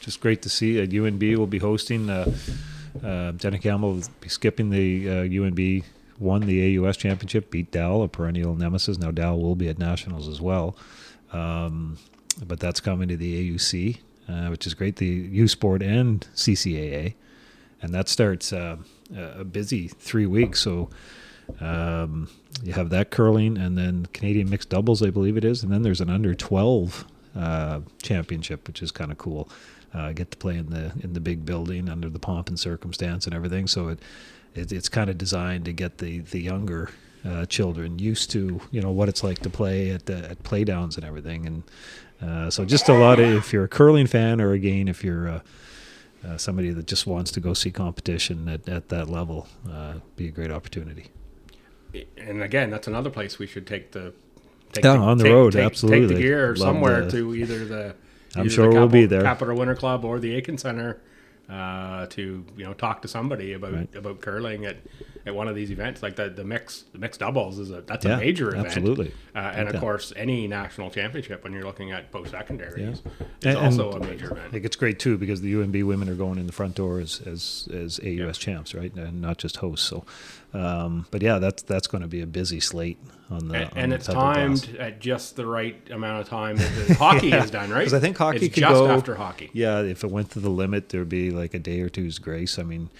just 0.00 0.20
great 0.20 0.42
to 0.42 0.48
see. 0.48 0.80
Uh, 0.80 0.86
UNB 0.86 1.36
will 1.36 1.46
be 1.46 1.58
hosting. 1.58 2.08
Uh, 2.08 2.32
uh, 3.04 3.32
Jenna 3.32 3.58
Campbell 3.58 3.94
will 3.94 4.02
be 4.20 4.28
skipping 4.28 4.70
the 4.70 5.08
uh, 5.08 5.12
UNB 5.24 5.84
won 6.18 6.42
the 6.42 6.78
AUS 6.78 6.96
championship, 6.96 7.50
beat 7.50 7.70
Dal, 7.70 8.02
a 8.02 8.08
perennial 8.08 8.54
nemesis. 8.54 8.98
Now 8.98 9.10
Dal 9.10 9.40
will 9.40 9.56
be 9.56 9.68
at 9.68 9.78
nationals 9.78 10.28
as 10.28 10.40
well, 10.40 10.76
um, 11.32 11.98
but 12.46 12.60
that's 12.60 12.80
coming 12.80 13.08
to 13.08 13.16
the 13.16 13.50
AUC, 13.50 13.98
uh, 14.28 14.48
which 14.48 14.66
is 14.66 14.74
great. 14.74 14.96
The 14.96 15.06
U 15.06 15.48
Sport 15.48 15.82
and 15.82 16.26
CCAA, 16.34 17.14
and 17.80 17.94
that 17.94 18.08
starts 18.08 18.52
uh, 18.52 18.76
a 19.16 19.44
busy 19.44 19.88
three 19.88 20.26
weeks. 20.26 20.60
So. 20.60 20.90
Um, 21.60 22.28
you 22.62 22.72
have 22.72 22.90
that 22.90 23.10
curling, 23.10 23.58
and 23.58 23.76
then 23.76 24.06
Canadian 24.12 24.48
mixed 24.48 24.68
doubles, 24.68 25.02
I 25.02 25.10
believe 25.10 25.36
it 25.36 25.44
is, 25.44 25.62
and 25.62 25.72
then 25.72 25.82
there's 25.82 26.00
an 26.00 26.08
under 26.08 26.34
12 26.34 27.04
uh, 27.36 27.80
championship, 28.00 28.66
which 28.66 28.80
is 28.82 28.90
kind 28.90 29.10
of 29.10 29.18
cool. 29.18 29.48
Uh, 29.94 30.12
get 30.12 30.30
to 30.30 30.36
play 30.38 30.56
in 30.56 30.70
the 30.70 30.92
in 31.00 31.12
the 31.12 31.20
big 31.20 31.44
building 31.44 31.88
under 31.88 32.08
the 32.08 32.18
pomp 32.18 32.48
and 32.48 32.58
circumstance 32.58 33.26
and 33.26 33.34
everything. 33.34 33.66
So 33.66 33.88
it, 33.88 33.98
it 34.54 34.72
it's 34.72 34.88
kind 34.88 35.10
of 35.10 35.18
designed 35.18 35.64
to 35.66 35.72
get 35.72 35.98
the 35.98 36.20
the 36.20 36.40
younger 36.40 36.90
uh, 37.24 37.46
children 37.46 37.98
used 37.98 38.30
to 38.32 38.60
you 38.70 38.80
know 38.80 38.90
what 38.90 39.08
it's 39.08 39.22
like 39.22 39.38
to 39.40 39.50
play 39.50 39.90
at 39.90 40.06
the, 40.06 40.30
at 40.30 40.42
playdowns 40.42 40.96
and 40.96 41.04
everything. 41.04 41.46
And 41.46 41.62
uh, 42.20 42.50
so 42.50 42.64
just 42.64 42.88
a 42.88 42.94
lot 42.94 43.18
of 43.20 43.26
if 43.34 43.52
you're 43.52 43.64
a 43.64 43.68
curling 43.68 44.06
fan 44.06 44.40
or 44.40 44.52
again 44.52 44.88
if 44.88 45.02
you're 45.04 45.28
uh, 45.28 45.40
uh, 46.26 46.36
somebody 46.36 46.70
that 46.70 46.86
just 46.86 47.06
wants 47.06 47.30
to 47.32 47.40
go 47.40 47.52
see 47.54 47.70
competition 47.70 48.48
at, 48.48 48.68
at 48.68 48.88
that 48.90 49.08
level, 49.08 49.48
uh, 49.70 49.94
be 50.16 50.28
a 50.28 50.30
great 50.30 50.50
opportunity. 50.52 51.06
And 52.16 52.42
again, 52.42 52.70
that's 52.70 52.86
another 52.86 53.10
place 53.10 53.38
we 53.38 53.46
should 53.46 53.66
take 53.66 53.92
the 53.92 54.14
take 54.72 54.84
Yeah, 54.84 54.96
on 54.96 55.18
the 55.18 55.24
take- 55.24 55.32
road, 55.32 55.52
take, 55.52 55.64
absolutely. 55.64 56.08
Take 56.08 56.16
the 56.16 56.22
gear 56.22 56.48
Love 56.50 56.58
somewhere 56.58 57.04
the- 57.04 57.10
to 57.10 57.34
either 57.34 57.64
the 57.64 57.94
I'm 58.34 58.42
either 58.46 58.50
sure 58.50 58.72
the 58.72 58.78
we'll 58.78 58.88
be 58.88 59.04
there. 59.06 59.22
Capital 59.22 59.56
Winter 59.56 59.74
Club 59.74 60.04
or 60.04 60.18
the 60.18 60.34
Aitken 60.34 60.56
Center 60.58 61.00
uh, 61.48 62.06
to 62.06 62.44
you 62.56 62.64
know 62.64 62.72
talk 62.74 63.02
to 63.02 63.08
somebody 63.08 63.52
about 63.52 63.72
Right. 63.72 63.94
about 63.94 64.20
curling 64.20 64.64
at, 64.64 64.76
at 65.26 65.34
one 65.34 65.48
of 65.48 65.54
these 65.54 65.70
events 65.70 66.02
like 66.02 66.16
the 66.16 66.30
the 66.30 66.44
mix 66.44 66.84
the 66.92 66.98
mixed 66.98 67.20
doubles 67.20 67.58
is 67.58 67.70
a 67.70 67.82
that's 67.82 68.04
Yeah, 68.04 68.14
a 68.16 68.18
major 68.18 68.50
event 68.50 68.66
absolutely. 68.68 69.12
uh, 69.34 69.38
and 69.54 69.68
of 69.68 69.80
course 69.80 70.12
any 70.16 70.46
national 70.46 70.90
championship 70.90 71.42
when 71.44 71.52
you're 71.52 71.64
looking 71.64 71.90
at 71.92 72.10
post 72.12 72.30
secondaries 72.30 73.02
Yeah. 73.40 73.50
is 73.50 73.56
And- 73.56 73.58
also 73.58 73.92
and 73.92 74.04
a 74.04 74.08
major 74.08 74.28
I 74.28 74.36
event. 74.38 74.52
think 74.52 74.64
it's 74.64 74.76
great 74.76 74.98
too 74.98 75.18
because 75.18 75.40
the 75.40 75.52
UNB 75.54 75.82
women 75.84 76.08
are 76.08 76.14
going 76.14 76.38
in 76.38 76.46
the 76.46 76.52
front 76.52 76.74
door 76.76 77.00
as 77.00 77.20
as, 77.26 77.68
as 77.72 77.98
AUS 78.00 78.38
champs, 78.38 78.74
right, 78.74 78.92
and 78.94 79.20
not 79.20 79.38
just 79.38 79.56
hosts. 79.58 79.86
So, 79.86 80.04
um, 80.54 81.06
but 81.10 81.22
yeah, 81.22 81.38
that's 81.38 81.62
that's 81.62 81.86
going 81.86 82.02
to 82.02 82.08
be 82.08 82.20
a 82.20 82.26
busy 82.26 82.60
slate 82.60 82.98
on 83.30 83.48
the 83.48 83.54
And, 83.54 83.64
on 83.70 83.70
and 83.78 83.92
the 83.92 83.96
it's 83.96 84.06
Blast. 84.08 84.64
timed 84.66 84.76
at 84.78 85.00
just 85.00 85.36
the 85.36 85.46
right 85.46 85.76
amount 85.90 86.20
of 86.22 86.28
time 86.28 86.56
that 86.56 86.86
the 86.88 86.94
hockey 86.94 87.32
is 87.32 87.50
done, 87.50 87.70
right? 87.70 87.84
'Cause 87.84 87.94
I 87.94 88.00
think 88.00 88.16
hockey 88.18 88.46
it's 88.46 88.54
could 88.54 88.60
just 88.62 88.74
go- 88.74 88.88
after 88.90 89.14
hockey. 89.14 89.50
Yeah, 89.54 89.80
if 89.80 90.04
it 90.04 90.10
went 90.10 90.30
to 90.32 90.40
the 90.40 90.50
limit, 90.50 90.90
there'd 90.90 91.08
be 91.08 91.30
like 91.30 91.54
a 91.54 91.58
day 91.58 91.80
or 91.80 91.88
two's 91.88 92.18
grace. 92.18 92.58
I 92.58 92.62
mean, 92.64 92.90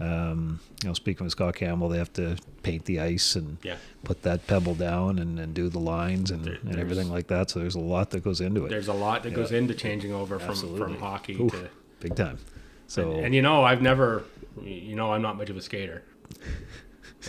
um, 0.00 0.60
you 0.82 0.88
know, 0.88 0.94
speaking 0.94 1.24
with 1.24 1.32
Scott 1.32 1.56
Campbell, 1.56 1.88
they 1.88 1.98
have 1.98 2.12
to 2.14 2.36
paint 2.62 2.84
the 2.86 3.00
ice 3.00 3.34
and 3.36 3.58
Yeah. 3.62 3.76
put 4.04 4.22
that 4.22 4.46
pebble 4.46 4.74
down 4.74 5.18
and, 5.18 5.38
and 5.38 5.52
do 5.52 5.68
the 5.68 5.78
lines 5.80 6.30
and, 6.30 6.44
There- 6.44 6.58
and 6.64 6.78
everything 6.78 7.10
like 7.10 7.26
that. 7.26 7.50
So 7.50 7.58
there's 7.58 7.74
a 7.74 7.80
lot 7.80 8.10
that 8.10 8.22
goes 8.24 8.40
into 8.40 8.64
it. 8.64 8.68
There's 8.70 8.88
a 8.88 8.92
lot 8.94 9.24
that 9.24 9.30
Yeah. 9.30 9.36
goes 9.36 9.52
into 9.52 9.74
changing 9.74 10.12
over 10.12 10.38
from, 10.38 10.54
from 10.76 10.96
hockey 10.98 11.34
to 11.34 11.68
big 12.00 12.14
time. 12.14 12.38
So 12.86 13.12
and 13.12 13.34
you 13.34 13.42
know 13.42 13.64
I've 13.64 13.82
never 13.82 14.24
you 14.62 14.94
know 14.94 15.12
I'm 15.12 15.22
not 15.22 15.36
much 15.36 15.50
of 15.50 15.56
a 15.56 15.60
skater. 15.62 16.02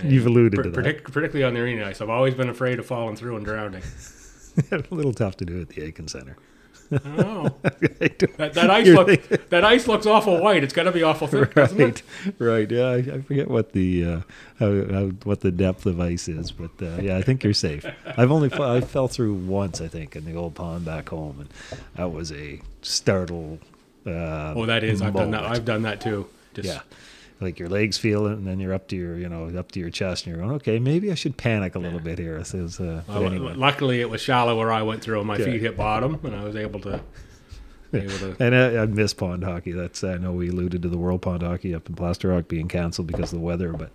You've 0.03 0.25
alluded 0.25 0.63
to 0.63 0.69
that. 0.69 1.03
particularly 1.03 1.43
on 1.43 1.53
the 1.53 1.59
arena 1.61 1.85
ice. 1.87 2.01
I've 2.01 2.09
always 2.09 2.33
been 2.33 2.49
afraid 2.49 2.79
of 2.79 2.85
falling 2.85 3.15
through 3.15 3.35
and 3.37 3.45
drowning. 3.45 3.83
a 4.71 4.83
little 4.91 5.13
tough 5.13 5.37
to 5.37 5.45
do 5.45 5.61
at 5.61 5.69
the 5.69 5.81
Aitken 5.83 6.07
Center. 6.07 6.37
I 6.91 6.97
don't 6.97 7.17
know. 7.17 7.55
I 7.63 8.07
don't- 8.09 8.37
That, 8.37 8.53
that 8.53 8.69
ice 8.69 8.87
look 8.87 9.07
thinking- 9.07 9.37
that 9.49 9.65
ice 9.65 9.87
looks 9.87 10.05
awful 10.05 10.39
white. 10.39 10.63
It's 10.63 10.73
got 10.73 10.83
to 10.83 10.91
be 10.91 11.01
awful 11.01 11.25
thick, 11.27 11.53
doesn't 11.55 11.77
right, 11.79 12.03
it? 12.27 12.35
right. 12.37 12.69
Yeah, 12.69 12.85
I, 12.89 12.95
I 12.97 13.21
forget 13.21 13.47
what 13.49 13.71
the 13.71 14.05
uh, 14.05 14.19
how, 14.59 14.85
how, 14.93 15.05
what 15.23 15.41
the 15.41 15.51
depth 15.51 15.87
of 15.87 15.99
ice 15.99 16.27
is, 16.27 16.51
but 16.51 16.69
uh, 16.81 17.01
yeah, 17.01 17.17
I 17.17 17.23
think 17.23 17.43
you're 17.43 17.53
safe. 17.55 17.85
I've 18.17 18.31
only 18.31 18.53
I 18.53 18.81
fell 18.81 19.07
through 19.07 19.33
once, 19.33 19.81
I 19.81 19.87
think, 19.87 20.15
in 20.15 20.25
the 20.25 20.35
old 20.35 20.53
pond 20.55 20.85
back 20.85 21.09
home, 21.09 21.39
and 21.39 21.49
that 21.95 22.11
was 22.11 22.31
a 22.31 22.61
startle. 22.83 23.57
Uh, 24.05 24.53
Oh, 24.55 24.67
that 24.67 24.83
is. 24.83 25.01
I've 25.01 25.15
done 25.15 25.31
that. 25.31 25.43
I've 25.43 25.65
done 25.65 25.81
that 25.81 26.01
too. 26.01 26.27
Just, 26.53 26.67
yeah, 26.69 26.81
like 27.41 27.59
your 27.59 27.69
legs 27.69 27.97
feel 27.97 28.27
it, 28.27 28.33
and 28.33 28.47
then 28.47 28.59
you're 28.59 28.73
up 28.73 28.88
to 28.89 28.95
your 28.95 29.17
you 29.17 29.27
know 29.29 29.47
up 29.57 29.71
to 29.73 29.79
your 29.79 29.89
chest, 29.89 30.25
and 30.25 30.36
you're 30.36 30.43
going, 30.43 30.55
okay, 30.57 30.79
maybe 30.79 31.11
I 31.11 31.15
should 31.15 31.38
panic 31.38 31.75
a 31.75 31.79
little 31.79 31.99
bit 31.99 32.17
here. 32.17 32.43
Says, 32.43 32.79
uh, 32.79 33.03
Well, 33.07 33.23
anyway. 33.25 33.53
Luckily, 33.55 34.01
it 34.01 34.09
was 34.09 34.21
shallow 34.21 34.57
where 34.57 34.71
I 34.71 34.81
went 34.83 35.01
through, 35.01 35.19
and 35.19 35.27
my 35.27 35.36
Okay. 35.36 35.45
feet 35.45 35.61
hit 35.61 35.75
bottom, 35.77 36.19
and 36.23 36.36
I 36.36 36.43
was 36.43 36.55
able 36.55 36.79
to. 36.81 37.01
able 37.93 38.09
to 38.19 38.36
And 38.39 38.55
I, 38.55 38.83
I 38.83 38.86
miss 38.88 39.13
pond 39.13 39.43
hockey. 39.43 39.71
That's 39.71 40.03
I 40.03 40.17
know 40.17 40.31
we 40.33 40.49
alluded 40.49 40.81
to 40.81 40.89
the 40.89 40.97
World 40.97 41.21
Pond 41.21 41.43
Hockey 41.43 41.73
up 41.75 41.88
in 41.88 41.95
Plaster 41.95 42.29
Rock 42.29 42.47
being 42.47 42.67
canceled 42.67 43.07
because 43.07 43.31
of 43.31 43.39
the 43.39 43.45
weather, 43.45 43.71
but 43.73 43.91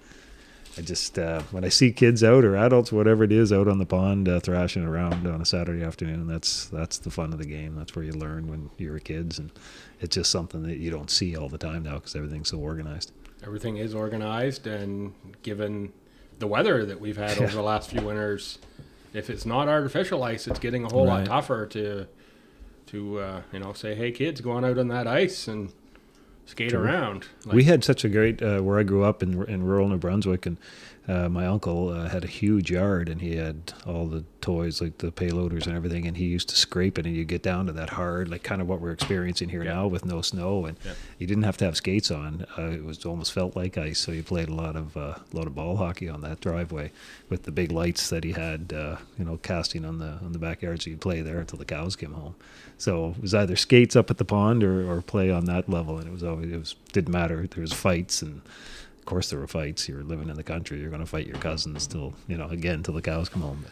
I 0.78 0.82
just 0.82 1.18
uh, 1.18 1.42
when 1.50 1.64
I 1.64 1.68
see 1.68 1.92
kids 1.92 2.22
out 2.22 2.44
or 2.44 2.56
adults, 2.56 2.92
whatever 2.92 3.24
it 3.24 3.32
is, 3.32 3.52
out 3.52 3.68
on 3.68 3.78
the 3.78 3.84
pond 3.86 4.28
uh, 4.28 4.38
thrashing 4.40 4.84
around 4.84 5.26
on 5.26 5.40
a 5.40 5.44
Saturday 5.44 5.82
afternoon, 5.82 6.26
that's 6.28 6.66
that's 6.66 6.98
the 6.98 7.10
fun 7.10 7.32
of 7.32 7.38
the 7.38 7.44
game. 7.46 7.74
That's 7.74 7.94
where 7.96 8.04
you 8.04 8.12
learn 8.12 8.48
when 8.48 8.70
you 8.78 8.92
were 8.92 9.00
kids, 9.00 9.38
and 9.38 9.50
it's 10.00 10.14
just 10.14 10.30
something 10.30 10.62
that 10.62 10.78
you 10.78 10.90
don't 10.90 11.10
see 11.10 11.36
all 11.36 11.48
the 11.48 11.58
time 11.58 11.82
now 11.82 11.94
because 11.94 12.14
everything's 12.14 12.48
so 12.50 12.58
organized. 12.58 13.12
Everything 13.44 13.76
is 13.76 13.94
organized 13.94 14.66
and 14.66 15.12
given 15.42 15.92
the 16.38 16.46
weather 16.46 16.84
that 16.84 17.00
we've 17.00 17.16
had 17.16 17.38
over 17.38 17.52
the 17.52 17.62
last 17.72 17.90
few 17.90 18.00
winters 18.00 18.58
if 19.12 19.28
it's 19.28 19.44
not 19.44 19.68
artificial 19.68 20.22
ice 20.22 20.46
it's 20.46 20.58
getting 20.58 20.84
a 20.84 20.88
whole 20.88 21.06
lot 21.06 21.26
tougher 21.26 21.66
to 21.66 22.06
to 22.86 23.18
uh, 23.18 23.42
you 23.52 23.58
know 23.58 23.72
say 23.72 23.94
hey 23.94 24.10
kids 24.10 24.40
go 24.40 24.50
on 24.50 24.64
out 24.64 24.78
on 24.78 24.88
that 24.88 25.06
ice 25.06 25.48
and 25.48 25.72
skate 26.50 26.72
around. 26.72 27.26
Like, 27.44 27.54
we 27.54 27.64
had 27.64 27.84
such 27.84 28.04
a 28.04 28.08
great 28.08 28.42
uh, 28.42 28.60
where 28.60 28.78
I 28.78 28.82
grew 28.82 29.04
up 29.04 29.22
in 29.22 29.42
in 29.44 29.62
rural 29.62 29.88
New 29.88 29.98
Brunswick, 29.98 30.44
and 30.46 30.56
uh, 31.10 31.28
my 31.28 31.46
uncle 31.46 31.88
uh, 31.90 32.08
had 32.08 32.24
a 32.24 32.28
huge 32.28 32.70
yard, 32.70 33.08
and 33.08 33.20
he 33.20 33.36
had 33.36 33.72
all 33.86 34.06
the 34.06 34.22
toys 34.40 34.80
like 34.80 34.98
the 34.98 35.10
payloaders 35.10 35.66
and 35.66 35.74
everything, 35.76 36.06
and 36.06 36.16
he 36.16 36.26
used 36.26 36.48
to 36.48 36.56
scrape 36.56 36.98
it, 36.98 37.06
and 37.06 37.16
you 37.16 37.24
get 37.24 37.42
down 37.42 37.66
to 37.66 37.72
that 37.72 37.90
hard, 37.90 38.28
like 38.30 38.42
kind 38.42 38.60
of 38.62 38.68
what 38.68 38.80
we're 38.80 38.92
experiencing 38.92 39.48
here 39.48 39.64
Yeah. 39.64 39.74
now 39.74 39.86
with 39.88 40.04
no 40.04 40.22
snow, 40.22 40.66
and 40.66 40.76
Yeah. 40.84 40.92
you 41.18 41.26
didn't 41.26 41.42
have 41.42 41.56
to 41.58 41.64
have 41.64 41.76
skates 41.76 42.10
on. 42.10 42.46
Uh, 42.56 42.70
it 42.70 42.84
was 42.84 43.04
almost 43.04 43.32
felt 43.32 43.56
like 43.56 43.76
ice, 43.76 43.98
so 43.98 44.12
you 44.12 44.22
played 44.22 44.48
a 44.48 44.54
lot 44.54 44.76
of 44.76 44.96
uh, 44.96 45.00
a 45.32 45.36
lot 45.36 45.46
of 45.46 45.54
ball 45.54 45.76
hockey 45.76 46.08
on 46.08 46.20
that 46.22 46.40
driveway 46.40 46.92
with 47.28 47.42
the 47.42 47.52
big 47.52 47.72
lights 47.72 48.08
that 48.10 48.22
he 48.24 48.32
had, 48.32 48.72
uh, 48.72 48.96
you 49.18 49.24
know, 49.24 49.36
casting 49.42 49.84
on 49.84 49.98
the 49.98 50.12
on 50.24 50.32
the 50.32 50.38
backyard, 50.38 50.80
so 50.82 50.90
you'd 50.90 51.00
play 51.00 51.20
there 51.22 51.40
until 51.40 51.58
the 51.58 51.64
cows 51.64 51.96
came 51.96 52.12
home. 52.12 52.34
So 52.78 53.14
it 53.16 53.22
was 53.22 53.34
either 53.34 53.56
skates 53.56 53.94
up 53.96 54.10
at 54.10 54.16
the 54.18 54.24
pond 54.24 54.62
or, 54.64 54.90
or 54.90 55.02
play 55.02 55.30
on 55.30 55.44
that 55.46 55.68
level, 55.68 55.98
and 55.98 56.06
it 56.08 56.12
was 56.12 56.22
always 56.22 56.50
it 56.52 56.56
was 56.58 56.76
didn't 56.92 57.12
matter. 57.12 57.46
There 57.46 57.60
was 57.62 57.72
fights, 57.74 58.22
and 58.22 58.40
course 59.10 59.28
there 59.30 59.38
were 59.40 59.46
fights. 59.48 59.88
You're 59.88 60.02
living 60.04 60.28
in 60.28 60.36
the 60.36 60.42
country, 60.44 60.78
you're 60.80 60.88
going 60.90 61.00
to 61.00 61.06
fight 61.06 61.26
your 61.26 61.36
cousins 61.38 61.86
till 61.86 62.14
you 62.28 62.36
know 62.38 62.48
again 62.48 62.82
till 62.82 62.94
the 62.94 63.02
cows 63.02 63.28
come 63.28 63.42
home. 63.42 63.64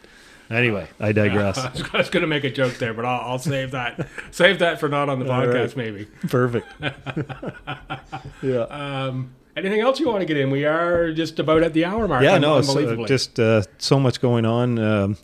But 0.49 0.57
anyway, 0.57 0.89
I 1.01 1.13
digress. 1.13 1.57
I 1.65 1.71
was- 1.71 1.91
I 1.95 1.97
was 1.99 2.11
going 2.11 2.23
to 2.23 2.27
make 2.27 2.45
a 2.45 2.51
joke 2.51 2.75
there, 2.75 2.93
but 2.93 3.05
I'll, 3.05 3.33
I'll 3.33 3.39
save 3.39 3.71
that. 3.71 4.09
save 4.33 4.59
that 4.59 4.81
for 4.81 4.89
not 4.89 5.09
on 5.09 5.19
the 5.21 5.25
podcast, 5.25 5.55
right. 5.69 5.77
maybe. 5.77 6.05
Perfect. 6.29 6.67
yeah. 8.43 8.61
Um, 8.63 9.35
anything 9.57 9.81
else 9.81 10.01
you 10.01 10.09
want 10.09 10.21
to 10.21 10.27
get 10.27 10.37
in? 10.37 10.51
We 10.51 10.65
are 10.65 11.13
just 11.13 11.39
about 11.39 11.63
at 11.63 11.73
the 11.73 11.85
hour 11.85 12.09
mark. 12.09 12.23
yeah, 12.23 12.35
un- 12.35 12.41
no, 12.43 12.59
it's, 12.59 12.75
uh, 12.75 13.05
just 13.07 13.39
uh, 13.41 13.63
so 13.79 13.99
much 14.01 14.21
going 14.21 14.45
on. 14.45 14.79
Um, 14.79 15.17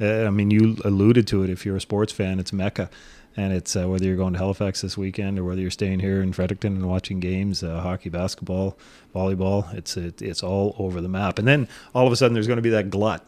uh, 0.00 0.24
I 0.26 0.30
mean, 0.30 0.50
you 0.50 0.76
alluded 0.84 1.26
to 1.28 1.42
it. 1.42 1.50
If 1.50 1.66
you're 1.66 1.76
a 1.76 1.80
sports 1.80 2.12
fan, 2.12 2.38
it's 2.40 2.52
Mecca, 2.52 2.88
and 3.36 3.52
it's 3.52 3.76
uh, 3.76 3.88
whether 3.88 4.04
you're 4.04 4.16
going 4.16 4.32
to 4.32 4.38
Halifax 4.38 4.80
this 4.80 4.98
weekend 4.98 5.38
or 5.38 5.44
whether 5.44 5.60
you're 5.60 5.70
staying 5.70 6.00
here 6.00 6.20
in 6.20 6.32
Fredericton 6.32 6.74
and 6.74 6.88
watching 6.88 7.20
games, 7.20 7.62
uh, 7.62 7.80
hockey, 7.80 8.08
basketball, 8.08 8.76
volleyball. 9.14 9.72
It's 9.74 9.96
it, 9.96 10.20
it's 10.20 10.42
all 10.42 10.74
over 10.78 11.00
the 11.00 11.08
map. 11.08 11.38
And 11.38 11.46
then 11.46 11.68
all 11.94 12.06
of 12.06 12.12
a 12.12 12.16
sudden, 12.16 12.34
there's 12.34 12.46
going 12.46 12.56
to 12.56 12.62
be 12.62 12.70
that 12.70 12.90
glut. 12.90 13.26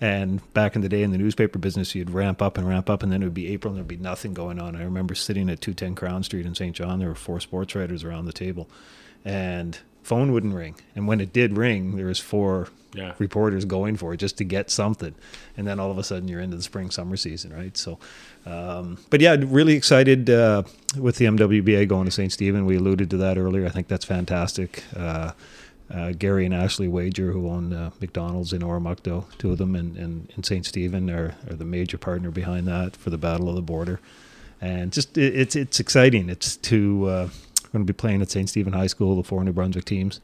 And 0.00 0.52
back 0.54 0.76
in 0.76 0.82
the 0.82 0.88
day 0.88 1.02
in 1.02 1.10
the 1.10 1.18
newspaper 1.18 1.58
business, 1.58 1.94
you'd 1.94 2.10
ramp 2.10 2.40
up 2.40 2.56
and 2.56 2.68
ramp 2.68 2.88
up, 2.88 3.02
and 3.02 3.10
then 3.10 3.22
it 3.22 3.26
would 3.26 3.34
be 3.34 3.52
April 3.52 3.72
and 3.72 3.78
there'd 3.78 3.88
be 3.88 3.96
nothing 3.96 4.32
going 4.32 4.60
on. 4.60 4.76
I 4.76 4.84
remember 4.84 5.16
sitting 5.16 5.50
at 5.50 5.60
210 5.60 5.96
Crown 5.96 6.22
Street 6.22 6.46
in 6.46 6.54
St. 6.54 6.76
John. 6.76 7.00
There 7.00 7.08
were 7.08 7.16
four 7.16 7.40
sports 7.40 7.74
writers 7.74 8.04
around 8.04 8.26
the 8.26 8.32
table, 8.32 8.68
and 9.24 9.78
phone 10.02 10.32
wouldn't 10.32 10.54
ring. 10.54 10.76
And 10.96 11.06
when 11.06 11.20
it 11.20 11.32
did 11.32 11.56
ring, 11.56 11.96
there 11.96 12.06
was 12.06 12.18
four 12.18 12.68
Yeah. 12.94 13.12
reporters 13.18 13.64
going 13.66 13.96
for 13.96 14.14
it 14.14 14.16
just 14.16 14.38
to 14.38 14.44
get 14.44 14.70
something. 14.70 15.14
And 15.56 15.66
then 15.66 15.78
all 15.78 15.90
of 15.90 15.98
a 15.98 16.02
sudden 16.02 16.26
you're 16.28 16.40
into 16.40 16.56
the 16.56 16.62
spring 16.62 16.90
summer 16.90 17.16
season, 17.16 17.52
right? 17.52 17.76
So, 17.76 17.98
um, 18.46 18.98
but 19.10 19.20
yeah, 19.20 19.36
really 19.38 19.74
excited 19.74 20.30
uh, 20.30 20.62
with 20.98 21.16
the 21.16 21.26
MWBA 21.26 21.86
going 21.86 22.06
to 22.06 22.10
St. 22.10 22.32
Stephen. 22.32 22.64
We 22.64 22.76
alluded 22.76 23.10
to 23.10 23.16
that 23.18 23.36
earlier. 23.36 23.66
I 23.66 23.68
think 23.70 23.88
that's 23.88 24.06
fantastic. 24.06 24.84
Uh, 24.96 25.32
uh, 25.92 26.12
Gary 26.12 26.44
and 26.44 26.54
Ashley 26.54 26.88
Wager, 26.88 27.32
who 27.32 27.48
own 27.48 27.72
uh, 27.72 27.90
McDonald's 28.00 28.52
in 28.52 28.60
Oromocto, 28.62 29.24
two 29.38 29.52
of 29.52 29.58
them, 29.58 29.74
and, 29.74 29.96
and, 29.96 30.30
and 30.34 30.44
St. 30.44 30.64
Stephen 30.66 31.08
are, 31.10 31.34
are 31.48 31.54
the 31.54 31.64
major 31.64 31.96
partner 31.98 32.30
behind 32.30 32.66
that 32.68 32.94
for 32.96 33.08
the 33.10 33.16
Battle 33.18 33.48
of 33.48 33.54
the 33.54 33.62
Border. 33.62 33.98
And 34.60 34.92
just 34.92 35.16
it, 35.16 35.34
it's 35.34 35.54
it's 35.56 35.78
exciting. 35.80 36.28
It's 36.28 36.56
to 36.56 37.06
uh, 37.06 37.28
going 37.72 37.86
to 37.86 37.92
be 37.92 37.96
playing 37.96 38.22
at 38.22 38.30
St. 38.30 38.48
Stephen 38.48 38.72
High 38.72 38.86
School, 38.86 39.16
the 39.16 39.22
four 39.22 39.42
New 39.44 39.52
Brunswick 39.52 39.84
teams. 39.84 40.20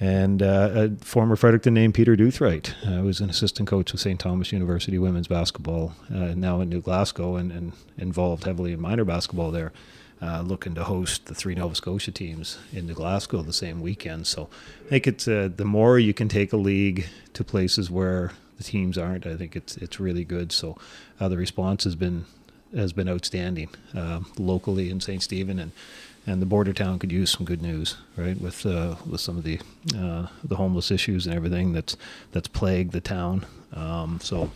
And 0.00 0.42
uh, 0.42 0.70
a 0.74 1.04
former 1.04 1.36
Fredericton 1.36 1.74
named 1.74 1.94
Peter 1.94 2.16
Duthright, 2.16 2.74
uh, 2.84 3.02
was 3.02 3.20
an 3.20 3.30
assistant 3.30 3.68
coach 3.68 3.92
with 3.92 4.00
St. 4.00 4.18
Thomas 4.18 4.50
University 4.50 4.98
women's 4.98 5.28
basketball, 5.28 5.94
uh, 6.12 6.34
now 6.34 6.60
in 6.60 6.68
New 6.68 6.80
Glasgow, 6.80 7.36
and, 7.36 7.52
and 7.52 7.72
involved 7.96 8.44
heavily 8.44 8.72
in 8.72 8.80
minor 8.80 9.04
basketball 9.04 9.52
there 9.52 9.72
uh, 10.22 10.40
looking 10.42 10.74
to 10.76 10.84
host 10.84 11.26
the 11.26 11.34
three 11.34 11.54
Nova 11.54 11.74
Scotia 11.74 12.12
teams 12.12 12.58
in 12.72 12.86
New 12.86 12.94
Glasgow 12.94 13.42
the 13.42 13.52
same 13.52 13.80
weekend. 13.80 14.26
So 14.26 14.48
I 14.86 14.88
think 14.88 15.06
it's 15.06 15.26
uh, 15.26 15.50
the 15.54 15.64
more 15.64 15.98
you 15.98 16.14
can 16.14 16.28
take 16.28 16.52
a 16.52 16.56
league 16.56 17.08
to 17.34 17.42
places 17.42 17.90
where 17.90 18.30
the 18.56 18.64
teams 18.64 18.96
aren't. 18.96 19.26
I 19.26 19.36
think 19.36 19.56
it's 19.56 19.76
it's 19.76 19.98
really 19.98 20.24
good. 20.24 20.52
So 20.52 20.78
uh, 21.18 21.28
the 21.28 21.36
response 21.36 21.84
has 21.84 21.96
been 21.96 22.24
has 22.74 22.92
been 22.92 23.08
outstanding 23.08 23.70
uh, 23.94 24.20
locally 24.38 24.90
in 24.90 25.00
St. 25.00 25.22
Stephen 25.22 25.58
and. 25.58 25.72
And 26.24 26.40
the 26.40 26.46
border 26.46 26.72
town 26.72 27.00
could 27.00 27.10
use 27.10 27.30
some 27.30 27.44
good 27.44 27.62
news, 27.62 27.96
right? 28.16 28.40
With 28.40 28.64
uh, 28.64 28.94
with 29.04 29.20
some 29.20 29.36
of 29.36 29.44
the 29.44 29.58
uh, 29.96 30.28
the 30.44 30.56
homeless 30.56 30.90
issues 30.90 31.26
and 31.26 31.34
everything 31.34 31.72
that's 31.72 31.96
that's 32.30 32.48
plagued 32.48 32.92
the 32.92 33.00
town. 33.00 33.44
Um, 33.72 34.20
so 34.22 34.50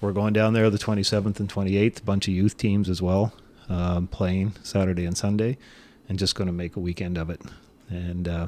we're 0.00 0.12
going 0.12 0.32
down 0.32 0.54
there 0.54 0.70
the 0.70 0.78
27th 0.78 1.38
and 1.38 1.52
28th. 1.52 2.00
A 2.00 2.02
bunch 2.02 2.28
of 2.28 2.34
youth 2.34 2.56
teams 2.56 2.88
as 2.88 3.02
well 3.02 3.34
um, 3.68 4.06
playing 4.06 4.54
Saturday 4.62 5.04
and 5.04 5.16
Sunday, 5.16 5.58
and 6.08 6.18
just 6.18 6.34
going 6.34 6.46
to 6.46 6.52
make 6.52 6.76
a 6.76 6.80
weekend 6.80 7.18
of 7.18 7.28
it. 7.28 7.40
And 7.90 8.26
uh, 8.26 8.46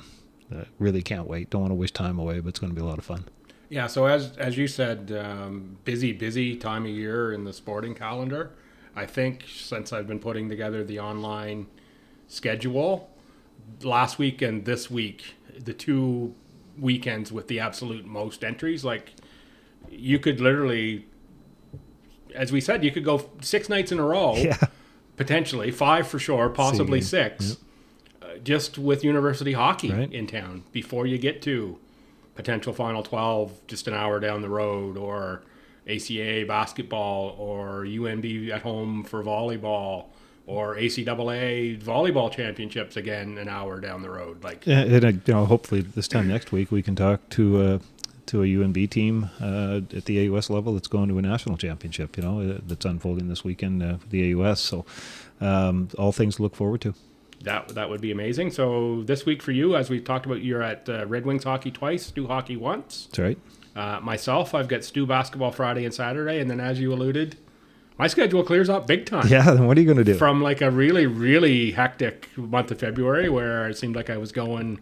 really 0.78 1.02
can't 1.02 1.26
wait. 1.26 1.50
Don't 1.50 1.62
want 1.62 1.70
to 1.70 1.76
wish 1.76 1.92
time 1.92 2.18
away, 2.18 2.40
but 2.40 2.50
it's 2.50 2.58
going 2.58 2.72
to 2.72 2.74
be 2.74 2.82
a 2.82 2.88
lot 2.88 2.98
of 2.98 3.04
fun. 3.04 3.24
Yeah. 3.68 3.86
So 3.86 4.06
as 4.06 4.36
as 4.36 4.56
you 4.56 4.68
said, 4.68 5.12
um, 5.12 5.78
busy, 5.84 6.12
busy 6.12 6.56
time 6.56 6.84
of 6.84 6.90
year 6.90 7.32
in 7.32 7.44
the 7.44 7.52
sporting 7.52 7.94
calendar. 7.94 8.50
I 8.96 9.06
think 9.06 9.44
since 9.52 9.92
I've 9.92 10.06
been 10.06 10.20
putting 10.20 10.48
together 10.48 10.84
the 10.84 11.00
online 11.00 11.66
schedule, 12.35 13.11
last 13.82 14.18
week 14.18 14.43
and 14.43 14.64
this 14.64 14.91
week, 14.91 15.35
the 15.59 15.72
two 15.72 16.35
weekends 16.78 17.30
with 17.32 17.49
the 17.49 17.61
absolute 17.61 18.05
most 18.05 18.45
entries, 18.45 18.85
like 18.85 19.14
you 19.91 20.18
could 20.18 20.41
literally, 20.41 21.07
as 22.35 22.51
we 22.53 22.61
said, 22.61 22.85
you 22.85 22.91
could 22.91 23.05
go 23.05 23.30
six 23.41 23.68
nights 23.68 23.93
in 23.93 23.99
a 23.99 24.05
row. 24.05 24.35
Yeah 24.45 24.59
potentially 25.16 25.70
five 25.70 26.07
for 26.07 26.18
sure, 26.18 26.49
possibly 26.49 27.01
six, 27.01 27.49
yep. 27.49 27.59
uh, 28.22 28.39
just 28.39 28.78
with 28.78 29.05
university 29.05 29.53
hockey 29.53 29.93
right. 29.93 30.12
in 30.12 30.26
town 30.26 30.64
before 30.72 31.07
you 31.07 31.18
get 31.18 31.43
to 31.43 31.78
potential 32.35 32.72
Final 32.72 33.03
Twelve, 33.03 33.61
just 33.66 33.87
an 33.87 33.95
hour 33.95 34.20
down 34.20 34.43
the 34.43 34.49
road, 34.49 34.97
or 34.97 35.43
ACA 35.89 36.45
basketball, 36.47 37.37
or 37.39 37.85
UNB 37.85 38.51
at 38.51 38.62
home 38.62 39.05
for 39.05 39.22
volleyball. 39.22 40.07
Or 40.47 40.76
ACAA 40.76 41.82
volleyball 41.82 42.30
championships 42.30 42.99
again 42.99 43.38
an 43.38 43.49
hour 43.49 43.80
down 43.80 44.03
the 44.03 44.11
road. 44.11 44.45
Like, 44.45 44.66
yeah, 44.66 44.80
and 44.80 45.05
uh, 45.05 45.09
you 45.09 45.32
know, 45.32 45.47
hopefully 45.47 45.80
this 45.80 46.07
time 46.07 46.28
next 46.28 46.53
week 46.53 46.70
we 46.70 46.82
can 46.82 46.95
talk 46.95 47.26
to 47.30 47.62
uh, 47.62 47.78
to 48.26 48.42
a 48.42 48.47
UNB 48.47 48.90
team 48.90 49.30
uh, 49.40 49.80
at 49.97 50.05
the 50.05 50.28
AUS 50.28 50.51
level 50.51 50.74
that's 50.74 50.88
going 50.88 51.09
to 51.09 51.18
a 51.18 51.22
national 51.22 51.57
championship. 51.57 52.16
You 52.16 52.22
know, 52.22 52.40
uh, 52.40 52.59
that's 52.66 52.84
unfolding 52.84 53.28
this 53.28 53.42
weekend 53.45 53.82
uh, 53.82 53.97
for 53.99 54.09
the 54.09 54.34
AUS. 54.34 54.61
So, 54.61 54.84
um, 55.40 55.88
all 55.99 56.12
things 56.12 56.36
to 56.36 56.42
look 56.42 56.55
forward 56.55 56.80
to. 56.82 56.95
That 57.42 57.68
that 57.68 57.90
would 57.90 58.01
be 58.01 58.11
amazing. 58.11 58.51
So 58.53 59.03
this 59.03 59.26
week 59.26 59.42
for 59.42 59.53
you, 59.53 59.76
as 59.76 59.90
we've 59.90 60.05
talked 60.05 60.24
about, 60.26 60.42
you're 60.42 60.62
at 60.62 60.88
uh, 60.88 61.07
Red 61.07 61.26
Wings 61.26 61.45
hockey 61.45 61.70
twice, 61.70 62.07
Stu 62.07 62.26
hockey 62.26 62.57
once. 62.57 63.07
That's 63.07 63.18
right. 63.18 63.38
Uh, 63.76 64.01
myself, 64.01 64.55
I've 64.55 64.68
got 64.68 64.84
Stu 64.84 65.05
basketball 65.07 65.51
Friday 65.51 65.84
and 65.84 65.92
Saturday, 65.92 66.40
and 66.40 66.49
then 66.51 66.61
as 66.61 66.80
you 66.80 66.92
alluded, 66.92 67.36
my 67.99 68.07
schedule 68.07 68.42
clears 68.42 68.68
up 68.68 68.86
big 68.86 69.07
time. 69.07 69.28
Yeah, 69.28 69.42
then 69.51 69.66
what 69.66 69.76
are 69.76 69.80
you 69.80 69.86
going 69.86 69.99
to 69.99 70.05
do? 70.05 70.14
From 70.14 70.42
like 70.42 70.61
a 70.61 70.70
really, 70.70 71.07
really 71.07 71.72
hectic 71.72 72.28
month 72.36 72.70
of 72.70 72.78
February 72.80 73.28
where 73.28 73.68
it 73.68 73.78
seemed 73.78 73.97
like 73.97 74.11
I 74.11 74.16
was 74.16 74.32
going 74.32 74.80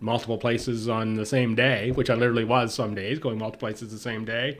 multiple 0.00 0.38
places 0.38 0.88
on 0.88 1.14
the 1.14 1.26
same 1.26 1.54
day, 1.54 1.90
which 1.90 2.10
I 2.10 2.14
literally 2.14 2.44
was 2.44 2.74
some 2.74 2.94
days, 2.94 3.18
going 3.18 3.38
multiple 3.38 3.68
places 3.68 3.90
the 3.90 3.98
same 3.98 4.24
day. 4.24 4.58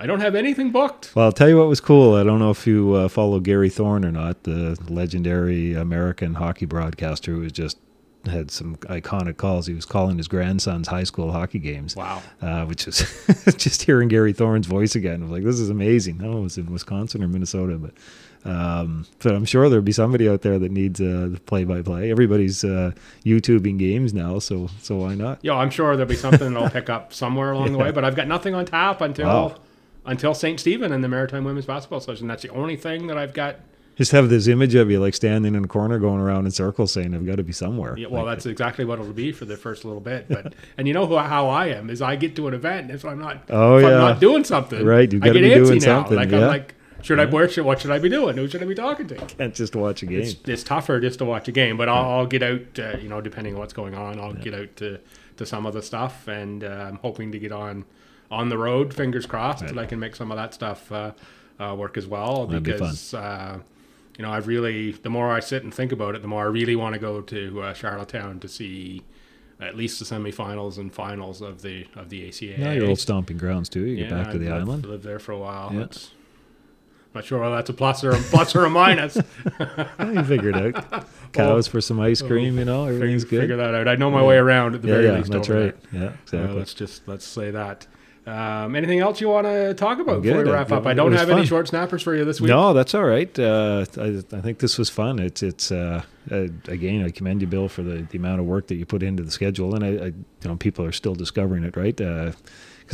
I 0.00 0.06
don't 0.06 0.20
have 0.20 0.36
anything 0.36 0.70
booked. 0.70 1.14
Well, 1.16 1.24
I'll 1.24 1.32
tell 1.32 1.48
you 1.48 1.58
what 1.58 1.66
was 1.66 1.80
cool. 1.80 2.14
I 2.14 2.22
don't 2.22 2.38
know 2.38 2.50
if 2.50 2.66
you 2.68 2.94
uh, 2.94 3.08
follow 3.08 3.40
Gary 3.40 3.68
Thorne 3.68 4.04
or 4.04 4.12
not, 4.12 4.44
the 4.44 4.78
legendary 4.88 5.74
American 5.74 6.34
hockey 6.34 6.66
broadcaster 6.66 7.32
who 7.32 7.40
was 7.40 7.52
just 7.52 7.78
had 8.26 8.50
some 8.50 8.76
iconic 8.76 9.36
calls. 9.36 9.66
He 9.66 9.74
was 9.74 9.86
calling 9.86 10.16
his 10.16 10.28
grandson's 10.28 10.88
high 10.88 11.04
school 11.04 11.32
hockey 11.32 11.58
games. 11.58 11.96
Wow. 11.96 12.22
Uh, 12.42 12.64
which 12.66 12.86
is 12.86 12.98
just 13.56 13.82
hearing 13.82 14.08
Gary 14.08 14.32
Thorne's 14.32 14.66
voice 14.66 14.94
again. 14.94 15.20
I 15.20 15.24
was 15.24 15.32
like, 15.32 15.44
this 15.44 15.60
is 15.60 15.70
amazing. 15.70 16.20
I 16.20 16.24
don't 16.24 16.32
know 16.32 16.38
it 16.38 16.42
was 16.42 16.58
in 16.58 16.72
Wisconsin 16.72 17.22
or 17.22 17.28
Minnesota, 17.28 17.78
but 17.78 17.92
um, 18.44 19.06
but 19.18 19.34
I'm 19.34 19.44
sure 19.44 19.68
there'll 19.68 19.84
be 19.84 19.92
somebody 19.92 20.28
out 20.28 20.42
there 20.42 20.58
that 20.58 20.70
needs 20.70 21.00
uh, 21.00 21.28
the 21.32 21.40
play-by-play. 21.44 22.10
Everybody's 22.10 22.64
uh, 22.64 22.92
YouTubing 23.24 23.78
games 23.78 24.14
now, 24.14 24.38
so 24.38 24.68
so 24.80 24.96
why 24.96 25.14
not? 25.14 25.38
Yeah, 25.42 25.54
I'm 25.54 25.70
sure 25.70 25.96
there'll 25.96 26.08
be 26.08 26.16
something 26.16 26.54
that 26.54 26.62
I'll 26.62 26.70
pick 26.70 26.88
up 26.88 27.12
somewhere 27.12 27.52
along 27.52 27.66
yeah. 27.66 27.72
the 27.72 27.78
way. 27.78 27.90
But 27.90 28.04
I've 28.04 28.16
got 28.16 28.28
nothing 28.28 28.54
on 28.54 28.64
tap 28.64 29.00
until 29.00 29.26
wow. 29.26 29.56
until 30.06 30.34
St. 30.34 30.58
Stephen 30.58 30.92
and 30.92 31.02
the 31.02 31.08
Maritime 31.08 31.44
Women's 31.44 31.66
Basketball 31.66 31.98
Association. 31.98 32.28
That's 32.28 32.42
the 32.42 32.50
only 32.50 32.76
thing 32.76 33.08
that 33.08 33.18
I've 33.18 33.34
got. 33.34 33.56
Just 33.98 34.12
have 34.12 34.28
this 34.28 34.46
image 34.46 34.76
of 34.76 34.92
you 34.92 35.00
like 35.00 35.12
standing 35.12 35.56
in 35.56 35.64
a 35.64 35.68
corner, 35.68 35.98
going 35.98 36.20
around 36.20 36.46
in 36.46 36.52
circles, 36.52 36.92
saying, 36.92 37.14
"I've 37.14 37.26
got 37.26 37.36
to 37.36 37.42
be 37.42 37.52
somewhere." 37.52 37.98
Yeah, 37.98 38.06
well, 38.06 38.24
like, 38.24 38.36
that's 38.36 38.46
exactly 38.46 38.84
what 38.84 39.00
it'll 39.00 39.12
be 39.12 39.32
for 39.32 39.44
the 39.44 39.56
first 39.56 39.84
little 39.84 40.00
bit. 40.00 40.28
But 40.28 40.54
and 40.78 40.86
you 40.86 40.94
know 40.94 41.04
who, 41.06 41.16
how 41.16 41.48
I 41.48 41.66
am 41.66 41.90
is 41.90 42.00
I 42.00 42.14
get 42.14 42.36
to 42.36 42.46
an 42.46 42.54
event 42.54 42.82
and 42.86 42.90
if 42.92 43.04
I'm 43.04 43.18
not 43.18 43.42
oh 43.50 43.78
yeah 43.78 43.88
I'm 43.88 43.98
not 43.98 44.20
doing 44.20 44.44
something 44.44 44.86
right. 44.86 45.12
You 45.12 45.18
got 45.18 45.32
to 45.32 45.40
be 45.40 45.52
doing 45.52 45.78
now. 45.78 46.02
something. 46.02 46.16
Like 46.16 46.30
yeah. 46.30 46.42
I'm 46.42 46.46
like 46.46 46.74
should 47.02 47.18
I 47.18 47.24
where 47.24 47.48
should 47.48 47.64
what 47.64 47.80
should 47.80 47.90
I 47.90 47.98
be 47.98 48.08
doing? 48.08 48.36
Who 48.36 48.48
should 48.48 48.62
I 48.62 48.66
be 48.66 48.74
talking 48.74 49.08
to? 49.08 49.14
Can't 49.26 49.54
just 49.54 49.74
watch 49.74 50.02
a 50.02 50.06
game. 50.06 50.20
It's, 50.22 50.36
it's 50.46 50.62
tougher 50.62 51.00
just 51.00 51.18
to 51.18 51.24
watch 51.24 51.48
a 51.48 51.52
game, 51.52 51.76
but 51.76 51.88
I'll, 51.88 52.10
I'll 52.10 52.26
get 52.26 52.42
out. 52.42 52.78
Uh, 52.78 52.96
you 52.98 53.08
know, 53.08 53.20
depending 53.20 53.54
on 53.54 53.60
what's 53.60 53.72
going 53.72 53.94
on, 53.94 54.20
I'll 54.20 54.34
yeah. 54.36 54.42
get 54.42 54.54
out 54.54 54.76
to 54.76 55.00
to 55.36 55.46
some 55.46 55.66
of 55.66 55.74
the 55.74 55.82
stuff, 55.82 56.28
and 56.28 56.64
uh, 56.64 56.86
I'm 56.88 56.96
hoping 56.96 57.32
to 57.32 57.38
get 57.38 57.52
on 57.52 57.84
on 58.30 58.48
the 58.48 58.58
road. 58.58 58.94
Fingers 58.94 59.26
crossed 59.26 59.62
right. 59.62 59.74
that 59.74 59.80
I 59.80 59.86
can 59.86 59.98
make 59.98 60.14
some 60.14 60.30
of 60.30 60.36
that 60.36 60.54
stuff 60.54 60.90
uh, 60.92 61.12
uh 61.58 61.74
work 61.76 61.96
as 61.96 62.06
well. 62.06 62.46
That'd 62.46 62.62
because 62.62 63.12
be 63.12 63.18
uh, 63.18 63.58
you 64.18 64.24
know, 64.24 64.32
I've 64.32 64.48
really 64.48 64.90
the 64.90 65.08
more 65.08 65.30
I 65.30 65.40
sit 65.40 65.62
and 65.62 65.72
think 65.72 65.92
about 65.92 66.14
it, 66.14 66.22
the 66.22 66.28
more 66.28 66.42
I 66.42 66.48
really 66.48 66.76
want 66.76 66.94
to 66.94 66.98
go 66.98 67.22
to 67.22 67.62
uh, 67.62 67.72
Charlottetown 67.72 68.40
to 68.40 68.48
see 68.48 69.02
at 69.60 69.76
least 69.76 69.98
the 69.98 70.04
semifinals 70.04 70.76
and 70.76 70.92
finals 70.92 71.40
of 71.40 71.62
the 71.62 71.86
of 71.94 72.10
the 72.10 72.28
ACA. 72.28 72.44
Yeah, 72.44 72.72
your 72.72 72.88
old 72.88 72.98
stomping 72.98 73.38
grounds 73.38 73.68
too. 73.68 73.80
You 73.80 73.96
yeah, 73.96 74.08
get 74.08 74.10
back 74.10 74.32
to 74.32 74.38
the 74.38 74.48
I've 74.48 74.62
island. 74.62 74.84
Lived 74.84 75.04
there 75.04 75.20
for 75.20 75.32
a 75.32 75.38
while. 75.38 75.72
Yeah. 75.72 75.86
Not 77.14 77.24
sure 77.24 77.40
whether 77.40 77.54
that's 77.54 77.70
a 77.70 77.72
plus 77.72 78.04
or 78.04 78.10
a 78.10 78.18
plus 78.18 78.54
or 78.54 78.64
a 78.64 78.70
minus. 78.70 79.16
you 80.00 80.24
figured 80.24 80.56
it 80.56 80.76
out. 80.76 81.06
Cows 81.32 81.66
well, 81.66 81.72
for 81.72 81.80
some 81.80 81.98
ice 82.00 82.20
cream, 82.20 82.58
you 82.58 82.64
know, 82.64 82.86
everything's 82.86 83.22
figure, 83.22 83.38
good. 83.38 83.42
Figure 83.44 83.56
that 83.56 83.74
out. 83.74 83.88
I 83.88 83.94
know 83.96 84.10
my 84.10 84.22
way 84.22 84.36
around 84.36 84.74
at 84.74 84.82
the 84.82 84.88
yeah, 84.88 84.94
very 84.94 85.06
yeah, 85.06 85.12
least. 85.16 85.32
That's 85.32 85.48
right. 85.48 85.90
There. 85.90 86.02
Yeah, 86.02 86.12
exactly. 86.22 86.50
Uh, 86.50 86.54
let's 86.54 86.74
just 86.74 87.08
let's 87.08 87.24
say 87.24 87.50
that. 87.50 87.86
Um, 88.28 88.76
anything 88.76 88.98
else 88.98 89.22
you 89.22 89.28
want 89.28 89.46
to 89.46 89.72
talk 89.72 90.00
about 90.00 90.20
before 90.20 90.44
we 90.44 90.50
wrap 90.50 90.70
up? 90.70 90.86
I 90.86 90.92
don't 90.92 91.12
have 91.12 91.28
fun. 91.28 91.38
any 91.38 91.46
short 91.46 91.68
snappers 91.68 92.02
for 92.02 92.14
you 92.14 92.26
this 92.26 92.40
week. 92.40 92.50
No, 92.50 92.74
that's 92.74 92.94
all 92.94 93.04
right. 93.04 93.36
Uh, 93.38 93.86
I, 93.96 94.22
I, 94.32 94.40
think 94.42 94.58
this 94.58 94.76
was 94.76 94.90
fun. 94.90 95.18
It's 95.18 95.42
it's 95.42 95.72
uh, 95.72 96.02
uh, 96.30 96.48
again, 96.66 97.04
I 97.04 97.10
commend 97.10 97.40
you, 97.40 97.46
Bill, 97.46 97.68
for 97.68 97.82
the, 97.82 98.02
the 98.02 98.18
amount 98.18 98.40
of 98.40 98.46
work 98.46 98.66
that 98.66 98.74
you 98.74 98.84
put 98.84 99.02
into 99.02 99.22
the 99.22 99.30
schedule, 99.30 99.74
and 99.74 99.82
I, 99.82 99.88
I 99.88 100.06
you 100.06 100.14
know 100.44 100.56
people 100.56 100.84
are 100.84 100.92
still 100.92 101.14
discovering 101.14 101.64
it, 101.64 101.74
right? 101.74 101.96
Because 101.96 102.34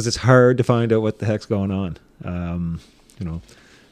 uh, 0.07 0.09
it's 0.09 0.17
hard 0.17 0.57
to 0.59 0.65
find 0.65 0.93
out 0.93 1.03
what 1.03 1.19
the 1.19 1.27
heck's 1.27 1.47
going 1.47 1.73
on. 1.73 1.99
Um, 2.25 2.81
you 3.19 3.27
know, 3.27 3.43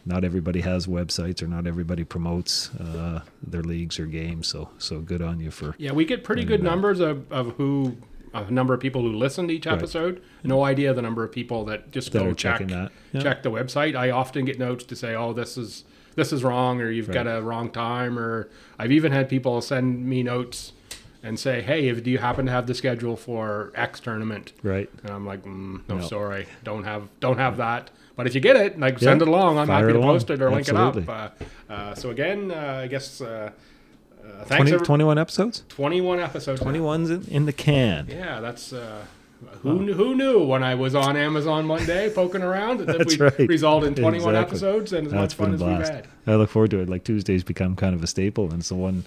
not 0.05 0.25
everybody 0.25 0.61
has 0.61 0.87
websites 0.87 1.43
or 1.43 1.47
not 1.47 1.67
everybody 1.67 2.05
promotes 2.05 2.75
uh, 2.77 3.23
their 3.45 3.63
leagues 3.63 3.99
or 3.99 4.07
games. 4.07 4.49
So 4.49 4.71
so 4.79 5.01
good 5.01 5.23
on 5.23 5.41
you 5.41 5.51
for. 5.51 5.75
Yeah, 5.79 5.93
we 5.93 6.05
get 6.05 6.23
pretty 6.23 6.45
good 6.45 6.63
numbers 6.63 7.01
of, 7.01 7.31
of 7.33 7.57
who 7.57 7.97
a 8.35 8.51
number 8.51 8.75
of 8.75 8.81
people 8.81 9.03
who 9.03 9.13
listen 9.13 9.49
to 9.49 9.55
each 9.55 9.67
episode. 9.67 10.15
Right. 10.15 10.45
No 10.45 10.65
idea 10.65 10.95
the 10.95 11.03
number 11.03 11.25
of 11.25 11.33
people 11.33 11.65
that 11.67 11.91
just 11.91 12.13
that 12.13 12.21
go 12.21 12.35
check 12.35 12.69
yeah. 12.69 12.89
check 13.21 13.43
the 13.43 13.51
website. 13.51 13.97
I 13.97 14.11
often 14.11 14.45
get 14.45 14.59
notes 14.59 14.85
to 14.85 14.97
say, 14.97 15.15
"Oh, 15.15 15.33
this 15.33 15.57
is 15.57 15.85
this 16.15 16.33
is 16.33 16.43
wrong," 16.43 16.81
or 16.81 16.91
"You've 16.91 17.09
right. 17.09 17.25
got 17.25 17.27
a 17.27 17.43
wrong 17.43 17.71
time," 17.71 18.19
or 18.19 18.49
I've 18.79 18.93
even 18.93 19.13
had 19.13 19.29
people 19.29 19.61
send 19.61 20.07
me 20.07 20.23
notes 20.23 20.73
and 21.23 21.39
say, 21.39 21.63
"Hey, 21.63 21.89
if 21.89 22.03
do 22.03 22.11
you 22.11 22.19
happen 22.19 22.47
to 22.47 22.53
have 22.53 22.67
the 22.67 22.75
schedule 22.75 23.17
for 23.17 23.73
X 23.75 24.01
tournament?" 24.01 24.53
Right. 24.63 24.91
And 25.03 25.11
I'm 25.11 25.27
like, 25.27 25.45
mm, 25.45 25.81
"No, 25.89 25.99
no, 25.99 26.07
sorry, 26.07 26.47
don't 26.65 26.85
have 26.85 27.09
don't 27.21 27.39
have 27.39 27.59
that." 27.59 27.91
But 28.17 28.27
if 28.27 28.35
you 28.35 28.41
get 28.41 28.57
it, 28.57 28.79
like 28.79 28.99
send 28.99 29.23
it 29.23 29.29
along. 29.29 29.59
I'm 29.59 29.69
happy 29.69 29.93
to 29.93 29.99
along. 29.99 30.15
post 30.15 30.31
it 30.31 30.43
or 30.43 30.51
Absolutely. 30.53 31.01
link 31.01 31.09
it 31.09 31.11
up. 31.11 31.33
Uh, 31.71 31.73
uh, 31.73 31.95
so 31.95 32.11
again, 32.11 32.51
uh, 32.51 32.81
I 32.83 32.87
guess. 32.87 33.21
Uh, 34.25 34.43
uh, 34.43 34.45
20, 34.45 34.79
21 34.79 35.19
episodes? 35.19 35.65
21 35.69 36.21
episodes. 36.21 36.61
21's 36.61 37.11
in, 37.11 37.25
in 37.29 37.47
the 37.47 37.53
can. 37.53 38.07
Yeah, 38.09 38.41
that's. 38.41 38.73
Uh, 38.73 39.05
who, 39.63 39.93
who 39.93 40.15
knew 40.15 40.45
when 40.45 40.63
I 40.63 40.75
was 40.77 40.95
on 40.95 41.17
Amazon 41.17 41.67
Monday 41.67 42.11
poking 42.11 42.43
around 42.43 42.81
that 42.81 43.07
we 43.07 43.17
right. 43.17 43.49
result 43.49 43.85
in 43.85 43.95
21 43.95 44.35
Exactly. 44.35 44.39
episodes 44.39 44.93
and 44.93 45.07
as 45.07 45.13
That's 45.13 45.37
much 45.39 45.47
fun 45.47 45.55
as 45.55 45.61
we've 45.61 45.77
blast. 45.77 45.93
had. 45.93 46.07
I 46.27 46.35
look 46.37 46.51
forward 46.51 46.71
to 46.73 46.81
it. 46.81 46.89
Like 46.89 47.05
Tuesdays 47.05 47.43
become 47.43 47.77
kind 47.77 47.95
of 47.95 48.03
a 48.03 48.07
staple, 48.07 48.51
and 48.51 48.61
it's 48.61 48.69
the 48.69 48.77
one 48.77 49.05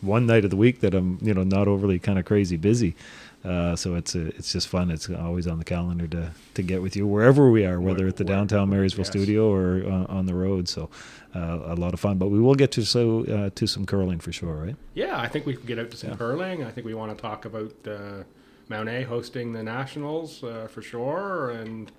one 0.00 0.26
night 0.26 0.44
of 0.44 0.50
the 0.50 0.56
week 0.56 0.80
that 0.80 0.94
I'm 0.94 1.18
you 1.22 1.32
know 1.32 1.44
not 1.44 1.68
overly 1.68 1.98
kind 1.98 2.18
of 2.18 2.24
crazy 2.24 2.56
busy. 2.56 2.96
Uh, 3.44 3.76
so 3.76 3.94
it's 3.94 4.14
a, 4.14 4.28
it's 4.28 4.52
just 4.52 4.68
fun. 4.68 4.90
It's 4.90 5.10
always 5.10 5.46
on 5.46 5.58
the 5.58 5.64
calendar 5.64 6.06
to, 6.06 6.30
to 6.54 6.62
get 6.62 6.80
with 6.80 6.96
you 6.96 7.06
wherever 7.06 7.50
we 7.50 7.66
are, 7.66 7.78
whether 7.78 8.08
at 8.08 8.16
the 8.16 8.24
downtown 8.24 8.70
Marysville 8.70 9.02
yes. 9.02 9.10
studio 9.10 9.52
or 9.52 9.84
uh, 9.84 10.06
on 10.08 10.24
the 10.24 10.32
road. 10.34 10.66
So 10.66 10.88
uh, 11.34 11.60
a 11.64 11.74
lot 11.74 11.94
of 11.94 12.00
fun. 12.00 12.18
But 12.18 12.28
we 12.28 12.40
will 12.40 12.54
get 12.54 12.70
to 12.72 12.84
so 12.84 13.24
uh, 13.24 13.50
to 13.54 13.66
some 13.66 13.86
curling 13.86 14.20
for 14.20 14.32
sure, 14.32 14.54
right? 14.54 14.76
Yeah, 14.94 15.18
I 15.18 15.28
think 15.28 15.46
we 15.46 15.54
can 15.56 15.66
get 15.66 15.78
out 15.78 15.90
to 15.90 15.96
some 15.96 16.10
Yeah. 16.10 16.16
curling. 16.16 16.64
I 16.64 16.70
think 16.70 16.86
we 16.86 16.94
want 16.94 17.16
to 17.16 17.20
talk 17.20 17.44
about 17.44 17.72
uh, 17.86 18.22
Mount 18.68 18.88
A 18.88 19.02
hosting 19.02 19.52
the 19.52 19.62
Nationals 19.62 20.42
uh, 20.44 20.68
for 20.70 20.82
sure, 20.82 21.50
and 21.50 21.90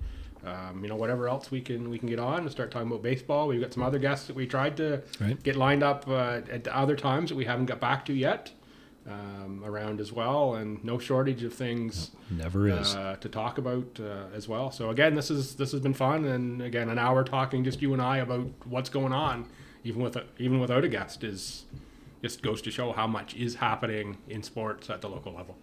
um, 0.45 0.81
you 0.83 0.89
know 0.89 0.95
whatever 0.95 1.27
else 1.27 1.51
we 1.51 1.61
can 1.61 1.89
we 1.89 1.97
can 1.99 2.07
get 2.09 2.19
on 2.19 2.39
and 2.39 2.51
start 2.51 2.71
talking 2.71 2.87
about 2.87 3.01
baseball. 3.03 3.47
We've 3.47 3.61
got 3.61 3.73
some 3.73 3.83
other 3.83 3.99
guests 3.99 4.27
that 4.27 4.35
we 4.35 4.45
tried 4.45 4.77
to 4.77 5.01
Right. 5.19 5.41
get 5.43 5.55
lined 5.55 5.83
up 5.83 6.07
uh, 6.07 6.41
at 6.51 6.67
other 6.67 6.95
times 6.95 7.29
that 7.29 7.35
we 7.35 7.45
haven't 7.45 7.65
got 7.65 7.79
back 7.79 8.05
to 8.05 8.13
yet 8.13 8.51
um, 9.09 9.63
around 9.63 9.99
as 9.99 10.11
well, 10.11 10.55
and 10.55 10.83
no 10.83 10.97
shortage 10.97 11.43
of 11.43 11.53
things 11.53 12.11
Never 12.29 12.67
is. 12.67 12.95
uh, 12.95 13.17
to 13.21 13.29
talk 13.29 13.57
about 13.57 13.99
uh, 13.99 14.25
as 14.35 14.47
well. 14.47 14.71
So 14.71 14.89
again, 14.89 15.15
this 15.15 15.29
is 15.29 15.55
this 15.55 15.71
has 15.71 15.81
been 15.81 15.93
fun, 15.93 16.25
and 16.25 16.61
again, 16.61 16.89
an 16.89 16.97
hour 16.97 17.23
talking 17.23 17.63
just 17.63 17.81
you 17.81 17.93
and 17.93 18.01
I 18.01 18.17
about 18.17 18.47
what's 18.65 18.89
going 18.89 19.13
on, 19.13 19.47
even 19.83 20.01
with 20.01 20.15
a, 20.15 20.25
even 20.39 20.59
without 20.59 20.83
a 20.83 20.89
guest, 20.89 21.23
is 21.23 21.65
just 22.21 22.41
goes 22.41 22.61
to 22.63 22.71
show 22.71 22.91
how 22.91 23.05
much 23.05 23.35
is 23.35 23.55
happening 23.55 24.17
in 24.27 24.41
sports 24.41 24.89
at 24.89 25.01
the 25.01 25.09
local 25.09 25.33
level. 25.33 25.55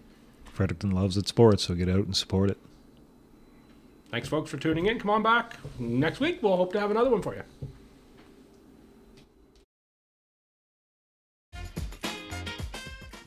Fredericton 0.45 0.91
loves 0.91 1.17
its 1.17 1.31
sports, 1.31 1.65
so 1.65 1.75
get 1.75 1.89
out 1.89 2.05
and 2.05 2.17
support 2.17 2.51
it. 2.51 2.59
Thanks, 4.11 4.29
folks, 4.29 4.51
for 4.51 4.59
tuning 4.59 4.87
in. 4.87 4.99
Come 5.01 5.11
on 5.11 5.23
back 5.23 5.57
next 5.79 6.21
week. 6.21 6.41
We'll 6.43 6.57
hope 6.59 6.73
to 6.75 6.81
have 6.81 6.91
another 6.91 7.11
one 7.11 7.23
for 7.23 7.35
you. 7.35 7.43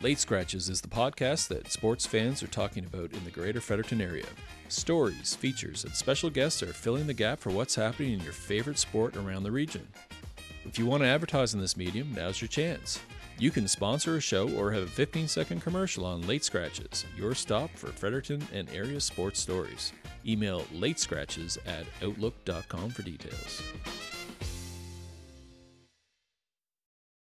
Late 0.02 0.20
Scratches 0.20 0.68
is 0.70 0.82
the 0.82 0.90
podcast 0.90 1.48
that 1.48 1.72
sports 1.72 2.06
fans 2.06 2.44
are 2.44 2.48
talking 2.48 2.86
about 2.86 3.14
in 3.14 3.24
the 3.24 3.32
greater 3.32 3.62
Fredericton 3.62 4.02
area. 4.02 4.26
Stories, 4.68 5.36
features, 5.36 5.86
and 5.86 5.96
special 5.96 6.30
guests 6.30 6.62
are 6.62 6.74
filling 6.74 7.08
the 7.08 7.14
gap 7.14 7.40
for 7.40 7.50
what's 7.50 7.76
happening 7.76 8.14
in 8.14 8.20
your 8.20 8.34
favorite 8.34 8.78
sport 8.78 9.16
around 9.16 9.44
the 9.44 9.52
region. 9.52 9.88
If 10.66 10.78
you 10.78 10.86
want 10.86 11.04
to 11.04 11.08
advertise 11.08 11.54
in 11.54 11.62
this 11.62 11.78
medium, 11.78 12.14
now's 12.14 12.42
your 12.42 12.50
chance. 12.50 13.00
You 13.40 13.52
can 13.52 13.68
sponsor 13.68 14.18
a 14.18 14.22
show 14.22 14.50
or 14.50 14.72
have 14.74 14.84
a 14.84 14.88
15 14.88 15.28
second 15.30 15.62
commercial 15.62 16.06
on 16.06 16.28
Late 16.28 16.44
Scratches, 16.44 17.06
your 17.18 17.34
stop 17.34 17.70
for 17.76 17.88
Fredericton 17.88 18.46
and 18.54 18.70
area 18.72 19.00
sports 19.00 19.40
stories. 19.40 19.94
Email 20.28 20.62
latescratches 20.74 21.58
at 21.66 21.86
outlook.com 22.04 22.90
for 22.90 23.02
details. 23.02 23.62